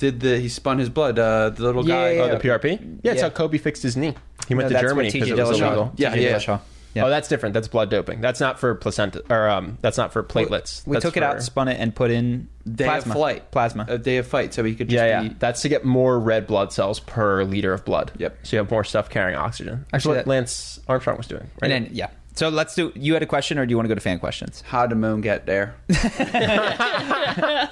did 0.00 0.18
the 0.20 0.38
he 0.38 0.48
spun 0.48 0.78
his 0.78 0.88
blood. 0.88 1.18
Uh, 1.18 1.50
the 1.50 1.62
little 1.62 1.86
Yeah, 1.88 1.94
guy. 1.94 2.10
yeah, 2.12 2.22
oh, 2.22 2.26
yeah. 2.26 2.34
the 2.34 2.40
PRP. 2.48 2.98
Yeah, 3.04 3.12
it's 3.12 3.18
Yeah. 3.20 3.28
how 3.28 3.30
Kobe 3.30 3.58
fixed 3.58 3.84
his 3.84 3.96
knee. 3.96 4.14
He 4.48 4.54
went 4.56 4.64
No, 4.64 4.68
to 4.70 4.72
that's 4.74 4.82
Germany 4.88 5.06
what 5.08 5.12
because 5.12 5.28
TJ 5.28 5.38
it 5.38 5.46
was 5.46 5.60
Dillashaw- 5.60 5.66
illegal. 5.66 5.92
Yeah, 5.96 6.10
TJ 6.14 6.22
yeah. 6.22 6.32
Dillashaw. 6.36 6.60
Yeah. 6.92 7.04
Oh, 7.04 7.08
that's 7.08 7.28
different. 7.28 7.52
That's 7.54 7.68
blood 7.68 7.88
doping. 7.88 8.20
That's 8.20 8.40
not 8.40 8.58
for 8.58 8.74
placenta, 8.74 9.22
or 9.30 9.48
um, 9.48 9.78
that's 9.80 9.96
not 9.96 10.12
for 10.12 10.24
platelets. 10.24 10.84
we 10.84 10.94
That's 10.94 11.04
took 11.04 11.16
it 11.16 11.20
for- 11.20 11.26
out, 11.26 11.40
spun 11.42 11.68
it, 11.68 11.78
and 11.78 11.94
put 11.94 12.10
in 12.10 12.48
Day 12.68 12.84
plasma. 12.86 13.12
of 13.12 13.16
flight. 13.16 13.50
Plasma. 13.52 13.86
A 13.88 13.96
day 13.96 14.16
of 14.16 14.26
fight, 14.26 14.52
so 14.52 14.64
he 14.64 14.74
could 14.74 14.88
just 14.88 14.96
Yeah, 15.00 15.20
be. 15.20 15.26
yeah. 15.28 15.32
That's 15.38 15.62
to 15.62 15.68
get 15.68 15.84
more 15.84 16.18
red 16.18 16.48
blood 16.48 16.72
cells 16.72 16.98
per 16.98 17.44
liter 17.44 17.72
of 17.72 17.84
blood. 17.84 18.10
Yep. 18.18 18.38
So 18.42 18.56
you 18.56 18.58
have 18.62 18.70
more 18.72 18.82
stuff 18.82 19.08
carrying 19.08 19.38
oxygen. 19.38 19.84
That's 19.92 20.02
Actually, 20.02 20.16
what 20.16 20.24
that- 20.24 20.30
Lance 20.30 20.80
Armstrong 20.88 21.16
was 21.16 21.28
doing. 21.28 21.42
Right? 21.62 21.70
And 21.70 21.86
then, 21.86 21.94
yeah. 21.94 22.08
So 22.34 22.48
let's 22.48 22.74
do. 22.74 22.90
You 22.96 23.12
had 23.14 23.22
a 23.22 23.26
question, 23.26 23.56
or 23.58 23.66
do 23.66 23.70
you 23.70 23.76
want 23.76 23.84
to 23.84 23.88
go 23.88 23.94
to 23.94 24.00
fan 24.00 24.18
questions? 24.18 24.62
How 24.66 24.86
did 24.88 24.96
Moon 24.98 25.20
get 25.20 25.46
there? 25.46 25.74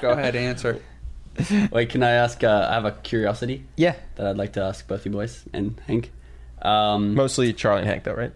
Go 0.00 0.10
ahead, 0.10 0.36
answer. 0.36 0.80
Wait, 1.72 1.88
can 1.90 2.02
I 2.02 2.10
ask? 2.10 2.42
Uh, 2.42 2.66
I 2.70 2.74
have 2.74 2.84
a 2.84 2.92
curiosity 2.92 3.64
Yeah. 3.76 3.94
that 4.16 4.26
I'd 4.26 4.36
like 4.36 4.52
to 4.54 4.62
ask 4.62 4.86
both 4.88 5.04
you 5.04 5.12
boys 5.12 5.44
and 5.52 5.80
Hank. 5.86 6.10
Um, 6.62 7.14
Mostly 7.14 7.52
Charlie 7.52 7.82
and 7.82 7.90
Hank, 7.90 8.04
though, 8.04 8.14
right? 8.14 8.32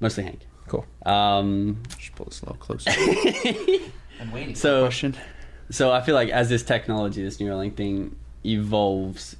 mostly 0.00 0.24
Hank. 0.24 0.40
Cool. 0.66 0.84
Um, 1.06 1.82
Just 1.98 2.14
pull 2.14 2.26
this 2.26 2.42
a 2.42 2.46
little 2.46 2.58
closer. 2.58 2.90
I'm 4.20 4.32
waiting. 4.32 4.54
so, 4.54 4.82
Question. 4.82 5.16
so 5.70 5.92
I 5.92 6.00
feel 6.00 6.14
like 6.14 6.28
as 6.30 6.48
this 6.48 6.62
technology, 6.62 7.22
this 7.22 7.38
Neuralink 7.38 7.76
thing 7.76 8.16
evolves, 8.44 9.36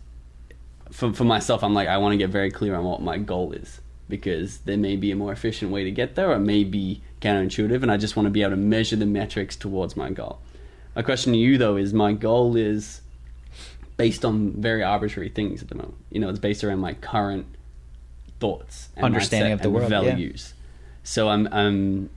for 0.90 1.12
for 1.12 1.24
myself, 1.24 1.64
I'm 1.64 1.74
like 1.74 1.88
I 1.88 1.98
want 1.98 2.12
to 2.12 2.16
get 2.18 2.30
very 2.30 2.50
clear 2.50 2.74
on 2.76 2.84
what 2.84 3.02
my 3.02 3.18
goal 3.18 3.52
is 3.52 3.80
because 4.08 4.58
there 4.58 4.76
may 4.76 4.96
be 4.96 5.10
a 5.10 5.16
more 5.16 5.32
efficient 5.32 5.70
way 5.72 5.82
to 5.84 5.90
get 5.90 6.14
there, 6.14 6.30
or 6.30 6.34
it 6.34 6.40
may 6.40 6.62
be 6.62 7.02
counterintuitive, 7.20 7.82
and 7.82 7.90
I 7.90 7.96
just 7.96 8.16
want 8.16 8.26
to 8.26 8.30
be 8.30 8.42
able 8.42 8.50
to 8.52 8.56
measure 8.58 8.96
the 8.96 9.06
metrics 9.06 9.56
towards 9.56 9.96
my 9.96 10.10
goal. 10.10 10.38
My 10.96 11.02
question 11.02 11.32
to 11.32 11.38
you 11.38 11.58
though 11.58 11.76
is: 11.76 11.92
my 11.92 12.12
goal 12.12 12.56
is 12.56 13.00
based 13.96 14.24
on 14.24 14.52
very 14.60 14.82
arbitrary 14.82 15.28
things 15.28 15.62
at 15.62 15.68
the 15.68 15.74
moment. 15.74 15.96
You 16.10 16.20
know, 16.20 16.28
it's 16.28 16.38
based 16.38 16.64
around 16.64 16.80
my 16.80 16.94
current 16.94 17.46
thoughts, 18.40 18.88
and 18.96 19.04
Understanding 19.04 19.52
of 19.52 19.62
the 19.62 19.70
world, 19.70 19.90
yeah. 19.90 20.00
values. 20.02 20.54
So 21.02 21.28
I'm, 21.28 21.46
I'm. 21.52 22.10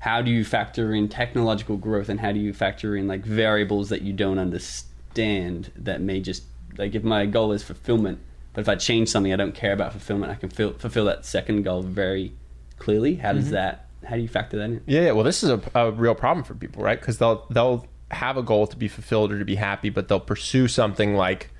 How 0.00 0.22
do 0.22 0.30
you 0.30 0.44
factor 0.44 0.92
in 0.94 1.08
technological 1.08 1.76
growth, 1.76 2.08
and 2.08 2.20
how 2.20 2.32
do 2.32 2.38
you 2.38 2.52
factor 2.52 2.96
in 2.96 3.08
like 3.08 3.24
variables 3.24 3.88
that 3.88 4.02
you 4.02 4.12
don't 4.12 4.38
understand 4.38 5.72
that 5.76 6.00
may 6.00 6.20
just 6.20 6.44
like 6.78 6.94
if 6.94 7.02
my 7.02 7.26
goal 7.26 7.52
is 7.52 7.62
fulfillment, 7.62 8.18
but 8.52 8.60
if 8.60 8.68
I 8.68 8.76
change 8.76 9.08
something 9.08 9.32
I 9.32 9.36
don't 9.36 9.54
care 9.54 9.72
about 9.72 9.92
fulfillment, 9.92 10.30
I 10.30 10.36
can 10.36 10.50
feel, 10.50 10.74
fulfill 10.74 11.06
that 11.06 11.24
second 11.24 11.62
goal 11.62 11.82
very 11.82 12.32
clearly. 12.78 13.16
How 13.16 13.30
Mm-hmm. 13.30 13.38
does 13.40 13.50
that? 13.50 13.85
How 14.06 14.16
do 14.16 14.22
you 14.22 14.28
factor 14.28 14.56
that 14.58 14.64
in? 14.64 14.82
Yeah, 14.86 15.00
yeah. 15.02 15.12
Well, 15.12 15.24
this 15.24 15.42
is 15.42 15.50
a, 15.50 15.60
a 15.74 15.90
real 15.90 16.14
problem 16.14 16.44
for 16.44 16.54
people, 16.54 16.82
right? 16.82 16.98
Because 17.00 17.18
they'll 17.18 17.46
they'll 17.50 17.86
have 18.10 18.36
a 18.36 18.42
goal 18.42 18.66
to 18.68 18.76
be 18.76 18.88
fulfilled 18.88 19.32
or 19.32 19.38
to 19.38 19.44
be 19.44 19.56
happy, 19.56 19.90
but 19.90 20.08
they'll 20.08 20.20
pursue 20.20 20.68
something 20.68 21.14
like 21.16 21.50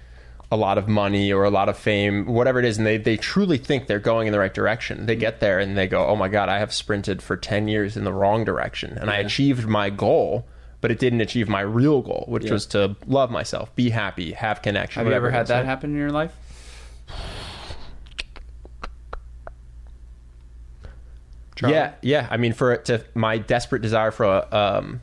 a 0.52 0.56
lot 0.56 0.78
of 0.78 0.86
money 0.86 1.32
or 1.32 1.42
a 1.42 1.50
lot 1.50 1.68
of 1.68 1.76
fame, 1.76 2.24
whatever 2.26 2.60
it 2.60 2.64
is, 2.64 2.78
and 2.78 2.86
they, 2.86 2.96
they 2.98 3.16
truly 3.16 3.58
think 3.58 3.88
they're 3.88 3.98
going 3.98 4.28
in 4.28 4.32
the 4.32 4.38
right 4.38 4.54
direction. 4.54 5.06
They 5.06 5.16
get 5.16 5.40
there 5.40 5.58
and 5.58 5.76
they 5.76 5.88
go, 5.88 6.06
"Oh 6.06 6.14
my 6.14 6.28
god, 6.28 6.48
I 6.48 6.60
have 6.60 6.72
sprinted 6.72 7.20
for 7.20 7.36
ten 7.36 7.66
years 7.66 7.96
in 7.96 8.04
the 8.04 8.12
wrong 8.12 8.44
direction, 8.44 8.96
and 8.96 9.10
I 9.10 9.16
achieved 9.16 9.66
my 9.66 9.90
goal." 9.90 10.46
But 10.82 10.90
it 10.92 10.98
didn't 11.00 11.22
achieve 11.22 11.48
my 11.48 11.62
real 11.62 12.00
goal, 12.02 12.26
which 12.28 12.44
Yeah. 12.44 12.52
was 12.52 12.66
to 12.66 12.94
love 13.06 13.30
myself, 13.30 13.74
be 13.74 13.90
happy, 13.90 14.32
have 14.32 14.62
connection. 14.62 15.00
Have 15.00 15.08
you 15.10 15.16
ever 15.16 15.30
had 15.30 15.48
that 15.48 15.64
happen 15.64 15.90
in 15.90 15.96
your 15.96 16.12
life? 16.12 16.32
Charlie? 21.56 21.74
Yeah, 21.74 21.94
yeah. 22.02 22.28
I 22.30 22.36
mean, 22.36 22.52
for 22.52 22.72
it 22.72 22.84
to 22.86 23.04
my 23.14 23.38
desperate 23.38 23.82
desire 23.82 24.10
for 24.10 24.24
a 24.24 24.56
um, 24.56 25.00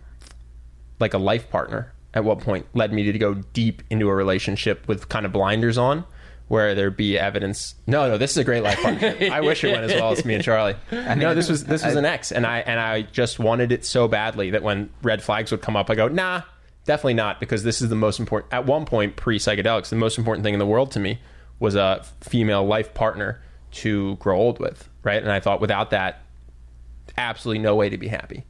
like 1.00 1.14
a 1.14 1.18
life 1.18 1.50
partner 1.50 1.94
at 2.14 2.24
what 2.24 2.40
point 2.40 2.66
led 2.74 2.94
me 2.94 3.12
to 3.12 3.18
go 3.18 3.34
deep 3.34 3.82
into 3.90 4.08
a 4.08 4.16
relationship 4.16 4.88
with 4.88 5.10
kind 5.10 5.26
of 5.26 5.32
blinders 5.32 5.78
on, 5.78 6.06
where 6.48 6.76
there'd 6.76 6.96
be 6.96 7.18
evidence. 7.18 7.76
No, 7.88 8.08
no, 8.08 8.18
this 8.18 8.32
is 8.32 8.38
a 8.38 8.44
great 8.44 8.62
life 8.62 8.80
partner. 8.82 9.16
I 9.32 9.42
wish 9.42 9.64
it 9.64 9.72
went 9.72 9.84
as 9.92 10.00
well 10.00 10.12
as 10.12 10.24
me 10.24 10.36
and 10.36 10.44
Charlie. 10.44 10.76
no, 10.92 11.34
this 11.34 11.50
was 11.50 11.66
this 11.66 11.84
was 11.84 11.96
an 11.96 12.06
ex, 12.06 12.32
and 12.32 12.46
I 12.46 12.60
and 12.60 12.80
I 12.80 13.02
just 13.02 13.40
wanted 13.40 13.72
it 13.72 13.84
so 13.86 14.08
badly 14.08 14.52
that 14.52 14.64
when 14.64 14.90
red 15.02 15.24
flags 15.24 15.52
would 15.52 15.62
come 15.62 15.76
up, 15.76 15.90
I 15.90 15.96
go, 15.96 16.08
nah, 16.08 16.44
definitely 16.86 17.16
not, 17.16 17.40
because 17.40 17.64
this 17.64 17.82
is 17.82 17.90
the 17.90 17.96
most 17.96 18.20
important. 18.20 18.54
At 18.54 18.66
one 18.66 18.86
point, 18.86 19.16
pre 19.16 19.40
psychedelics, 19.40 19.90
the 19.90 19.96
most 19.96 20.18
important 20.18 20.44
thing 20.44 20.54
in 20.54 20.60
the 20.60 20.68
world 20.68 20.92
to 20.92 21.00
me 21.00 21.20
was 21.60 21.76
a 21.76 22.06
female 22.22 22.66
life 22.66 22.94
partner 22.94 23.42
to 23.72 24.16
grow 24.18 24.38
old 24.38 24.60
with, 24.60 24.88
right? 25.02 25.22
And 25.22 25.32
I 25.32 25.40
thought 25.40 25.62
without 25.62 25.90
that, 25.92 26.23
absolutely 27.18 27.60
no 27.62 27.76
way 27.76 27.90
to 27.90 27.98
be 27.98 28.08
happy. 28.08 28.44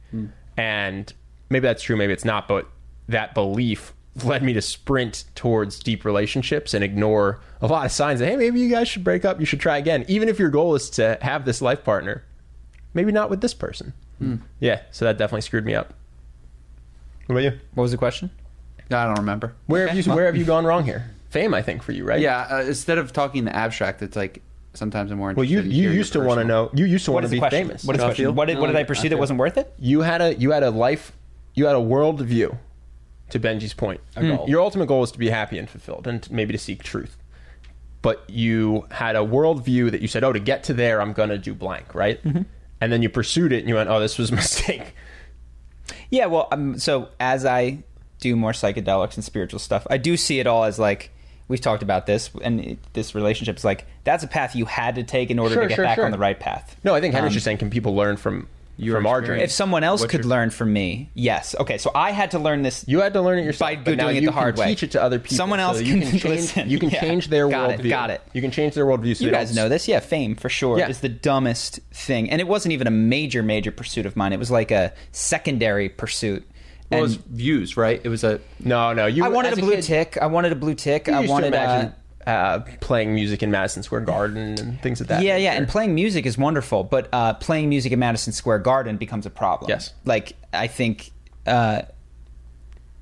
And 0.56 1.12
maybe 1.50 1.62
that's 1.66 1.82
true, 1.82 1.96
maybe 1.96 2.12
it's 2.12 2.24
not, 2.24 2.48
but 2.48 2.68
that 3.08 3.34
belief 3.34 3.92
led 4.22 4.42
me 4.42 4.52
to 4.52 4.62
sprint 4.62 5.24
towards 5.34 5.80
deep 5.80 6.04
relationships 6.04 6.72
and 6.72 6.84
ignore 6.84 7.40
a 7.60 7.66
lot 7.66 7.84
of 7.84 7.90
signs 7.92 8.20
that, 8.20 8.26
hey, 8.26 8.36
maybe 8.36 8.60
you 8.60 8.70
guys 8.70 8.86
should 8.88 9.02
break 9.02 9.24
up, 9.24 9.40
you 9.40 9.46
should 9.46 9.60
try 9.60 9.76
again. 9.76 10.04
Even 10.06 10.28
if 10.28 10.38
your 10.38 10.50
goal 10.50 10.74
is 10.74 10.88
to 10.90 11.18
have 11.20 11.44
this 11.44 11.60
life 11.60 11.82
partner, 11.82 12.24
maybe 12.94 13.10
not 13.10 13.30
with 13.30 13.40
this 13.40 13.54
person. 13.54 13.92
Yeah, 14.60 14.82
so 14.90 15.04
that 15.04 15.18
definitely 15.18 15.42
screwed 15.42 15.66
me 15.66 15.74
up. 15.74 15.92
What 17.26 17.34
about 17.34 17.42
you? 17.52 17.58
What 17.74 17.82
was 17.82 17.90
the 17.90 17.98
question? 17.98 18.30
I 18.90 19.04
don't 19.04 19.18
remember. 19.18 19.54
Where 19.66 19.88
have 19.88 19.96
you 19.96 20.12
where 20.12 20.26
have 20.26 20.36
you 20.36 20.44
gone 20.54 20.64
wrong 20.64 20.84
here? 20.84 21.10
Fame, 21.30 21.52
I 21.52 21.62
think, 21.62 21.82
for 21.82 21.92
you, 21.92 22.04
right? 22.04 22.20
Yeah, 22.20 22.46
uh, 22.50 22.62
instead 22.62 22.96
of 22.96 23.12
talking 23.12 23.44
the 23.44 23.54
abstract, 23.54 24.00
it's 24.02 24.16
like 24.16 24.40
sometimes 24.74 25.10
I'm 25.10 25.18
more 25.18 25.32
Well, 25.34 25.44
interested. 25.44 25.52
you 25.52 25.60
in 25.60 25.70
you 25.76 25.82
hearing 25.82 25.96
used 25.98 26.12
to 26.12 26.18
your 26.18 26.28
want 26.28 26.38
to 26.38 26.44
personal- 26.44 26.64
know. 26.66 26.70
You 26.74 26.84
used 26.86 27.04
to 27.06 27.12
What 27.12 27.14
want 27.22 27.24
is 27.24 27.30
to 27.30 27.34
the 27.34 27.36
be 27.36 27.40
question? 27.40 27.66
famous. 27.66 27.84
What 27.84 27.96
is 27.96 28.00
the 28.00 28.04
I 28.04 28.08
question? 28.08 28.34
What 28.34 28.44
did, 28.48 28.58
what 28.58 28.66
did 28.68 28.76
I 28.76 28.80
I 28.80 28.84
pursue 28.84 29.08
that 29.08 29.18
wasn't 29.18 29.38
worth 29.38 29.56
it? 29.56 29.72
you 29.78 30.00
had 30.02 30.20
a 30.20 30.34
you 30.34 30.50
had 30.52 30.62
a 30.62 30.70
life 30.70 31.12
you 31.54 31.66
had 31.66 31.74
a 31.76 31.80
world 31.80 32.20
view 32.20 32.58
to 33.30 33.38
benji's 33.40 33.72
point 33.74 34.00
goal. 34.20 34.44
your 34.48 34.60
ultimate 34.60 34.86
goal 34.86 35.02
is 35.02 35.10
to 35.12 35.18
be 35.18 35.30
happy 35.30 35.58
and 35.58 35.68
fulfilled 35.70 36.06
and 36.06 36.30
maybe 36.30 36.52
to 36.52 36.58
seek 36.58 36.82
truth 36.82 37.16
but 38.02 38.22
you 38.28 38.86
had 38.90 39.16
a 39.16 39.24
world 39.24 39.64
view 39.64 39.90
that 39.90 40.02
you 40.02 40.08
said 40.08 40.22
oh 40.24 40.32
to 40.32 40.38
get 40.40 40.62
to 40.64 40.74
there 40.74 41.00
i'm 41.00 41.12
gonna 41.14 41.38
do 41.38 41.54
blank 41.54 41.94
right 41.94 42.20
and 42.80 42.92
then 42.92 43.00
you 43.02 43.08
pursued 43.08 43.50
it 43.52 43.60
and 43.60 43.68
you 43.68 43.74
went 43.76 43.88
oh 43.88 43.98
this 44.00 44.18
was 44.18 44.30
a 44.30 44.34
mistake 44.42 44.94
Yeah, 46.10 46.26
well, 46.26 46.48
um, 46.52 46.78
so 46.78 47.08
as 47.20 47.44
I 47.44 47.82
do 48.20 48.36
more 48.36 48.52
psychedelics 48.52 49.16
and 49.16 49.24
spiritual 49.24 49.58
stuff, 49.58 49.86
I 49.90 49.98
do 49.98 50.16
see 50.16 50.38
it 50.40 50.46
all 50.46 50.64
as 50.64 50.78
like 50.78 51.10
we've 51.48 51.60
talked 51.60 51.82
about 51.82 52.06
this, 52.06 52.30
and 52.42 52.60
it, 52.60 52.78
this 52.92 53.14
relationship's 53.14 53.64
like 53.64 53.86
that's 54.04 54.24
a 54.24 54.28
path 54.28 54.54
you 54.56 54.64
had 54.64 54.94
to 54.96 55.02
take 55.02 55.30
in 55.30 55.38
order 55.38 55.54
Sure, 55.54 55.62
to 55.64 55.68
get 55.68 55.76
sure, 55.76 55.84
back 55.84 55.96
sure. 55.96 56.04
on 56.04 56.10
the 56.10 56.18
right 56.18 56.38
path. 56.38 56.76
no 56.84 56.94
i 56.94 57.00
think 57.00 57.14
henry's 57.14 57.30
Um, 57.30 57.34
just 57.34 57.44
saying 57.44 57.58
can 57.58 57.70
people 57.70 57.94
learn 57.94 58.16
from 58.16 58.48
Your 58.76 58.96
from 58.96 59.06
our 59.06 59.20
experience. 59.20 59.52
If 59.52 59.54
someone 59.54 59.84
else 59.84 60.00
What's 60.00 60.10
could 60.10 60.22
your- 60.24 60.30
learn 60.30 60.50
from 60.50 60.72
me, 60.72 61.08
yes. 61.14 61.54
Okay, 61.60 61.78
so 61.78 61.92
I 61.94 62.10
had 62.10 62.32
to 62.32 62.40
learn 62.40 62.62
this. 62.62 62.84
You 62.88 63.02
had 63.02 63.12
to 63.12 63.20
learn 63.22 63.38
it 63.38 63.44
yourself 63.44 63.70
By 63.70 63.76
but 63.76 63.96
now 63.96 64.04
doing 64.10 64.16
it 64.16 64.24
the 64.26 64.32
hard 64.32 64.56
can 64.56 64.62
way. 64.62 64.68
Teach 64.70 64.82
it 64.82 64.90
to 64.92 65.00
other 65.02 65.20
people. 65.20 65.36
Someone 65.36 65.60
else 65.60 65.80
you 65.80 65.92
can 65.94 66.00
can 66.10 66.10
change. 66.18 66.24
listen. 66.24 66.68
You 66.68 66.80
can 66.80 66.90
Yeah. 66.90 67.00
change 67.00 67.28
their 67.28 67.48
Got 67.48 67.70
it, 67.70 67.80
worldview. 67.80 67.88
got 67.88 68.10
it. 68.10 68.20
You 68.32 68.40
can 68.42 68.50
change 68.50 68.74
their 68.74 68.84
worldview. 68.84 69.16
So 69.16 69.26
You 69.26 69.30
guys 69.30 69.50
don't- 69.50 69.56
know 69.62 69.68
this, 69.68 69.86
yeah? 69.86 70.00
Fame 70.00 70.34
for 70.34 70.48
sure 70.48 70.76
Yeah. 70.76 70.88
is 70.88 70.98
the 70.98 71.08
dumbest 71.08 71.78
thing, 71.92 72.28
and 72.28 72.40
it 72.40 72.48
wasn't 72.48 72.72
even 72.72 72.88
a 72.88 72.90
major, 72.90 73.44
major 73.44 73.70
pursuit 73.70 74.06
of 74.06 74.16
mine. 74.16 74.32
It 74.32 74.40
was 74.40 74.50
like 74.50 74.72
a 74.72 74.92
secondary 75.12 75.88
pursuit. 75.88 76.44
Well, 76.90 77.00
it 77.00 77.02
was 77.02 77.16
views, 77.16 77.76
right? 77.76 78.00
It 78.02 78.08
was 78.08 78.24
a 78.24 78.40
No, 78.60 78.92
no. 78.92 79.06
You. 79.06 79.24
I 79.24 79.28
wanted 79.28 79.54
a 79.54 79.56
blue 79.56 79.76
kid, 79.76 79.82
tick. 79.84 80.18
I 80.20 80.26
wanted 80.26 80.52
a 80.52 80.56
blue 80.56 80.74
tick. 80.74 81.06
You 81.06 81.14
I 81.14 81.20
used 81.20 81.30
wanted 81.30 81.50
to 81.52 81.60
uh, 81.60 81.64
imagine 81.64 81.94
uh, 82.26 82.60
playing 82.80 83.14
music 83.14 83.42
in 83.42 83.50
Madison 83.50 83.82
Square 83.82 84.02
Garden 84.02 84.58
and 84.58 84.80
things 84.80 85.00
of 85.00 85.08
that. 85.08 85.22
yeah, 85.22 85.36
yeah, 85.36 85.52
and 85.52 85.68
playing 85.68 85.94
music 85.94 86.26
is 86.26 86.38
wonderful, 86.38 86.84
but 86.84 87.08
uh, 87.12 87.34
playing 87.34 87.68
music 87.68 87.92
in 87.92 87.98
Madison 87.98 88.32
Square 88.32 88.60
Garden 88.60 88.96
becomes 88.96 89.26
a 89.26 89.30
problem. 89.30 89.68
Yes. 89.68 89.92
like 90.04 90.34
I 90.52 90.66
think 90.66 91.10
uh, 91.46 91.82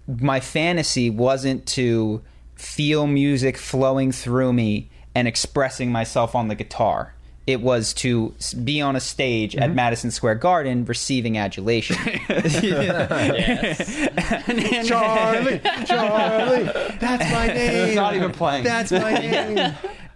my 0.06 0.40
fantasy 0.40 1.10
wasn't 1.10 1.66
to 1.66 2.22
feel 2.54 3.06
music 3.06 3.56
flowing 3.56 4.12
through 4.12 4.52
me 4.52 4.90
and 5.14 5.28
expressing 5.28 5.92
myself 5.92 6.34
on 6.34 6.48
the 6.48 6.54
guitar. 6.54 7.14
It 7.46 7.60
was 7.60 7.92
to 7.94 8.34
be 8.62 8.80
on 8.80 8.94
a 8.94 9.00
stage 9.00 9.52
Mm-hmm. 9.54 9.62
at 9.64 9.74
Madison 9.74 10.10
Square 10.12 10.36
Garden 10.36 10.84
receiving 10.84 11.38
adulation. 11.38 11.96
Charlie, 14.84 15.60
Charlie, 15.86 16.64
that's 17.00 17.32
my 17.32 17.46
name. 17.48 17.94
not 17.94 18.14
even 18.14 18.32
playing. 18.32 18.64
That's 18.64 18.92
my 18.92 19.12
name. 19.18 19.74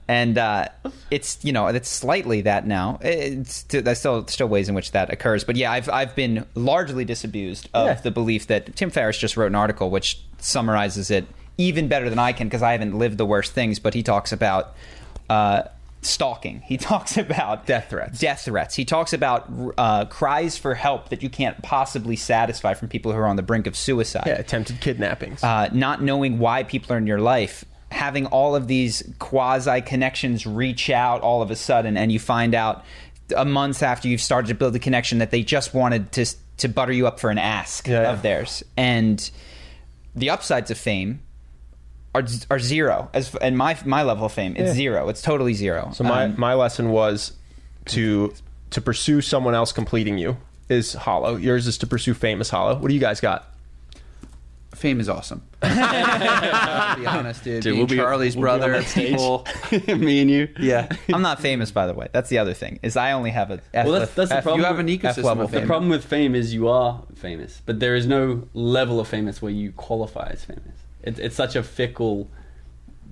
and 0.08 0.38
uh, 0.38 0.68
it's 1.10 1.44
you 1.44 1.52
know 1.52 1.66
it's 1.66 1.88
slightly 1.88 2.42
that 2.42 2.66
now. 2.66 2.98
It's 3.02 3.62
there's 3.64 3.98
still 3.98 4.26
still 4.28 4.48
ways 4.48 4.68
in 4.68 4.74
which 4.74 4.92
that 4.92 5.12
occurs, 5.12 5.44
but 5.44 5.56
yeah, 5.56 5.72
I've 5.72 5.88
I've 5.88 6.14
been 6.14 6.46
largely 6.54 7.04
disabused 7.04 7.68
of 7.74 7.86
Yeah. 7.88 7.94
the 7.94 8.10
belief 8.10 8.46
that 8.48 8.76
Tim 8.76 8.90
Ferriss 8.90 9.18
just 9.18 9.36
wrote 9.36 9.48
an 9.48 9.54
article 9.56 9.90
which 9.90 10.20
summarizes 10.38 11.10
it 11.10 11.26
even 11.58 11.88
better 11.88 12.08
than 12.10 12.18
I 12.18 12.32
can 12.32 12.46
because 12.48 12.62
I 12.62 12.72
haven't 12.72 12.96
lived 12.98 13.18
the 13.18 13.26
worst 13.26 13.52
things. 13.52 13.78
But 13.78 13.94
he 13.94 14.02
talks 14.02 14.32
about. 14.32 14.74
Uh, 15.28 15.62
Stalking. 16.06 16.60
He 16.62 16.76
talks 16.78 17.16
about 17.16 17.66
Death 17.66 17.90
threats. 17.90 18.18
Death 18.18 18.42
threats. 18.44 18.74
He 18.74 18.84
talks 18.84 19.12
about 19.12 19.50
uh, 19.78 20.04
cries 20.06 20.56
for 20.56 20.74
help 20.74 21.08
that 21.10 21.22
you 21.22 21.28
can't 21.30 21.60
possibly 21.62 22.16
satisfy 22.16 22.74
from 22.74 22.88
people 22.88 23.12
who 23.12 23.18
are 23.18 23.26
on 23.26 23.36
the 23.36 23.42
brink 23.42 23.66
of 23.66 23.76
suicide 23.76 24.24
Yeah, 24.26 24.34
attempted 24.38 24.80
kidnappings. 24.80 25.42
uh, 25.42 25.68
not 25.72 26.02
knowing 26.02 26.38
why 26.38 26.62
people 26.62 26.92
are 26.94 26.98
in 26.98 27.06
your 27.06 27.20
life, 27.20 27.64
having 27.90 28.26
all 28.26 28.56
of 28.56 28.66
these 28.68 29.02
quasi 29.18 29.80
connections 29.80 30.46
reach 30.46 30.90
out 30.90 31.20
all 31.22 31.42
of 31.42 31.50
a 31.50 31.56
sudden, 31.56 31.96
and 31.96 32.10
you 32.12 32.18
find 32.18 32.54
out 32.54 32.84
a 33.36 33.44
month 33.44 33.82
after 33.82 34.08
you've 34.08 34.20
started 34.20 34.48
to 34.48 34.54
build 34.54 34.74
a 34.76 34.78
connection 34.78 35.18
that 35.18 35.30
they 35.30 35.42
just 35.42 35.74
wanted 35.74 36.12
to 36.12 36.24
to 36.58 36.68
butter 36.68 36.92
you 36.92 37.06
up 37.06 37.20
for 37.20 37.28
an 37.30 37.36
ask 37.38 37.86
Yeah, 37.86 38.02
yeah. 38.02 38.12
of 38.12 38.22
theirs, 38.22 38.62
and 38.76 39.30
the 40.14 40.30
upsides 40.30 40.70
of 40.70 40.78
fame. 40.78 41.20
Are, 42.16 42.24
are 42.50 42.58
zero 42.58 43.10
as 43.14 43.34
and 43.36 43.56
my 43.56 43.76
my 43.84 44.02
level 44.02 44.24
of 44.26 44.32
fame 44.32 44.52
it's 44.56 44.68
Yeah. 44.68 44.72
zero 44.74 45.08
it's 45.08 45.22
totally 45.22 45.54
zero 45.54 45.90
So 45.94 46.02
my, 46.04 46.24
Um, 46.24 46.34
my 46.38 46.54
lesson 46.54 46.90
was 46.90 47.32
to 47.86 48.32
to 48.70 48.80
pursue 48.80 49.20
someone 49.20 49.54
else 49.54 49.70
completing 49.72 50.18
you 50.18 50.36
is 50.68 50.94
hollow. 50.94 51.36
Yours 51.36 51.66
is 51.66 51.78
to 51.78 51.86
pursue 51.86 52.14
fame 52.14 52.40
is 52.40 52.50
hollow. 52.50 52.74
What 52.76 52.88
do 52.88 52.94
you 52.94 53.00
guys 53.00 53.20
got? 53.20 53.52
fame 54.74 55.00
is 55.00 55.08
awesome. 55.08 55.40
I'll 55.62 56.96
be 56.98 57.06
honest, 57.06 57.42
dude. 57.44 57.62
Dude, 57.62 57.72
Being 57.72 57.78
we'll 57.78 57.86
be 57.86 57.96
Charlie's 57.96 58.36
we'll 58.36 58.44
be 58.44 58.50
on 58.50 58.58
brother. 58.58 58.82
that 58.82 59.80
stage. 59.80 59.88
me 60.00 60.20
and 60.20 60.30
you. 60.30 60.48
yeah. 60.58 60.88
I'm 61.14 61.22
not 61.22 61.40
famous 61.40 61.70
by 61.70 61.86
the 61.86 61.94
way 61.94 62.08
that's 62.12 62.28
the 62.28 62.38
other 62.38 62.52
thing 62.54 62.78
is 62.82 62.94
I 62.96 63.12
only 63.12 63.30
have 63.30 63.50
a 63.50 63.60
F 63.72 63.86
Well, 63.86 64.00
that's, 64.00 64.12
that's 64.14 64.30
the 64.30 64.42
problem. 64.42 64.60
you 64.60 64.66
have 64.66 64.78
an 64.78 64.86
with- 64.86 65.00
ecosystem 65.00 65.24
level 65.24 65.44
of 65.44 65.50
fame. 65.50 65.60
The 65.62 65.66
problem 65.66 65.88
with 65.90 66.04
fame 66.04 66.34
is 66.34 66.52
you 66.52 66.68
are 66.68 67.02
famous, 67.14 67.62
but 67.64 67.80
there 67.80 67.94
is 67.94 68.06
no 68.06 68.48
level 68.52 69.00
of 69.00 69.08
famous 69.08 69.40
where 69.40 69.52
you 69.52 69.72
qualify 69.72 70.28
as 70.32 70.44
famous. 70.44 70.62
It, 71.06 71.18
it's 71.18 71.36
such 71.36 71.56
a 71.56 71.62
fickle 71.62 72.28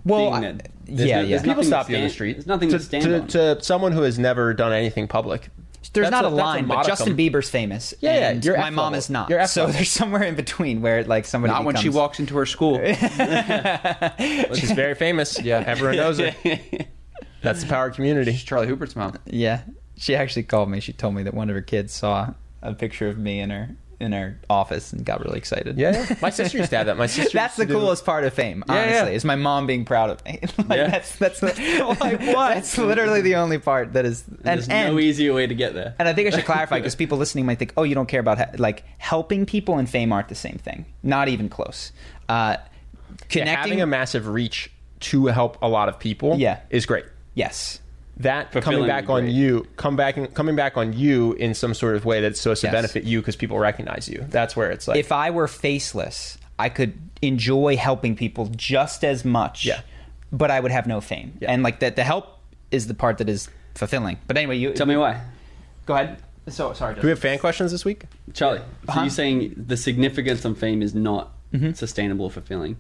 well 0.05 0.33
thing 0.35 0.45
I- 0.45 0.53
that 0.53 0.69
there's 0.85 1.09
yeah 1.09 1.23
no- 1.23 1.29
yeah 1.29 1.43
People 1.43 1.65
stop 1.65 1.89
you 1.89 1.97
on 1.97 2.03
the 2.03 2.11
street. 2.11 2.35
There's 2.35 2.47
nothing 2.47 2.69
to, 2.71 2.79
to 2.79 2.85
stand 2.85 3.05
to, 3.05 3.21
on. 3.21 3.27
to 3.29 3.63
someone 3.63 3.93
who 3.93 4.03
has 4.03 4.19
never 4.19 4.53
done 4.53 4.73
anything 4.73 5.09
public. 5.09 5.49
There's 5.93 6.11
That's 6.11 6.23
not 6.23 6.25
a, 6.25 6.35
that's 6.35 6.43
line, 6.43 6.67
but. 6.67 6.87
Justin 6.87 7.17
Bieber's 7.17 7.49
famous. 7.51 7.95
Yeah, 8.01 8.15
yeah, 8.15 8.31
and 8.31 8.45
my 8.45 8.69
F 8.69 8.73
mom 8.73 8.95
is 8.95 9.11
not. 9.11 9.31
So 9.49 9.67
there's 9.67 9.91
somewhere 9.91 10.23
in 10.25 10.35
between 10.35 10.81
where 10.81 11.05
like 11.05 11.25
somebody 11.25 11.53
Not 11.53 11.65
when 11.65 11.77
she 11.77 11.89
walks 11.89 12.19
into 12.19 12.37
her 12.37 12.47
school. 12.47 12.79
She's 14.55 14.71
very 14.73 14.95
famous. 14.95 15.41
Yeah. 15.41 15.63
everyone 15.67 15.97
knows 15.97 16.19
her. 16.19 16.35
That's 17.43 17.63
the 17.63 17.69
power 17.69 17.89
of 17.89 17.95
community. 17.95 18.33
She's 18.33 18.43
Charlie 18.45 18.67
Houpert's 18.67 18.97
mom. 18.97 19.19
Yeah, 19.27 19.63
she 19.97 20.17
actually 20.17 20.45
called 20.45 20.71
me. 20.71 20.81
She 20.81 20.93
told 20.95 21.15
me 21.15 21.23
that 21.23 21.35
one 21.35 21.51
of 21.51 21.55
her 21.55 21.63
kids 21.63 21.93
saw 21.93 22.33
a 22.63 22.75
picture 22.75 23.09
of 23.09 23.19
me 23.19 23.39
in 23.41 23.51
her 23.51 23.77
in 24.05 24.15
our 24.15 24.37
office 24.49 24.93
and 24.93 25.05
got 25.05 25.25
really 25.25 25.39
excited. 25.39 25.77
Yeah, 25.79 26.07
yeah. 26.09 26.17
my 26.23 26.31
sister 26.31 26.59
used 26.59 26.71
to 26.71 26.77
have 26.77 26.87
that. 26.87 26.97
My 26.97 27.07
sister. 27.19 27.37
That's 27.37 27.57
the 27.57 27.65
to 27.67 27.73
do- 27.73 27.79
coolest 27.79 28.05
part 28.05 28.25
of 28.25 28.33
fame, 28.33 28.63
Yeah, 28.69 28.75
honestly, 28.75 29.11
yeah. 29.11 29.17
is 29.17 29.25
my 29.25 29.35
mom 29.35 29.67
being 29.67 29.85
proud 29.85 30.11
of 30.11 30.25
me. 30.25 30.39
like 30.69 30.77
Yeah. 30.79 30.89
that's 30.89 31.17
that's 31.17 31.43
like 31.43 31.57
what? 31.57 32.55
That's 32.55 32.79
literally 32.79 33.23
the 33.23 33.35
only 33.37 33.59
part 33.59 33.95
that 33.95 34.05
is 34.05 34.25
and, 34.29 34.39
There's 34.43 34.69
and 34.69 34.95
no 34.95 35.01
easier 35.01 35.33
way 35.35 35.47
to 35.47 35.55
get 35.55 35.75
there. 35.75 35.95
And 35.99 36.07
I 36.09 36.13
think 36.13 36.29
I 36.29 36.37
should 36.37 36.45
clarify 36.45 36.79
because 36.79 36.95
people 36.95 37.19
listening 37.19 37.47
might 37.47 37.59
think, 37.59 37.73
"Oh, 37.77 37.83
you 37.83 37.95
don't 37.95 38.07
care 38.09 38.21
about 38.21 38.39
he- 38.39 38.57
like 38.59 38.85
helping 38.99 39.47
people 39.47 39.79
and 39.79 39.89
fame 39.91 40.13
aren't 40.13 40.29
the 40.29 40.35
same 40.35 40.59
thing. 40.59 40.85
Not 41.03 41.29
even 41.29 41.49
close." 41.49 41.91
Uh, 42.29 42.57
Yeah, 42.59 43.17
connecting, 43.29 43.57
having 43.57 43.81
a 43.81 43.87
massive 43.87 44.27
reach 44.29 44.71
to 45.01 45.27
help 45.27 45.59
a 45.63 45.69
lot 45.69 45.89
of 45.89 45.99
people. 45.99 46.37
Yeah. 46.39 46.61
is 46.71 46.87
great. 46.87 47.05
yes, 47.35 47.81
That 48.19 48.53
coming 48.53 48.87
back 48.87 49.09
on 49.09 49.23
great. 49.23 49.33
you, 49.35 49.67
come 49.77 49.97
back 49.97 50.35
coming 50.35 50.55
back 50.57 50.77
on 50.77 50.93
you 50.93 51.33
in 51.33 51.53
some 51.55 51.75
sort 51.75 51.97
of 51.97 52.05
way 52.05 52.21
that's 52.21 52.41
supposed 52.41 52.61
to 52.61 52.69
Yes. 52.69 52.73
benefit 52.75 53.05
you 53.05 53.21
because 53.21 53.35
people 53.37 53.59
recognize 53.59 54.09
you. 54.09 54.25
That's 54.29 54.55
where 54.57 54.71
it's 54.71 54.87
like 54.87 54.99
if 54.99 55.11
I 55.11 55.31
were 55.31 55.49
faceless, 55.49 56.39
I 56.59 56.69
could 56.69 56.95
enjoy 57.23 57.77
helping 57.77 58.15
people 58.15 58.47
just 58.55 59.05
as 59.05 59.25
much. 59.25 59.65
Yeah. 59.65 59.81
but 60.33 60.51
I 60.51 60.59
would 60.59 60.73
have 60.73 60.87
no 60.89 61.01
fame, 61.01 61.37
Yeah. 61.41 61.53
and 61.53 61.63
like 61.63 61.79
that, 61.81 61.95
the 61.97 62.03
help 62.03 62.41
is 62.73 62.89
the 62.89 62.95
part 62.95 63.19
that 63.19 63.29
is 63.29 63.49
fulfilling. 63.77 64.19
But 64.27 64.37
anyway, 64.37 64.57
you 64.59 64.73
Tell 64.73 64.87
me 64.87 64.97
why. 64.97 65.21
Go 65.87 65.95
ahead. 65.95 66.17
So 66.49 66.73
sorry. 66.73 66.95
Do 66.97 67.03
we 67.03 67.11
have 67.11 67.21
fan 67.21 67.39
questions 67.39 67.71
this 67.71 67.85
week? 67.85 68.05
Charlie, 68.33 68.59
so 68.59 68.65
Uh-huh. 68.89 69.01
you're 69.03 69.11
saying 69.11 69.55
the 69.57 69.77
significance 69.77 70.45
of 70.45 70.59
fame 70.59 70.83
is 70.83 70.95
not 70.95 71.31
Mm-hmm. 71.53 71.73
sustainable 71.75 72.25
or 72.25 72.31
fulfilling, 72.33 72.77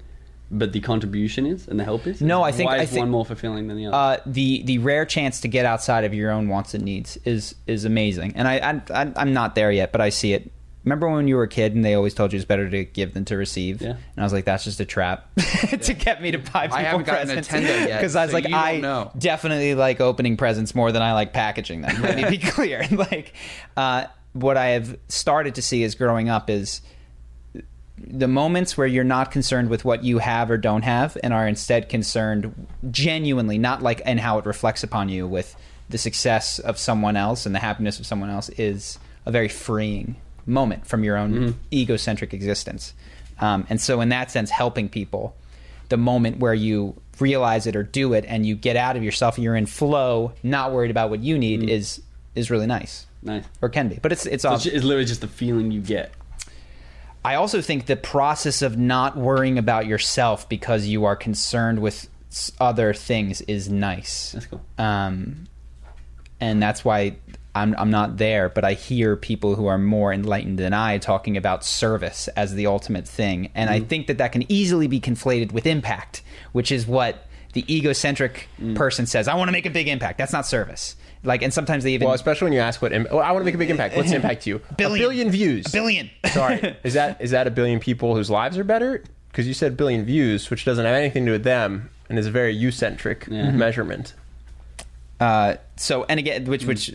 but 0.50 0.72
the 0.72 0.80
contribution 0.80 1.46
is 1.46 1.66
and 1.68 1.78
the 1.80 1.84
help 1.84 2.06
is? 2.06 2.20
No, 2.20 2.42
I 2.42 2.52
think- 2.52 2.70
Why 2.70 2.76
I 2.78 2.82
is 2.82 2.90
think- 2.90 3.00
one 3.00 3.10
more 3.10 3.24
fulfilling 3.24 3.68
than 3.68 3.76
the 3.76 3.86
other? 3.86 3.96
uh, 3.96 4.16
the 4.26 4.62
the 4.64 4.78
rare 4.78 5.04
chance 5.04 5.40
to 5.40 5.48
get 5.48 5.66
outside 5.66 6.04
of 6.04 6.14
your 6.14 6.30
own 6.30 6.48
wants 6.48 6.74
and 6.74 6.84
needs 6.84 7.16
is 7.24 7.54
is 7.66 7.84
amazing, 7.84 8.32
and 8.36 8.46
I, 8.48 8.56
I 8.58 9.02
I 9.04 9.12
I'm 9.16 9.32
not 9.32 9.54
there 9.54 9.70
yet, 9.72 9.90
but 9.92 10.00
I 10.00 10.10
see 10.10 10.32
it. 10.32 10.50
Remember 10.84 11.08
when 11.08 11.26
you 11.28 11.36
were 11.36 11.44
a 11.44 11.48
kid 11.48 11.74
and 11.74 11.82
they 11.82 11.94
always 11.94 12.12
told 12.12 12.34
you 12.34 12.36
it's 12.36 12.44
better 12.44 12.68
to 12.68 12.84
give 12.84 13.14
than 13.14 13.24
to 13.24 13.38
receive? 13.38 13.80
Yeah. 13.80 13.92
And 13.92 13.98
I 14.18 14.22
was 14.22 14.34
like, 14.34 14.44
that's 14.44 14.64
just 14.64 14.80
a 14.80 14.84
trap 14.84 15.34
to 15.80 15.94
get 15.94 16.20
me 16.20 16.30
to 16.32 16.36
buy 16.38 16.66
people 16.66 16.76
I 16.76 16.82
haven't 16.82 17.06
gotten 17.06 17.30
a 17.30 17.34
presents. 17.36 17.48
Nintendo 17.48 17.88
yet, 17.88 17.98
Because 18.00 18.14
I 18.14 18.24
was 18.26 18.32
so 18.32 18.36
like, 18.36 18.52
I 18.52 18.80
know. 18.80 19.10
definitely 19.16 19.74
like 19.74 20.02
opening 20.02 20.36
presents 20.36 20.74
more 20.74 20.92
than 20.92 21.00
I 21.00 21.14
like 21.14 21.32
packaging 21.32 21.80
them. 21.80 22.02
Let 22.02 22.16
me 22.18 22.28
be 22.28 22.36
clear. 22.50 22.86
like, 22.90 23.32
uh, 23.78 24.04
what 24.34 24.58
I 24.58 24.66
have 24.72 24.98
started 25.08 25.54
to 25.54 25.62
see 25.62 25.84
as 25.84 25.94
growing 25.94 26.28
up 26.28 26.50
is 26.50 26.82
the 27.96 28.28
moments 28.28 28.76
where 28.76 28.86
you're 28.86 29.04
not 29.04 29.30
concerned 29.30 29.70
with 29.70 29.84
what 29.84 30.02
you 30.02 30.18
have 30.18 30.50
or 30.50 30.56
don't 30.56 30.82
have 30.82 31.16
and 31.22 31.32
are 31.32 31.46
instead 31.46 31.88
concerned 31.88 32.66
genuinely 32.90 33.56
not 33.56 33.82
like 33.82 34.02
and 34.04 34.18
how 34.18 34.38
it 34.38 34.46
reflects 34.46 34.82
upon 34.82 35.08
you 35.08 35.26
with 35.26 35.54
the 35.88 35.98
success 35.98 36.58
of 36.58 36.76
someone 36.78 37.16
else 37.16 37.46
and 37.46 37.54
the 37.54 37.60
happiness 37.60 38.00
of 38.00 38.06
someone 38.06 38.30
else 38.30 38.48
is 38.50 38.98
a 39.26 39.30
very 39.30 39.48
freeing 39.48 40.16
moment 40.46 40.86
from 40.86 41.04
your 41.04 41.16
own 41.16 41.56
egocentric 41.72 42.34
existence 42.34 42.94
um, 43.40 43.66
and 43.70 43.80
so 43.80 44.00
in 44.00 44.08
that 44.08 44.30
sense 44.30 44.50
helping 44.50 44.88
people 44.88 45.34
the 45.88 45.96
moment 45.96 46.38
where 46.38 46.54
you 46.54 47.00
realize 47.20 47.66
it 47.66 47.76
or 47.76 47.82
do 47.82 48.12
it 48.12 48.24
and 48.26 48.44
you 48.44 48.56
get 48.56 48.76
out 48.76 48.96
of 48.96 49.04
yourself 49.04 49.36
and 49.36 49.44
you're 49.44 49.56
in 49.56 49.66
flow 49.66 50.32
not 50.42 50.72
worried 50.72 50.90
about 50.90 51.10
what 51.10 51.20
you 51.20 51.38
need 51.38 51.68
is 51.70 52.02
is 52.34 52.50
really 52.50 52.66
nice 52.66 53.06
nice. 53.22 53.44
or 53.62 53.68
can 53.68 53.88
be 53.88 53.98
but 54.02 54.10
it's 54.10 54.26
it's, 54.26 54.42
So 54.42 54.48
all, 54.50 54.56
it's, 54.56 54.66
it's 54.66 54.84
literally 54.84 55.06
just 55.06 55.20
the 55.20 55.28
feeling 55.28 55.70
you 55.70 55.80
get. 55.80 56.12
I 57.24 57.36
also 57.36 57.60
think 57.62 57.86
the 57.86 57.96
process 57.96 58.60
of 58.62 58.76
not 58.76 59.16
worrying 59.16 59.56
about 59.58 59.86
yourself 59.86 60.48
because 60.48 60.86
you 60.86 61.04
are 61.06 61.16
concerned 61.16 61.78
with 61.80 62.08
other 62.60 62.92
things 62.92 63.40
is 63.42 63.68
nice. 63.70 64.32
That's 64.32 64.46
cool. 64.46 64.60
Um, 64.76 65.46
and 66.40 66.62
that's 66.62 66.84
why 66.84 67.16
I'm 67.54 67.74
I'm 67.78 67.90
not 67.90 68.16
there, 68.18 68.48
but 68.48 68.64
I 68.64 68.72
hear 68.74 69.16
people 69.16 69.54
who 69.54 69.66
are 69.66 69.78
more 69.78 70.12
enlightened 70.12 70.58
than 70.58 70.74
I 70.74 70.98
talking 70.98 71.36
about 71.36 71.64
service 71.64 72.28
as 72.36 72.54
the 72.54 72.66
ultimate 72.66 73.06
thing, 73.06 73.50
and 73.54 73.70
Mm. 73.70 73.72
I 73.72 73.80
think 73.80 74.08
that 74.08 74.18
that 74.18 74.32
can 74.32 74.44
easily 74.52 74.88
be 74.88 75.00
conflated 75.00 75.52
with 75.52 75.64
impact, 75.66 76.22
which 76.52 76.72
is 76.72 76.86
what 76.86 77.26
the 77.52 77.64
egocentric 77.74 78.48
Mm. 78.60 78.74
person 78.74 79.06
says. 79.06 79.28
I 79.28 79.36
want 79.36 79.46
to 79.48 79.52
make 79.52 79.66
a 79.66 79.70
big 79.70 79.86
impact. 79.86 80.18
That's 80.18 80.32
not 80.32 80.46
service. 80.46 80.96
Like, 81.24 81.42
and 81.42 81.52
sometimes 81.52 81.84
they 81.84 81.92
even 81.94 82.04
Well, 82.06 82.14
especially 82.14 82.46
when 82.46 82.52
you 82.52 82.60
ask 82.60 82.80
what 82.82 82.92
Im- 82.92 83.06
well, 83.10 83.20
I 83.20 83.32
want 83.32 83.40
to 83.42 83.44
make 83.46 83.54
a 83.54 83.58
big 83.58 83.70
impact. 83.70 83.96
What's 83.96 84.12
impact 84.12 84.42
to 84.42 84.50
you? 84.50 84.60
Billion. 84.76 84.96
A 84.96 85.08
billion 85.08 85.30
views. 85.30 85.66
a 85.66 85.70
billion. 85.72 86.10
Sorry, 86.26 86.76
is 86.84 86.94
that 86.94 87.20
is 87.20 87.30
that 87.32 87.46
a 87.46 87.50
billion 87.50 87.80
people 87.80 88.14
whose 88.14 88.30
lives 88.30 88.58
are 88.58 88.64
better? 88.64 89.02
Because 89.30 89.48
you 89.48 89.54
said 89.54 89.76
billion 89.76 90.04
views, 90.04 90.50
which 90.50 90.64
doesn't 90.64 90.84
have 90.84 90.94
anything 90.94 91.24
to 91.24 91.30
do 91.30 91.32
with 91.32 91.44
them, 91.44 91.90
and 92.08 92.18
is 92.18 92.26
a 92.26 92.30
very 92.30 92.52
you 92.54 92.70
centric 92.70 93.26
Yeah. 93.30 93.50
measurement. 93.50 94.12
Uh, 95.20 95.54
so 95.76 96.04
and 96.04 96.18
again, 96.20 96.44
which 96.44 96.64
which 96.66 96.94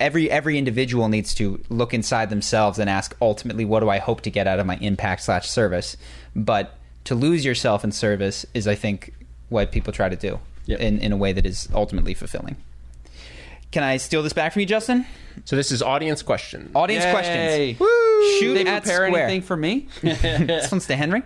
every 0.00 0.30
every 0.30 0.58
individual 0.58 1.08
needs 1.08 1.34
to 1.36 1.60
look 1.70 1.94
inside 1.94 2.30
themselves 2.30 2.78
and 2.78 2.90
ask 2.90 3.16
ultimately 3.22 3.64
what 3.64 3.80
do 3.80 3.88
I 3.88 3.98
hope 3.98 4.20
to 4.22 4.30
get 4.30 4.46
out 4.46 4.58
of 4.58 4.66
my 4.66 4.76
impact 4.76 5.22
slash 5.22 5.48
service. 5.48 5.96
But 6.36 6.74
to 7.04 7.14
lose 7.14 7.44
yourself 7.44 7.84
in 7.84 7.92
service 7.92 8.44
is, 8.54 8.68
I 8.68 8.74
think, 8.74 9.14
what 9.48 9.72
people 9.72 9.92
try 9.92 10.08
to 10.10 10.16
do 10.16 10.38
Yep. 10.66 10.80
in 10.80 10.98
in 10.98 11.12
a 11.12 11.16
way 11.16 11.32
that 11.32 11.46
is 11.46 11.68
ultimately 11.72 12.12
fulfilling. 12.12 12.56
Can 13.70 13.82
I 13.82 13.98
steal 13.98 14.22
this 14.22 14.32
back 14.32 14.52
from 14.52 14.60
you, 14.60 14.66
Justin? 14.66 15.04
So 15.44 15.54
this 15.56 15.70
is 15.70 15.82
audience 15.82 16.22
question. 16.22 16.70
Audience 16.74 17.04
Yay. 17.04 17.12
questions. 17.12 17.78
Did 17.78 18.40
Shoot 18.40 18.54
they 18.54 18.66
at 18.66 18.82
prepare 18.82 19.06
square. 19.08 19.24
anything 19.24 19.42
for 19.42 19.56
me? 19.56 19.88
this 20.02 20.72
one's 20.72 20.86
to 20.86 20.96
Henry. 20.96 21.22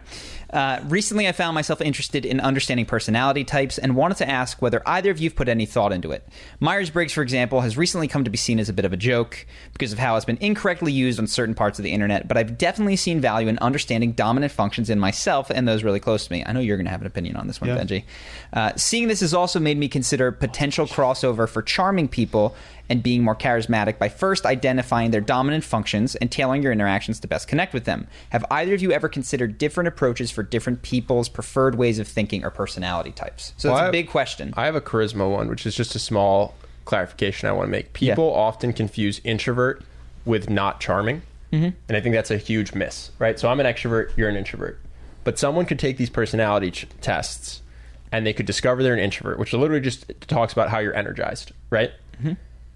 Uh, 0.52 0.80
recently, 0.88 1.26
I 1.26 1.32
found 1.32 1.54
myself 1.54 1.80
interested 1.80 2.26
in 2.26 2.38
understanding 2.40 2.84
personality 2.84 3.42
types 3.42 3.78
and 3.78 3.96
wanted 3.96 4.18
to 4.18 4.28
ask 4.28 4.60
whether 4.60 4.82
either 4.86 5.10
of 5.10 5.18
you 5.18 5.30
have 5.30 5.36
put 5.36 5.48
any 5.48 5.64
thought 5.64 5.92
into 5.92 6.12
it. 6.12 6.28
Myers 6.60 6.90
Briggs, 6.90 7.12
for 7.12 7.22
example, 7.22 7.62
has 7.62 7.76
recently 7.76 8.06
come 8.06 8.24
to 8.24 8.30
be 8.30 8.36
seen 8.36 8.58
as 8.60 8.68
a 8.68 8.72
bit 8.72 8.84
of 8.84 8.92
a 8.92 8.96
joke 8.96 9.46
because 9.72 9.92
of 9.92 9.98
how 9.98 10.14
it's 10.16 10.26
been 10.26 10.38
incorrectly 10.40 10.92
used 10.92 11.18
on 11.18 11.26
certain 11.26 11.54
parts 11.54 11.78
of 11.78 11.82
the 11.84 11.90
internet, 11.90 12.28
but 12.28 12.36
I've 12.36 12.58
definitely 12.58 12.96
seen 12.96 13.20
value 13.20 13.48
in 13.48 13.58
understanding 13.58 14.12
dominant 14.12 14.52
functions 14.52 14.90
in 14.90 14.98
myself 14.98 15.48
and 15.50 15.66
those 15.66 15.84
really 15.84 16.00
close 16.00 16.26
to 16.26 16.32
me. 16.32 16.44
I 16.44 16.52
know 16.52 16.60
you're 16.60 16.76
going 16.76 16.84
to 16.86 16.90
have 16.90 17.00
an 17.00 17.06
opinion 17.06 17.36
on 17.36 17.46
this 17.46 17.60
one, 17.60 17.70
Yeah. 17.70 17.78
Benji. 17.78 18.04
Uh, 18.52 18.72
seeing 18.76 19.08
this 19.08 19.20
has 19.20 19.32
also 19.32 19.58
made 19.58 19.78
me 19.78 19.88
consider 19.88 20.30
potential 20.32 20.86
crossover 20.86 21.48
for 21.48 21.62
charming 21.62 22.08
people 22.08 22.54
and 22.88 23.02
being 23.02 23.22
more 23.22 23.34
charismatic 23.34 23.98
by 23.98 24.08
first 24.08 24.44
identifying 24.44 25.10
their 25.10 25.20
dominant 25.20 25.64
functions 25.64 26.14
and 26.16 26.30
tailoring 26.30 26.62
your 26.62 26.72
interactions 26.72 27.20
to 27.20 27.28
best 27.28 27.48
connect 27.48 27.72
with 27.72 27.84
them. 27.84 28.06
Have 28.30 28.44
either 28.50 28.74
of 28.74 28.82
you 28.82 28.92
ever 28.92 29.08
considered 29.08 29.58
different 29.58 29.88
approaches 29.88 30.30
for 30.30 30.42
different 30.42 30.82
people's 30.82 31.28
preferred 31.28 31.74
ways 31.74 31.98
of 31.98 32.08
thinking 32.08 32.44
or 32.44 32.50
personality 32.50 33.12
types? 33.12 33.54
So 33.56 33.70
Well, 33.70 33.78
that's 33.78 33.88
a 33.88 33.92
big 33.92 34.08
question. 34.08 34.52
I 34.56 34.66
have 34.66 34.74
a 34.74 34.80
charisma 34.80 35.30
one, 35.30 35.48
which 35.48 35.66
is 35.66 35.74
just 35.74 35.94
a 35.94 35.98
small 35.98 36.54
clarification 36.84 37.48
I 37.48 37.52
want 37.52 37.66
to 37.66 37.70
make. 37.70 37.92
People 37.92 38.32
often 38.32 38.72
confuse 38.72 39.20
introvert 39.24 39.82
with 40.24 40.50
not 40.50 40.80
charming, 40.80 41.22
mm-hmm. 41.52 41.70
and 41.88 41.96
I 41.96 42.00
think 42.00 42.14
that's 42.14 42.30
a 42.30 42.36
huge 42.36 42.74
miss. 42.74 43.10
Right? 43.18 43.38
So 43.38 43.48
I'm 43.48 43.60
an 43.60 43.66
extrovert, 43.66 44.12
you're 44.16 44.28
an 44.28 44.36
introvert, 44.36 44.80
but 45.24 45.38
someone 45.38 45.64
could 45.64 45.78
take 45.78 45.96
these 45.96 46.10
personality 46.10 46.70
ch- 46.70 46.86
tests 47.00 47.62
and 48.10 48.26
they 48.26 48.32
could 48.34 48.46
discover 48.46 48.82
they're 48.82 48.92
an 48.92 49.00
introvert, 49.00 49.38
which 49.38 49.52
literally 49.54 49.80
just 49.80 50.12
talks 50.28 50.52
about 50.52 50.68
how 50.68 50.78
you're 50.78 50.94
energized, 50.94 51.52
right? 51.70 51.90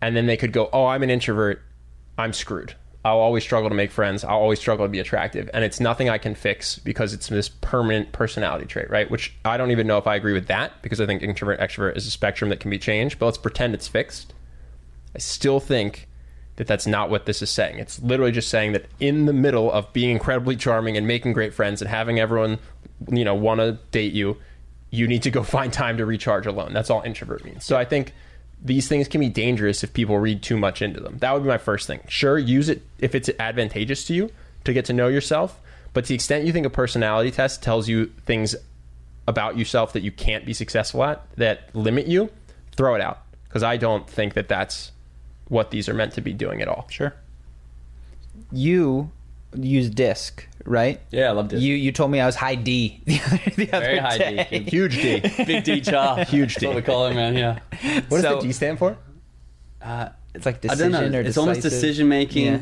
And 0.01 0.16
then 0.16 0.27
they 0.27 0.36
could 0.36 0.52
go, 0.52 0.68
"Oh, 0.73 0.86
I'm 0.86 1.02
an 1.02 1.10
introvert. 1.10 1.62
I'm 2.18 2.32
screwed. 2.32 2.74
I'll 3.06 3.18
always 3.18 3.44
struggle 3.44 3.68
to 3.68 3.74
make 3.74 3.93
friends. 3.93 4.24
I'll 4.24 4.39
always 4.39 4.59
struggle 4.59 4.85
to 4.85 4.90
be 4.90 4.98
attractive, 4.98 5.48
and 5.55 5.62
it's 5.62 5.78
nothing 5.78 6.09
I 6.09 6.18
can 6.18 6.35
fix 6.35 6.78
because 6.81 7.14
it's 7.14 7.28
this 7.28 7.48
permanent 7.48 8.10
personality 8.10 8.66
trait, 8.66 8.90
right? 8.90 9.09
Which 9.09 9.32
I 9.44 9.56
don't 9.56 9.70
even 9.70 9.86
know 9.86 9.97
if 9.97 10.09
I 10.09 10.16
agree 10.16 10.32
with 10.32 10.48
that 10.48 10.82
because 10.82 11.01
I 11.01 11.06
think 11.06 11.23
introvert 11.23 11.60
extrovert 11.60 11.97
is 11.97 12.06
a 12.09 12.10
spectrum 12.10 12.51
that 12.51 12.59
can 12.59 12.68
be 12.68 12.81
changed. 12.81 13.20
But 13.20 13.27
let's 13.27 13.39
pretend 13.39 13.74
it's 13.74 13.86
fixed. 13.86 14.35
I 15.14 15.18
still 15.18 15.60
think 15.60 16.09
that 16.56 16.66
that's 16.66 16.86
not 16.86 17.09
what 17.09 17.27
this 17.27 17.43
is 17.43 17.51
saying. 17.51 17.78
It's 17.78 18.02
literally 18.02 18.32
just 18.32 18.48
saying 18.48 18.73
that 18.73 18.86
in 18.98 19.27
the 19.27 19.32
middle 19.32 19.70
of 19.70 19.93
being 19.93 20.10
incredibly 20.10 20.56
charming 20.56 20.97
and 20.97 21.06
making 21.06 21.32
great 21.32 21.55
friends 21.55 21.81
and 21.81 21.89
having 21.89 22.18
everyone, 22.18 22.59
you 23.10 23.24
know, 23.24 23.35
want 23.35 23.60
to 23.60 23.78
date 23.93 24.14
you, 24.14 24.36
you 24.90 25.06
need 25.06 25.23
to 25.23 25.31
go 25.31 25.43
find 25.44 25.73
time 25.73 25.97
to 25.98 26.06
recharge 26.06 26.47
alone. 26.47 26.73
That's 26.73 26.90
all 26.90 27.02
introvert 27.02 27.44
means. 27.44 27.64
So 27.64 27.77
I 27.77 27.85
think 27.85 28.14
these 28.62 28.88
things 28.88 29.08
can 29.08 29.20
be 29.20 29.28
dangerous 29.28 29.84
if 29.84 29.92
people 29.92 30.18
read 30.18 30.42
too 30.42 30.56
much 30.56 30.82
into 30.82 31.00
them. 31.00 31.18
That 31.18 31.32
would 31.32 31.42
be 31.42 31.48
my 31.48 31.58
first 31.58 31.86
thing. 31.86 32.00
Sure, 32.08 32.38
use 32.38 32.68
it 32.68 32.82
if 32.98 33.14
it's 33.14 33.30
advantageous 33.38 34.04
to 34.06 34.14
you 34.14 34.30
to 34.64 34.72
get 34.72 34.84
to 34.86 34.92
know 34.92 35.08
yourself, 35.08 35.60
but 35.92 36.04
to 36.04 36.08
the 36.08 36.14
extent 36.14 36.44
you 36.44 36.52
think 36.52 36.66
a 36.66 36.70
personality 36.70 37.30
test 37.30 37.62
tells 37.62 37.88
you 37.88 38.06
things 38.24 38.56
about 39.28 39.58
yourself 39.58 39.92
that 39.92 40.02
you 40.02 40.12
can't 40.12 40.44
be 40.44 40.52
successful 40.52 41.02
at 41.04 41.26
that 41.36 41.74
limit 41.74 42.06
you, 42.06 42.30
throw 42.76 42.94
it 42.94 43.00
out 43.00 43.22
because 43.44 43.62
I 43.62 43.76
don't 43.76 44.08
think 44.08 44.34
that 44.34 44.48
that's 44.48 44.92
what 45.48 45.70
these 45.70 45.88
are 45.88 45.94
meant 45.94 46.12
to 46.14 46.20
be 46.20 46.32
doing 46.32 46.60
at 46.62 46.68
all. 46.68 46.86
Sure. 46.90 47.14
You 48.52 49.10
use 49.56 49.88
disc, 49.90 50.46
right? 50.64 51.00
Yeah, 51.10 51.28
I 51.28 51.32
love 51.32 51.48
disc. 51.48 51.62
You 51.62 51.74
you 51.74 51.92
told 51.92 52.10
me 52.10 52.20
I 52.20 52.26
was 52.26 52.36
high 52.36 52.54
D 52.54 53.00
the 53.06 53.20
other, 53.26 53.40
the 53.56 53.64
Very 53.66 53.98
other 53.98 54.08
high 54.08 54.18
D, 54.18 54.24
day. 54.36 54.44
kid. 54.50 54.68
Huge 54.72 54.94
D. 54.96 55.20
Big 55.44 55.64
D 55.64 55.80
char. 55.80 56.24
Huge 56.24 56.54
That's 56.54 56.64
what 56.66 56.70
D. 56.72 56.76
we 56.76 56.82
call 56.82 57.06
him, 57.06 57.16
man. 57.16 57.34
Yeah. 57.36 57.58
What 58.08 58.22
does 58.22 58.34
the 58.36 58.40
D 58.40 58.52
stand 58.52 58.78
for? 58.78 58.96
Uh, 59.82 60.08
It's 60.34 60.44
like 60.46 60.56
I 60.56 60.58
decision 60.68 60.92
don't 60.92 61.12
know. 61.12 61.18
or 61.18 61.22
It's 61.22 61.36
almost 61.38 61.62
decision 61.62 62.08
making. 62.08 62.46
Yeah. 62.46 62.58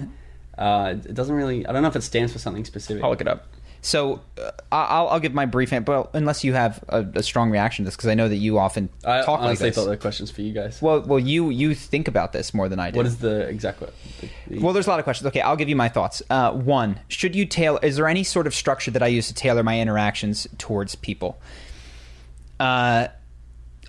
Uh, 0.56 0.94
it 1.04 1.14
doesn't 1.14 1.34
really. 1.34 1.66
I 1.66 1.72
don't 1.72 1.82
know 1.82 1.88
if 1.88 1.96
it 1.96 2.02
stands 2.02 2.32
for 2.32 2.38
something 2.38 2.64
specific. 2.64 3.02
I'll 3.02 3.10
look 3.10 3.20
it 3.20 3.28
up. 3.28 3.46
So 3.85 4.23
uh, 4.40 4.51
I'll, 4.73 5.09
I'll 5.09 5.20
give 5.20 5.35
my 5.35 5.44
brief 5.44 5.70
answer, 5.70 5.85
but 5.85 6.11
unless 6.15 6.43
you 6.43 6.55
have 6.55 6.82
a, 6.89 7.06
a 7.16 7.23
strong 7.23 7.51
reaction 7.51 7.85
to 7.85 7.89
this, 7.89 7.97
because 7.97 8.09
I 8.09 8.15
know 8.15 8.31
that 8.31 8.36
you 8.36 8.59
often 8.59 8.89
I 9.05 9.19
talk 9.19 9.28
like 9.28 9.40
honestly 9.40 9.69
this. 9.69 9.77
thought 9.77 9.90
the 9.90 9.98
questions 9.98 10.31
for 10.31 10.40
you 10.40 10.55
guys. 10.55 10.81
well, 10.81 11.02
well, 11.02 11.19
you 11.19 11.51
you 11.51 11.74
think 11.74 12.09
about 12.09 12.32
this 12.32 12.55
more 12.55 12.70
than 12.70 12.81
I 12.81 12.90
do. 12.90 12.97
what 12.97 13.05
is 13.05 13.19
the 13.19 13.40
exact? 13.47 13.81
The, 13.81 14.28
the, 14.47 14.59
Well, 14.61 14.73
there's 14.73 14.86
a 14.86 14.90
lot 14.90 15.01
of 15.01 15.05
questions. 15.05 15.27
Okay, 15.27 15.43
I'll 15.43 15.56
give 15.56 15.69
you 15.69 15.77
my 15.77 15.90
thoughts. 15.90 16.23
Uh, 16.31 16.52
one, 16.52 16.98
should 17.09 17.36
you 17.36 17.44
tailor? 17.44 17.78
Is 17.82 17.97
there 17.97 18.09
any 18.09 18.24
sort 18.24 18.47
of 18.47 18.55
structure 18.55 18.90
that 18.90 19.02
I 19.02 19.09
use 19.09 19.28
to 19.28 19.35
tailor 19.35 19.62
my 19.62 19.78
interactions 19.78 20.47
towards 20.56 20.94
people? 20.94 21.39
Uh, 22.59 23.09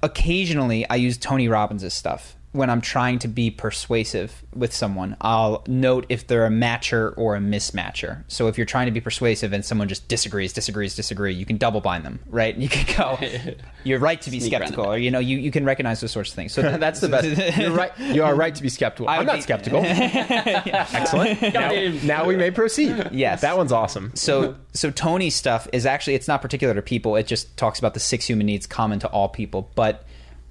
occasionally, 0.04 0.90
I 0.90 0.96
use 0.96 1.18
Tony 1.18 1.48
Robbins' 1.48 1.94
stuff 1.94 2.36
when 2.56 2.70
I'm 2.70 2.82
trying 2.82 3.20
to 3.20 3.28
be 3.28 3.52
persuasive 3.52 4.44
with 4.54 4.74
someone. 4.74 5.18
I'll 5.20 5.64
note 5.68 6.06
if 6.10 6.26
they're 6.28 6.46
a 6.46 6.50
matcher 6.50 7.14
or 7.18 7.36
a 7.36 7.40
mismatcher. 7.40 8.24
So 8.28 8.48
if 8.48 8.58
you're 8.58 8.66
trying 8.66 8.86
to 8.86 8.92
be 8.92 9.02
persuasive 9.02 9.52
and 9.52 9.64
someone 9.66 9.88
just 9.90 10.08
disagrees, 10.08 10.54
disagrees, 10.54 10.96
disagree, 10.96 11.34
you 11.34 11.46
can 11.46 11.58
double 11.58 11.82
bind 11.82 12.06
them, 12.06 12.20
right? 12.28 12.56
You 12.56 12.70
can 12.70 12.98
go. 12.98 13.20
You're 13.84 14.00
right 14.00 14.20
to 14.22 14.32
be 14.32 14.40
Sneak 14.40 14.52
skeptical, 14.52 14.86
or 14.86 14.98
you 14.98 15.12
know, 15.12 15.20
you, 15.20 15.38
you 15.38 15.52
can 15.52 15.64
recognize 15.64 16.02
those 16.02 16.12
sorts 16.12 16.32
of 16.32 16.36
things. 16.36 16.54
So 16.54 16.64
th- 16.64 16.80
That's 16.80 17.02
the 17.02 17.10
best. 17.10 17.58
You're 17.60 17.70
right. 17.70 17.92
You 18.00 18.24
are 18.24 18.34
right 18.34 18.56
to 18.56 18.64
be 18.64 18.70
skeptical. 18.70 19.08
I 19.10 19.18
I'm 19.18 19.28
not 19.28 19.36
be- 19.36 19.42
skeptical. 19.42 19.84
Excellent. 19.86 21.42
Now, 21.54 21.72
now 22.04 22.26
we 22.26 22.36
may 22.36 22.52
proceed. 22.52 23.10
Yes. 23.12 23.42
That 23.42 23.58
one's 23.58 23.72
awesome. 23.72 24.12
So 24.16 24.56
so 24.74 24.90
Tony's 24.92 25.36
stuff 25.36 25.68
is 25.74 25.86
actually 25.86 26.16
it's 26.16 26.28
not 26.28 26.42
particular 26.42 26.74
to 26.74 26.82
people. 26.82 27.16
It 27.16 27.28
just 27.28 27.56
talks 27.58 27.78
about 27.80 27.94
the 27.94 28.00
six 28.00 28.26
human 28.26 28.46
needs 28.48 28.66
common 28.66 29.00
to 29.00 29.08
all 29.10 29.30
people. 29.30 29.70
But 29.76 30.06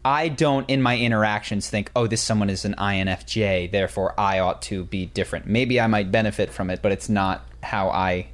I 0.04 0.28
don't 0.28 0.68
in 0.68 0.82
my 0.82 0.98
interactions 0.98 1.70
think, 1.70 1.90
oh, 1.96 2.06
this 2.06 2.20
someone 2.20 2.50
is 2.50 2.64
an 2.64 2.74
INFJ, 2.74 3.70
therefore 3.70 4.18
I 4.18 4.40
ought 4.40 4.60
to 4.62 4.84
be 4.84 5.06
different. 5.06 5.46
Maybe 5.46 5.80
I 5.80 5.86
might 5.86 6.12
benefit 6.12 6.50
from 6.50 6.68
it, 6.70 6.82
but 6.82 6.92
it's 6.92 7.08
not 7.08 7.46
how 7.62 7.88
I 7.88 8.28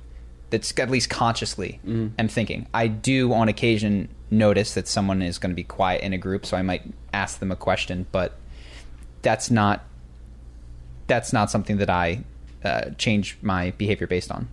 that's 0.51 0.76
at 0.78 0.90
least 0.90 1.10
consciously 1.10 1.78
am 2.18 2.28
thinking. 2.28 2.66
I 2.74 2.88
do 2.88 3.32
on 3.32 3.48
occasion 3.48 4.09
notice 4.30 4.74
that 4.74 4.88
someone 4.88 5.22
is 5.22 5.38
going 5.38 5.51
to 5.51 5.56
be 5.56 5.62
quiet 5.62 6.02
in 6.02 6.12
a 6.12 6.18
group, 6.18 6.44
so 6.44 6.56
I 6.56 6.62
might 6.62 6.82
ask 7.12 7.38
them 7.38 7.52
a 7.52 7.56
question, 7.56 8.06
but 8.10 8.34
that's 9.22 9.51
not 9.51 9.84
that's 11.06 11.32
not 11.32 11.51
something 11.51 11.78
that 11.78 11.90
I 11.90 12.24
uh, 12.64 12.90
change 12.98 13.38
my 13.42 13.70
behavior 13.72 14.06
based 14.06 14.30
on. 14.30 14.48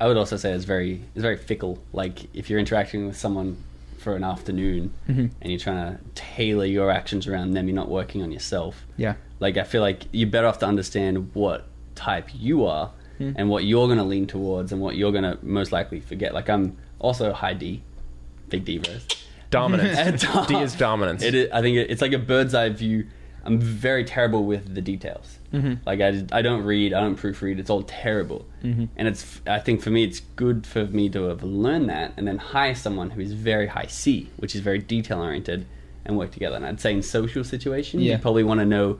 I 0.00 0.06
would 0.08 0.16
also 0.16 0.36
say 0.36 0.52
it's 0.52 0.64
very 0.64 1.02
it's 1.14 1.22
very 1.22 1.36
fickle. 1.36 1.78
Like 1.92 2.34
if 2.34 2.48
you're 2.48 2.58
interacting 2.58 3.06
with 3.06 3.16
someone 3.16 3.58
for 4.02 4.14
an 4.16 4.24
afternoon 4.24 4.92
Mm-hmm. 5.08 5.26
and 5.40 5.50
you're 5.52 5.58
trying 5.58 5.96
to 5.96 6.00
tailor 6.14 6.64
your 6.66 6.90
actions 6.90 7.26
around 7.26 7.52
them, 7.52 7.68
you're 7.68 7.74
not 7.74 7.88
working 7.88 8.22
on 8.22 8.30
yourself. 8.32 8.86
Yeah. 8.96 9.14
Like 9.40 9.56
I 9.56 9.64
feel 9.64 9.80
like 9.80 10.04
you're 10.12 10.28
better 10.30 10.46
off 10.46 10.58
to 10.60 10.66
understand 10.66 11.30
what 11.34 11.66
type 11.94 12.28
you 12.34 12.66
are 12.66 12.92
Hmm. 13.18 13.32
and 13.36 13.48
what 13.50 13.64
you're 13.64 13.86
going 13.86 13.98
to 13.98 14.04
lean 14.04 14.26
towards 14.26 14.72
and 14.72 14.80
what 14.80 14.96
you're 14.96 15.12
going 15.12 15.24
to 15.24 15.38
most 15.42 15.70
likely 15.70 16.00
forget. 16.00 16.32
Like 16.32 16.48
I'm 16.48 16.76
also 16.98 17.32
high 17.32 17.52
D, 17.54 17.82
big 18.48 18.64
D 18.64 18.78
bros. 18.78 19.06
Dominance. 19.50 20.24
D 20.48 20.56
is 20.56 20.74
dominance. 20.74 21.22
It 21.22 21.34
is, 21.34 21.50
I 21.52 21.60
think 21.60 21.76
it, 21.76 21.90
it's 21.90 22.00
like 22.00 22.14
a 22.14 22.18
bird's 22.18 22.54
eye 22.54 22.70
view. 22.70 23.06
I'm 23.44 23.58
very 23.60 24.02
terrible 24.04 24.44
with 24.44 24.74
the 24.74 24.80
details. 24.80 25.38
Mm-hmm. 25.52 25.74
Like 25.86 26.00
I, 26.00 26.24
I 26.32 26.42
don't 26.42 26.62
read, 26.64 26.92
I 26.92 27.00
don't 27.00 27.16
proofread. 27.18 27.58
It's 27.58 27.70
all 27.70 27.82
terrible. 27.82 28.46
Mm-hmm. 28.64 28.84
And 28.96 29.08
it's 29.08 29.40
I 29.46 29.58
think 29.58 29.82
for 29.82 29.90
me 29.90 30.04
it's 30.04 30.20
good 30.36 30.66
for 30.66 30.86
me 30.86 31.08
to 31.10 31.24
have 31.24 31.42
learned 31.42 31.88
that 31.90 32.14
and 32.16 32.26
then 32.26 32.38
hire 32.38 32.74
someone 32.74 33.10
who 33.10 33.20
is 33.20 33.32
very 33.32 33.66
high 33.66 33.86
C, 33.86 34.30
which 34.38 34.54
is 34.54 34.60
very 34.62 34.78
detail 34.78 35.20
oriented, 35.20 35.66
and 36.04 36.16
work 36.16 36.30
together. 36.32 36.56
And 36.56 36.64
I'd 36.66 36.80
say 36.80 36.92
in 36.92 37.02
social 37.02 37.44
situations, 37.44 38.02
Yeah. 38.02 38.12
you 38.16 38.18
probably 38.18 38.44
want 38.44 38.60
to 38.60 38.66
know 38.66 38.98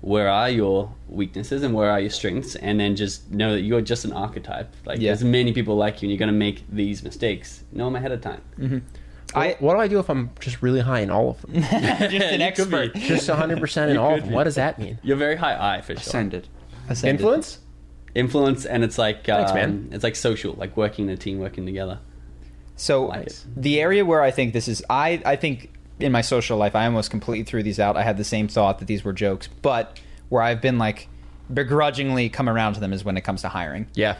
where 0.00 0.28
are 0.28 0.48
your 0.48 0.94
weaknesses 1.08 1.62
and 1.64 1.74
where 1.74 1.90
are 1.90 1.98
your 1.98 2.10
strengths, 2.10 2.54
and 2.54 2.78
then 2.78 2.94
just 2.94 3.32
know 3.32 3.52
that 3.54 3.62
you're 3.62 3.80
just 3.80 4.04
an 4.04 4.12
archetype. 4.12 4.72
Like 4.86 5.00
Yeah. 5.00 5.10
there's 5.10 5.24
many 5.24 5.52
people 5.52 5.74
like 5.76 6.02
you, 6.02 6.06
and 6.06 6.12
you're 6.12 6.18
going 6.20 6.32
to 6.32 6.38
make 6.38 6.62
these 6.70 7.02
mistakes. 7.02 7.64
Know 7.72 7.86
them 7.86 7.96
ahead 7.96 8.12
of 8.12 8.20
time. 8.20 8.42
Mm-hmm. 8.60 8.78
I, 9.34 9.56
what 9.60 9.74
do 9.74 9.80
I 9.80 9.88
do 9.88 9.98
if 9.98 10.08
I'm 10.08 10.30
just 10.40 10.62
really 10.62 10.80
high 10.80 11.00
in 11.00 11.10
all 11.10 11.30
of 11.30 11.42
them? 11.42 11.54
just 11.62 11.72
an 11.72 12.12
You 12.12 12.20
could 12.20 12.70
be. 12.70 12.76
expert. 12.76 12.94
just 12.94 13.28
100% 13.28 13.88
in 13.90 13.96
all 13.96 14.14
of 14.14 14.24
them. 14.24 14.32
What 14.32 14.44
does 14.44 14.54
that 14.54 14.78
mean? 14.78 14.98
You're 15.02 15.16
very 15.18 15.36
high 15.36 15.76
I 15.76 15.80
for 15.82 15.92
sure. 15.94 16.00
Ascended. 16.00 16.48
Ascended. 16.88 17.20
Influence? 17.20 17.58
influence 18.14 18.64
and 18.64 18.82
it's 18.82 18.96
like 18.98 19.24
Thanks, 19.26 19.50
um, 19.50 19.56
man. 19.56 19.88
it's 19.92 20.02
like 20.02 20.16
social 20.16 20.54
like 20.54 20.76
working 20.76 21.06
in 21.08 21.10
a 21.12 21.16
team 21.16 21.38
working 21.38 21.66
together 21.66 22.00
So 22.74 23.04
Like 23.06 23.28
the 23.54 23.80
area 23.80 24.04
where 24.04 24.22
I 24.22 24.30
think 24.30 24.54
this 24.54 24.66
is, 24.66 24.82
I 24.88 25.20
I 25.26 25.36
think 25.36 25.72
in 26.00 26.10
my 26.10 26.22
social 26.22 26.56
life, 26.56 26.74
I 26.74 26.86
almost 26.86 27.10
completely 27.10 27.44
threw 27.44 27.62
these 27.62 27.78
out. 27.78 27.96
I 27.96 28.02
had 28.02 28.16
the 28.16 28.24
same 28.24 28.48
thought 28.48 28.78
that 28.78 28.86
these 28.86 29.04
were 29.04 29.12
jokes, 29.12 29.48
but 29.62 30.00
where 30.30 30.42
I've 30.42 30.60
been 30.62 30.78
like 30.78 31.08
begrudgingly 31.52 32.28
come 32.30 32.48
around 32.48 32.74
to 32.74 32.80
them 32.80 32.92
is 32.92 33.04
when 33.04 33.16
it 33.16 33.22
comes 33.22 33.42
to 33.42 33.48
hiring. 33.48 33.86
Yeah. 33.94 34.16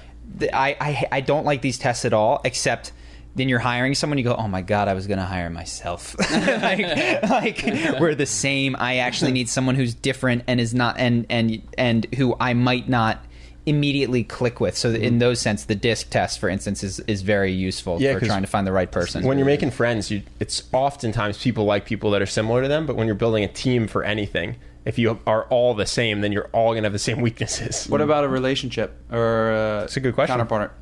I, 0.52 0.76
I 0.80 1.06
I 1.12 1.20
don't 1.22 1.46
like 1.46 1.62
these 1.62 1.78
tests 1.78 2.04
at 2.04 2.12
all, 2.12 2.40
except 2.44 2.92
then 3.38 3.48
you're 3.48 3.58
hiring 3.58 3.94
someone, 3.94 4.18
you 4.18 4.24
go, 4.24 4.34
"Oh 4.36 4.48
my 4.48 4.60
god, 4.62 4.88
I 4.88 4.94
was 4.94 5.06
going 5.06 5.18
to 5.18 5.24
hire 5.24 5.48
myself." 5.50 6.14
like, 6.30 6.80
like 7.30 7.64
we're 8.00 8.14
the 8.14 8.26
same. 8.26 8.76
I 8.78 8.96
actually 8.98 9.32
need 9.32 9.48
someone 9.48 9.74
who's 9.74 9.94
different 9.94 10.44
and 10.46 10.60
is 10.60 10.74
not 10.74 10.98
and 10.98 11.24
and 11.30 11.62
and 11.78 12.06
who 12.16 12.36
I 12.38 12.52
might 12.54 12.88
not 12.88 13.24
immediately 13.66 14.24
click 14.24 14.60
with. 14.60 14.76
So 14.76 14.90
in 14.90 15.18
those 15.18 15.40
sense, 15.40 15.64
the 15.64 15.74
disc 15.74 16.08
test, 16.10 16.38
for 16.38 16.48
instance, 16.48 16.82
is 16.82 17.00
is 17.00 17.22
very 17.22 17.52
useful 17.52 18.00
Yeah, 18.00 18.14
for 18.14 18.20
'cause 18.20 18.28
trying 18.28 18.42
to 18.42 18.48
find 18.48 18.66
the 18.66 18.72
right 18.72 18.90
person. 18.90 19.24
when 19.24 19.38
you're 19.38 19.46
making 19.46 19.70
friends, 19.72 20.10
you, 20.10 20.22
it's 20.40 20.62
oftentimes 20.72 21.42
people 21.42 21.64
like 21.64 21.84
people 21.84 22.10
that 22.12 22.22
are 22.22 22.26
similar 22.26 22.62
to 22.62 22.68
them. 22.68 22.86
But 22.86 22.96
when 22.96 23.06
you're 23.06 23.14
building 23.16 23.44
a 23.44 23.48
team 23.48 23.86
for 23.86 24.02
anything, 24.04 24.56
if 24.86 24.98
you 24.98 25.18
are 25.26 25.44
all 25.44 25.74
the 25.74 25.84
same, 25.86 26.22
then 26.22 26.32
you're 26.32 26.48
all 26.52 26.72
gonna 26.72 26.84
have 26.86 26.92
the 26.94 26.98
same 26.98 27.20
weaknesses. 27.28 27.86
What 27.88 28.00
about 28.00 28.24
a 28.24 28.28
relationship 28.28 28.92
or 29.12 29.52
uh, 29.52 29.80
That's 29.80 29.96
a 29.96 30.00
good 30.00 30.14
question. 30.14 30.32
counterpart? 30.32 30.72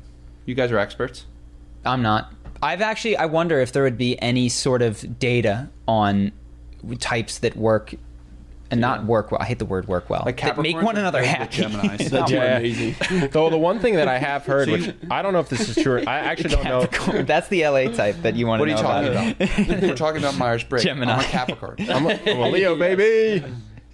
You 0.45 0.55
guys 0.55 0.71
are 0.71 0.79
experts. 0.79 1.25
I'm 1.85 2.01
not. 2.01 2.31
I've 2.61 2.81
actually. 2.81 3.17
I 3.17 3.25
wonder 3.25 3.59
if 3.59 3.71
there 3.71 3.83
would 3.83 3.97
be 3.97 4.21
any 4.21 4.49
sort 4.49 4.81
of 4.81 5.19
data 5.19 5.69
on 5.87 6.31
types 6.99 7.39
that 7.39 7.55
work 7.55 7.93
and 8.69 8.81
not 8.81 9.05
work 9.05 9.31
well. 9.31 9.41
I 9.41 9.45
hate 9.45 9.59
the 9.59 9.65
word 9.65 9.87
work 9.87 10.09
well. 10.09 10.23
Like 10.25 10.41
that 10.41 10.57
make 10.57 10.75
one 10.81 10.97
another 10.97 11.23
happy. 11.23 11.63
Geminis. 11.63 11.93
It's 12.01 12.09
That's 12.09 12.31
Yeah. 12.31 12.57
amazing. 12.57 13.29
Though 13.31 13.49
the 13.49 13.57
one 13.57 13.79
thing 13.79 13.95
that 13.95 14.07
I 14.07 14.17
have 14.17 14.45
heard, 14.45 14.69
which 14.69 14.93
I 15.09 15.21
don't 15.21 15.33
know 15.33 15.39
if 15.39 15.49
this 15.49 15.69
is 15.69 15.81
true, 15.81 16.03
I 16.05 16.15
actually 16.19 16.49
don't 16.49 16.63
know. 16.65 16.81
Capricorn. 16.87 17.25
That's 17.25 17.47
the 17.47 17.65
LA 17.65 17.85
type 17.93 18.17
that 18.23 18.35
you 18.35 18.45
want 18.47 18.59
What 18.59 18.65
to 18.67 18.75
know. 18.75 18.81
What 18.83 18.95
are 18.95 19.03
you 19.03 19.09
know 19.11 19.33
talking 19.33 19.67
about? 19.67 19.81
We're 19.83 19.95
talking 19.95 20.19
about 20.21 20.37
Myers 20.37 20.63
Briggs. 20.63 20.83
Gemini. 20.83 21.13
I'm 21.13 21.19
a 21.19 21.23
Capricorn. 21.23 21.75
I'm 21.89 22.05
a, 22.07 22.09
I'm 22.29 22.39
a 22.39 22.49
Leo, 22.49 22.75
baby. 22.75 23.45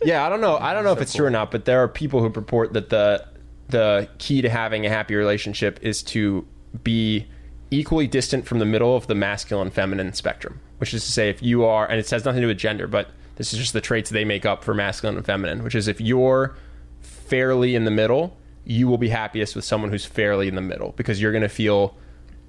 Yeah, 0.04 0.26
I 0.26 0.30
don't 0.30 0.42
know. 0.42 0.58
I 0.58 0.74
don't 0.74 0.84
know 0.84 0.92
if 0.92 1.02
it's 1.02 1.14
true 1.14 1.26
or 1.28 1.30
not, 1.30 1.52
but 1.52 1.66
there 1.66 1.82
are 1.84 1.88
people 1.88 2.22
who 2.22 2.30
purport 2.30 2.74
that 2.74 2.90
the 2.90 3.26
the 3.70 4.10
key 4.18 4.42
to 4.42 4.50
having 4.50 4.86
a 4.86 4.90
happy 4.90 5.16
relationship 5.16 5.80
is 5.82 6.04
to 6.04 6.46
be 6.84 7.28
equally 7.74 8.08
distant 8.08 8.46
from 8.46 8.60
the 8.60 8.66
middle 8.66 8.96
of 8.96 9.08
the 9.08 9.16
masculine 9.16 9.72
feminine 9.72 10.14
spectrum. 10.14 10.60
Which 10.78 10.94
is 10.94 11.06
to 11.06 11.12
say, 11.12 11.30
if 11.30 11.42
you 11.42 11.66
are, 11.66 11.90
and 11.90 12.00
it 12.00 12.10
has 12.10 12.26
nothing 12.26 12.42
to 12.42 12.46
do 12.46 12.48
with 12.48 12.58
gender, 12.58 12.88
but 12.88 13.10
this 13.36 13.54
is 13.54 13.60
just 13.60 13.74
the 13.74 13.82
traits 13.82 14.10
they 14.10 14.26
make 14.26 14.46
up 14.46 14.64
for 14.64 14.74
masculine 14.74 15.18
and 15.18 15.26
feminine. 15.26 15.64
Which 15.64 15.76
is 15.76 15.88
if 15.88 16.00
you're 16.00 16.56
fairly 17.02 17.76
in 17.76 17.86
the 17.86 17.92
middle, 17.92 18.38
you 18.66 18.88
will 18.88 18.98
be 18.98 19.10
happiest 19.10 19.56
with 19.56 19.66
someone 19.66 19.90
who's 19.92 20.06
fairly 20.06 20.48
in 20.48 20.56
the 20.56 20.62
middle 20.62 20.94
because 20.96 21.22
you're 21.22 21.32
going 21.32 21.42
to 21.42 21.50
feel 21.50 21.98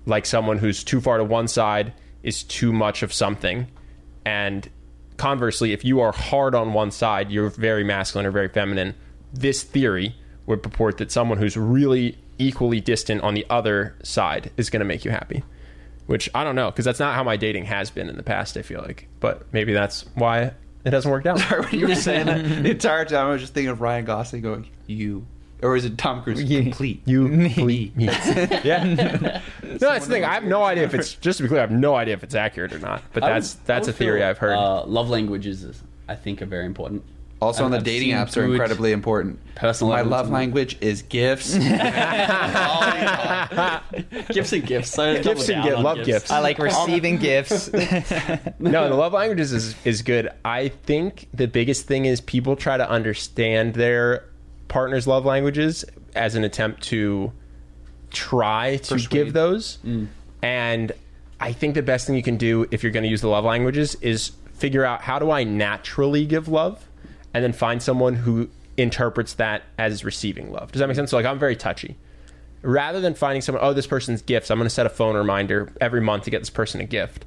like 0.06 0.26
someone 0.26 0.58
who's 0.58 0.84
too 0.84 1.00
far 1.00 1.18
to 1.18 1.24
one 1.24 1.48
side 1.48 1.92
is 2.22 2.42
too 2.42 2.72
much 2.72 3.02
of 3.02 3.12
something. 3.12 3.66
And 4.24 4.68
conversely, 5.16 5.72
if 5.72 5.84
you 5.84 6.00
are 6.00 6.12
hard 6.12 6.54
on 6.54 6.72
one 6.72 6.90
side, 6.90 7.30
you're 7.30 7.50
very 7.50 7.84
masculine 7.84 8.26
or 8.26 8.30
very 8.30 8.48
feminine. 8.48 8.94
This 9.32 9.62
theory 9.62 10.14
would 10.46 10.62
purport 10.62 10.98
that 10.98 11.10
someone 11.10 11.38
who's 11.38 11.56
really 11.56 12.18
equally 12.38 12.80
distant 12.80 13.22
on 13.22 13.34
the 13.34 13.46
other 13.50 13.94
side 14.02 14.50
is 14.56 14.70
going 14.70 14.80
to 14.80 14.86
make 14.86 15.04
you 15.04 15.10
happy. 15.10 15.42
Which 16.06 16.28
I 16.34 16.44
don't 16.44 16.54
know 16.54 16.70
because 16.70 16.84
that's 16.84 17.00
not 17.00 17.14
how 17.14 17.22
my 17.24 17.36
dating 17.38 17.64
has 17.64 17.90
been 17.90 18.10
in 18.10 18.16
the 18.16 18.22
past. 18.22 18.56
I 18.58 18.62
feel 18.62 18.82
like, 18.82 19.08
but 19.20 19.50
maybe 19.54 19.72
that's 19.72 20.02
why 20.14 20.52
it 20.84 20.92
hasn't 20.92 21.10
worked 21.10 21.26
out. 21.26 21.38
Sorry, 21.48 21.62
when 21.62 21.80
you 21.80 21.88
were 21.88 21.94
saying 21.94 22.26
that 22.26 22.44
the 22.44 22.70
entire 22.72 23.06
time, 23.06 23.26
I 23.28 23.30
was 23.30 23.40
just 23.40 23.54
thinking 23.54 23.70
of 23.70 23.80
Ryan 23.80 24.04
Gosling 24.04 24.42
going, 24.42 24.68
"You," 24.86 25.26
or 25.62 25.76
is 25.76 25.86
it 25.86 25.96
Tom 25.96 26.22
Cruise? 26.22 26.42
You. 26.42 26.60
Complete. 26.62 27.00
You, 27.06 27.26
Me. 27.28 27.90
me. 27.96 28.04
yeah. 28.04 28.84
no, 29.62 29.76
that's 29.78 30.06
the 30.06 30.12
thing. 30.12 30.24
I 30.26 30.34
have 30.34 30.44
no 30.44 30.62
idea 30.62 30.84
if 30.84 30.92
it's 30.92 31.14
just 31.14 31.38
to 31.38 31.42
be 31.44 31.48
clear. 31.48 31.60
I 31.60 31.62
have 31.62 31.70
no 31.70 31.94
idea 31.94 32.12
if 32.12 32.22
it's 32.22 32.34
accurate 32.34 32.74
or 32.74 32.80
not. 32.80 33.02
But 33.14 33.22
that's 33.22 33.54
would- 33.54 33.64
that's 33.66 33.88
a 33.88 33.92
theory 33.94 34.20
feel, 34.20 34.28
I've 34.28 34.36
heard. 34.38 34.56
Uh, 34.56 34.84
love 34.84 35.08
languages, 35.08 35.82
I 36.06 36.16
think, 36.16 36.42
are 36.42 36.46
very 36.46 36.66
important. 36.66 37.02
Also, 37.44 37.64
on 37.64 37.70
the 37.70 37.78
I've 37.78 37.84
dating 37.84 38.08
seen 38.08 38.16
apps 38.16 38.36
are 38.36 38.42
good 38.46 38.52
incredibly 38.52 38.92
important. 38.92 39.38
personal 39.54 39.92
My 39.92 40.02
love 40.02 40.30
language 40.30 40.76
is 40.80 41.02
gifts. 41.02 41.54
gifts 44.32 44.52
and 44.52 44.66
gifts. 44.66 44.90
So 44.90 45.22
Gifts 45.22 45.48
and 45.48 45.62
down 45.62 45.64
gi- 45.64 45.72
on 45.72 45.82
love 45.82 46.04
gifts. 46.04 46.30
I 46.30 46.40
like 46.40 46.58
receiving 46.58 47.18
gifts. 47.18 47.72
no, 48.58 48.88
the 48.88 48.94
love 48.94 49.12
languages 49.12 49.52
is 49.52 49.74
is 49.84 50.02
good. 50.02 50.30
I 50.44 50.68
think 50.68 51.28
the 51.34 51.46
biggest 51.46 51.86
thing 51.86 52.04
is 52.06 52.20
people 52.20 52.56
try 52.56 52.76
to 52.76 52.88
understand 52.88 53.74
their 53.74 54.24
partner's 54.68 55.06
love 55.06 55.24
languages 55.24 55.84
as 56.14 56.34
an 56.34 56.44
attempt 56.44 56.82
to 56.84 57.32
try 58.10 58.76
to 58.76 58.94
Persuade. 58.94 59.10
give 59.10 59.32
those. 59.32 59.78
Mm. 59.84 60.08
And 60.42 60.92
I 61.40 61.52
think 61.52 61.74
the 61.74 61.82
best 61.82 62.06
thing 62.06 62.16
you 62.16 62.22
can 62.22 62.36
do 62.36 62.66
if 62.70 62.82
you're 62.82 62.92
going 62.92 63.02
to 63.02 63.08
use 63.08 63.20
the 63.20 63.28
love 63.28 63.44
languages 63.44 63.94
is 63.96 64.32
figure 64.54 64.84
out 64.84 65.02
how 65.02 65.18
do 65.18 65.30
I 65.30 65.44
naturally 65.44 66.24
give 66.26 66.48
love 66.48 66.86
and 67.34 67.44
then 67.44 67.52
find 67.52 67.82
someone 67.82 68.14
who 68.14 68.48
interprets 68.76 69.34
that 69.34 69.62
as 69.78 70.04
receiving 70.04 70.50
love. 70.50 70.72
Does 70.72 70.80
that 70.80 70.86
make 70.86 70.96
sense? 70.96 71.10
So 71.10 71.16
like 71.16 71.26
I'm 71.26 71.38
very 71.38 71.56
touchy. 71.56 71.96
Rather 72.62 73.00
than 73.00 73.14
finding 73.14 73.42
someone, 73.42 73.62
oh, 73.62 73.74
this 73.74 73.86
person's 73.86 74.22
gifts, 74.22 74.50
I'm 74.50 74.56
going 74.56 74.66
to 74.66 74.74
set 74.74 74.86
a 74.86 74.90
phone 74.90 75.16
reminder 75.16 75.70
every 75.82 76.00
month 76.00 76.24
to 76.24 76.30
get 76.30 76.38
this 76.38 76.48
person 76.48 76.80
a 76.80 76.84
gift 76.84 77.26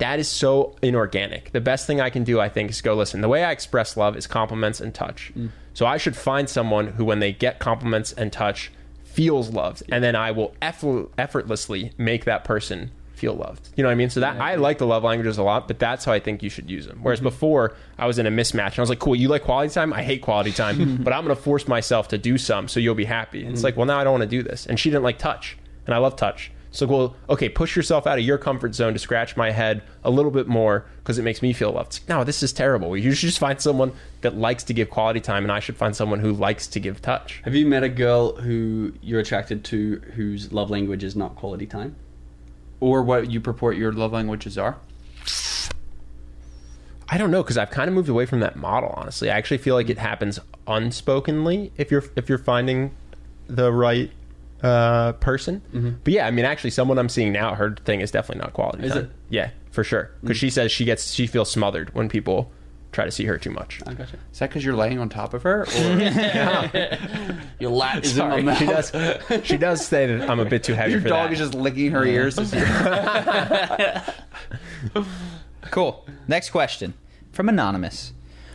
that 0.00 0.18
is 0.18 0.28
so 0.28 0.74
inorganic. 0.82 1.52
The 1.52 1.60
best 1.60 1.86
thing 1.86 2.00
I 2.00 2.10
can 2.10 2.24
do, 2.24 2.40
I 2.40 2.48
think, 2.48 2.70
is 2.70 2.80
go 2.80 2.94
listen. 2.94 3.20
The 3.20 3.28
way 3.28 3.44
I 3.44 3.52
express 3.52 3.96
love 3.96 4.16
is 4.16 4.26
compliments 4.26 4.80
and 4.80 4.94
touch. 4.94 5.30
Mm. 5.36 5.50
So 5.74 5.86
I 5.86 5.98
should 5.98 6.16
find 6.16 6.48
someone 6.48 6.88
who, 6.88 7.04
when 7.04 7.20
they 7.20 7.32
get 7.32 7.58
compliments 7.58 8.12
and 8.12 8.32
touch, 8.32 8.72
feels 9.04 9.50
loved, 9.50 9.82
and 9.90 10.02
then 10.02 10.16
I 10.16 10.30
will 10.30 10.54
effortlessly 10.62 11.92
make 11.98 12.24
that 12.24 12.44
person 12.44 12.90
feel 13.20 13.34
loved. 13.34 13.68
You 13.76 13.82
know 13.82 13.88
what 13.88 13.92
I 13.92 13.96
mean? 13.96 14.08
So 14.08 14.20
that 14.20 14.40
I 14.40 14.54
like 14.54 14.78
the 14.78 14.86
love 14.86 15.04
languages 15.04 15.36
a 15.36 15.42
lot, 15.42 15.68
but 15.68 15.78
that's 15.78 16.06
how 16.06 16.12
I 16.12 16.20
think 16.20 16.42
you 16.42 16.48
should 16.48 16.70
use 16.70 16.86
them. 16.86 17.00
Whereas 17.02 17.18
mm-hmm. 17.18 17.28
before, 17.28 17.76
I 17.98 18.06
was 18.06 18.18
in 18.18 18.26
a 18.26 18.30
mismatch, 18.30 18.70
and 18.70 18.78
I 18.78 18.82
was 18.82 18.88
like, 18.88 18.98
"Cool, 18.98 19.14
you 19.14 19.28
like 19.28 19.44
quality 19.44 19.72
time? 19.72 19.92
I 19.92 20.02
hate 20.02 20.22
quality 20.22 20.52
time, 20.52 20.96
but 21.04 21.12
I'm 21.12 21.24
going 21.24 21.36
to 21.36 21.40
force 21.40 21.68
myself 21.68 22.08
to 22.08 22.18
do 22.18 22.38
some, 22.38 22.66
so 22.66 22.80
you'll 22.80 22.94
be 22.94 23.04
happy." 23.04 23.44
And 23.44 23.52
it's 23.52 23.62
like, 23.62 23.76
well, 23.76 23.86
now 23.86 23.98
I 23.98 24.04
don't 24.04 24.18
want 24.18 24.22
to 24.22 24.36
do 24.36 24.42
this, 24.42 24.66
and 24.66 24.80
she 24.80 24.90
didn't 24.90 25.04
like 25.04 25.18
touch, 25.18 25.58
and 25.86 25.94
I 25.94 25.98
love 25.98 26.16
touch. 26.16 26.50
So, 26.72 26.86
well, 26.86 27.16
okay, 27.28 27.48
push 27.48 27.74
yourself 27.74 28.06
out 28.06 28.18
of 28.18 28.24
your 28.24 28.38
comfort 28.38 28.74
zone 28.74 28.92
to 28.92 28.98
scratch 28.98 29.36
my 29.36 29.50
head 29.50 29.82
a 30.04 30.10
little 30.10 30.30
bit 30.30 30.46
more 30.46 30.86
because 30.98 31.18
it 31.18 31.22
makes 31.22 31.42
me 31.42 31.52
feel 31.52 31.72
loved. 31.72 31.88
It's 31.88 32.00
like, 32.00 32.08
no, 32.08 32.24
this 32.24 32.42
is 32.42 32.52
terrible. 32.52 32.96
You 32.96 33.12
should 33.12 33.28
just 33.28 33.40
find 33.40 33.60
someone 33.60 33.92
that 34.20 34.36
likes 34.36 34.62
to 34.64 34.72
give 34.72 34.88
quality 34.88 35.20
time, 35.20 35.42
and 35.42 35.50
I 35.50 35.58
should 35.58 35.76
find 35.76 35.96
someone 35.96 36.20
who 36.20 36.32
likes 36.32 36.68
to 36.68 36.80
give 36.80 37.02
touch. 37.02 37.40
Have 37.44 37.56
you 37.56 37.66
met 37.66 37.82
a 37.82 37.88
girl 37.88 38.36
who 38.36 38.92
you're 39.02 39.20
attracted 39.20 39.64
to 39.64 40.00
whose 40.14 40.52
love 40.52 40.70
language 40.70 41.02
is 41.02 41.16
not 41.16 41.34
quality 41.34 41.66
time? 41.66 41.96
Or 42.80 43.02
what 43.02 43.30
you 43.30 43.40
purport 43.40 43.76
your 43.76 43.92
love 43.92 44.12
languages 44.12 44.58
are. 44.58 44.78
I 47.08 47.18
don't 47.18 47.30
know 47.30 47.42
because 47.42 47.58
I've 47.58 47.70
kind 47.70 47.88
of 47.88 47.94
moved 47.94 48.08
away 48.08 48.24
from 48.24 48.40
that 48.40 48.56
model. 48.56 48.94
Honestly, 48.96 49.30
I 49.30 49.36
actually 49.36 49.58
feel 49.58 49.74
like 49.74 49.90
it 49.90 49.98
happens 49.98 50.38
unspokenly 50.66 51.72
if 51.76 51.90
you're 51.90 52.04
if 52.16 52.28
you're 52.28 52.38
finding 52.38 52.92
the 53.48 53.72
right 53.72 54.10
uh, 54.62 55.12
person. 55.14 55.60
But 56.04 56.12
yeah, 56.12 56.26
I 56.26 56.30
mean, 56.30 56.44
actually, 56.44 56.70
someone 56.70 56.98
I'm 56.98 57.08
seeing 57.08 57.32
now, 57.32 57.54
her 57.54 57.74
thing 57.84 58.00
is 58.00 58.10
definitely 58.12 58.42
not 58.42 58.52
quality. 58.52 58.84
Is 58.84 58.92
time. 58.92 59.04
it? 59.06 59.10
Yeah, 59.28 59.50
for 59.72 59.82
sure. 59.82 60.12
Because 60.22 60.36
she 60.36 60.50
says 60.50 60.70
she 60.70 60.84
gets 60.84 61.12
she 61.12 61.26
feels 61.26 61.50
smothered 61.50 61.92
when 61.94 62.08
people 62.08 62.52
try 62.92 63.04
to 63.04 63.10
see 63.10 63.24
her 63.26 63.38
too 63.38 63.50
much. 63.50 63.80
I 63.86 63.94
gotcha. 63.94 64.16
Is 64.32 64.38
that 64.40 64.50
because 64.50 64.64
you're 64.64 64.74
laying 64.76 64.98
on 64.98 65.08
top 65.08 65.32
of 65.34 65.42
her? 65.44 65.62
Or 65.62 65.66
Your 67.60 67.70
lat 67.70 68.04
is 68.04 68.14
Sorry, 68.14 68.40
in 68.40 68.46
my 68.46 68.52
mouth. 68.52 68.58
she 68.58 68.66
does. 68.66 68.92
She 69.46 69.56
does 69.56 69.86
say 69.86 70.06
that 70.16 70.28
I'm 70.28 70.40
a 70.40 70.44
bit 70.44 70.64
too 70.64 70.74
heavy 70.74 70.92
your 70.92 71.00
for 71.00 71.08
dog 71.08 71.28
that. 71.30 71.34
is 71.34 71.38
just 71.38 71.54
licking 71.54 71.92
her 71.92 72.04
ears? 72.04 72.38
Cool. 75.70 76.04
Next 76.26 76.50
question 76.50 76.94
from 77.32 77.48
Anonymous. 77.48 78.12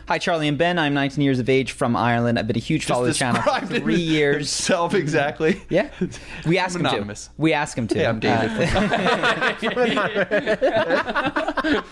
Hi, 0.08 0.18
Charlie 0.18 0.46
and 0.46 0.56
Ben. 0.56 0.78
I'm 0.78 0.94
19 0.94 1.24
years 1.24 1.40
of 1.40 1.48
age 1.48 1.72
from 1.72 1.96
Ireland. 1.96 2.38
I've 2.38 2.46
been 2.46 2.54
a 2.54 2.60
huge 2.60 2.84
follower 2.84 3.08
of 3.08 3.14
the 3.14 3.18
channel 3.18 3.42
for 3.42 3.66
three 3.66 3.96
years. 3.96 4.36
Himself 4.36 4.92
mm-hmm. 4.92 5.00
exactly. 5.00 5.60
Yeah, 5.68 5.90
we 6.46 6.58
ask 6.58 6.76
him 6.76 6.86
anonymous. 6.86 7.26
to. 7.26 7.32
We 7.38 7.52
ask 7.52 7.76
him 7.76 7.88
to. 7.88 7.98
Hey, 7.98 8.06
I'm 8.06 8.20
David. 8.20 8.68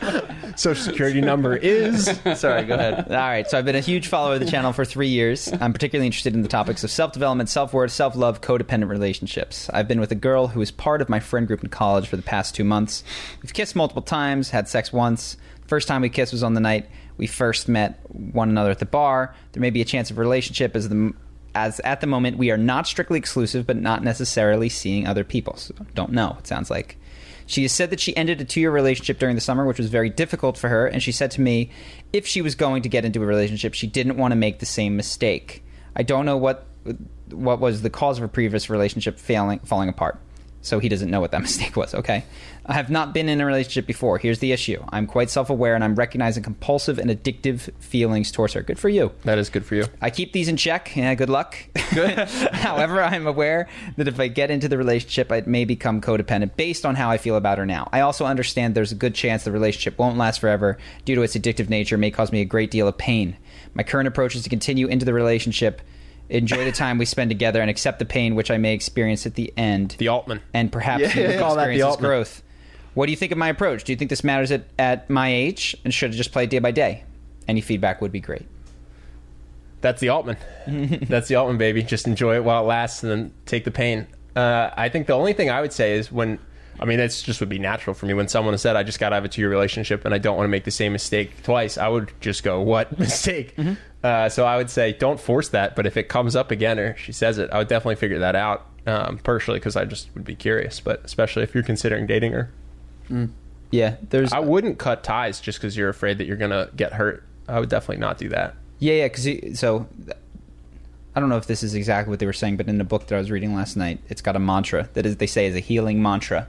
Uh, 0.01 0.55
Social 0.57 0.85
security 0.85 1.21
number 1.21 1.57
is. 1.57 2.05
Sorry, 2.37 2.63
go 2.63 2.75
ahead. 2.75 3.09
All 3.09 3.17
right, 3.17 3.51
so 3.51 3.59
I've 3.59 3.65
been 3.65 3.75
a 3.75 3.81
huge 3.81 4.07
follower 4.07 4.35
of 4.35 4.41
the 4.41 4.47
channel 4.47 4.73
for 4.73 4.85
three 4.85 5.09
years. 5.09 5.53
I'm 5.61 5.73
particularly 5.73 6.07
interested 6.07 6.35
in 6.35 6.43
the 6.43 6.49
topics 6.49 6.85
of 6.85 6.93
self 6.93 7.11
development, 7.11 7.49
self 7.49 7.73
worth, 7.73 7.91
self 7.91 8.15
love, 8.15 8.41
codependent 8.41 8.91
relationships. 8.91 9.69
I've 9.71 9.89
been 9.89 9.99
with 9.99 10.13
a 10.13 10.17
girl 10.17 10.47
who 10.47 10.61
is 10.61 10.71
part 10.71 11.03
of 11.03 11.09
my 11.09 11.19
friend 11.19 11.49
group 11.49 11.65
in 11.65 11.69
college 11.69 12.07
for 12.07 12.15
the 12.15 12.23
past 12.23 12.55
two 12.55 12.63
months. 12.63 13.03
We've 13.43 13.53
kissed 13.53 13.75
multiple 13.75 14.03
times, 14.03 14.51
had 14.51 14.69
sex 14.69 14.93
once. 14.93 15.37
First 15.67 15.89
time 15.89 16.03
we 16.03 16.11
kissed 16.11 16.31
was 16.31 16.45
on 16.45 16.55
the 16.55 16.61
night 16.61 16.87
we 17.17 17.27
first 17.27 17.69
met 17.69 18.01
one 18.09 18.49
another 18.49 18.71
at 18.71 18.79
the 18.79 18.87
bar. 18.87 19.35
There 19.53 19.61
may 19.61 19.71
be 19.71 19.81
a 19.81 19.85
chance 19.85 20.11
of 20.11 20.19
relationship 20.19 20.75
as 20.75 20.89
the 20.89 21.13
as 21.55 21.81
at 21.81 22.01
the 22.01 22.07
moment 22.07 22.37
we 22.37 22.51
are 22.51 22.57
not 22.57 22.87
strictly 22.87 23.19
exclusive, 23.19 23.67
but 23.67 23.77
not 23.77 24.03
necessarily 24.03 24.69
seeing 24.69 25.07
other 25.07 25.23
people. 25.23 25.57
So 25.57 25.75
don't 25.95 26.13
know. 26.13 26.37
It 26.39 26.47
sounds 26.47 26.71
like. 26.71 26.99
She 27.47 27.63
has 27.63 27.73
said 27.73 27.91
that 27.91 28.01
she 28.01 28.17
ended 28.17 28.41
a 28.41 28.45
two 28.45 28.61
year 28.61 28.71
relationship 28.71 29.19
during 29.19 29.35
the 29.35 29.41
summer, 29.41 29.67
which 29.67 29.79
was 29.79 29.89
very 29.89 30.09
difficult 30.09 30.57
for 30.57 30.69
her. 30.69 30.87
And 30.87 31.03
she 31.03 31.13
said 31.13 31.31
to 31.33 31.41
me, 31.41 31.71
if 32.13 32.27
she 32.27 32.41
was 32.41 32.55
going 32.55 32.83
to 32.83 32.89
get 32.89 33.05
into 33.05 33.23
a 33.23 33.27
relationship, 33.27 33.75
she 33.75 33.87
didn't 33.87 34.17
want 34.17 34.33
to 34.33 34.37
make 34.37 34.59
the 34.59 34.67
same 34.67 34.97
mistake. 34.97 35.63
I 35.95 36.03
don't 36.03 36.25
know 36.25 36.37
what 36.37 36.67
what 37.31 37.61
was 37.61 37.83
the 37.83 37.91
cause 37.91 38.19
of 38.19 38.23
her 38.23 38.29
previous 38.29 38.69
relationship 38.69 39.19
failing 39.19 39.61
falling 39.61 39.89
apart. 39.89 40.19
So 40.65 40.79
he 40.79 40.89
doesn't 40.89 41.11
know 41.11 41.21
what 41.21 41.31
that 41.33 41.43
mistake 41.49 41.77
was, 41.77 41.95
okay? 41.95 42.25
I 42.67 42.73
have 42.73 42.89
not 42.89 43.13
been 43.13 43.29
in 43.29 43.41
a 43.41 43.47
relationship 43.47 43.87
before. 43.87 44.17
Here's 44.17 44.39
the 44.39 44.53
issue 44.53 44.83
I'm 44.89 45.07
quite 45.07 45.29
self 45.29 45.51
aware 45.51 45.75
and 45.75 45.85
I'm 45.85 45.95
recognizing 45.95 46.43
compulsive 46.43 46.99
and 46.99 47.11
addictive 47.11 47.71
feelings 47.79 48.33
towards 48.33 48.55
her. 48.55 48.63
Good 48.63 48.79
for 48.79 48.89
you. 48.89 49.13
That 49.25 49.39
is 49.39 49.51
good 49.51 49.67
for 49.67 49.75
you. 49.75 49.85
I 50.01 50.09
keep 50.09 50.33
these 50.33 50.49
in 50.49 50.57
check. 50.57 50.97
Yeah, 50.97 51.15
good 51.15 51.29
luck. 51.29 51.57
Good. 51.93 52.19
However, 52.53 53.03
I'm 53.03 53.27
aware 53.27 53.69
that 53.97 54.09
if 54.09 54.19
I 54.19 54.29
get 54.29 54.51
into 54.51 54.69
the 54.69 54.79
relationship, 54.79 55.31
I 55.31 55.43
may 55.45 55.67
become 55.67 56.01
codependent 56.01 56.57
based 56.57 56.87
on 56.87 56.95
how 56.95 57.11
I 57.11 57.19
feel 57.19 57.37
about 57.37 57.59
her 57.59 57.67
now. 57.67 57.89
I 57.93 58.01
also 58.01 58.25
understand 58.25 58.75
there's 58.75 58.93
a 58.93 58.97
good 58.97 59.15
chance 59.15 59.45
the 59.45 59.53
relationship 59.53 59.99
won't 59.99 60.17
last 60.17 60.41
forever 60.41 60.79
due 61.05 61.15
to 61.15 61.23
its 61.23 61.37
addictive 61.37 61.69
nature, 61.69 61.99
may 61.99 62.11
cause 62.11 62.33
me 62.33 62.41
a 62.41 62.47
great 62.47 62.71
deal 62.71 62.89
of 62.89 62.97
pain. 62.97 63.37
My 63.75 63.83
current 63.83 64.09
approach 64.09 64.35
is 64.35 64.43
to 64.45 64.51
continue 64.51 64.87
into 64.87 65.05
the 65.05 65.13
relationship, 65.13 65.83
enjoy 66.29 66.65
the 66.65 66.73
time 66.73 66.99
we 66.99 67.05
spend 67.05 67.31
together, 67.31 67.61
and 67.61 67.69
accept 67.71 67.99
the 67.99 68.05
pain 68.05 68.35
which 68.35 68.51
I 68.51 68.59
may 68.59 68.75
experience 68.75 69.27
at 69.27 69.35
the 69.35 69.53
end. 69.57 69.97
The 69.99 70.09
Altman. 70.09 70.41
and 70.53 70.71
perhaps 70.73 71.03
Yeah, 71.03 71.13
yeah, 71.23 71.31
yeah. 71.33 71.39
Call 71.39 71.57
that 71.57 71.69
the 71.69 71.83
Altman. 71.83 72.09
growth. 72.09 72.43
What 72.95 73.07
do 73.07 73.13
you 73.13 73.17
think 73.17 73.33
of 73.33 73.39
my 73.39 73.49
approach? 73.49 73.85
Do 73.85 73.93
you 73.93 73.97
think 73.97 74.09
this 74.09 74.23
matters 74.25 74.51
at, 74.53 74.67
at 74.79 75.11
my 75.11 75.33
age, 75.33 75.77
and 75.85 75.93
should 75.93 76.13
I 76.13 76.15
just 76.15 76.33
play 76.33 76.45
it 76.45 76.51
day 76.51 76.61
by 76.61 76.71
day? 76.71 77.05
Any 77.49 77.61
feedback 77.61 78.01
would 78.01 78.13
be 78.13 78.21
great. 78.21 78.47
That's 79.81 80.01
the 80.01 80.09
Altman. 80.09 80.37
That's 81.09 81.29
the 81.29 81.35
Altman, 81.37 81.59
baby. 81.59 81.83
Just 81.83 82.07
enjoy 82.07 82.37
it 82.37 82.45
while 82.45 82.63
it 82.63 82.67
lasts 82.67 83.03
and 83.03 83.13
then 83.13 83.33
take 83.47 83.65
the 83.65 83.71
pain. 83.71 84.07
Uh, 84.35 84.71
I 84.77 84.89
think 84.89 85.07
the 85.07 85.13
only 85.13 85.33
thing 85.35 85.51
I 85.51 85.61
would 85.61 85.73
say 85.73 85.99
is 85.99 86.11
when, 86.11 86.39
I 86.81 86.85
mean, 86.85 87.01
it's 87.01 87.23
just 87.23 87.41
would 87.41 87.49
be 87.49 87.59
natural 87.59 87.95
for 87.95 88.07
me 88.07 88.15
when 88.15 88.29
someone 88.29 88.57
said, 88.59 88.77
I 88.77 88.83
just 88.83 88.99
got 88.99 89.13
out 89.13 89.19
of 89.19 89.25
a 89.25 89.29
two 89.29 89.41
year 89.43 89.51
relationship 89.51 90.05
and 90.05 90.15
I 90.15 90.19
don't 90.19 90.37
want 90.37 90.45
to 90.45 90.51
make 90.51 90.65
the 90.65 90.71
same 90.71 90.93
mistake 90.93 91.43
twice, 91.43 91.79
I 91.79 91.89
would 91.89 92.13
just 92.21 92.43
go, 92.43 92.61
What 92.61 92.99
mistake? 92.99 93.55
Uh, 94.03 94.29
so 94.29 94.45
I 94.45 94.57
would 94.57 94.71
say, 94.71 94.93
don't 94.93 95.19
force 95.19 95.49
that. 95.51 95.77
But 95.77 95.87
if 95.87 95.97
it 95.97 96.09
comes 96.09 96.37
up 96.37 96.51
again 96.51 96.79
or 96.79 96.97
she 96.97 97.13
says 97.13 97.39
it, 97.39 97.51
I 97.51 97.59
would 97.59 97.69
definitely 97.69 97.97
figure 97.97 98.19
that 98.19 98.37
out 98.37 98.67
um, 98.87 99.19
personally 99.19 99.61
because 99.61 99.77
I 99.77 99.85
just 99.85 100.09
would 100.15 100.25
be 100.25 100.35
curious. 100.35 100.81
But 100.81 101.05
especially 101.05 101.43
if 101.43 101.55
you're 101.55 101.65
considering 101.65 102.07
dating 102.07 102.33
her, 102.33 102.51
Yeah, 103.71 103.97
there's 104.11 104.33
I 104.33 104.41
wouldn't 104.41 104.79
cut 104.79 105.03
ties 105.05 105.41
just 105.41 105.59
because 105.59 105.77
you're 105.77 105.89
afraid 105.89 106.19
that 106.19 106.27
you're 106.27 106.37
going 106.37 106.51
to 106.51 106.71
get 106.77 106.93
hurt. 106.93 107.25
I 107.49 107.61
would 107.61 107.69
definitely 107.69 107.99
not 107.99 108.19
do 108.19 108.29
that. 108.31 108.55
Yeah, 108.79 108.95
yeah. 108.95 109.09
Because 109.09 109.59
so, 109.59 109.87
I 111.17 111.21
don't 111.21 111.29
know 111.29 111.37
if 111.37 111.47
this 111.47 111.63
is 111.63 111.75
exactly 111.75 112.11
what 112.11 112.19
they 112.19 112.27
were 112.27 112.33
saying, 112.33 112.57
but 112.57 112.69
in 112.69 112.79
the 112.79 112.85
book 112.85 113.07
that 113.07 113.15
I 113.15 113.19
was 113.19 113.31
reading 113.31 113.55
last 113.55 113.77
night, 113.77 114.01
it's 114.09 114.21
got 114.21 114.37
a 114.37 114.39
mantra 114.39 114.89
that 114.95 115.07
is 115.07 115.17
they 115.17 115.27
say 115.27 115.47
is 115.47 115.55
a 115.57 115.61
healing 115.61 116.03
mantra, 116.03 116.47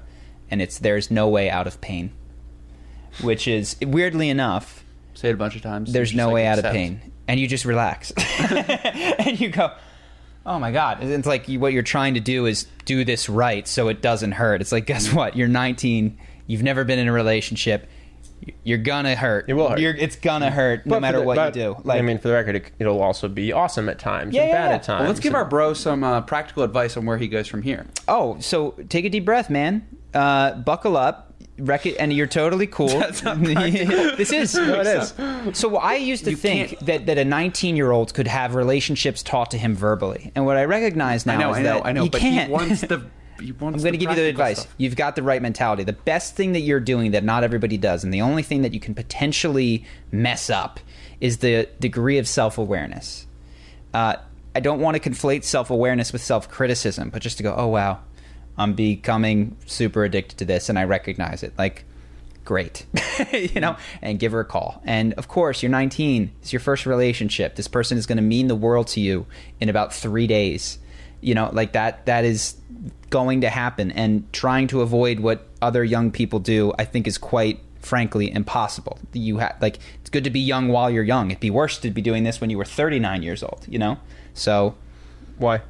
and 0.52 0.62
it's 0.62 0.80
"There's 0.80 1.10
no 1.12 1.28
way 1.30 1.50
out 1.50 1.68
of 1.68 1.82
pain," 1.82 2.12
which 3.22 3.48
is 3.48 3.76
weirdly 3.82 4.30
enough, 4.30 4.84
Say 5.14 5.30
it 5.30 5.34
a 5.34 5.38
bunch 5.38 5.56
of 5.56 5.62
times. 5.62 5.94
there's 5.94 6.14
no 6.14 6.26
like 6.28 6.34
way 6.36 6.48
out 6.48 6.60
of 6.60 6.66
pain, 6.66 7.12
and 7.28 7.40
you 7.40 7.48
just 7.48 7.66
relax, 7.66 8.12
and 8.40 9.40
you 9.40 9.50
go. 9.50 9.72
Oh 10.48 10.60
my 10.60 10.72
God! 10.72 11.00
It's 11.02 11.26
like 11.26 11.48
what 11.48 11.74
you're 11.74 11.82
trying 11.82 12.14
to 12.14 12.20
do 12.20 12.46
is 12.46 12.68
do 12.86 13.04
this 13.04 13.28
right, 13.30 13.68
so 13.68 13.88
it 13.88 14.00
doesn't 14.04 14.34
hurt. 14.34 14.62
It's 14.62 14.72
like, 14.72 14.86
guess 14.86 15.12
what? 15.12 15.36
You're 15.36 15.48
19. 15.48 16.20
You've 16.46 16.62
never 16.62 16.84
been 16.84 17.00
in 17.00 17.08
a 17.08 17.12
relationship. 17.12 17.90
You're 18.64 18.78
gonna 18.78 19.16
hurt. 19.16 19.46
It 19.48 19.54
will 19.54 19.70
hurt. 19.70 19.80
You're, 19.80 19.96
it's 19.96 20.18
gonna 20.18 20.52
hurt 20.52 20.86
no 20.86 20.92
But 20.92 20.96
for 20.98 21.02
matter 21.02 21.18
the- 21.22 21.24
what 21.26 21.36
but, 21.38 21.56
you 21.56 21.62
do. 21.64 21.76
Like, 21.84 21.98
I 21.98 22.04
mean, 22.04 22.20
for 22.20 22.28
the 22.28 22.36
record, 22.36 22.58
it, 22.58 22.72
it'll 22.78 23.02
also 23.02 23.28
be 23.28 23.54
awesome 23.54 23.90
at 23.90 23.98
times 23.98 24.36
Yeah, 24.36 24.42
and 24.44 24.50
yeah, 24.52 24.56
bad 24.56 24.70
yeah. 24.70 24.76
at 24.76 24.84
times. 24.84 25.00
Well, 25.00 25.08
let's 25.08 25.20
give 25.20 25.32
and- 25.32 25.38
our 25.38 25.46
bro 25.46 25.74
some 25.74 26.04
uh, 26.04 26.22
practical 26.22 26.62
advice 26.62 26.96
on 26.96 27.08
where 27.08 27.18
he 27.18 27.28
goes 27.28 27.48
from 27.48 27.64
here. 27.64 27.88
Oh, 28.08 28.38
so 28.40 28.76
take 28.90 29.04
a 29.06 29.10
deep 29.10 29.26
breath, 29.26 29.50
man. 29.50 29.88
Uh, 30.16 30.56
buckle 30.56 30.98
up. 30.98 31.34
Wreck 31.58 31.86
it, 31.86 31.96
and 31.98 32.12
you're 32.12 32.28
totally 32.28 32.68
cool. 32.68 32.88
this 33.00 34.32
is. 34.34 34.56
No, 34.56 34.82
it 34.82 34.88
is. 34.88 35.58
So 35.58 35.78
I 35.78 35.96
used 35.96 36.26
to 36.26 36.32
You 36.32 36.36
think 36.36 36.70
can't- 36.70 36.86
that, 36.86 37.06
that 37.06 37.18
a 37.18 37.24
19 37.26 37.76
year 37.78 37.92
old 37.92 38.14
could 38.14 38.28
have 38.28 38.56
relationships 38.56 39.24
taught 39.24 39.52
to 39.52 39.58
him 39.58 39.74
verbally, 39.76 40.32
and 40.36 40.46
what 40.46 40.58
I 40.58 40.66
recognize 40.66 41.26
now 41.26 41.36
I 41.36 41.38
know, 41.38 41.52
is 41.52 41.58
I 41.58 41.62
know, 41.62 41.74
that 41.76 41.86
I 41.86 41.92
know, 41.94 42.04
he 42.04 42.10
but 42.10 42.20
can't. 42.22 42.48
he 42.50 42.54
wants 42.54 42.82
the. 42.82 43.06
I'm 43.38 43.52
going 43.58 43.74
to 43.74 43.98
give 43.98 44.10
you 44.10 44.16
the 44.16 44.24
advice. 44.30 44.62
stuff. 44.62 44.74
You've 44.78 44.96
got 44.96 45.16
the 45.18 45.24
right 45.24 45.42
mentality. 45.42 45.84
The 45.84 45.92
best 45.94 46.36
thing 46.36 46.54
that 46.54 46.62
you're 46.62 46.80
doing 46.80 47.12
that 47.12 47.24
not 47.24 47.44
everybody 47.44 47.78
does, 47.78 48.04
and 48.04 48.14
the 48.14 48.22
only 48.22 48.44
thing 48.44 48.62
that 48.64 48.74
you 48.74 48.80
can 48.80 48.94
potentially 48.96 49.86
mess 50.12 50.50
up, 50.50 50.80
is 51.22 51.38
the 51.40 51.70
degree 51.80 52.18
of 52.18 52.28
self 52.28 52.58
awareness. 52.58 53.28
Uh, 53.94 54.16
I 54.54 54.60
don't 54.62 54.80
want 54.80 55.02
to 55.02 55.10
conflate 55.10 55.44
self 55.46 55.70
awareness 55.70 56.12
with 56.12 56.22
self 56.22 56.50
criticism, 56.50 57.10
but 57.12 57.22
just 57.22 57.38
to 57.38 57.44
go, 57.44 57.54
oh 57.58 57.68
wow, 57.68 58.00
I'm 58.57 58.73
becoming 58.73 59.57
super 59.65 60.03
addicted 60.03 60.38
to 60.38 60.45
this, 60.45 60.69
and 60.69 60.80
I 60.80 60.84
recognize 60.86 61.44
it. 61.44 61.53
Like, 61.57 61.86
great, 62.45 62.86
you 63.34 63.60
know, 63.60 63.76
and 64.02 64.19
give 64.19 64.32
her 64.32 64.40
a 64.40 64.45
call. 64.45 64.82
And 64.86 65.14
of 65.15 65.27
course, 65.27 65.61
you're 65.61 65.72
19. 65.72 66.32
It's 66.41 66.53
your 66.53 66.60
first 66.60 66.86
relationship. 66.86 67.56
This 67.56 67.68
person 67.68 67.98
is 67.98 68.06
going 68.06 68.18
to 68.18 68.23
mean 68.23 68.48
the 68.48 68.56
world 68.56 68.88
to 68.90 69.02
you 69.02 69.26
in 69.60 69.68
about 69.68 69.94
three 69.94 70.27
days. 70.27 70.80
You 71.22 71.34
know, 71.34 71.49
like 71.52 71.73
that. 71.73 72.06
That 72.06 72.23
is 72.23 72.56
going 73.10 73.41
to 73.41 73.49
happen. 73.49 73.91
And 73.91 74.32
trying 74.32 74.68
to 74.68 74.82
avoid 74.82 75.19
what 75.19 75.48
other 75.61 75.84
young 75.84 76.11
people 76.11 76.40
do, 76.40 76.72
I 76.77 76.86
think, 76.86 77.07
is 77.07 77.18
quite 77.18 77.60
frankly 77.80 78.32
impossible. 78.32 78.99
You 79.14 79.38
have 79.38 79.57
like 79.61 79.80
it's 80.02 80.10
good 80.10 80.23
to 80.23 80.30
be 80.30 80.40
young 80.40 80.69
while 80.69 80.90
you're 80.90 81.03
young. 81.03 81.32
It'd 81.32 81.41
be 81.41 81.49
worse 81.49 81.77
to 81.80 81.90
be 81.90 82.02
doing 82.02 82.23
this 82.23 82.40
when 82.40 82.49
you 82.49 82.57
were 82.57 82.65
39 82.65 83.23
years 83.23 83.44
old. 83.44 83.65
You 83.68 83.80
know, 83.80 83.99
so. 84.34 84.76
Why? 85.38 85.61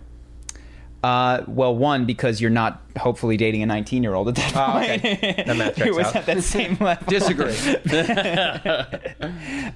Uh, 1.06 1.44
well, 1.48 1.76
one 1.76 2.06
because 2.06 2.42
you're 2.42 2.50
not 2.50 2.82
hopefully 2.98 3.38
dating 3.38 3.62
a 3.62 3.66
19 3.68 4.02
year 4.02 4.14
old 4.16 4.28
at 4.30 4.36
that 4.36 4.54
Oh, 4.56 4.72
point. 4.72 5.06
okay. 5.06 5.44
That 5.46 5.56
math 5.58 5.76
Who 5.78 5.84
checks 5.86 5.96
was 5.98 6.06
out. 6.08 6.16
at 6.16 6.26
that 6.26 6.42
same 6.44 6.78
level. 6.82 7.06
Disagree. 7.08 7.56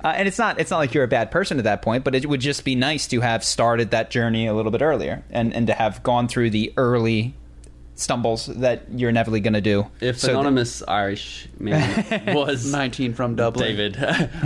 Uh, 0.01 0.13
and 0.15 0.27
it's 0.27 0.37
not 0.37 0.59
it's 0.59 0.71
not 0.71 0.77
like 0.77 0.93
you're 0.93 1.03
a 1.03 1.07
bad 1.07 1.29
person 1.31 1.57
at 1.57 1.63
that 1.65 1.81
point, 1.81 2.03
but 2.03 2.15
it 2.15 2.25
would 2.25 2.39
just 2.39 2.63
be 2.63 2.73
nice 2.75 3.05
to 3.07 3.19
have 3.21 3.43
started 3.43 3.91
that 3.91 4.09
journey 4.09 4.47
a 4.47 4.53
little 4.53 4.71
bit 4.71 4.81
earlier 4.81 5.23
and 5.29 5.53
and 5.53 5.67
to 5.67 5.73
have 5.73 6.01
gone 6.03 6.27
through 6.27 6.49
the 6.49 6.71
early 6.77 7.33
stumbles 7.95 8.45
that 8.45 8.83
you're 8.95 9.09
inevitably 9.09 9.41
going 9.41 9.53
to 9.53 9.61
do. 9.61 9.85
If 9.99 10.19
So 10.19 10.27
th- 10.27 10.35
anonymous 10.37 10.81
Irish 10.87 11.49
man 11.59 12.33
was 12.33 12.71
19 12.71 13.13
from 13.13 13.35
Dublin. 13.35 13.75
David, 13.75 13.95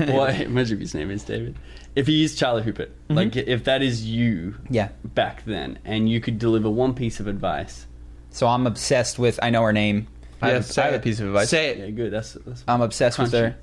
what? 0.09 0.39
Imagine 0.41 0.79
his 0.79 0.95
name 0.95 1.11
is 1.11 1.23
David. 1.23 1.55
If 1.95 2.07
he 2.07 2.23
is 2.23 2.35
Charlie 2.35 2.63
Houpert, 2.63 2.89
like 3.09 3.35
if 3.35 3.65
that 3.65 3.81
is 3.83 4.03
you, 4.05 4.55
Yeah. 4.69 4.89
back 5.03 5.43
then, 5.45 5.77
and 5.85 6.09
you 6.09 6.19
could 6.21 6.39
deliver 6.39 6.69
one 6.69 6.93
piece 6.95 7.19
of 7.19 7.27
advice, 7.27 7.85
so 8.31 8.47
I'm 8.47 8.65
obsessed 8.65 9.19
with 9.19 9.39
I 9.43 9.49
know 9.51 9.61
her 9.63 9.73
name. 9.73 10.07
I 10.41 10.47
have, 10.47 10.53
Yeah, 10.55 10.59
a- 10.59 10.63
say 10.63 10.81
I 10.81 10.85
have 10.87 10.95
a 10.95 10.99
piece 10.99 11.19
of 11.19 11.27
advice. 11.27 11.49
Say 11.49 11.69
it. 11.69 11.77
yeah, 11.77 11.89
good. 11.91 12.11
That's 12.11 12.33
that's. 12.33 12.63
I'm 12.67 12.81
obsessed 12.81 13.19
with 13.19 13.31
her. 13.33 13.55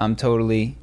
I'm 0.00 0.16
totally 0.16 0.76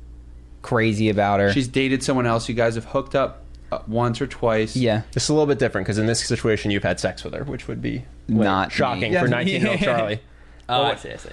crazy 0.61 1.09
about 1.09 1.39
her. 1.39 1.51
She's 1.51 1.67
dated 1.67 2.03
someone 2.03 2.25
else. 2.25 2.47
You 2.49 2.55
guys 2.55 2.75
have 2.75 2.85
hooked 2.85 3.15
up 3.15 3.43
uh, 3.71 3.79
once 3.87 4.21
or 4.21 4.27
twice. 4.27 4.75
yeah. 4.75 5.01
it's 5.13 5.27
a 5.29 5.33
little 5.33 5.45
bit 5.47 5.59
different 5.59 5.85
because 5.85 5.97
in 5.97 6.05
this 6.05 6.25
situation, 6.25 6.71
you've 6.71 6.83
had 6.83 6.99
sex 6.99 7.23
with 7.23 7.33
her, 7.33 7.43
which 7.43 7.67
would 7.67 7.81
be 7.81 8.05
Not 8.27 8.71
shocking 8.71 9.11
me. 9.13 9.19
for 9.19 9.27
19 9.27 9.61
year 9.61 9.71
old 9.71 9.79
Charlie. 9.81 10.21
Oh, 10.69 10.83
I 10.83 10.95
see. 10.95 11.11
I 11.11 11.15
see. 11.17 11.29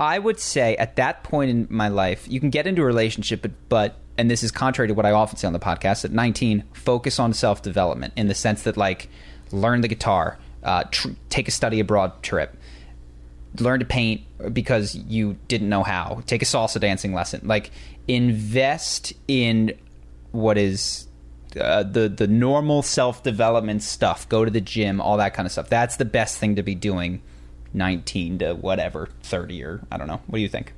I 0.00 0.18
would 0.18 0.40
say 0.40 0.76
at 0.76 0.96
that 0.96 1.22
point 1.22 1.50
in 1.50 1.66
my 1.70 1.86
life, 1.88 2.26
you 2.28 2.40
can 2.40 2.50
get 2.50 2.66
into 2.66 2.82
a 2.82 2.84
relationship, 2.84 3.42
but, 3.42 3.52
but 3.68 3.96
and 4.16 4.30
this 4.30 4.42
is 4.42 4.50
contrary 4.50 4.88
to 4.88 4.94
what 4.94 5.06
I 5.06 5.10
often 5.12 5.36
say 5.36 5.46
on 5.46 5.52
the 5.52 5.58
podcast, 5.58 6.04
at 6.04 6.12
19, 6.12 6.64
focus 6.72 7.18
on 7.18 7.32
self 7.32 7.62
development 7.62 8.12
in 8.16 8.28
the 8.28 8.34
sense 8.34 8.62
that, 8.62 8.76
like, 8.76 9.08
learn 9.50 9.80
the 9.80 9.88
guitar, 9.88 10.38
uh, 10.62 10.84
tr- 10.90 11.10
take 11.30 11.48
a 11.48 11.50
study 11.50 11.80
abroad 11.80 12.22
trip, 12.22 12.56
learn 13.58 13.80
to 13.80 13.86
paint 13.86 14.22
because 14.52 14.94
you 14.94 15.36
didn't 15.48 15.68
know 15.68 15.82
how, 15.82 16.22
take 16.26 16.42
a 16.42 16.44
salsa 16.44 16.80
dancing 16.80 17.12
lesson. 17.14 17.40
Like, 17.44 17.70
invest 18.06 19.12
in 19.26 19.72
what 20.32 20.58
is 20.58 21.06
uh, 21.60 21.84
the 21.84 22.08
the 22.08 22.26
normal 22.26 22.82
self 22.82 23.22
development 23.22 23.82
stuff. 23.82 24.28
Go 24.28 24.44
to 24.44 24.50
the 24.50 24.60
gym, 24.60 25.00
all 25.00 25.16
that 25.18 25.34
kind 25.34 25.46
of 25.46 25.52
stuff. 25.52 25.68
That's 25.68 25.96
the 25.96 26.04
best 26.04 26.38
thing 26.38 26.56
to 26.56 26.62
be 26.62 26.74
doing. 26.74 27.22
19 27.74 28.38
to 28.38 28.54
whatever 28.54 29.08
30 29.24 29.64
or 29.64 29.80
I 29.90 29.96
don't 29.96 30.06
know. 30.06 30.20
What 30.26 30.36
do 30.36 30.42
you 30.42 30.48
think? 30.48 30.72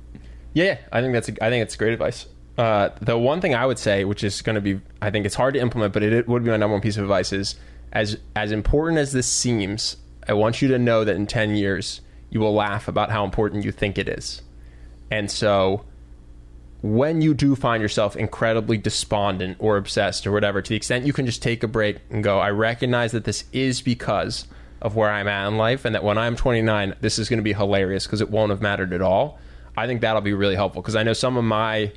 Yeah, 0.53 0.79
I 0.91 1.01
think 1.01 1.13
that's 1.13 1.29
a, 1.29 1.45
I 1.45 1.49
think 1.49 1.61
it's 1.61 1.75
great 1.75 1.93
advice. 1.93 2.25
Uh, 2.57 2.89
the 3.01 3.17
one 3.17 3.39
thing 3.39 3.53
I 3.53 3.65
would 3.65 3.77
say, 3.77 4.03
which 4.03 4.23
is 4.23 4.41
going 4.41 4.55
to 4.55 4.61
be, 4.61 4.81
I 5.01 5.11
think 5.11 5.25
it's 5.25 5.35
hard 5.35 5.53
to 5.53 5.59
implement, 5.59 5.93
but 5.93 6.01
it, 6.01 6.11
it 6.11 6.27
would 6.27 6.43
be 6.43 6.49
my 6.49 6.57
number 6.57 6.73
one 6.73 6.81
piece 6.81 6.97
of 6.97 7.03
advice 7.03 7.31
is, 7.31 7.55
as 7.93 8.17
as 8.35 8.51
important 8.51 8.99
as 8.99 9.11
this 9.11 9.27
seems, 9.27 9.97
I 10.27 10.33
want 10.33 10.61
you 10.61 10.67
to 10.69 10.79
know 10.79 11.03
that 11.03 11.15
in 11.15 11.27
ten 11.27 11.55
years 11.55 12.01
you 12.29 12.39
will 12.39 12.53
laugh 12.53 12.87
about 12.87 13.11
how 13.11 13.23
important 13.23 13.63
you 13.63 13.71
think 13.71 13.97
it 13.97 14.09
is, 14.09 14.41
and 15.11 15.29
so 15.29 15.85
when 16.81 17.21
you 17.21 17.33
do 17.33 17.55
find 17.55 17.81
yourself 17.81 18.15
incredibly 18.15 18.77
despondent 18.77 19.57
or 19.59 19.77
obsessed 19.77 20.27
or 20.27 20.31
whatever, 20.31 20.61
to 20.61 20.69
the 20.69 20.75
extent 20.75 21.05
you 21.05 21.13
can 21.13 21.25
just 21.25 21.41
take 21.41 21.63
a 21.63 21.67
break 21.67 21.97
and 22.09 22.23
go, 22.23 22.39
I 22.39 22.51
recognize 22.51 23.11
that 23.13 23.23
this 23.23 23.45
is 23.51 23.81
because 23.81 24.47
of 24.81 24.95
where 24.95 25.09
I'm 25.09 25.27
at 25.27 25.47
in 25.47 25.57
life, 25.57 25.85
and 25.85 25.95
that 25.95 26.03
when 26.03 26.17
I'm 26.17 26.35
29, 26.35 26.95
this 27.01 27.17
is 27.17 27.29
going 27.29 27.39
to 27.39 27.43
be 27.43 27.53
hilarious 27.53 28.05
because 28.05 28.21
it 28.21 28.29
won't 28.29 28.51
have 28.51 28.61
mattered 28.61 28.93
at 28.93 29.01
all. 29.01 29.39
I 29.75 29.87
think 29.87 30.01
that'll 30.01 30.21
be 30.21 30.33
really 30.33 30.55
helpful 30.55 30.81
because 30.81 30.95
I 30.95 31.03
know 31.03 31.13
some 31.13 31.37
of 31.37 31.43
my 31.43 31.91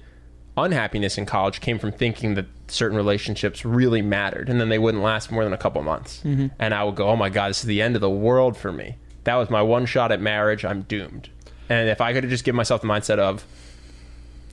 unhappiness 0.56 1.16
in 1.18 1.26
college 1.26 1.60
came 1.60 1.78
from 1.78 1.92
thinking 1.92 2.34
that 2.34 2.46
certain 2.68 2.96
relationships 2.96 3.64
really 3.64 4.02
mattered 4.02 4.48
and 4.48 4.60
then 4.60 4.68
they 4.68 4.78
wouldn't 4.78 5.02
last 5.02 5.30
more 5.30 5.44
than 5.44 5.52
a 5.52 5.58
couple 5.58 5.82
months. 5.82 6.22
And 6.24 6.74
I 6.74 6.84
would 6.84 6.96
go, 6.96 7.08
oh 7.08 7.16
my 7.16 7.28
God, 7.30 7.50
this 7.50 7.60
is 7.60 7.64
the 7.66 7.80
end 7.82 7.94
of 7.94 8.00
the 8.00 8.10
world 8.10 8.56
for 8.56 8.70
me. 8.72 8.96
That 9.24 9.36
was 9.36 9.50
my 9.50 9.62
one 9.62 9.86
shot 9.86 10.12
at 10.12 10.20
marriage. 10.20 10.64
I'm 10.64 10.82
doomed. 10.82 11.28
And 11.68 11.88
if 11.88 12.00
I 12.00 12.12
could 12.12 12.24
have 12.24 12.30
just 12.30 12.44
given 12.44 12.56
myself 12.56 12.80
the 12.82 12.88
mindset 12.88 13.18
of, 13.18 13.44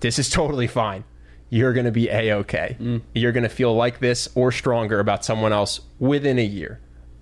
this 0.02 0.20
is 0.20 0.30
totally 0.42 0.68
fine. 0.68 1.04
You're 1.50 1.74
going 1.74 1.86
to 1.86 1.92
be 1.92 2.10
a 2.10 2.34
okay. 2.38 2.76
You're 3.14 3.32
going 3.32 3.44
to 3.44 3.50
feel 3.50 3.74
like 3.74 4.00
this 4.00 4.28
or 4.36 4.52
stronger 4.52 5.00
about 5.00 5.24
someone 5.24 5.54
else 5.54 5.80
within 6.00 6.38
a 6.40 6.46
year. 6.46 6.80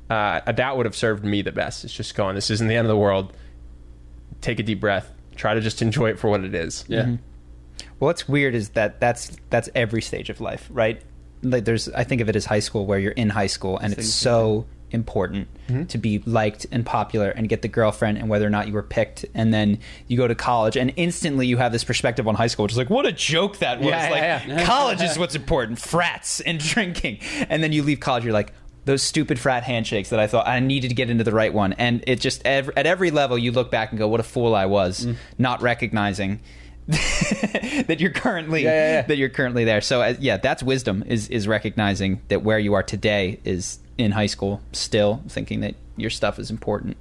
uh, 0.10 0.42
that 0.52 0.76
would 0.78 0.86
have 0.86 0.96
served 0.96 1.24
me 1.24 1.42
the 1.42 1.52
best. 1.52 1.84
It's 1.86 1.94
just 1.94 2.16
going, 2.16 2.36
this 2.36 2.50
isn't 2.50 2.68
the 2.68 2.76
end 2.76 2.86
of 2.86 2.90
the 2.90 2.98
world. 2.98 3.34
Take 4.42 4.60
a 4.60 4.64
deep 4.64 4.80
breath. 4.80 5.12
Try 5.36 5.54
to 5.54 5.62
just 5.62 5.82
enjoy 5.82 6.10
it 6.10 6.20
for 6.20 6.30
what 6.30 6.44
it 6.44 6.54
is. 6.56 6.86
Yeah. 6.88 7.04
Mm-hmm. 7.04 7.16
Well, 8.00 8.08
what's 8.08 8.28
weird 8.28 8.56
is 8.56 8.70
that 8.70 9.00
that's 9.00 9.36
that's 9.50 9.70
every 9.74 10.02
stage 10.02 10.30
of 10.30 10.42
life, 10.42 10.68
right? 10.70 11.02
Like 11.44 11.66
there's, 11.66 11.90
I 11.90 12.04
think 12.04 12.22
of 12.22 12.30
it 12.30 12.36
as 12.36 12.46
high 12.46 12.60
school, 12.60 12.86
where 12.86 13.00
you're 13.00 13.12
in 13.12 13.30
high 13.30 13.48
school, 13.48 13.78
and 13.78 13.94
it's 13.94 14.12
so 14.12 14.66
important 14.92 15.48
mm-hmm. 15.68 15.86
to 15.86 15.98
be 15.98 16.20
liked 16.26 16.66
and 16.72 16.86
popular 16.86 17.30
and 17.30 17.48
get 17.48 17.62
the 17.62 17.68
girlfriend, 17.68 18.18
and 18.18 18.30
whether 18.30 18.46
or 18.46 18.50
not 18.50 18.68
you 18.68 18.74
were 18.74 18.84
picked, 18.84 19.26
and 19.34 19.54
then 19.54 19.80
you 20.08 20.18
go 20.18 20.28
to 20.28 20.36
college, 20.36 20.76
and 20.76 20.92
instantly 20.96 21.48
you 21.48 21.58
have 21.58 21.72
this 21.72 21.84
perspective 21.84 22.28
on 22.28 22.36
high 22.36 22.48
school, 22.48 22.64
which 22.64 22.74
is 22.74 22.78
like, 22.78 22.90
what 22.90 23.06
a 23.06 23.12
joke 23.12 23.60
that 23.60 23.80
was! 23.80 23.90
Yeah, 23.90 24.10
like 24.10 24.22
yeah, 24.22 24.46
yeah. 24.48 24.66
college 24.66 25.02
is 25.02 25.18
what's 25.18 25.36
important, 25.36 25.80
frats 25.80 26.42
and 26.42 26.60
drinking, 26.74 27.20
and 27.50 27.64
then 27.64 27.72
you 27.72 27.84
leave 27.84 28.00
college, 28.00 28.24
you're 28.24 28.34
like. 28.34 28.52
Those 28.86 29.02
stupid 29.02 29.40
frat 29.40 29.64
handshakes 29.64 30.12
that 30.12 30.20
I 30.20 30.28
thought 30.28 30.48
I 30.48 30.60
needed 30.60 30.90
to 30.90 30.94
get 30.94 31.10
into 31.10 31.24
the 31.24 31.32
right 31.32 31.52
one, 31.52 31.74
and 31.74 32.04
it 32.06 32.22
just 32.22 32.46
at 32.46 32.86
every 32.86 33.10
level 33.10 33.36
you 33.36 33.52
look 33.52 33.72
back 33.72 33.90
and 33.90 33.98
go, 33.98 34.08
"What 34.08 34.20
a 34.20 34.24
fool 34.24 34.54
I 34.54 34.68
was," 34.68 35.08
mm. 35.08 35.16
not 35.40 35.64
recognizing 35.64 36.40
that 36.88 37.98
you're 38.00 38.12
currently 38.12 38.64
Yeah, 38.64 38.70
yeah, 38.70 38.92
yeah. 38.94 39.02
that 39.04 39.18
you're 39.18 39.30
currently 39.30 39.66
there. 39.66 39.82
So 39.82 40.02
uh, 40.02 40.14
yeah, 40.20 40.38
that's 40.38 40.62
wisdom 40.62 41.04
is 41.08 41.28
is 41.30 41.48
recognizing 41.48 42.22
that 42.28 42.44
where 42.44 42.60
you 42.60 42.74
are 42.74 42.84
today 42.84 43.40
is 43.44 43.80
in 43.98 44.12
high 44.12 44.26
school 44.28 44.62
still 44.72 45.24
thinking 45.28 45.62
that 45.62 45.76
your 45.98 46.10
stuff 46.10 46.38
is 46.38 46.52
important. 46.52 46.98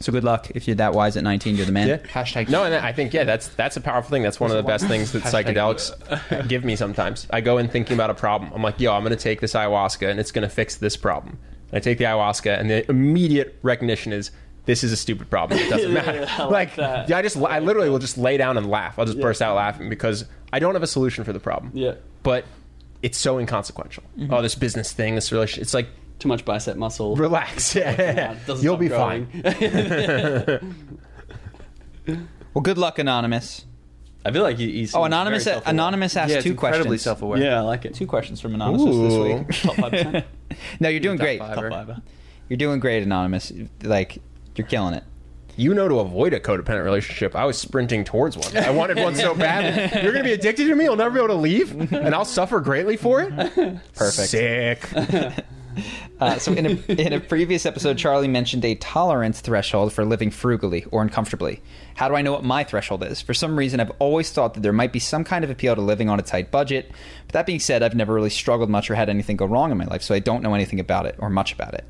So 0.00 0.12
good 0.12 0.24
luck 0.24 0.50
if 0.54 0.66
you're 0.66 0.76
that 0.76 0.94
wise 0.94 1.16
at 1.18 1.24
19. 1.24 1.56
You're 1.56 1.66
the 1.66 1.72
man. 1.72 1.88
Yeah. 1.88 1.98
Hashtag 1.98 2.48
No, 2.48 2.64
and 2.64 2.74
I 2.74 2.92
think 2.92 3.12
yeah, 3.12 3.24
that's 3.24 3.48
that's 3.48 3.76
a 3.76 3.80
powerful 3.82 4.10
thing. 4.10 4.22
That's 4.22 4.40
one 4.40 4.50
of 4.50 4.56
the 4.56 4.62
best 4.62 4.86
things 4.86 5.12
that 5.12 5.22
psychedelics 5.24 6.48
give 6.48 6.64
me. 6.64 6.76
Sometimes 6.76 7.26
I 7.30 7.40
go 7.40 7.58
in 7.58 7.68
thinking 7.68 7.94
about 7.94 8.10
a 8.10 8.14
problem. 8.14 8.50
I'm 8.54 8.62
like, 8.62 8.80
yo, 8.80 8.92
I'm 8.94 9.02
going 9.02 9.16
to 9.16 9.22
take 9.22 9.40
this 9.40 9.52
ayahuasca 9.52 10.08
and 10.10 10.18
it's 10.18 10.32
going 10.32 10.46
to 10.48 10.54
fix 10.54 10.76
this 10.76 10.96
problem. 10.96 11.38
And 11.70 11.76
I 11.76 11.80
take 11.80 11.98
the 11.98 12.04
ayahuasca, 12.04 12.58
and 12.58 12.70
the 12.70 12.90
immediate 12.90 13.58
recognition 13.62 14.12
is 14.12 14.30
this 14.70 14.84
is 14.84 14.92
a 14.92 14.96
stupid 14.96 15.28
problem. 15.28 15.58
It 15.58 15.68
doesn't 15.68 15.92
matter. 16.00 16.24
I 16.28 16.42
like 16.44 16.50
like, 16.52 16.76
that. 16.76 17.08
yeah, 17.08 17.18
I 17.18 17.22
just 17.22 17.36
I 17.36 17.58
literally 17.58 17.90
will 17.90 17.98
just 17.98 18.16
lay 18.16 18.36
down 18.36 18.56
and 18.56 18.70
laugh. 18.70 18.98
I'll 19.00 19.04
just 19.04 19.18
burst 19.20 19.42
out 19.42 19.56
laughing 19.56 19.88
because 19.88 20.24
I 20.52 20.60
don't 20.60 20.74
have 20.74 20.82
a 20.84 20.86
solution 20.86 21.24
for 21.24 21.32
the 21.32 21.40
problem. 21.40 21.72
Yeah. 21.74 21.94
but 22.22 22.44
it's 23.02 23.18
so 23.18 23.38
inconsequential. 23.38 24.04
Mm-hmm. 24.16 24.32
Oh, 24.32 24.42
this 24.42 24.54
business 24.54 24.92
thing, 24.92 25.16
this 25.16 25.32
relationship. 25.32 25.62
It's 25.62 25.74
like 25.74 25.88
Too 26.20 26.28
much 26.28 26.44
bicep 26.44 26.76
muscle. 26.76 27.16
relax. 27.16 27.74
Yeah, 27.74 28.32
It 28.32 28.38
doesn't 28.46 28.62
you'll 28.62 28.76
be 28.76 28.88
growing. 28.88 29.26
fine. 29.26 30.76
Well, 32.54 32.62
good 32.62 32.78
luck, 32.78 32.98
anonymous. 32.98 33.64
I 34.24 34.32
feel 34.32 34.42
like 34.42 34.58
he, 34.58 34.70
he's 34.72 34.94
Oh, 34.94 35.04
anonymous. 35.04 35.44
very. 35.44 35.60
Anonymous 35.66 36.16
asked 36.16 36.30
yeah, 36.30 36.36
it's 36.36 36.44
two 36.44 36.50
incredibly 36.50 36.82
questions. 36.98 37.02
self-aware. 37.02 37.40
Yeah, 37.42 37.58
I 37.58 37.60
like 37.62 37.84
it. 37.86 37.94
Two 37.94 38.06
questions 38.06 38.40
from 38.40 38.54
anonymous 38.54 38.84
this 38.84 39.16
week. 39.16 39.62
Top 39.62 39.90
five. 39.90 40.24
No, 40.78 40.88
you're 40.88 41.00
doing 41.00 41.16
great. 41.16 41.38
Top 41.38 41.54
five. 41.56 42.00
You're 42.48 42.56
doing 42.58 42.80
great, 42.80 43.02
anonymous. 43.02 43.52
Like 43.82 44.18
you're 44.56 44.66
killing 44.66 44.94
it. 44.94 45.04
You 45.56 45.74
know 45.74 45.88
to 45.88 45.98
avoid 46.00 46.32
a 46.32 46.40
codependent 46.40 46.84
relationship. 46.84 47.36
I 47.36 47.44
was 47.44 47.58
sprinting 47.58 48.04
towards 48.04 48.36
one. 48.36 48.56
I 48.56 48.70
wanted 48.70 48.98
one 48.98 49.14
so 49.14 49.34
bad. 49.34 49.92
You're 50.02 50.12
going 50.12 50.24
to 50.24 50.28
be 50.28 50.32
addicted 50.32 50.68
to 50.68 50.74
me. 50.74 50.84
You'll 50.84 50.96
never 50.96 51.10
be 51.10 51.18
able 51.18 51.28
to 51.28 51.34
leave, 51.34 51.92
and 51.92 52.14
I'll 52.14 52.24
suffer 52.24 52.60
greatly 52.60 52.96
for 52.96 53.20
it. 53.20 53.34
Perfect. 53.94 54.28
Sick. 54.28 54.88
Uh, 56.20 56.38
so 56.38 56.52
in 56.52 56.66
a, 56.66 56.92
in 56.92 57.12
a 57.12 57.20
previous 57.20 57.64
episode, 57.64 57.96
Charlie 57.96 58.28
mentioned 58.28 58.64
a 58.64 58.74
tolerance 58.74 59.40
threshold 59.40 59.92
for 59.92 60.04
living 60.04 60.30
frugally 60.30 60.84
or 60.90 61.00
uncomfortably. 61.00 61.62
How 61.94 62.08
do 62.08 62.14
I 62.14 62.22
know 62.22 62.32
what 62.32 62.44
my 62.44 62.62
threshold 62.62 63.02
is? 63.04 63.22
For 63.22 63.32
some 63.32 63.56
reason, 63.56 63.80
I've 63.80 63.92
always 63.98 64.30
thought 64.30 64.54
that 64.54 64.60
there 64.60 64.72
might 64.72 64.92
be 64.92 64.98
some 64.98 65.24
kind 65.24 65.44
of 65.44 65.50
appeal 65.50 65.74
to 65.74 65.80
living 65.80 66.10
on 66.10 66.18
a 66.18 66.22
tight 66.22 66.50
budget. 66.50 66.90
But 67.26 67.32
that 67.32 67.46
being 67.46 67.60
said, 67.60 67.82
I've 67.82 67.94
never 67.94 68.12
really 68.12 68.30
struggled 68.30 68.68
much 68.68 68.90
or 68.90 68.96
had 68.96 69.08
anything 69.08 69.36
go 69.36 69.46
wrong 69.46 69.70
in 69.70 69.78
my 69.78 69.86
life, 69.86 70.02
so 70.02 70.14
I 70.14 70.18
don't 70.18 70.42
know 70.42 70.54
anything 70.54 70.80
about 70.80 71.06
it 71.06 71.14
or 71.18 71.30
much 71.30 71.54
about 71.54 71.72
it. 71.72 71.84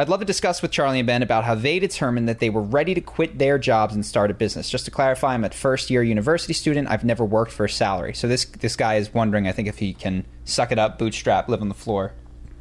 I'd 0.00 0.08
love 0.08 0.20
to 0.20 0.26
discuss 0.26 0.62
with 0.62 0.70
Charlie 0.70 0.98
and 0.98 1.06
Ben 1.06 1.22
about 1.22 1.44
how 1.44 1.54
they 1.54 1.78
determined 1.78 2.26
that 2.26 2.38
they 2.38 2.48
were 2.48 2.62
ready 2.62 2.94
to 2.94 3.02
quit 3.02 3.38
their 3.38 3.58
jobs 3.58 3.94
and 3.94 4.04
start 4.04 4.30
a 4.30 4.34
business. 4.34 4.70
Just 4.70 4.86
to 4.86 4.90
clarify, 4.90 5.34
I'm 5.34 5.44
a 5.44 5.50
first 5.50 5.90
year 5.90 6.02
university 6.02 6.54
student. 6.54 6.88
I've 6.88 7.04
never 7.04 7.22
worked 7.22 7.52
for 7.52 7.66
a 7.66 7.68
salary. 7.68 8.14
So 8.14 8.26
this 8.26 8.46
this 8.46 8.76
guy 8.76 8.94
is 8.94 9.12
wondering, 9.12 9.46
I 9.46 9.52
think, 9.52 9.68
if 9.68 9.78
he 9.78 9.92
can 9.92 10.24
suck 10.46 10.72
it 10.72 10.78
up, 10.78 10.98
bootstrap, 10.98 11.50
live 11.50 11.60
on 11.60 11.68
the 11.68 11.74
floor, 11.74 12.14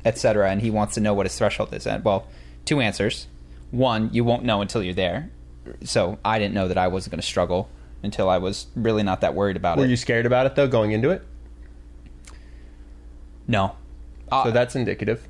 etc. 0.04 0.52
And 0.52 0.60
he 0.60 0.70
wants 0.70 0.96
to 0.96 1.00
know 1.00 1.14
what 1.14 1.28
his 1.28 1.38
threshold 1.38 1.74
is. 1.74 1.88
And 1.88 2.04
well, 2.04 2.28
two 2.66 2.82
answers. 2.82 3.28
One, 3.72 4.10
you 4.12 4.26
won't 4.26 4.44
know 4.44 4.62
until 4.62 4.84
you're 4.84 4.94
there. 4.94 5.32
So 5.86 6.20
I 6.26 6.40
didn't 6.40 6.56
know 6.56 6.68
that 6.68 6.78
I 6.78 6.90
wasn't 6.90 7.12
going 7.12 7.22
to 7.22 7.28
struggle 7.28 7.70
until 8.04 8.30
I 8.30 8.40
was 8.40 8.68
really 8.76 9.04
not 9.04 9.22
that 9.22 9.34
worried 9.34 9.56
about 9.56 9.78
Were 9.78 9.84
it. 9.84 9.88
Were 9.88 9.92
you 9.92 9.96
scared 9.96 10.26
about 10.26 10.46
it 10.46 10.56
though, 10.56 10.68
going 10.68 10.92
into 10.92 11.12
it? 11.12 11.26
no. 13.48 13.78
Uh, 14.30 14.44
So 14.44 14.52
that's 14.52 14.76
indicative. 14.76 15.26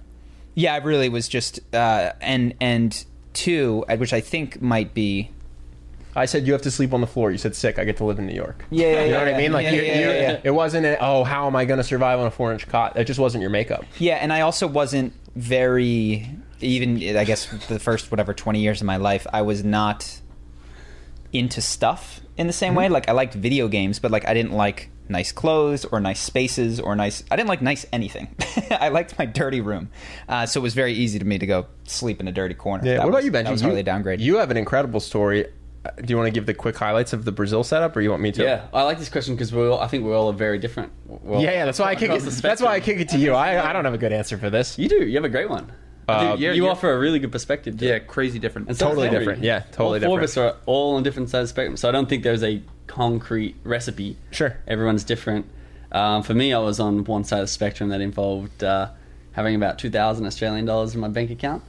Yeah, 0.59 0.73
I 0.73 0.77
really 0.77 1.07
was 1.07 1.29
just 1.29 1.61
uh, 1.73 2.11
and 2.19 2.53
and 2.59 3.05
two, 3.31 3.85
uh, 3.87 3.95
which 3.95 4.11
I 4.11 4.19
think 4.19 4.61
might 4.61 4.93
be. 4.93 5.31
I 6.17 6.25
said 6.25 6.45
you 6.45 6.51
have 6.51 6.63
to 6.63 6.71
sleep 6.71 6.93
on 6.93 6.99
the 6.99 7.07
floor. 7.07 7.31
You 7.31 7.37
said 7.37 7.55
sick. 7.55 7.79
I 7.79 7.85
get 7.85 7.95
to 7.97 8.03
live 8.03 8.19
in 8.19 8.27
New 8.27 8.35
York. 8.35 8.65
Yeah, 8.69 8.87
yeah, 8.87 8.91
You 9.05 9.11
know 9.11 9.17
yeah, 9.19 9.25
what 9.25 9.33
I 9.35 9.37
mean? 9.37 9.53
Like 9.53 9.63
Yeah, 9.63 9.71
you, 9.71 10.33
you, 10.33 10.37
it 10.43 10.51
wasn't. 10.51 10.85
A, 10.85 11.01
oh, 11.01 11.23
how 11.23 11.47
am 11.47 11.55
I 11.55 11.63
going 11.63 11.77
to 11.77 11.83
survive 11.83 12.19
on 12.19 12.27
a 12.27 12.31
four-inch 12.31 12.67
cot? 12.67 12.95
That 12.95 13.07
just 13.07 13.21
wasn't 13.21 13.41
your 13.41 13.51
makeup. 13.51 13.85
Yeah, 13.99 14.15
and 14.15 14.33
I 14.33 14.41
also 14.41 14.67
wasn't 14.67 15.13
very 15.33 16.29
even 16.59 16.97
I 17.15 17.23
guess 17.23 17.45
the 17.67 17.79
first 17.79 18.11
whatever 18.11 18.33
20 18.33 18.59
years 18.59 18.81
of 18.81 18.85
my 18.85 18.97
life 18.97 19.25
I 19.31 19.43
was 19.43 19.63
not 19.63 20.19
into 21.31 21.61
stuff 21.61 22.19
in 22.35 22.47
the 22.47 22.53
same 22.53 22.75
way 22.75 22.89
like 22.89 23.07
I 23.07 23.13
liked 23.13 23.33
video 23.33 23.69
games 23.69 23.99
but 23.99 24.11
like 24.11 24.27
I 24.27 24.33
didn't 24.33 24.51
like 24.51 24.89
nice 25.09 25.31
clothes 25.31 25.85
or 25.85 25.99
nice 25.99 26.19
spaces 26.19 26.79
or 26.79 26.95
nice 26.95 27.23
I 27.31 27.35
didn't 27.35 27.49
like 27.49 27.61
nice 27.61 27.85
anything. 27.91 28.35
I 28.71 28.89
liked 28.89 29.17
my 29.19 29.25
dirty 29.25 29.59
room. 29.61 29.89
Uh, 30.27 30.45
so 30.45 30.59
it 30.59 30.63
was 30.63 30.73
very 30.73 30.93
easy 30.93 31.19
to 31.19 31.25
me 31.25 31.37
to 31.39 31.45
go 31.45 31.65
sleep 31.85 32.19
in 32.19 32.27
a 32.27 32.31
dirty 32.31 32.53
corner. 32.55 32.85
Yeah. 32.85 32.97
That 32.97 32.99
what 33.03 33.09
about 33.09 33.15
was- 33.17 33.25
you, 33.25 33.31
Benji? 33.31 33.43
That 33.45 33.51
was 33.51 33.61
you, 33.61 33.65
hardly 33.67 33.81
a 33.81 33.83
downgrade. 33.83 34.21
You 34.21 34.37
have 34.37 34.51
an 34.51 34.57
incredible 34.57 34.99
story. 34.99 35.47
Uh, 35.85 35.91
Do 35.91 36.05
you 36.11 36.17
want 36.17 36.27
to 36.27 36.31
give 36.31 36.45
the 36.45 36.53
quick 36.53 36.75
highlights 36.77 37.13
of 37.13 37.23
the 37.25 37.31
Brazil 37.31 37.63
setup, 37.63 37.95
or 37.95 38.01
you 38.01 38.09
want 38.09 38.21
me 38.21 38.31
to? 38.33 38.43
Yeah, 38.43 38.67
I 38.73 38.83
like 38.83 38.99
this 38.99 39.07
question 39.09 39.35
because 39.35 39.53
we're 39.53 39.71
all, 39.71 39.79
I 39.79 39.87
think 39.87 40.03
we're 40.03 40.15
all 40.17 40.31
very 40.33 40.59
different. 40.59 40.91
We're 41.05 41.37
all 41.37 41.41
Yeah, 41.41 41.51
yeah. 41.51 41.65
That's 41.65 41.79
why 41.79 41.87
I 41.91 41.95
kick 41.95 42.11
it. 42.11 42.21
That's 42.21 42.61
why 42.61 42.73
I 42.75 42.79
kick 42.81 42.99
it 42.99 43.09
to 43.09 43.17
you. 43.17 43.33
I, 43.33 43.69
I 43.69 43.73
don't 43.73 43.85
have 43.85 43.93
a 43.93 43.97
good 43.97 44.11
answer 44.11 44.37
for 44.37 44.49
this. 44.49 44.77
You 44.77 44.89
do. 44.89 45.05
You 45.07 45.15
have 45.15 45.23
a 45.25 45.29
great 45.29 45.49
one. 45.49 45.71
Uh, 46.07 46.31
Dude, 46.31 46.39
you 46.41 46.51
you're- 46.53 46.69
offer 46.69 46.91
a 46.91 46.99
really 46.99 47.19
good 47.19 47.31
perspective. 47.31 47.77
to 47.77 47.85
Yeah, 47.85 47.93
it. 47.95 48.07
crazy 48.07 48.39
different. 48.39 48.67
And 48.67 48.75
so 48.77 48.89
Totally 48.89 49.09
different. 49.09 49.43
Yeah, 49.43 49.59
totally 49.71 49.99
all 50.03 50.09
four 50.09 50.19
different. 50.19 50.23
of 50.23 50.23
us 50.23 50.37
are 50.37 50.55
all 50.65 50.95
on 50.95 51.03
different 51.03 51.29
sides 51.29 51.49
of 51.51 51.55
the 51.55 51.59
spectrum, 51.61 51.77
so 51.77 51.87
I 51.87 51.91
don't 51.91 52.09
think 52.09 52.23
there's 52.23 52.43
a 52.43 52.61
concrete 52.89 53.55
recipe. 53.63 54.17
Sure. 54.31 54.57
Everyone's 54.67 55.03
different. 55.05 55.45
Um, 55.91 56.23
for 56.23 56.33
me, 56.33 56.53
I 56.53 56.59
was 56.59 56.79
on 56.79 57.03
one 57.05 57.23
side 57.23 57.39
of 57.39 57.43
the 57.43 57.47
spectrum 57.47 57.89
that 57.89 58.01
involved 58.01 58.63
uh, 58.63 58.89
having 59.31 59.55
about 59.55 59.79
2,000 59.79 60.25
Australian 60.25 60.65
dollars 60.65 60.93
in 60.95 60.99
my 60.99 61.07
bank 61.07 61.31
account, 61.31 61.63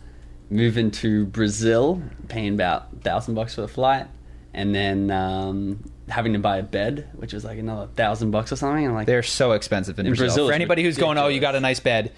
moving 0.51 0.90
to 0.90 1.26
Brazil, 1.26 2.02
paying 2.28 2.55
about 2.55 2.92
1,000 2.94 3.34
bucks 3.34 3.55
for 3.55 3.60
the 3.60 3.68
flight, 3.68 4.09
and 4.52 4.74
then 4.74 5.10
um, 5.10 5.84
having 6.09 6.32
to 6.32 6.38
buy 6.38 6.56
a 6.56 6.62
bed, 6.62 7.09
which 7.14 7.32
was 7.32 7.44
like 7.44 7.59
another 7.59 7.82
1,000 7.86 8.30
bucks 8.30 8.51
or 8.52 8.56
something. 8.56 8.86
I'm 8.86 8.94
like, 8.94 9.06
They're 9.06 9.22
so 9.22 9.52
expensive 9.52 9.98
in, 9.98 10.06
In 10.06 10.12
Brazil. 10.12 10.26
Brazil, 10.26 10.48
For 10.48 10.55
anybody 10.55 10.82
who's 10.82 10.98
going, 10.98 11.18
"Oh, 11.18 11.28
you 11.28 11.40
got 11.40 11.55
a 11.55 11.60
nice 11.60 11.80
bed." 11.80 12.12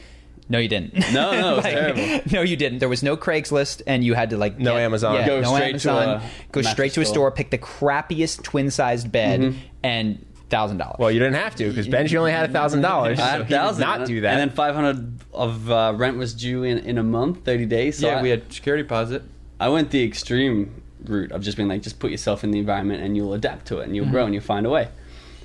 No, 0.53 0.59
you 0.59 0.69
didn't. 0.69 0.95
No, 1.13 1.33
no, 1.33 1.53
it 1.53 1.57
was 1.57 1.65
terrible. 1.65 2.21
No, 2.33 2.43
you 2.43 2.57
didn't. 2.57 2.79
There 2.79 2.89
was 2.89 3.03
no 3.03 3.17
Craigslist, 3.17 3.83
and 3.87 4.05
you 4.05 4.15
had 4.15 4.31
to 4.31 4.37
like 4.37 4.59
No 4.59 4.75
get- 4.75 4.83
Amazon. 4.83 5.15
Yeah, 5.17 5.27
Go 5.27 5.41
no 5.41 5.55
straight 5.55 5.79
to 5.81 5.91
Amazon. 5.91 6.09
a 6.09 6.23
go 6.53 6.63
straight 6.63 6.93
to 6.93 7.01
a 7.01 7.05
store. 7.05 7.15
store, 7.15 7.31
pick 7.33 7.51
the 7.51 7.59
crappiest 7.59 8.43
twin-sized 8.45 9.11
bed, 9.11 9.41
Mm-hmm. 9.41 9.59
and 9.83 10.27
thousand 10.51 10.77
dollars. 10.77 10.97
Well, 10.99 11.11
you 11.11 11.19
didn't 11.19 11.37
have 11.37 11.55
to 11.57 11.69
because 11.71 11.89
Benji 11.89 12.15
only 12.17 12.31
had 12.33 12.51
a 12.51 12.53
thousand 12.53 12.83
dollars. 12.91 13.19
I 13.19 13.23
had 13.23 13.31
so 13.31 13.41
a 13.41 13.45
he 13.45 13.49
did 13.49 13.57
thousand, 13.57 13.81
not 13.81 14.07
do 14.07 14.21
that. 14.21 14.33
and 14.39 14.51
then 14.51 14.51
500 14.55 15.15
of 15.33 15.71
uh, 15.71 15.95
rent 15.97 16.19
was 16.19 16.35
due 16.35 16.63
in, 16.65 16.77
in 16.79 16.99
a 16.99 17.03
month, 17.03 17.45
30 17.47 17.65
days. 17.65 17.97
So 17.99 18.09
yeah, 18.09 18.19
I, 18.19 18.23
we 18.23 18.29
had 18.29 18.53
security 18.53 18.83
deposit. 18.83 19.23
I 19.59 19.71
went 19.71 19.91
the 19.91 20.05
extreme 20.05 20.83
route 21.05 21.33
of 21.33 21.41
just 21.41 21.57
being 21.57 21.71
like, 21.71 21.81
just 21.81 21.99
put 21.99 22.11
yourself 22.11 22.45
in 22.45 22.51
the 22.51 22.59
environment 22.59 23.03
and 23.03 23.17
you'll 23.17 23.33
adapt 23.33 23.67
to 23.69 23.79
it 23.79 23.85
and 23.87 23.97
you'll 23.97 24.11
grow 24.11 24.27
and 24.27 24.35
you'll 24.35 24.43
find 24.45 24.67
a 24.67 24.71
way, 24.71 24.89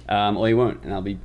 um, 0.09 0.35
or 0.35 0.49
you 0.49 0.57
won't, 0.57 0.83
and 0.83 0.93
I'll 0.93 1.01
be 1.01 1.17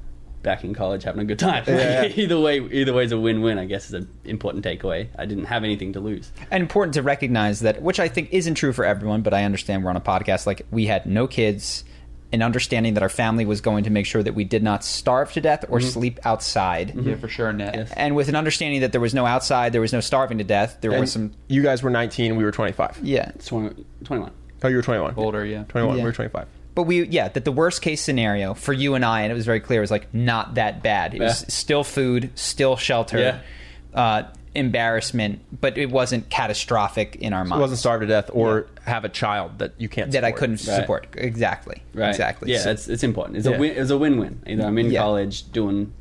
back 0.43 0.65
in 0.65 0.75
college 0.75 1.05
having 1.05 1.21
a 1.21 1.25
good 1.25 1.39
time. 1.39 1.65
Yeah. 1.67 2.05
either 2.17 2.39
way, 2.41 2.59
either 2.59 2.93
way 2.93 3.05
is 3.05 3.13
a 3.13 3.19
win-win. 3.19 3.59
I 3.59 3.65
guess 3.65 3.87
is 3.87 3.95
an 3.95 4.09
important 4.25 4.65
takeaway. 4.65 5.09
I 5.19 5.27
didn't 5.27 5.47
have 5.47 5.65
anything 5.65 5.93
to 5.95 6.01
lose. 6.01 6.33
and 6.51 6.63
important 6.63 6.95
to 6.95 7.03
recognize 7.03 7.61
that, 7.61 7.83
which 7.83 8.01
I 8.01 8.09
think 8.09 8.29
isn't 8.33 8.55
true 8.55 8.73
for 8.73 8.85
everyone, 8.85 9.23
but 9.23 9.35
I 9.35 9.45
understand 9.45 9.85
we're 9.85 9.91
on 9.91 9.97
a 9.97 10.01
podcast. 10.01 10.47
Like 10.47 10.63
we 10.71 10.87
had 10.87 11.07
no 11.07 11.27
kids, 11.27 11.85
an 12.33 12.43
understanding 12.43 12.95
that 12.95 13.03
our 13.03 13.09
family 13.09 13.45
was 13.45 13.61
going 13.61 13.85
to 13.85 13.91
make 13.91 14.07
sure 14.07 14.23
that 14.23 14.35
we 14.35 14.45
did 14.45 14.63
not 14.63 14.85
starve 14.85 15.33
to 15.33 15.41
death 15.41 15.65
or 15.69 15.79
mm-hmm. 15.79 15.89
sleep 15.89 16.21
outside. 16.25 16.95
Yeah, 16.95 17.17
for 17.17 17.29
sure. 17.29 17.53
Net. 17.53 17.75
Yes. 17.75 17.93
And 17.95 18.17
with 18.17 18.29
an 18.29 18.37
understanding 18.37 18.81
that 18.81 18.93
there 18.93 19.01
was 19.01 19.15
no 19.15 19.27
outside, 19.27 19.73
there 19.73 19.81
was 19.81 19.93
no 19.93 20.01
starving 20.01 20.39
to 20.39 20.45
death, 20.45 20.79
there 20.81 20.93
And 20.93 21.01
was 21.01 21.13
some. 21.13 21.33
you 21.49 21.63
guys 21.63 21.83
were 21.83 21.91
19. 21.91 22.37
We 22.37 22.45
were 22.45 22.53
25. 22.53 23.01
Yeah, 23.03 23.31
20, 23.45 23.85
21. 24.05 24.33
Oh, 24.65 24.69
you 24.69 24.77
were 24.77 24.83
21. 24.83 25.15
Older, 25.17 25.45
yeah. 25.45 25.65
21. 25.65 25.97
Yeah. 25.97 26.03
We 26.03 26.09
were 26.09 26.13
25. 26.13 26.47
But 26.75 26.85
we, 26.85 27.05
yeah, 27.07 27.29
that 27.29 27.45
the 27.45 27.53
worst 27.53 27.83
case 27.83 28.01
scenario 28.01 28.55
for 28.55 28.73
you 28.73 28.95
and 28.95 29.05
I, 29.05 29.23
and 29.23 29.31
it 29.31 29.35
was 29.35 29.45
very 29.45 29.61
clear, 29.61 29.81
was 29.81 29.91
like 29.91 30.13
not 30.15 30.55
that 30.55 30.83
bad. 30.83 31.15
It 31.15 31.21
was 31.21 31.43
Yeah. 31.43 31.49
still 31.49 31.85
food, 31.85 32.31
still 32.35 32.77
shelter, 32.77 33.19
Yeah. 33.19 33.39
uh, 34.01 34.23
embarrassment, 34.55 35.41
but 35.61 35.77
it 35.79 35.91
wasn't 35.91 36.29
catastrophic 36.31 37.17
in 37.17 37.33
our 37.33 37.45
minds. 37.45 37.59
It 37.59 37.61
wasn't 37.61 37.79
starve 37.81 38.01
to 38.03 38.07
death 38.07 38.31
or 38.33 38.67
have 38.85 39.05
a 39.05 39.09
child 39.09 39.59
that 39.59 39.73
you 39.79 39.89
can't 39.89 40.11
that 40.13 40.25
I 40.25 40.33
couldn't 40.33 40.57
Right. 40.67 40.77
support. 40.77 41.07
Exactly. 41.17 41.83
Right. 41.95 42.09
Exactly. 42.11 42.53
Yeah, 42.53 42.59
So- 42.61 42.71
it's, 42.71 42.89
it's 42.89 43.03
important. 43.03 43.39
It's 43.39 43.47
Yeah. 43.47 43.57
a 43.57 43.59
win, 43.59 43.73
it's 43.77 43.91
a 43.91 43.97
win-win. 43.99 44.41
Either 44.47 44.65
I'm 44.65 44.79
in 44.79 44.91
Yeah. 44.91 45.01
college 45.01 45.51
doing 45.53 45.93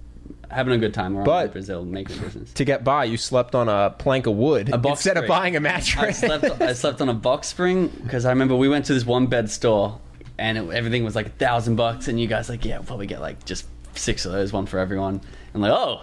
having 0.50 0.74
a 0.74 0.78
good 0.78 0.94
time 0.94 1.16
around 1.16 1.24
But- 1.26 1.54
Brazil, 1.54 1.86
making 1.86 2.18
business. 2.18 2.52
To 2.54 2.66
get 2.66 2.84
by, 2.84 3.06
you 3.06 3.16
slept 3.16 3.56
on 3.56 3.70
a 3.70 3.92
plank 3.98 4.28
of 4.28 4.36
wood 4.36 4.70
instead 4.86 5.16
of 5.16 5.26
buying 5.28 5.56
a 5.56 5.62
mattress. 5.62 6.20
slept. 6.20 6.62
I 6.62 6.74
slept 6.74 7.00
on 7.02 7.08
a 7.08 7.14
box 7.14 7.48
spring 7.48 7.90
because 8.04 8.26
I 8.26 8.30
remember 8.32 8.56
we 8.58 8.68
went 8.68 8.84
to 8.86 8.94
this 8.94 9.06
one 9.06 9.28
bed 9.28 9.50
store 9.50 9.98
and 10.38 10.58
it, 10.58 10.70
everything 10.70 11.04
was 11.04 11.16
like 11.16 11.28
a 11.28 11.32
thousand 11.32 11.76
bucks, 11.76 12.08
and 12.08 12.20
you 12.20 12.28
guys 12.28 12.50
like, 12.50 12.66
yeah, 12.66 12.78
we'll 12.78 12.86
probably 12.86 13.08
get 13.08 13.22
like 13.22 13.46
just 13.46 13.66
six 13.96 14.26
of 14.26 14.32
those, 14.32 14.54
one 14.54 14.66
for 14.66 14.80
everyone. 14.80 15.22
And 15.54 15.62
like, 15.62 15.72
oh, 15.72 16.02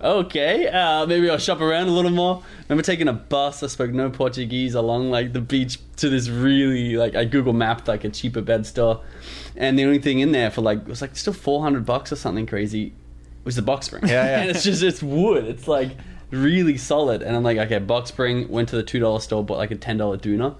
okay, 0.00 0.68
uh, 0.68 1.06
maybe 1.06 1.28
I'll 1.30 1.38
shop 1.38 1.60
around 1.60 1.88
a 1.88 1.92
little 1.92 2.10
more. 2.10 2.42
Remember 2.68 2.82
taking 2.82 3.08
a 3.08 3.12
bus. 3.12 3.62
I 3.62 3.66
spoke 3.66 3.90
no 3.90 4.10
Portuguese 4.10 4.74
along 4.74 5.10
like 5.10 5.32
the 5.32 5.40
beach 5.40 5.78
to 5.96 6.08
this 6.08 6.28
really 6.28 6.96
like 6.96 7.14
I 7.14 7.24
Google 7.24 7.52
mapped 7.52 7.88
like 7.88 8.04
a 8.04 8.10
cheaper 8.10 8.42
bed 8.42 8.66
store, 8.66 9.02
and 9.56 9.78
the 9.78 9.84
only 9.84 9.98
thing 9.98 10.20
in 10.20 10.32
there 10.32 10.50
for 10.50 10.62
like 10.62 10.80
it 10.80 10.88
was 10.88 11.02
like 11.02 11.16
still 11.16 11.32
four 11.32 11.62
hundred 11.62 11.84
bucks 11.84 12.12
or 12.12 12.16
something 12.16 12.46
crazy 12.46 12.92
was 13.44 13.56
the 13.56 13.62
box 13.62 13.86
spring. 13.86 14.06
Yeah, 14.06 14.24
yeah. 14.24 14.40
and 14.42 14.50
it's 14.50 14.64
just 14.64 14.82
it's 14.82 15.02
wood. 15.02 15.44
It's 15.44 15.68
like 15.68 15.90
really 16.30 16.76
solid. 16.76 17.22
And 17.22 17.36
I'm 17.36 17.42
like, 17.42 17.58
okay, 17.58 17.78
box 17.78 18.10
spring. 18.10 18.48
Went 18.48 18.68
to 18.70 18.76
the 18.76 18.82
two 18.82 19.00
dollar 19.00 19.20
store, 19.20 19.44
bought 19.44 19.58
like 19.58 19.70
a 19.70 19.76
ten 19.76 19.96
dollar 19.96 20.18
doona. 20.18 20.56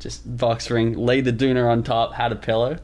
Just 0.00 0.36
box 0.36 0.64
spring, 0.66 0.94
laid 0.98 1.24
the 1.24 1.32
doona 1.32 1.70
on 1.70 1.82
top, 1.82 2.12
had 2.14 2.32
a 2.32 2.36
pillow. 2.36 2.78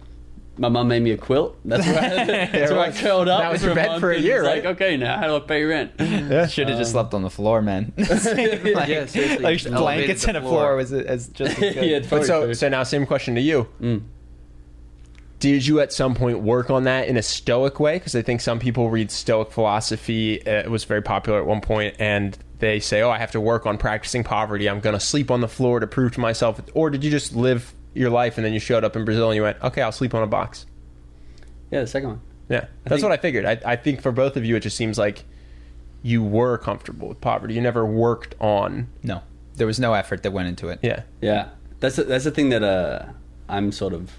My 0.58 0.68
mum 0.68 0.88
made 0.88 1.02
me 1.02 1.12
a 1.12 1.16
quilt. 1.16 1.56
That's 1.64 1.86
where 1.86 1.98
I, 1.98 2.24
that's 2.52 2.70
where 2.70 2.80
I 2.80 2.92
curled 2.92 3.28
up. 3.28 3.40
That 3.40 3.52
was 3.52 3.64
your 3.64 3.74
bed 3.74 3.98
for 3.98 4.10
a 4.12 4.18
year, 4.18 4.42
right? 4.44 4.62
Like, 4.62 4.74
okay, 4.76 4.96
now 4.98 5.16
how 5.18 5.26
do 5.26 5.36
I 5.36 5.40
pay 5.40 5.62
rent? 5.64 5.92
Yeah. 5.98 6.46
Should 6.46 6.68
have 6.68 6.78
just 6.78 6.90
slept 6.92 7.14
on 7.14 7.22
the 7.22 7.30
floor, 7.30 7.62
man. 7.62 7.92
like, 7.96 8.08
Yeah, 8.88 9.06
seriously, 9.06 9.38
like 9.38 9.62
blankets 9.64 10.22
the 10.22 10.28
and 10.28 10.36
a 10.36 10.40
floor. 10.40 10.52
floor 10.52 10.76
was 10.76 10.92
as 10.92 11.28
just 11.28 11.52
as 11.52 11.58
good. 11.58 11.74
yeah, 11.76 11.96
it's 11.98 12.08
But 12.08 12.26
so, 12.26 12.44
true. 12.44 12.54
so 12.54 12.68
now, 12.68 12.82
same 12.82 13.06
question 13.06 13.34
to 13.36 13.40
you. 13.40 13.68
Mm. 13.80 14.02
Did 15.40 15.66
you 15.66 15.80
at 15.80 15.92
some 15.92 16.14
point 16.14 16.40
work 16.40 16.70
on 16.70 16.84
that 16.84 17.08
in 17.08 17.16
a 17.16 17.22
stoic 17.22 17.80
way? 17.80 17.96
Because 17.98 18.14
I 18.14 18.22
think 18.22 18.40
some 18.40 18.58
people 18.60 18.90
read 18.90 19.10
stoic 19.10 19.50
philosophy. 19.50 20.46
uh, 20.46 20.50
It 20.60 20.70
was 20.70 20.84
very 20.84 21.02
popular 21.02 21.40
at 21.40 21.46
one 21.46 21.60
point, 21.62 21.96
and 21.98 22.36
they 22.58 22.78
say, 22.78 23.00
"Oh, 23.02 23.10
I 23.10 23.18
have 23.18 23.30
to 23.32 23.40
work 23.40 23.64
on 23.66 23.78
practicing 23.78 24.22
poverty. 24.22 24.68
I'm 24.68 24.80
going 24.80 24.92
to 24.94 25.00
sleep 25.00 25.30
on 25.30 25.40
the 25.40 25.48
floor 25.48 25.80
to 25.80 25.86
prove 25.86 26.12
to 26.12 26.20
myself." 26.20 26.60
Or 26.74 26.90
did 26.90 27.02
you 27.02 27.10
just 27.10 27.34
live 27.34 27.72
your 27.94 28.10
life 28.10 28.36
and 28.38 28.44
then 28.44 28.52
you 28.52 28.60
showed 28.60 28.84
up 28.84 28.94
in 28.96 29.04
Brazil 29.04 29.30
and 29.30 29.36
you 29.36 29.42
went, 29.42 29.56
"Okay, 29.62 29.82
I'll 29.82 29.92
sleep 29.92 30.14
on 30.14 30.22
a 30.22 30.26
box." 30.26 30.66
yeah, 31.70 31.80
the 31.80 31.86
second 31.86 32.08
one. 32.10 32.20
Yeah, 32.48 32.66
that's 32.84 32.96
think- 32.96 33.02
what 33.04 33.12
I 33.12 33.16
figured. 33.16 33.44
I, 33.46 33.58
I 33.64 33.76
think 33.76 34.02
for 34.02 34.12
both 34.12 34.36
of 34.36 34.44
you, 34.44 34.56
it 34.56 34.60
just 34.60 34.76
seems 34.76 34.98
like 34.98 35.24
you 36.02 36.22
were 36.22 36.58
comfortable 36.58 37.08
with 37.08 37.20
poverty. 37.20 37.54
You 37.54 37.60
never 37.62 37.86
worked 37.86 38.34
on. 38.40 38.88
No, 39.02 39.22
there 39.56 39.66
was 39.66 39.80
no 39.80 39.94
effort 39.94 40.22
that 40.24 40.32
went 40.32 40.48
into 40.48 40.68
it. 40.68 40.80
Yeah, 40.82 41.02
Yeah, 41.22 41.48
that's 41.78 41.96
the, 41.96 42.04
that's 42.04 42.24
the 42.24 42.30
thing 42.30 42.48
that 42.50 42.62
uh, 42.62 43.06
I'm 43.48 43.70
sort 43.72 43.92
of 43.94 44.10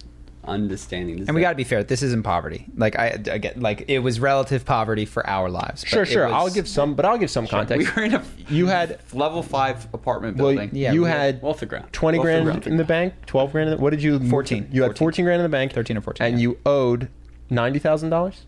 understanding. 0.44 1.20
is 1.20 1.28
And 1.28 1.36
we 1.36 1.42
that- 1.42 1.46
got 1.46 1.50
to 1.52 1.56
be 1.56 1.64
fair. 1.64 1.84
This 1.84 2.02
isn't 2.04 2.24
poverty. 2.24 2.66
Like 2.76 2.98
I, 2.98 3.20
I 3.32 3.38
get, 3.38 3.60
like 3.60 3.86
it 3.88 4.00
was 4.00 4.20
relative 4.20 4.66
poverty 4.66 5.06
for 5.06 5.26
our 5.28 5.50
lives. 5.50 5.82
but 5.84 5.90
sure, 5.90 6.04
it 6.04 6.08
sure. 6.08 6.26
was- 6.26 6.34
I'll 6.34 6.50
give 6.50 6.68
some, 6.68 6.96
but 6.96 7.06
I'll 7.06 7.18
give 7.18 7.30
some 7.30 7.46
We 7.46 7.50
context. 7.50 7.96
were 7.96 8.04
in 8.04 8.14
a 8.16 8.24
You 8.50 8.68
had 8.68 9.00
level 9.14 9.44
five 9.44 9.88
apartment 9.94 10.38
well, 10.38 10.50
building. 10.54 10.70
Yeah, 10.74 10.94
you 10.94 11.04
we- 11.04 11.10
had 11.10 11.40
off 11.44 11.60
the 11.60 11.66
ground. 11.66 11.92
twenty 11.94 12.18
Off 12.18 12.24
the 12.24 12.28
grand 12.32 12.46
ground. 12.46 12.68
in 12.68 12.78
the 12.78 12.84
bank, 12.84 13.14
twelve 13.26 13.52
grand. 13.52 13.70
In 13.70 13.76
the, 13.78 13.82
what 13.82 13.92
did 13.92 14.02
you? 14.04 14.20
14. 14.30 14.70
You 14.72 14.82
had 14.84 14.90
14. 14.90 14.98
fourteen 15.00 15.26
grand 15.26 15.40
in 15.42 15.44
the 15.44 15.50
bank, 15.50 15.74
13 15.74 15.98
or 15.98 16.02
14, 16.02 16.26
and 16.28 16.36
yeah. 16.38 16.42
you 16.42 16.58
owed 16.66 17.10
ninety 17.50 17.80
thousand 17.80 18.10
dollars, 18.10 18.46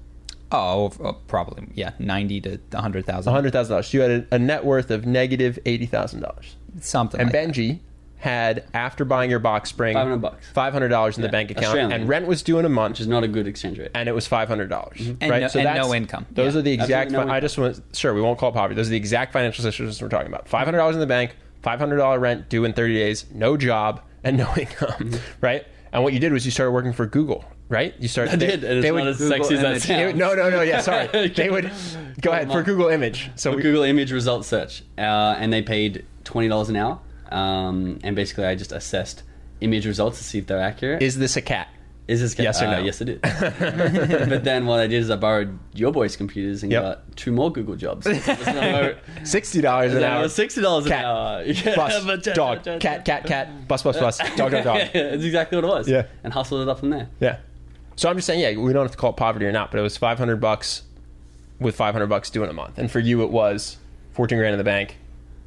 Oh, 0.52 0.92
oh, 1.04 1.14
probably 1.28 1.68
yeah, 1.74 1.92
ninety 2.00 2.40
to 2.42 2.60
one 2.72 2.82
hundred 2.84 3.06
thousand. 3.06 3.32
One 3.32 3.38
hundred 3.42 3.54
thousand 3.54 3.72
dollars. 3.74 3.94
You 3.94 4.02
had 4.02 4.12
a, 4.12 4.36
a 4.36 4.40
net 4.40 4.64
worth 4.66 4.92
of 4.92 5.06
negative 5.06 5.58
eighty 5.66 5.86
thousand 5.88 6.22
dollars, 6.22 6.56
something. 6.80 7.20
and 7.20 7.34
like 7.34 7.34
that. 7.34 7.54
Benji 7.54 7.80
had 8.24 8.64
after 8.74 9.04
buying 9.04 9.30
your 9.30 9.40
box 9.40 9.70
spring 9.70 9.94
500 9.96 10.18
bucks. 10.22 10.48
five 10.54 10.72
hundred 10.72 10.88
dollars 10.88 11.18
in 11.18 11.22
the 11.24 11.28
Yeah, 11.28 11.32
bank 11.32 11.52
account, 11.52 11.66
Australian. 11.66 11.92
and 11.92 12.08
rent 12.08 12.26
was 12.26 12.42
due 12.42 12.58
in 12.58 12.64
a 12.64 12.70
month. 12.70 12.94
which 12.94 13.02
is 13.02 13.08
not 13.08 13.24
a 13.26 13.28
good 13.28 13.48
exchange 13.48 13.78
rate. 13.78 13.92
and 13.94 14.08
it 14.08 14.14
was 14.14 14.26
five 14.26 14.48
hundred 14.48 14.70
dollars, 14.70 14.98
And 15.00 15.22
right? 15.30 15.42
no- 15.42 15.48
and 15.60 15.66
that's- 15.66 15.86
no 15.86 15.94
income. 15.94 16.26
Those 16.32 16.54
Yeah. 16.54 16.60
are 16.60 16.64
the 16.64 16.72
exact. 16.72 16.92
Absolutely 16.92 17.18
no 17.18 17.28
fi- 17.28 17.34
I 17.34 17.38
income. 17.38 17.42
just 17.46 17.58
want 17.58 17.82
sure 17.98 18.14
we 18.14 18.22
won't 18.22 18.40
call 18.40 18.50
it 18.50 18.54
poverty. 18.54 18.76
Those 18.76 18.88
are 18.88 18.92
the 18.92 18.96
exact 18.98 19.34
financial 19.34 19.62
situations 19.64 20.02
we're 20.02 20.08
talking 20.08 20.28
about. 20.28 20.48
Five 20.48 20.64
hundred 20.66 20.78
dollars 20.78 20.96
in 20.96 21.02
the 21.02 21.06
bank, 21.06 21.36
five 21.62 21.80
hundred 21.80 21.98
dollar 21.98 22.18
rent 22.18 22.48
due 22.48 22.64
in 22.64 22.72
thirty 22.72 22.94
days, 22.96 23.26
no 23.34 23.58
job, 23.58 24.02
and 24.24 24.38
no 24.38 24.48
income, 24.58 24.90
Mm-hmm. 24.92 25.16
right? 25.42 25.66
And 25.92 26.02
what 26.04 26.14
you 26.14 26.20
did 26.20 26.32
was 26.32 26.46
you 26.46 26.52
started 26.52 26.72
working 26.72 26.94
for 26.94 27.06
Google, 27.06 27.44
right? 27.68 27.94
You 28.00 28.08
started. 28.08 28.32
I 28.34 28.36
they- 28.38 28.48
did, 28.48 28.64
and 28.64 28.78
it's 28.80 28.86
not 28.88 28.94
would- 28.94 29.08
as 29.08 29.18
Google 29.18 29.38
sexy 29.38 29.56
as 29.56 29.62
that 29.62 29.68
image. 29.72 29.84
they 29.84 30.06
would- 30.06 30.18
sounds. 30.18 30.38
no, 30.38 30.50
no, 30.50 30.50
no. 30.50 30.62
Yeah, 30.62 30.80
sorry. 30.80 31.28
They 31.36 31.50
would 31.50 31.70
go 32.22 32.32
ahead 32.32 32.50
for 32.50 32.64
Google 32.64 32.88
Image. 32.88 33.30
So 33.36 33.52
So 33.52 33.58
we, 33.58 33.62
Google 33.64 33.84
image 33.84 34.14
result 34.14 34.46
search, 34.46 34.82
uh, 34.98 35.02
and 35.02 35.52
they 35.52 35.62
paid 35.62 36.06
twenty 36.24 36.48
dollars 36.48 36.70
an 36.70 36.78
hour. 36.78 37.00
Um, 37.34 38.00
and 38.04 38.16
basically, 38.16 38.46
I 38.46 38.56
just 38.56 38.72
assessed 38.72 39.24
image 39.62 39.86
results 39.86 40.18
to 40.20 40.24
see 40.24 40.40
if 40.40 40.48
they're 40.48 40.62
accurate. 40.62 41.02
is 41.02 41.18
this 41.18 41.36
a 41.38 41.42
cat? 41.42 41.68
Is 42.06 42.20
this 42.20 42.34
cat? 42.34 42.44
Yes 42.44 42.62
or 42.62 42.66
uh, 42.66 42.72
no? 42.72 42.80
Yes, 42.84 43.00
it 43.00 43.10
is. 43.10 43.20
but 44.30 44.44
then 44.44 44.66
what 44.66 44.82
I 44.82 44.88
did 44.88 45.02
is 45.02 45.10
I 45.10 45.16
borrowed 45.16 45.58
your 45.74 45.92
boys' 45.94 46.18
computers 46.18 46.62
and 46.62 46.72
Yep. 46.72 46.82
got 46.84 47.16
two 47.16 47.32
more 47.32 47.50
Google 47.52 47.76
jobs. 47.78 48.06
Sixty 49.24 49.62
dollars 49.62 49.94
an 49.94 50.04
hour. 50.04 50.28
sixty 50.28 50.62
dollars 50.62 50.86
an 50.86 50.92
hour. 50.92 51.44
Yeah, 51.46 51.76
but- 51.76 52.24
dog, 52.36 52.64
cat, 52.82 53.06
cat, 53.06 53.26
cat, 53.26 53.68
bus, 53.68 53.84
bus, 53.84 53.98
bus, 53.98 54.18
dog, 54.36 54.52
dog, 54.52 54.64
dog. 54.64 54.90
That's 54.94 55.24
exactly 55.24 55.56
what 55.58 55.64
it 55.64 55.68
was. 55.68 55.90
Yeah. 55.90 56.08
and 56.24 56.34
hustled 56.34 56.62
it 56.62 56.68
up 56.70 56.80
from 56.80 56.90
there. 56.90 57.08
Yeah. 57.20 57.38
So 57.96 58.10
I'm 58.10 58.16
just 58.18 58.28
saying, 58.28 58.40
yeah, 58.42 58.62
we 58.62 58.74
don't 58.74 58.84
have 58.84 58.92
to 58.92 58.98
call 58.98 59.12
it 59.12 59.18
poverty 59.18 59.46
or 59.46 59.52
not, 59.52 59.72
but 59.72 59.80
it 59.80 59.84
was 59.84 59.96
500 59.98 60.38
bucks 60.38 60.82
with 61.60 61.76
500 61.76 62.08
bucks 62.08 62.36
in 62.36 62.44
a 62.44 62.54
month, 62.54 62.78
and 62.78 62.92
for 62.92 63.00
you 63.00 63.24
it 63.24 63.30
was 63.30 63.78
14 64.12 64.38
grand 64.38 64.54
in 64.54 64.58
the 64.58 64.64
bank, 64.64 64.98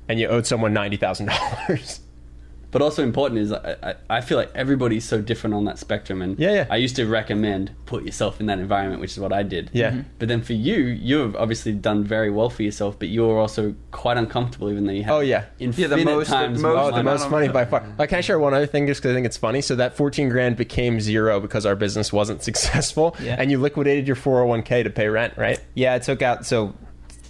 and 0.09 0.19
you 0.21 0.29
owed 0.29 0.47
someone 0.47 0.73
ninety 0.73 0.97
thousand 0.97 1.27
dollars. 1.27 2.01
But 2.73 2.83
also 2.83 3.03
important 3.03 3.41
is 3.41 3.53
I, 3.53 3.77
I, 3.83 3.95
I 4.11 4.21
feel 4.21 4.37
like 4.37 4.51
everybody's 4.55 5.05
so 5.05 5.23
different 5.23 5.55
on 5.55 5.65
that 5.65 5.79
spectrum, 5.79 6.21
and 6.21 6.39
Yeah, 6.39 6.53
yeah. 6.53 6.67
I 6.69 6.77
used 6.77 6.97
to 6.97 7.07
recommend 7.07 7.71
put 7.87 8.05
yourself 8.05 8.39
in 8.39 8.47
that 8.47 8.59
environment, 8.59 9.01
which 9.01 9.13
is 9.13 9.21
what 9.21 9.33
I 9.33 9.45
did. 9.45 9.71
Yeah. 9.73 9.93
Mhm. 9.93 10.05
But 10.19 10.29
then 10.29 10.43
for 10.43 10.53
you, 10.53 10.75
you've 10.79 11.37
obviously 11.37 11.73
done 11.73 12.05
very 12.05 12.29
well 12.29 12.51
for 12.51 12.65
yourself, 12.65 12.99
but 12.99 13.09
you're 13.09 13.39
also 13.39 13.75
quite 13.93 14.19
uncomfortable, 14.19 14.69
even 14.69 14.85
though 14.85 14.93
you 14.93 15.05
have 15.05 15.15
Oh, 15.15 15.21
yeah. 15.21 15.45
infinite 15.59 16.05
most- 16.05 16.29
the 16.29 16.35
times. 16.37 16.61
most- 16.61 16.93
Oh, 16.93 16.95
the 16.95 17.03
most 17.05 17.27
on- 17.27 17.31
money 17.31 17.49
by 17.49 17.65
far. 17.65 17.83
Uh, 17.99 18.05
can 18.05 18.19
I 18.19 18.21
share 18.21 18.39
one 18.39 18.53
other 18.53 18.67
thing 18.67 18.87
just 18.89 19.01
because 19.01 19.13
I 19.13 19.15
think 19.15 19.27
it's 19.27 19.39
funny? 19.39 19.63
So 19.63 19.77
that 19.77 19.97
14 19.97 20.29
grand 20.29 20.57
became 20.57 21.01
zero 21.01 21.41
because 21.41 21.65
our 21.65 21.77
business 21.77 22.13
wasn't 22.13 22.43
successful, 22.51 23.17
Yeah. 23.23 23.37
and 23.39 23.51
you 23.51 23.59
liquidated 23.59 24.07
your 24.07 24.17
401k 24.17 24.83
to 24.83 24.91
pay 24.91 25.09
rent, 25.09 25.35
right? 25.39 25.61
Yeah, 25.75 25.95
it 25.95 26.03
took 26.03 26.21
out. 26.21 26.45
So 26.45 26.75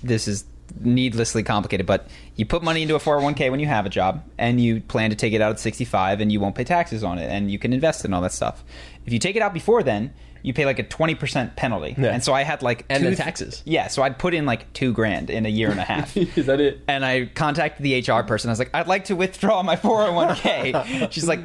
this 0.03 0.27
is 0.27 0.45
needlessly 0.81 1.43
complicated, 1.43 1.87
but 1.87 2.09
you 2.37 2.45
put 2.47 2.63
money 2.63 2.83
into 2.83 2.95
a 2.95 2.99
401k 2.99 3.51
when 3.51 3.61
you 3.61 3.67
have 3.67 3.87
a 3.87 3.91
job, 3.91 4.23
and 4.39 4.61
you 4.61 4.81
plan 4.81 5.11
to 5.11 5.17
take 5.17 5.33
it 5.33 5.41
out 5.41 5.51
at 5.53 5.61
65, 5.61 6.21
and 6.21 6.31
you 6.33 6.41
won't 6.41 6.55
pay 6.55 6.65
taxes 6.65 7.03
on 7.05 7.19
it, 7.19 7.31
and 7.31 7.51
you 7.51 7.59
can 7.59 7.73
invest 7.73 8.05
in 8.05 8.13
all 8.13 8.21
that 8.23 8.33
stuff. 8.33 8.65
If 9.07 9.13
you 9.13 9.19
take 9.19 9.37
it 9.37 9.43
out 9.43 9.55
before 9.55 9.83
then, 9.83 10.13
you 10.43 10.53
pay 10.55 10.65
like 10.65 10.79
a 10.79 10.85
20% 10.85 11.57
penalty. 11.57 11.97
Yeah. 11.99 12.11
And 12.13 12.23
so 12.23 12.33
I 12.33 12.45
had 12.45 12.63
like 12.63 12.85
And 12.89 13.03
two- 13.03 13.11
the 13.11 13.17
taxes. 13.17 13.63
Yeah, 13.65 13.89
so 13.89 14.03
I'd 14.05 14.17
put 14.19 14.33
in 14.33 14.47
like 14.47 14.73
two 14.75 14.93
grand 14.93 15.29
in 15.29 15.45
a 15.45 15.49
year 15.49 15.71
and 15.73 15.81
a 15.81 15.85
half. 15.85 16.17
is 16.17 16.47
that 16.47 16.61
it? 16.61 16.83
and 16.87 17.05
I 17.05 17.27
contacted 17.27 17.83
the 17.85 17.99
HR 18.01 18.23
person. 18.23 18.49
I 18.49 18.53
was 18.53 18.61
like, 18.61 18.71
I'd 18.73 18.87
like 18.87 19.07
to 19.07 19.17
withdraw 19.17 19.63
my 19.65 19.75
401k. 19.77 21.11
She's 21.13 21.27
like, 21.27 21.41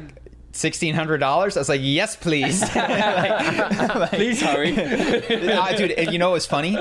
sixteen 0.52 0.94
hundred 0.94 1.18
dollars. 1.18 1.56
I 1.56 1.60
was 1.60 1.68
like, 1.68 1.80
yes, 1.82 2.14
please. 2.16 2.60
Like- 2.60 2.74
like- 3.94 4.10
Please 4.10 4.40
hurry. 4.40 4.72
Ah, 5.54 5.72
dude, 5.76 5.90
and 5.92 6.12
you 6.12 6.18
know 6.18 6.28
what 6.30 6.34
was 6.34 6.46
funny? 6.46 6.74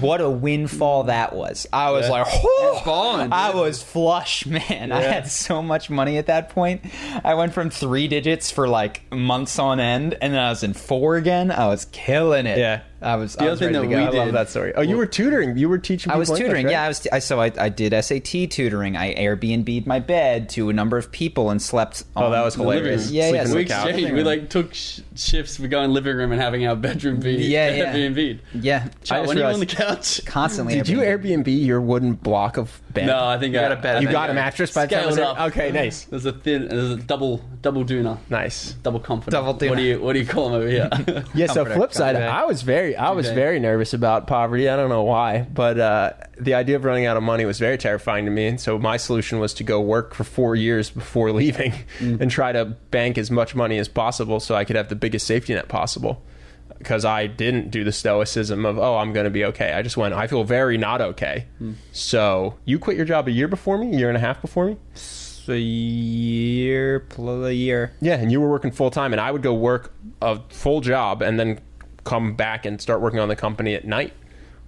What 0.00 0.20
a 0.20 0.28
windfall 0.30 1.04
that 1.04 1.34
was. 1.34 1.66
I 1.72 1.90
was 1.90 2.06
Yeah. 2.06 2.22
like, 2.22 2.84
balling, 2.84 3.32
I 3.32 3.54
was 3.54 3.82
flush, 3.82 4.46
man. 4.46 4.92
I 4.92 5.00
had 5.02 5.28
so 5.28 5.62
much 5.62 5.90
money 5.90 6.18
at 6.18 6.26
that 6.26 6.50
point. 6.50 6.82
I 7.24 7.34
went 7.34 7.52
from 7.52 7.70
three 7.70 8.08
digits 8.08 8.50
for 8.50 8.68
like 8.68 9.10
months 9.12 9.58
on 9.58 9.80
end, 9.80 10.16
and 10.20 10.32
then 10.34 10.40
I 10.40 10.50
was 10.50 10.62
in 10.62 10.72
four 10.74 11.16
again. 11.16 11.50
I 11.50 11.66
was 11.66 11.86
killing 11.86 12.46
it. 12.46 12.58
Yeah. 12.58 12.82
I 13.00 13.16
was. 13.16 13.34
The 13.34 13.42
I 13.42 13.44
other 13.44 13.50
was 13.52 13.58
thing 13.60 13.72
that 13.72 13.82
go. 13.82 13.88
we 13.88 13.94
I 13.94 14.10
did- 14.10 14.16
love 14.18 14.32
that 14.32 14.48
story. 14.48 14.72
Oh, 14.74 14.80
you 14.82 14.96
were 14.96 15.06
tutoring. 15.06 15.56
You 15.56 15.68
were 15.68 15.78
teaching. 15.78 16.10
I 16.12 16.16
was 16.16 16.28
tutoring. 16.30 16.66
right? 16.66 16.72
Yeah, 16.72 16.82
I 16.82 16.88
was. 16.88 17.06
I, 17.12 17.18
so 17.20 17.40
I, 17.40 17.52
I 17.58 17.68
did 17.68 17.92
SAT 18.04 18.50
tutoring. 18.50 18.96
I 18.96 19.14
Airbnb'd 19.14 19.86
my 19.86 20.00
bed 20.00 20.48
to 20.50 20.68
a 20.68 20.72
number 20.72 20.98
of 20.98 21.12
people 21.12 21.50
and 21.50 21.62
slept. 21.62 22.04
Oh, 22.16 22.24
on 22.26 22.32
that 22.32 22.42
was 22.42 22.54
hilarious. 22.56 23.10
Yeah, 23.10 23.30
yeah. 23.30 23.52
we 23.54 23.60
exchanged. 23.62 24.12
We 24.12 24.22
like 24.24 24.50
took 24.50 24.74
sh- 24.74 25.00
shifts 25.14 25.56
for 25.58 25.68
going 25.68 25.90
living 25.92 26.16
room 26.16 26.32
and 26.32 26.40
having 26.40 26.66
our 26.66 26.74
bedroom 26.76 27.20
be 27.20 27.34
Yeah, 27.34 27.70
yeah. 27.70 27.94
Airbnb. 27.94 28.38
yeah. 28.54 28.80
Chat, 28.88 28.92
just 29.04 29.28
when 29.28 29.38
you 29.38 29.44
on 29.44 29.60
the 29.60 29.66
couch? 29.66 30.24
Constantly. 30.24 30.74
Did 30.74 30.88
you 30.88 30.98
Airbnb. 30.98 31.46
Your 31.64 31.80
wooden 31.80 32.14
block 32.14 32.56
of 32.56 32.80
bed? 32.92 33.06
No, 33.06 33.24
I 33.26 33.38
think 33.38 33.54
I 33.54 33.60
got 33.60 33.72
a 33.72 33.76
bed. 33.76 34.02
You 34.02 34.10
got 34.10 34.30
a 34.30 34.34
mattress 34.34 34.72
by 34.74 34.86
the 34.86 34.96
time. 34.96 35.18
Up. 35.18 35.40
Okay, 35.52 35.70
nice, 35.70 36.04
There's 36.04 36.24
a 36.26 36.32
thin. 36.32 36.68
There's 36.68 36.90
a 36.90 36.96
double 36.96 37.44
double 37.62 37.84
doona. 37.84 38.18
nice. 38.30 38.72
Double 38.82 39.00
comfort. 39.00 39.30
Double 39.30 39.54
doona. 39.54 39.70
What 39.70 39.76
do 39.76 39.82
you 39.82 40.00
What 40.00 40.12
do 40.14 40.18
you 40.18 40.26
call 40.26 40.50
them 40.50 40.54
over 40.60 40.68
here? 40.68 41.24
Yeah. 41.34 41.46
So 41.46 41.64
flip 41.64 41.92
side. 41.92 42.16
I 42.16 42.44
was 42.44 42.62
very, 42.62 42.87
I 42.96 43.10
was 43.10 43.26
Okay. 43.26 43.34
very 43.34 43.60
nervous 43.60 43.94
about 43.94 44.26
poverty. 44.26 44.68
I 44.68 44.76
don't 44.76 44.88
know 44.88 45.02
why, 45.02 45.42
but 45.42 45.78
uh, 45.78 46.12
the 46.40 46.54
idea 46.54 46.76
of 46.76 46.84
running 46.84 47.06
out 47.06 47.16
of 47.16 47.22
money 47.22 47.44
was 47.44 47.58
very 47.58 47.78
terrifying 47.78 48.24
to 48.24 48.30
me. 48.30 48.46
And 48.46 48.60
so 48.60 48.78
my 48.78 48.96
solution 48.96 49.38
was 49.40 49.54
to 49.54 49.64
go 49.64 49.80
work 49.80 50.14
for 50.14 50.24
four 50.24 50.54
years 50.56 50.90
before 50.90 51.32
leaving, 51.42 51.72
and 52.00 52.30
try 52.30 52.52
to 52.52 52.64
bank 52.64 53.18
as 53.18 53.30
much 53.30 53.54
money 53.54 53.78
as 53.78 53.88
possible 53.88 54.40
so 54.40 54.54
I 54.54 54.64
could 54.64 54.76
have 54.76 54.88
the 54.88 54.96
biggest 54.96 55.26
safety 55.26 55.54
net 55.54 55.68
possible. 55.68 56.22
Because 56.78 57.04
I 57.04 57.26
didn't 57.26 57.70
do 57.72 57.82
the 57.82 57.90
stoicism 57.90 58.64
of 58.64 58.78
oh 58.78 58.98
I'm 58.98 59.12
going 59.12 59.24
to 59.24 59.30
be 59.30 59.44
okay. 59.46 59.72
I 59.72 59.82
just 59.82 59.96
went 59.96 60.14
I 60.14 60.28
feel 60.28 60.44
very 60.44 60.78
not 60.78 61.00
okay. 61.00 61.46
So 61.92 62.54
you 62.66 62.78
quit 62.78 62.96
your 62.96 63.06
job 63.06 63.26
a 63.26 63.32
year 63.32 63.48
before 63.48 63.78
me, 63.78 63.94
a 63.94 63.98
year 63.98 64.08
and 64.08 64.16
a 64.16 64.20
half 64.20 64.40
before 64.40 64.66
me. 64.66 64.76
a 65.48 65.56
year, 65.58 67.00
plus 67.00 67.46
a 67.46 67.54
year. 67.54 67.92
Yeah, 68.00 68.14
and 68.16 68.30
you 68.30 68.40
were 68.40 68.48
working 68.50 68.70
full 68.70 68.90
time, 68.90 69.12
and 69.12 69.20
I 69.20 69.30
would 69.32 69.42
go 69.42 69.54
work 69.54 69.92
a 70.20 70.40
full 70.50 70.80
job 70.80 71.22
and 71.22 71.38
then 71.38 71.58
come 72.08 72.34
back 72.34 72.64
and 72.66 72.80
start 72.80 73.00
working 73.00 73.20
on 73.20 73.28
the 73.28 73.36
company 73.36 73.74
at 73.74 73.84
night 73.84 74.12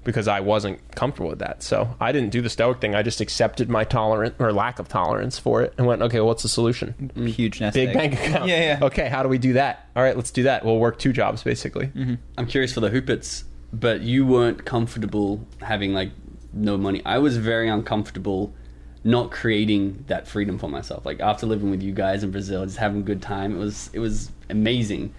because 0.05 0.29
I 0.29 0.41
wasn't 0.41 0.79
comfortable 0.95 1.29
with 1.29 1.41
that. 1.41 1.63
So 1.63 1.95
I 2.01 2.13
didn't 2.13 2.31
do 2.31 2.41
the 2.41 2.49
stoic 2.49 2.81
thing. 2.81 2.95
I 2.95 3.03
just 3.03 3.21
accepted 3.21 3.69
my 3.69 3.85
tolerance 3.85 4.35
or 4.39 4.53
lack 4.53 4.79
of 4.79 4.89
tolerance 4.89 5.39
for 5.39 5.63
it 5.63 5.75
and 5.77 5.87
went, 5.87 6.03
okay, 6.03 6.21
what's 6.21 6.43
the 6.43 6.49
solution? 6.49 6.95
Mm-hmm. 7.15 7.27
Huge 7.27 7.61
nest 7.61 7.75
Big 7.75 7.91
egg. 7.91 7.95
bank 7.95 8.15
account. 8.15 8.49
Yeah, 8.49 8.79
yeah. 8.79 8.87
Okay, 8.87 9.09
how 9.09 9.23
do 9.23 9.29
we 9.29 9.39
do 9.39 9.55
that? 9.55 9.89
All 9.95 10.03
right, 10.03 10.17
let's 10.17 10.31
do 10.31 10.45
that. 10.45 10.65
We'll 10.65 10.79
work 10.79 10.99
two 10.99 11.13
jobs 11.13 11.43
basically. 11.43 11.89
Mm-hmm. 11.89 12.15
I'm 12.39 12.47
curious 12.47 12.73
for 12.73 12.81
the 12.81 12.91
Hoopits, 12.91 13.45
but 13.73 14.01
you 14.01 14.27
weren't 14.27 14.65
comfortable 14.65 15.47
having 15.61 15.93
like 15.93 16.13
no 16.53 16.77
money. 16.79 17.03
I 17.05 17.19
was 17.19 17.37
very 17.37 17.69
uncomfortable 17.69 18.55
not 19.03 19.31
creating 19.31 20.05
that 20.09 20.27
freedom 20.29 20.59
for 20.59 20.69
myself. 20.69 21.07
Like 21.07 21.21
after 21.21 21.47
living 21.47 21.71
with 21.71 21.83
you 21.83 21.93
guys 21.93 22.23
in 22.23 22.31
Brazil, 22.31 22.65
just 22.65 22.79
having 22.79 23.01
a 23.01 23.05
good 23.05 23.23
time. 23.23 23.55
It 23.55 23.59
was 23.59 23.91
it 23.93 23.99
was 23.99 24.31
amazing, 24.49 25.15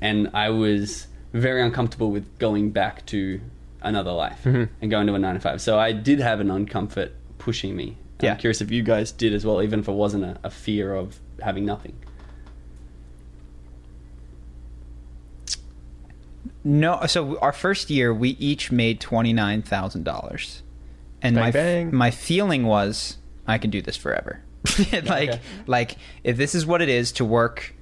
and 0.00 0.30
I 0.34 0.50
was 0.50 1.06
very 1.32 1.62
uncomfortable 1.62 2.10
with 2.10 2.38
going 2.38 2.70
back 2.70 3.04
to 3.06 3.40
another 3.82 4.12
life 4.12 4.40
mm-hmm. 4.44 4.64
and 4.80 4.90
going 4.90 5.06
to 5.06 5.14
a 5.14 5.18
nine 5.18 5.34
to 5.34 5.40
five. 5.40 5.60
So 5.60 5.78
I 5.78 5.92
did 5.92 6.18
have 6.20 6.40
an 6.40 6.48
uncomfort 6.48 7.12
pushing 7.38 7.76
me. 7.76 7.96
Yeah. 8.20 8.32
I'm 8.32 8.38
curious 8.38 8.60
if 8.60 8.70
you 8.70 8.82
guys 8.82 9.12
did 9.12 9.34
as 9.34 9.44
well, 9.44 9.62
even 9.62 9.80
if 9.80 9.88
it 9.88 9.92
wasn't 9.92 10.24
a, 10.24 10.38
a 10.44 10.50
fear 10.50 10.94
of 10.94 11.20
having 11.42 11.64
nothing. 11.66 11.94
No, 16.64 17.04
so 17.06 17.38
our 17.38 17.52
first 17.52 17.90
year 17.90 18.12
we 18.12 18.30
each 18.30 18.72
made 18.72 19.00
twenty 19.00 19.32
nine 19.32 19.62
thousand 19.62 20.04
dollars, 20.04 20.62
and 21.22 21.36
Bang, 21.36 21.44
my 21.44 21.50
bang. 21.52 21.94
my 21.94 22.10
feeling 22.10 22.66
was 22.66 23.18
I 23.46 23.58
can 23.58 23.70
do 23.70 23.80
this 23.80 23.96
forever. 23.96 24.40
like 25.04 25.28
Okay. 25.30 25.40
like 25.66 25.96
if 26.24 26.36
this 26.36 26.54
is 26.56 26.66
what 26.66 26.82
it 26.82 26.88
is 26.88 27.12
to 27.12 27.24
work 27.24 27.72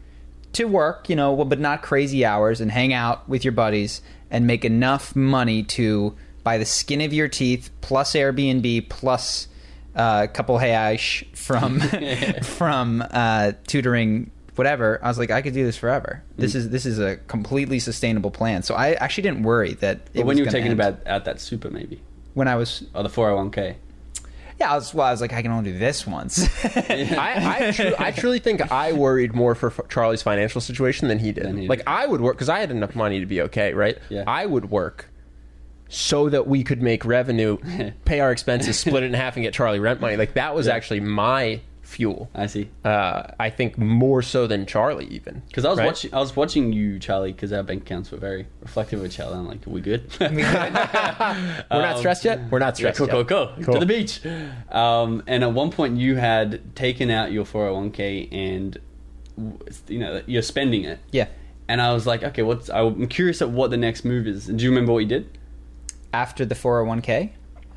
to 0.54 0.64
work, 0.64 1.08
you 1.08 1.16
know, 1.16 1.44
but 1.44 1.60
not 1.60 1.82
crazy 1.82 2.24
hours 2.24 2.60
and 2.60 2.70
hang 2.70 2.92
out 2.92 3.28
with 3.28 3.44
your 3.44 3.52
buddies 3.52 4.02
and 4.30 4.46
make 4.46 4.64
enough 4.64 5.14
money 5.14 5.62
to 5.62 6.14
buy 6.42 6.58
the 6.58 6.64
skin 6.64 7.00
of 7.00 7.12
your 7.12 7.28
teeth 7.28 7.70
plus 7.80 8.12
Airbnb 8.14 8.88
plus 8.88 9.48
uh, 9.96 10.22
a 10.24 10.28
couple 10.28 10.58
reais 10.58 11.24
from 11.36 11.80
from 12.42 13.04
uh, 13.10 13.52
tutoring 13.66 14.30
whatever. 14.56 15.00
I 15.02 15.08
was 15.08 15.18
like, 15.18 15.30
I 15.30 15.42
could 15.42 15.54
do 15.54 15.64
this 15.64 15.76
forever. 15.76 16.22
This 16.36 16.54
is 16.54 16.70
this 16.70 16.86
is 16.86 16.98
a 16.98 17.16
completely 17.16 17.78
sustainable 17.78 18.30
plan. 18.30 18.62
So 18.62 18.74
I 18.74 18.92
actually 18.92 19.22
didn't 19.22 19.42
worry 19.42 19.74
that. 19.74 19.96
It 20.12 20.18
But 20.18 20.26
when 20.26 20.38
you 20.38 20.44
were 20.44 20.50
taking 20.50 20.70
end. 20.70 20.80
about 20.80 21.06
out 21.06 21.24
that 21.24 21.40
super 21.40 21.70
maybe 21.70 22.00
when 22.34 22.48
I 22.48 22.56
was 22.56 22.84
or 22.94 23.02
the 23.02 23.08
401k. 23.08 23.76
Yeah, 24.60 24.72
I 24.72 24.74
was 24.76 24.94
well, 24.94 25.06
I 25.06 25.10
was 25.10 25.20
like, 25.20 25.32
I 25.32 25.42
can 25.42 25.50
only 25.50 25.72
do 25.72 25.78
this 25.78 26.06
once. 26.06 26.48
I 26.64 27.66
I, 27.68 27.70
tru- 27.72 27.94
I 27.98 28.10
truly 28.12 28.38
think 28.38 28.70
I 28.72 28.92
worried 28.92 29.34
more 29.34 29.54
for 29.54 29.68
F- 29.68 29.88
Charlie's 29.88 30.22
financial 30.22 30.60
situation 30.60 31.08
than 31.08 31.18
he 31.18 31.32
did. 31.32 31.44
Than 31.44 31.58
he 31.58 31.68
like. 31.68 31.82
I 31.86 32.06
would 32.06 32.20
work 32.20 32.36
because 32.36 32.48
I 32.48 32.60
had 32.60 32.70
enough 32.70 32.94
money 32.94 33.20
to 33.20 33.26
be 33.26 33.40
okay, 33.42 33.74
right? 33.74 33.98
Yeah. 34.08 34.24
I 34.26 34.46
would 34.46 34.70
work 34.70 35.10
so 35.88 36.28
that 36.28 36.46
we 36.46 36.64
could 36.64 36.82
make 36.82 37.04
revenue, 37.04 37.58
pay 38.04 38.20
our 38.20 38.32
expenses, 38.32 38.78
split 38.78 39.02
it 39.02 39.06
in 39.06 39.14
half, 39.14 39.36
and 39.36 39.42
get 39.44 39.54
Charlie 39.54 39.80
rent 39.80 40.00
money. 40.00 40.16
Like 40.16 40.34
that 40.34 40.54
was 40.54 40.66
Yeah. 40.66 40.74
actually 40.74 41.00
my 41.00 41.60
fuel. 41.94 42.28
I 42.34 42.46
see. 42.46 42.68
Uh, 42.84 43.22
I 43.38 43.50
think 43.50 43.78
more 43.78 44.20
so 44.22 44.46
than 44.46 44.66
Charlie 44.66 45.06
even 45.06 45.42
Because 45.48 45.64
I 45.64 45.70
was 45.70 45.78
right? 45.78 45.86
watching, 45.86 46.12
I 46.14 46.18
was 46.18 46.34
watching 46.36 46.72
you, 46.72 46.98
Charlie, 46.98 47.32
because 47.32 47.52
our 47.52 47.62
bank 47.62 47.82
accounts 47.82 48.10
were 48.10 48.18
very 48.18 48.46
reflective 48.60 49.00
of 49.00 49.06
each 49.06 49.20
other. 49.20 49.36
I'm 49.36 49.46
like, 49.48 49.66
are 49.66 49.70
we 49.70 49.80
good? 49.80 50.10
We're 50.20 50.30
not 51.70 51.98
stressed 51.98 52.24
yet. 52.24 52.40
We're 52.50 52.58
not 52.58 52.78
Yeah, 52.78 52.92
stressed 52.92 52.98
cool, 52.98 53.06
yet. 53.06 53.28
cool, 53.28 53.46
cool, 53.54 53.64
Cool. 53.64 53.74
To 53.74 53.80
the 53.80 53.86
beach. 53.86 54.20
Um, 54.70 55.22
and 55.26 55.42
at 55.44 55.52
one 55.52 55.70
point, 55.70 55.98
you 55.98 56.16
had 56.16 56.74
taken 56.76 57.10
out 57.10 57.32
your 57.32 57.44
401k 57.44 58.28
and, 58.32 58.78
you 59.88 59.98
know, 59.98 60.22
you're 60.26 60.42
spending 60.42 60.84
it. 60.84 60.98
yeah. 61.12 61.28
And 61.66 61.80
I 61.80 61.94
was 61.94 62.06
like, 62.06 62.22
okay, 62.22 62.42
what's? 62.42 62.68
I'm 62.68 63.06
curious 63.08 63.40
at 63.40 63.48
what 63.48 63.70
the 63.70 63.78
next 63.78 64.04
move 64.04 64.26
is. 64.26 64.46
Do 64.46 64.62
you 64.62 64.68
remember 64.70 64.92
what 64.92 64.98
you 64.98 65.08
did? 65.08 65.38
after 66.12 66.44
the 66.44 66.54
401k 66.54 67.30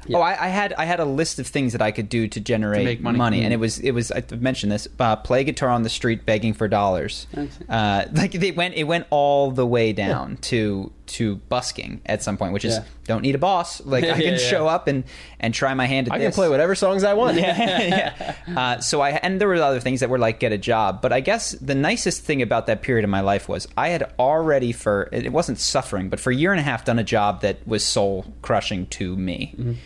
Yeah. 0.08 0.18
oh 0.18 0.22
I, 0.22 0.46
I 0.46 0.48
had 0.48 0.74
i 0.74 0.86
had 0.86 1.00
a 1.00 1.06
list 1.06 1.40
of 1.40 1.48
things 1.48 1.74
that 1.74 1.82
i 1.82 1.92
could 1.92 2.10
do 2.10 2.28
to 2.28 2.40
generate 2.40 2.86
make 2.86 3.02
money. 3.02 3.44
and 3.44 3.54
it 3.54 3.58
was 3.58 3.80
it 3.80 3.92
was 3.92 4.12
i 4.12 4.24
mentioned 4.36 4.72
this 4.72 4.88
uh, 5.00 5.16
play 5.18 5.44
guitar 5.44 5.70
on 5.70 5.84
the 5.84 5.90
street 5.90 6.26
begging 6.26 6.54
for 6.54 6.68
dollars 6.68 7.28
uh, 7.70 8.06
like 8.14 8.32
they 8.32 8.52
went 8.52 8.76
it 8.76 8.86
went 8.86 9.06
all 9.10 9.52
the 9.52 9.66
way 9.66 9.94
down 9.94 10.38
to 10.38 10.92
to 11.08 11.36
busking 11.48 12.02
at 12.06 12.22
some 12.22 12.36
point 12.38 12.52
which 12.54 12.66
is 12.66 12.76
Yeah. 12.76 12.84
don't 13.06 13.22
need 13.22 13.36
a 13.36 13.38
boss 13.38 13.80
like 13.86 14.04
i 14.04 14.14
can 14.14 14.34
yeah. 14.34 14.38
show 14.38 14.68
up 14.68 14.88
and 14.88 15.04
and 15.40 15.54
try 15.54 15.74
my 15.74 15.86
hand 15.86 16.08
at 16.08 16.14
this. 16.14 16.16
I 16.16 16.20
this 16.26 16.36
can 16.36 16.42
play 16.42 16.50
whatever 16.50 16.74
songs 16.74 17.04
I 17.04 17.14
want. 17.14 17.38
yeah. 17.40 18.36
Uh, 18.56 18.80
so 18.80 19.02
I 19.02 19.12
and 19.12 19.40
there 19.40 19.48
were 19.48 19.56
other 19.56 19.80
things 19.80 20.00
that 20.00 20.10
were 20.10 20.18
like 20.18 20.40
get 20.40 20.52
a 20.52 20.58
job, 20.58 21.00
but 21.02 21.14
I 21.14 21.20
guess 21.20 21.52
the 21.52 21.76
nicest 21.76 22.24
thing 22.24 22.42
about 22.42 22.66
that 22.68 22.82
period 22.82 23.04
of 23.04 23.12
my 23.12 23.22
life 23.22 23.48
was 23.48 23.68
I 23.78 23.90
had 23.90 24.12
already 24.18 24.72
for 24.72 25.10
it 25.12 25.32
wasn't 25.32 25.60
suffering, 25.60 26.10
but 26.10 26.20
for 26.20 26.32
a 26.32 26.36
year 26.36 26.52
and 26.52 26.60
a 26.60 26.64
half 26.64 26.86
done 26.86 26.98
a 26.98 27.04
job 27.04 27.42
that 27.42 27.66
was 27.68 27.84
soul 27.86 28.26
crushing 28.42 28.88
to 28.88 29.16
me, 29.16 29.78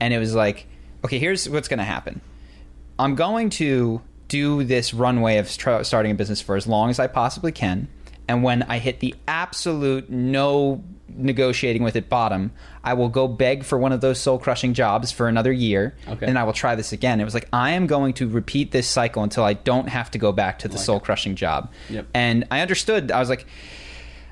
and 0.00 0.12
it 0.12 0.18
was 0.18 0.34
like, 0.34 0.66
okay, 1.04 1.18
here's 1.18 1.48
what's 1.48 1.68
going 1.68 1.78
to 1.78 1.84
happen. 1.84 2.20
I'm 2.98 3.14
going 3.14 3.50
to 3.50 4.02
do 4.28 4.64
this 4.64 4.94
runway 4.94 5.38
of 5.38 5.54
tr- 5.56 5.82
starting 5.82 6.12
a 6.12 6.14
business 6.14 6.40
for 6.40 6.56
as 6.56 6.66
long 6.66 6.90
as 6.90 6.98
I 6.98 7.06
possibly 7.06 7.52
can. 7.52 7.88
And 8.28 8.42
when 8.42 8.62
I 8.64 8.78
hit 8.78 9.00
the 9.00 9.14
absolute 9.26 10.08
no 10.08 10.84
negotiating 11.08 11.82
with 11.82 11.96
it 11.96 12.08
bottom, 12.08 12.52
I 12.84 12.94
will 12.94 13.08
go 13.08 13.26
beg 13.26 13.64
for 13.64 13.76
one 13.76 13.90
of 13.92 14.00
those 14.00 14.20
soul 14.20 14.38
crushing 14.38 14.74
jobs 14.74 15.10
for 15.10 15.26
another 15.26 15.50
year. 15.50 15.96
Okay. 16.06 16.26
And 16.26 16.38
I 16.38 16.44
will 16.44 16.52
try 16.52 16.76
this 16.76 16.92
again. 16.92 17.20
It 17.20 17.24
was 17.24 17.34
like, 17.34 17.48
I 17.52 17.72
am 17.72 17.88
going 17.88 18.12
to 18.14 18.28
repeat 18.28 18.70
this 18.70 18.88
cycle 18.88 19.24
until 19.24 19.42
I 19.42 19.54
don't 19.54 19.88
have 19.88 20.10
to 20.12 20.18
go 20.18 20.30
back 20.30 20.60
to 20.60 20.68
the 20.68 20.78
soul 20.78 21.00
crushing 21.00 21.34
job. 21.34 21.72
Yep. 21.88 22.06
And 22.14 22.46
I 22.50 22.60
understood. 22.60 23.10
I 23.10 23.18
was 23.18 23.28
like, 23.28 23.46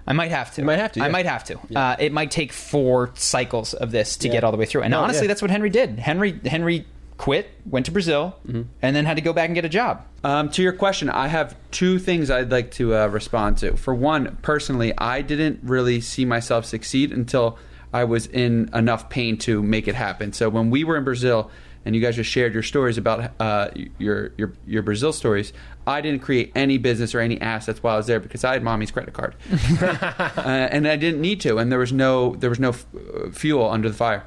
I 0.08 0.12
might 0.14 0.30
have 0.32 0.52
to. 0.54 0.62
You 0.62 0.66
might 0.66 0.78
have 0.80 0.92
to, 0.92 1.02
I 1.04 1.08
might 1.08 1.26
have 1.26 1.44
to. 1.44 1.58
Uh, 1.76 1.94
it 2.00 2.12
might 2.12 2.30
take 2.32 2.52
four 2.52 3.10
cycles 3.14 3.74
of 3.74 3.90
this 3.92 4.16
to 4.16 4.26
Yeah. 4.26 4.32
get 4.34 4.44
all 4.44 4.50
the 4.50 4.58
way 4.58 4.64
through. 4.66 4.82
And 4.82 4.90
No, 4.90 5.00
honestly, 5.02 5.22
yeah. 5.24 5.28
that's 5.28 5.42
what 5.42 5.50
Henry 5.52 5.70
did. 5.70 5.98
Henry 6.00 6.40
Henry 6.44 6.86
quit, 7.18 7.50
went 7.66 7.84
to 7.86 7.92
Brazil, 7.92 8.36
Mm-hmm. 8.46 8.62
and 8.82 8.96
then 8.96 9.04
had 9.04 9.16
to 9.16 9.22
go 9.22 9.32
back 9.32 9.46
and 9.46 9.54
get 9.54 9.64
a 9.64 9.68
job. 9.68 10.02
Um, 10.24 10.48
to 10.50 10.62
your 10.62 10.72
question, 10.72 11.10
I 11.10 11.28
have 11.28 11.54
two 11.70 11.98
things 11.98 12.30
I'd 12.30 12.50
like 12.50 12.70
to 12.72 12.94
uh, 12.96 13.06
respond 13.08 13.58
to. 13.58 13.76
For 13.76 13.94
one, 13.94 14.38
personally, 14.42 14.92
I 14.96 15.22
didn't 15.22 15.60
really 15.62 16.00
see 16.00 16.24
myself 16.24 16.64
succeed 16.64 17.12
until 17.12 17.58
I 17.92 18.04
was 18.04 18.26
in 18.26 18.70
enough 18.74 19.08
pain 19.10 19.36
to 19.38 19.62
make 19.62 19.88
it 19.88 19.94
happen. 19.94 20.32
So 20.32 20.48
when 20.48 20.70
we 20.70 20.84
were 20.84 20.96
in 20.96 21.04
Brazil, 21.04 21.50
and 21.88 21.96
you 21.96 22.02
guys 22.02 22.16
just 22.16 22.28
shared 22.28 22.52
your 22.52 22.62
stories 22.62 22.98
about 22.98 23.32
uh, 23.40 23.70
your 23.98 24.32
your 24.36 24.52
your 24.66 24.82
Brazil 24.82 25.10
stories, 25.10 25.54
I 25.86 26.02
didn't 26.02 26.20
create 26.20 26.52
any 26.54 26.76
business 26.76 27.14
or 27.14 27.20
any 27.20 27.40
assets 27.40 27.82
while 27.82 27.94
I 27.94 27.96
was 27.96 28.06
there 28.06 28.20
because 28.20 28.44
I 28.44 28.52
had 28.52 28.62
mommy's 28.62 28.90
credit 28.90 29.14
card, 29.14 29.34
uh, 29.80 30.68
and 30.70 30.86
I 30.86 30.96
didn't 30.96 31.22
need 31.22 31.40
to, 31.40 31.56
and 31.56 31.72
there 31.72 31.78
was 31.78 31.90
no 31.90 32.36
there 32.36 32.50
was 32.50 32.60
no 32.60 32.68
f- 32.68 32.84
uh, 32.94 33.30
fuel 33.30 33.70
under 33.70 33.88
the 33.88 33.94
fire. 33.94 34.26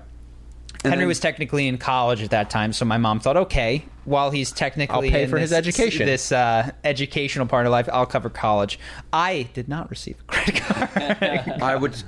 And 0.83 0.89
Henry 0.89 1.03
then- 1.03 1.09
was 1.09 1.19
technically 1.19 1.67
in 1.67 1.77
college 1.77 2.23
at 2.23 2.31
that 2.31 2.49
time, 2.49 2.73
so 2.73 2.83
my 2.83 2.97
mom 2.97 3.19
thought, 3.19 3.37
okay, 3.37 3.85
while 4.05 4.31
he's 4.31 4.51
technically 4.51 5.09
I'll 5.09 5.13
pay 5.13 5.27
for 5.27 5.37
his 5.37 5.53
education. 5.53 6.07
this 6.07 6.31
uh, 6.31 6.71
educational 6.83 7.45
part 7.45 7.67
of 7.67 7.71
life, 7.71 7.87
I'll 7.93 8.07
cover 8.07 8.31
college. 8.31 8.79
I 9.13 9.47
did 9.53 9.69
not 9.69 9.91
receive 9.91 10.19
a 10.19 10.23
credit 10.23 10.55
card. 10.63 10.89
I 11.61 11.75
would 11.75 12.01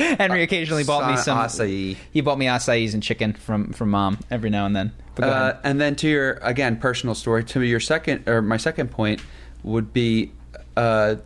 Henry 0.18 0.42
occasionally 0.42 0.84
bought 0.84 1.10
me 1.10 1.16
some 1.16 1.38
acai. 1.38 1.96
He 2.12 2.20
bought 2.20 2.38
me 2.38 2.46
acai's 2.46 2.94
and 2.94 3.02
chicken 3.02 3.34
from 3.34 3.72
from 3.72 3.90
mom 3.90 4.18
every 4.30 4.50
now 4.50 4.66
and 4.66 4.74
then. 4.74 4.92
Uh, 5.18 5.54
and 5.64 5.80
then 5.80 5.96
to 5.96 6.08
your 6.08 6.32
again 6.42 6.78
personal 6.78 7.14
story 7.14 7.44
to 7.44 7.60
your 7.60 7.80
second 7.80 8.26
or 8.28 8.40
my 8.40 8.56
second 8.56 8.90
point 8.90 9.20
would 9.62 9.92
be 9.92 10.32
uh, 10.76 11.16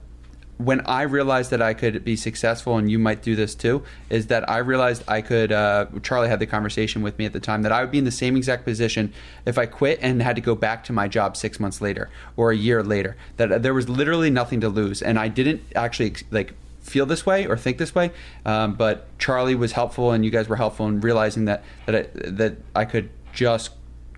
when 0.59 0.80
I 0.82 1.02
realized 1.02 1.51
that 1.51 1.60
I 1.60 1.74
could 1.74 2.05
be 2.05 2.16
successful 2.16 2.76
and 2.76 2.90
you 2.90 2.98
might 2.98 3.22
do 3.22 3.34
this 3.34 3.55
too 3.55 3.82
is 4.09 4.28
that 4.28 4.48
I 4.48 4.59
realized 4.59 5.02
I 5.09 5.20
could 5.20 5.52
uh, 5.52 5.86
Charlie 6.02 6.28
had 6.28 6.38
the 6.38 6.46
conversation 6.46 7.02
with 7.02 7.18
me 7.18 7.24
at 7.24 7.32
the 7.32 7.40
time 7.40 7.62
that 7.62 7.72
I 7.72 7.80
would 7.82 7.90
be 7.90 7.98
in 7.98 8.05
the 8.05 8.10
same 8.10 8.36
exact 8.36 8.64
position 8.64 9.12
if 9.46 9.59
I 9.59 9.66
quit 9.66 9.98
and 10.02 10.22
had 10.22 10.36
to 10.36 10.42
go 10.42 10.55
back 10.55 10.84
to 10.84 10.92
my 10.92 11.09
job 11.09 11.36
6 11.36 11.60
months 11.60 11.80
later 11.80 12.09
or 12.36 12.51
a 12.51 12.56
year 12.56 12.82
later 12.82 13.16
that 13.36 13.62
there 13.62 13.74
was 13.74 13.88
literally 13.88 14.30
nothing 14.30 14.60
to 14.60 14.68
lose 14.68 15.02
and 15.02 15.18
I 15.18 15.28
didn't 15.28 15.62
actually 15.74 16.14
like 16.30 16.55
feel 16.85 17.06
this 17.06 17.27
way 17.27 17.47
or 17.47 17.56
think 17.56 17.78
this 17.78 17.94
way, 17.94 18.12
um, 18.47 18.74
but 18.74 19.09
Charlie 19.19 19.55
was 19.56 19.73
helpful 19.73 20.12
and 20.12 20.24
you 20.24 20.31
guys 20.31 20.48
were 20.48 20.56
helpful 20.56 20.86
in 20.86 21.01
realizing 21.01 21.47
that 21.47 21.65
that 21.86 21.94
I, 21.97 22.02
that 22.31 22.56
I 22.77 22.85
could 22.85 23.11
just 23.32 23.70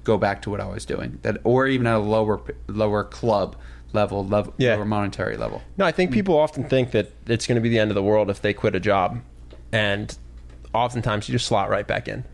go 0.04 0.18
back 0.18 0.42
to 0.42 0.50
what 0.50 0.60
I 0.60 0.66
was 0.66 0.84
doing, 0.84 1.18
that 1.22 1.38
or 1.44 1.66
even 1.66 1.86
at 1.86 1.94
a 1.96 1.98
lower 1.98 2.40
lower 2.68 3.02
club 3.04 3.56
level, 3.92 4.26
level 4.26 4.52
Yeah. 4.58 4.74
lower 4.74 4.84
monetary 4.84 5.36
level. 5.36 5.62
No, 5.78 5.86
I 5.86 5.92
think 5.92 6.10
people 6.12 6.36
often 6.38 6.68
think 6.68 6.90
that 6.90 7.12
it's 7.26 7.46
going 7.46 7.56
to 7.56 7.62
be 7.62 7.68
the 7.70 7.78
end 7.78 7.90
of 7.90 7.94
the 7.94 8.02
world 8.02 8.28
if 8.30 8.42
they 8.42 8.52
quit 8.52 8.74
a 8.74 8.80
job, 8.80 9.20
and 9.72 10.16
oftentimes 10.74 11.28
you 11.28 11.32
just 11.32 11.46
slot 11.46 11.70
right 11.70 11.86
back 11.86 12.08
in. 12.08 12.24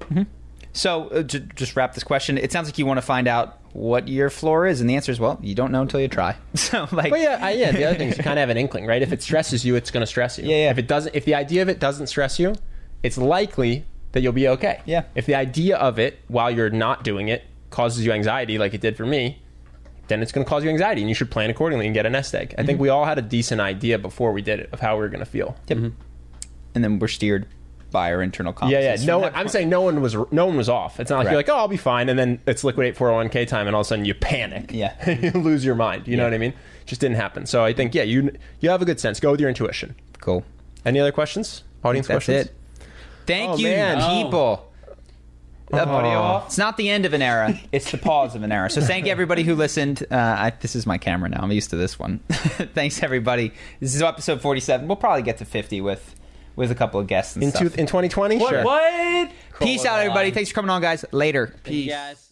So, 0.73 1.09
uh, 1.09 1.23
to 1.25 1.41
just 1.41 1.77
wrap 1.77 1.93
this 1.95 2.03
question, 2.05 2.39
it 2.39 2.51
sounds 2.51 2.67
like 2.67 2.79
you 2.79 2.87
want 2.87 2.97
to 2.99 3.03
find 3.03 3.29
out 3.29 3.59
what 3.73 4.07
your 4.07 4.29
floor 4.29 4.67
is, 4.67 4.81
and 4.81 4.91
the 4.91 4.97
answer 4.97 5.11
is, 5.11 5.19
well, 5.19 5.39
you 5.43 5.55
don't 5.55 5.73
know 5.73 5.83
until 5.83 6.01
you 6.01 6.09
try. 6.09 6.37
So, 6.55 6.87
like, 6.93 7.11
But 7.11 7.21
yeah, 7.21 7.39
I, 7.41 7.53
yeah. 7.53 7.73
The 7.73 7.85
other 7.85 7.99
thing 7.99 8.09
is 8.09 8.19
you 8.19 8.25
kind 8.25 8.39
of 8.39 8.43
have 8.43 8.51
an 8.51 8.57
inkling, 8.57 8.87
right? 8.87 9.03
If 9.03 9.13
it 9.13 9.23
stresses 9.23 9.65
you, 9.65 9.75
it's 9.75 9.91
going 9.91 10.03
to 10.03 10.07
stress 10.07 10.39
you. 10.39 10.45
Yeah, 10.45 10.57
yeah. 10.57 10.71
If 10.71 10.79
it 10.79 10.87
doesn't, 10.87 11.15
if 11.15 11.25
the 11.25 11.35
idea 11.35 11.63
of 11.63 11.69
it 11.69 11.79
doesn't 11.81 12.07
stress 12.07 12.39
you, 12.39 12.55
it's 13.03 13.19
likely 13.19 13.85
that 14.13 14.21
you'll 14.21 14.33
be 14.33 14.49
okay. 14.49 14.81
Yeah. 14.85 15.05
If 15.15 15.27
the 15.27 15.35
idea 15.35 15.77
of 15.77 15.99
it 15.99 16.21
while 16.29 16.51
you're 16.51 16.71
not 16.71 17.05
doing 17.05 17.29
it 17.29 17.45
causes 17.71 18.05
you 18.05 18.13
anxiety, 18.13 18.59
like 18.59 18.75
it 18.75 18.81
did 18.81 18.97
for 18.97 19.07
me, 19.07 19.43
then 20.09 20.23
it's 20.23 20.33
going 20.33 20.45
to 20.45 20.49
cause 20.49 20.63
you 20.65 20.71
anxiety, 20.71 21.01
and 21.01 21.09
you 21.09 21.15
should 21.15 21.31
plan 21.31 21.49
accordingly 21.49 21.87
and 21.87 21.95
get 21.95 22.05
a 22.05 22.11
nest 22.11 22.35
egg. 22.35 22.55
I 22.59 22.63
think 22.63 22.77
mm-hmm. 22.77 22.83
we 22.83 22.89
all 22.91 23.05
had 23.05 23.19
a 23.19 23.23
decent 23.23 23.61
idea 23.61 23.99
before 23.99 24.33
we 24.33 24.43
did 24.43 24.61
it 24.61 24.69
of 24.73 24.81
how 24.81 24.97
we 24.97 25.01
were 25.01 25.09
going 25.09 25.25
to 25.25 25.31
feel. 25.31 25.57
Yep. 25.69 25.79
Mm-hmm. 25.79 25.89
and 26.75 26.85
then 26.85 26.99
we're 26.99 27.09
steered. 27.09 27.47
By 27.93 28.13
our 28.13 28.23
internal 28.23 28.55
Yeah, 28.67 28.81
yeah. 28.81 29.05
No, 29.05 29.21
one, 29.21 29.33
I'm 29.35 29.49
saying 29.49 29.69
no 29.69 29.83
one 29.83 30.01
was 30.01 30.17
no 30.31 30.47
one 30.47 30.57
was 30.57 30.69
off. 30.69 30.99
It's 30.99 31.11
not 31.11 31.19
like 31.19 31.27
you're 31.27 31.37
like, 31.37 31.49
oh, 31.49 31.57
I'll 31.57 31.69
be 31.69 31.77
fine, 31.77 32.09
and 32.09 32.19
then 32.19 32.41
it's 32.47 32.65
liquidate 32.65 32.97
401k 32.97 33.47
time, 33.47 33.67
and 33.67 33.77
all 33.77 33.83
of 33.83 33.87
a 33.87 33.89
sudden 33.89 34.05
you 34.05 34.15
panic. 34.15 34.73
Yeah. 34.73 35.11
you 35.21 35.31
lose 35.33 35.65
your 35.65 35.75
mind. 35.75 36.09
You 36.09 36.17
know 36.17 36.25
what 36.25 36.35
I 36.35 36.39
mean? 36.39 36.55
Just 36.87 37.01
didn't 37.01 37.17
happen. 37.17 37.47
So 37.47 37.65
I 37.65 37.73
think 37.73 37.95
yeah, 37.95 38.03
you 38.03 38.33
you 38.61 38.71
have 38.71 38.83
a 38.83 38.85
good 38.85 38.99
sense. 38.99 39.21
Go 39.21 39.31
with 39.31 39.41
your 39.41 39.49
intuition. 39.49 39.95
Cool. 40.21 40.45
Any 40.85 40.99
other 40.99 41.13
questions? 41.13 41.63
Audience 41.85 42.09
That's 42.09 42.25
questions? 42.27 42.47
it. 42.47 42.55
Thank 43.27 43.51
Oh, 43.53 43.57
you, 43.57 43.69
man. 43.69 44.25
people. 44.25 44.69
That- 45.71 45.89
Audio? 45.89 46.45
It's 46.45 46.59
not 46.59 46.77
the 46.77 46.91
end 46.91 47.07
of 47.07 47.15
an 47.15 47.23
era; 47.23 47.59
it's 47.73 47.91
the 47.91 47.97
pause 47.97 48.35
of 48.35 48.43
an 48.43 48.53
era. 48.53 48.69
So 48.69 48.83
thank 48.83 49.07
you 49.07 49.13
everybody 49.13 49.43
who 49.43 49.55
listened. 49.55 50.05
Uh, 50.11 50.17
I, 50.17 50.53
this 50.61 50.77
is 50.77 50.87
my 50.87 50.99
camera 50.99 51.31
now. 51.31 51.41
I'm 51.41 51.51
used 51.51 51.71
to 51.71 51.77
this 51.77 51.99
one. 51.99 52.19
Thanks 52.29 53.03
everybody. 53.03 53.53
This 53.81 53.95
is 53.95 54.03
episode 54.03 54.43
47. 54.43 54.87
We'll 54.87 54.97
probably 54.97 55.23
get 55.23 55.39
to 55.39 55.47
50 55.47 55.81
with 55.81 56.15
with 56.57 56.71
a 56.71 56.75
couple 56.75 57.01
of 57.01 57.07
guests 57.07 57.35
and 57.37 57.43
In, 57.45 57.51
stuff. 57.51 57.75
two, 57.75 57.81
in 57.81 57.87
2020? 57.87 58.39
Sure. 58.39 58.65
What? 58.65 59.31
Peace 59.61 59.85
out, 59.85 60.01
everybody. 60.01 60.31
Thanks 60.31 60.51
for 60.51 60.55
coming 60.57 60.71
on, 60.71 60.81
guys. 60.83 61.05
Later. 61.13 61.55
Peace. 61.65 61.91
guys. 61.91 62.32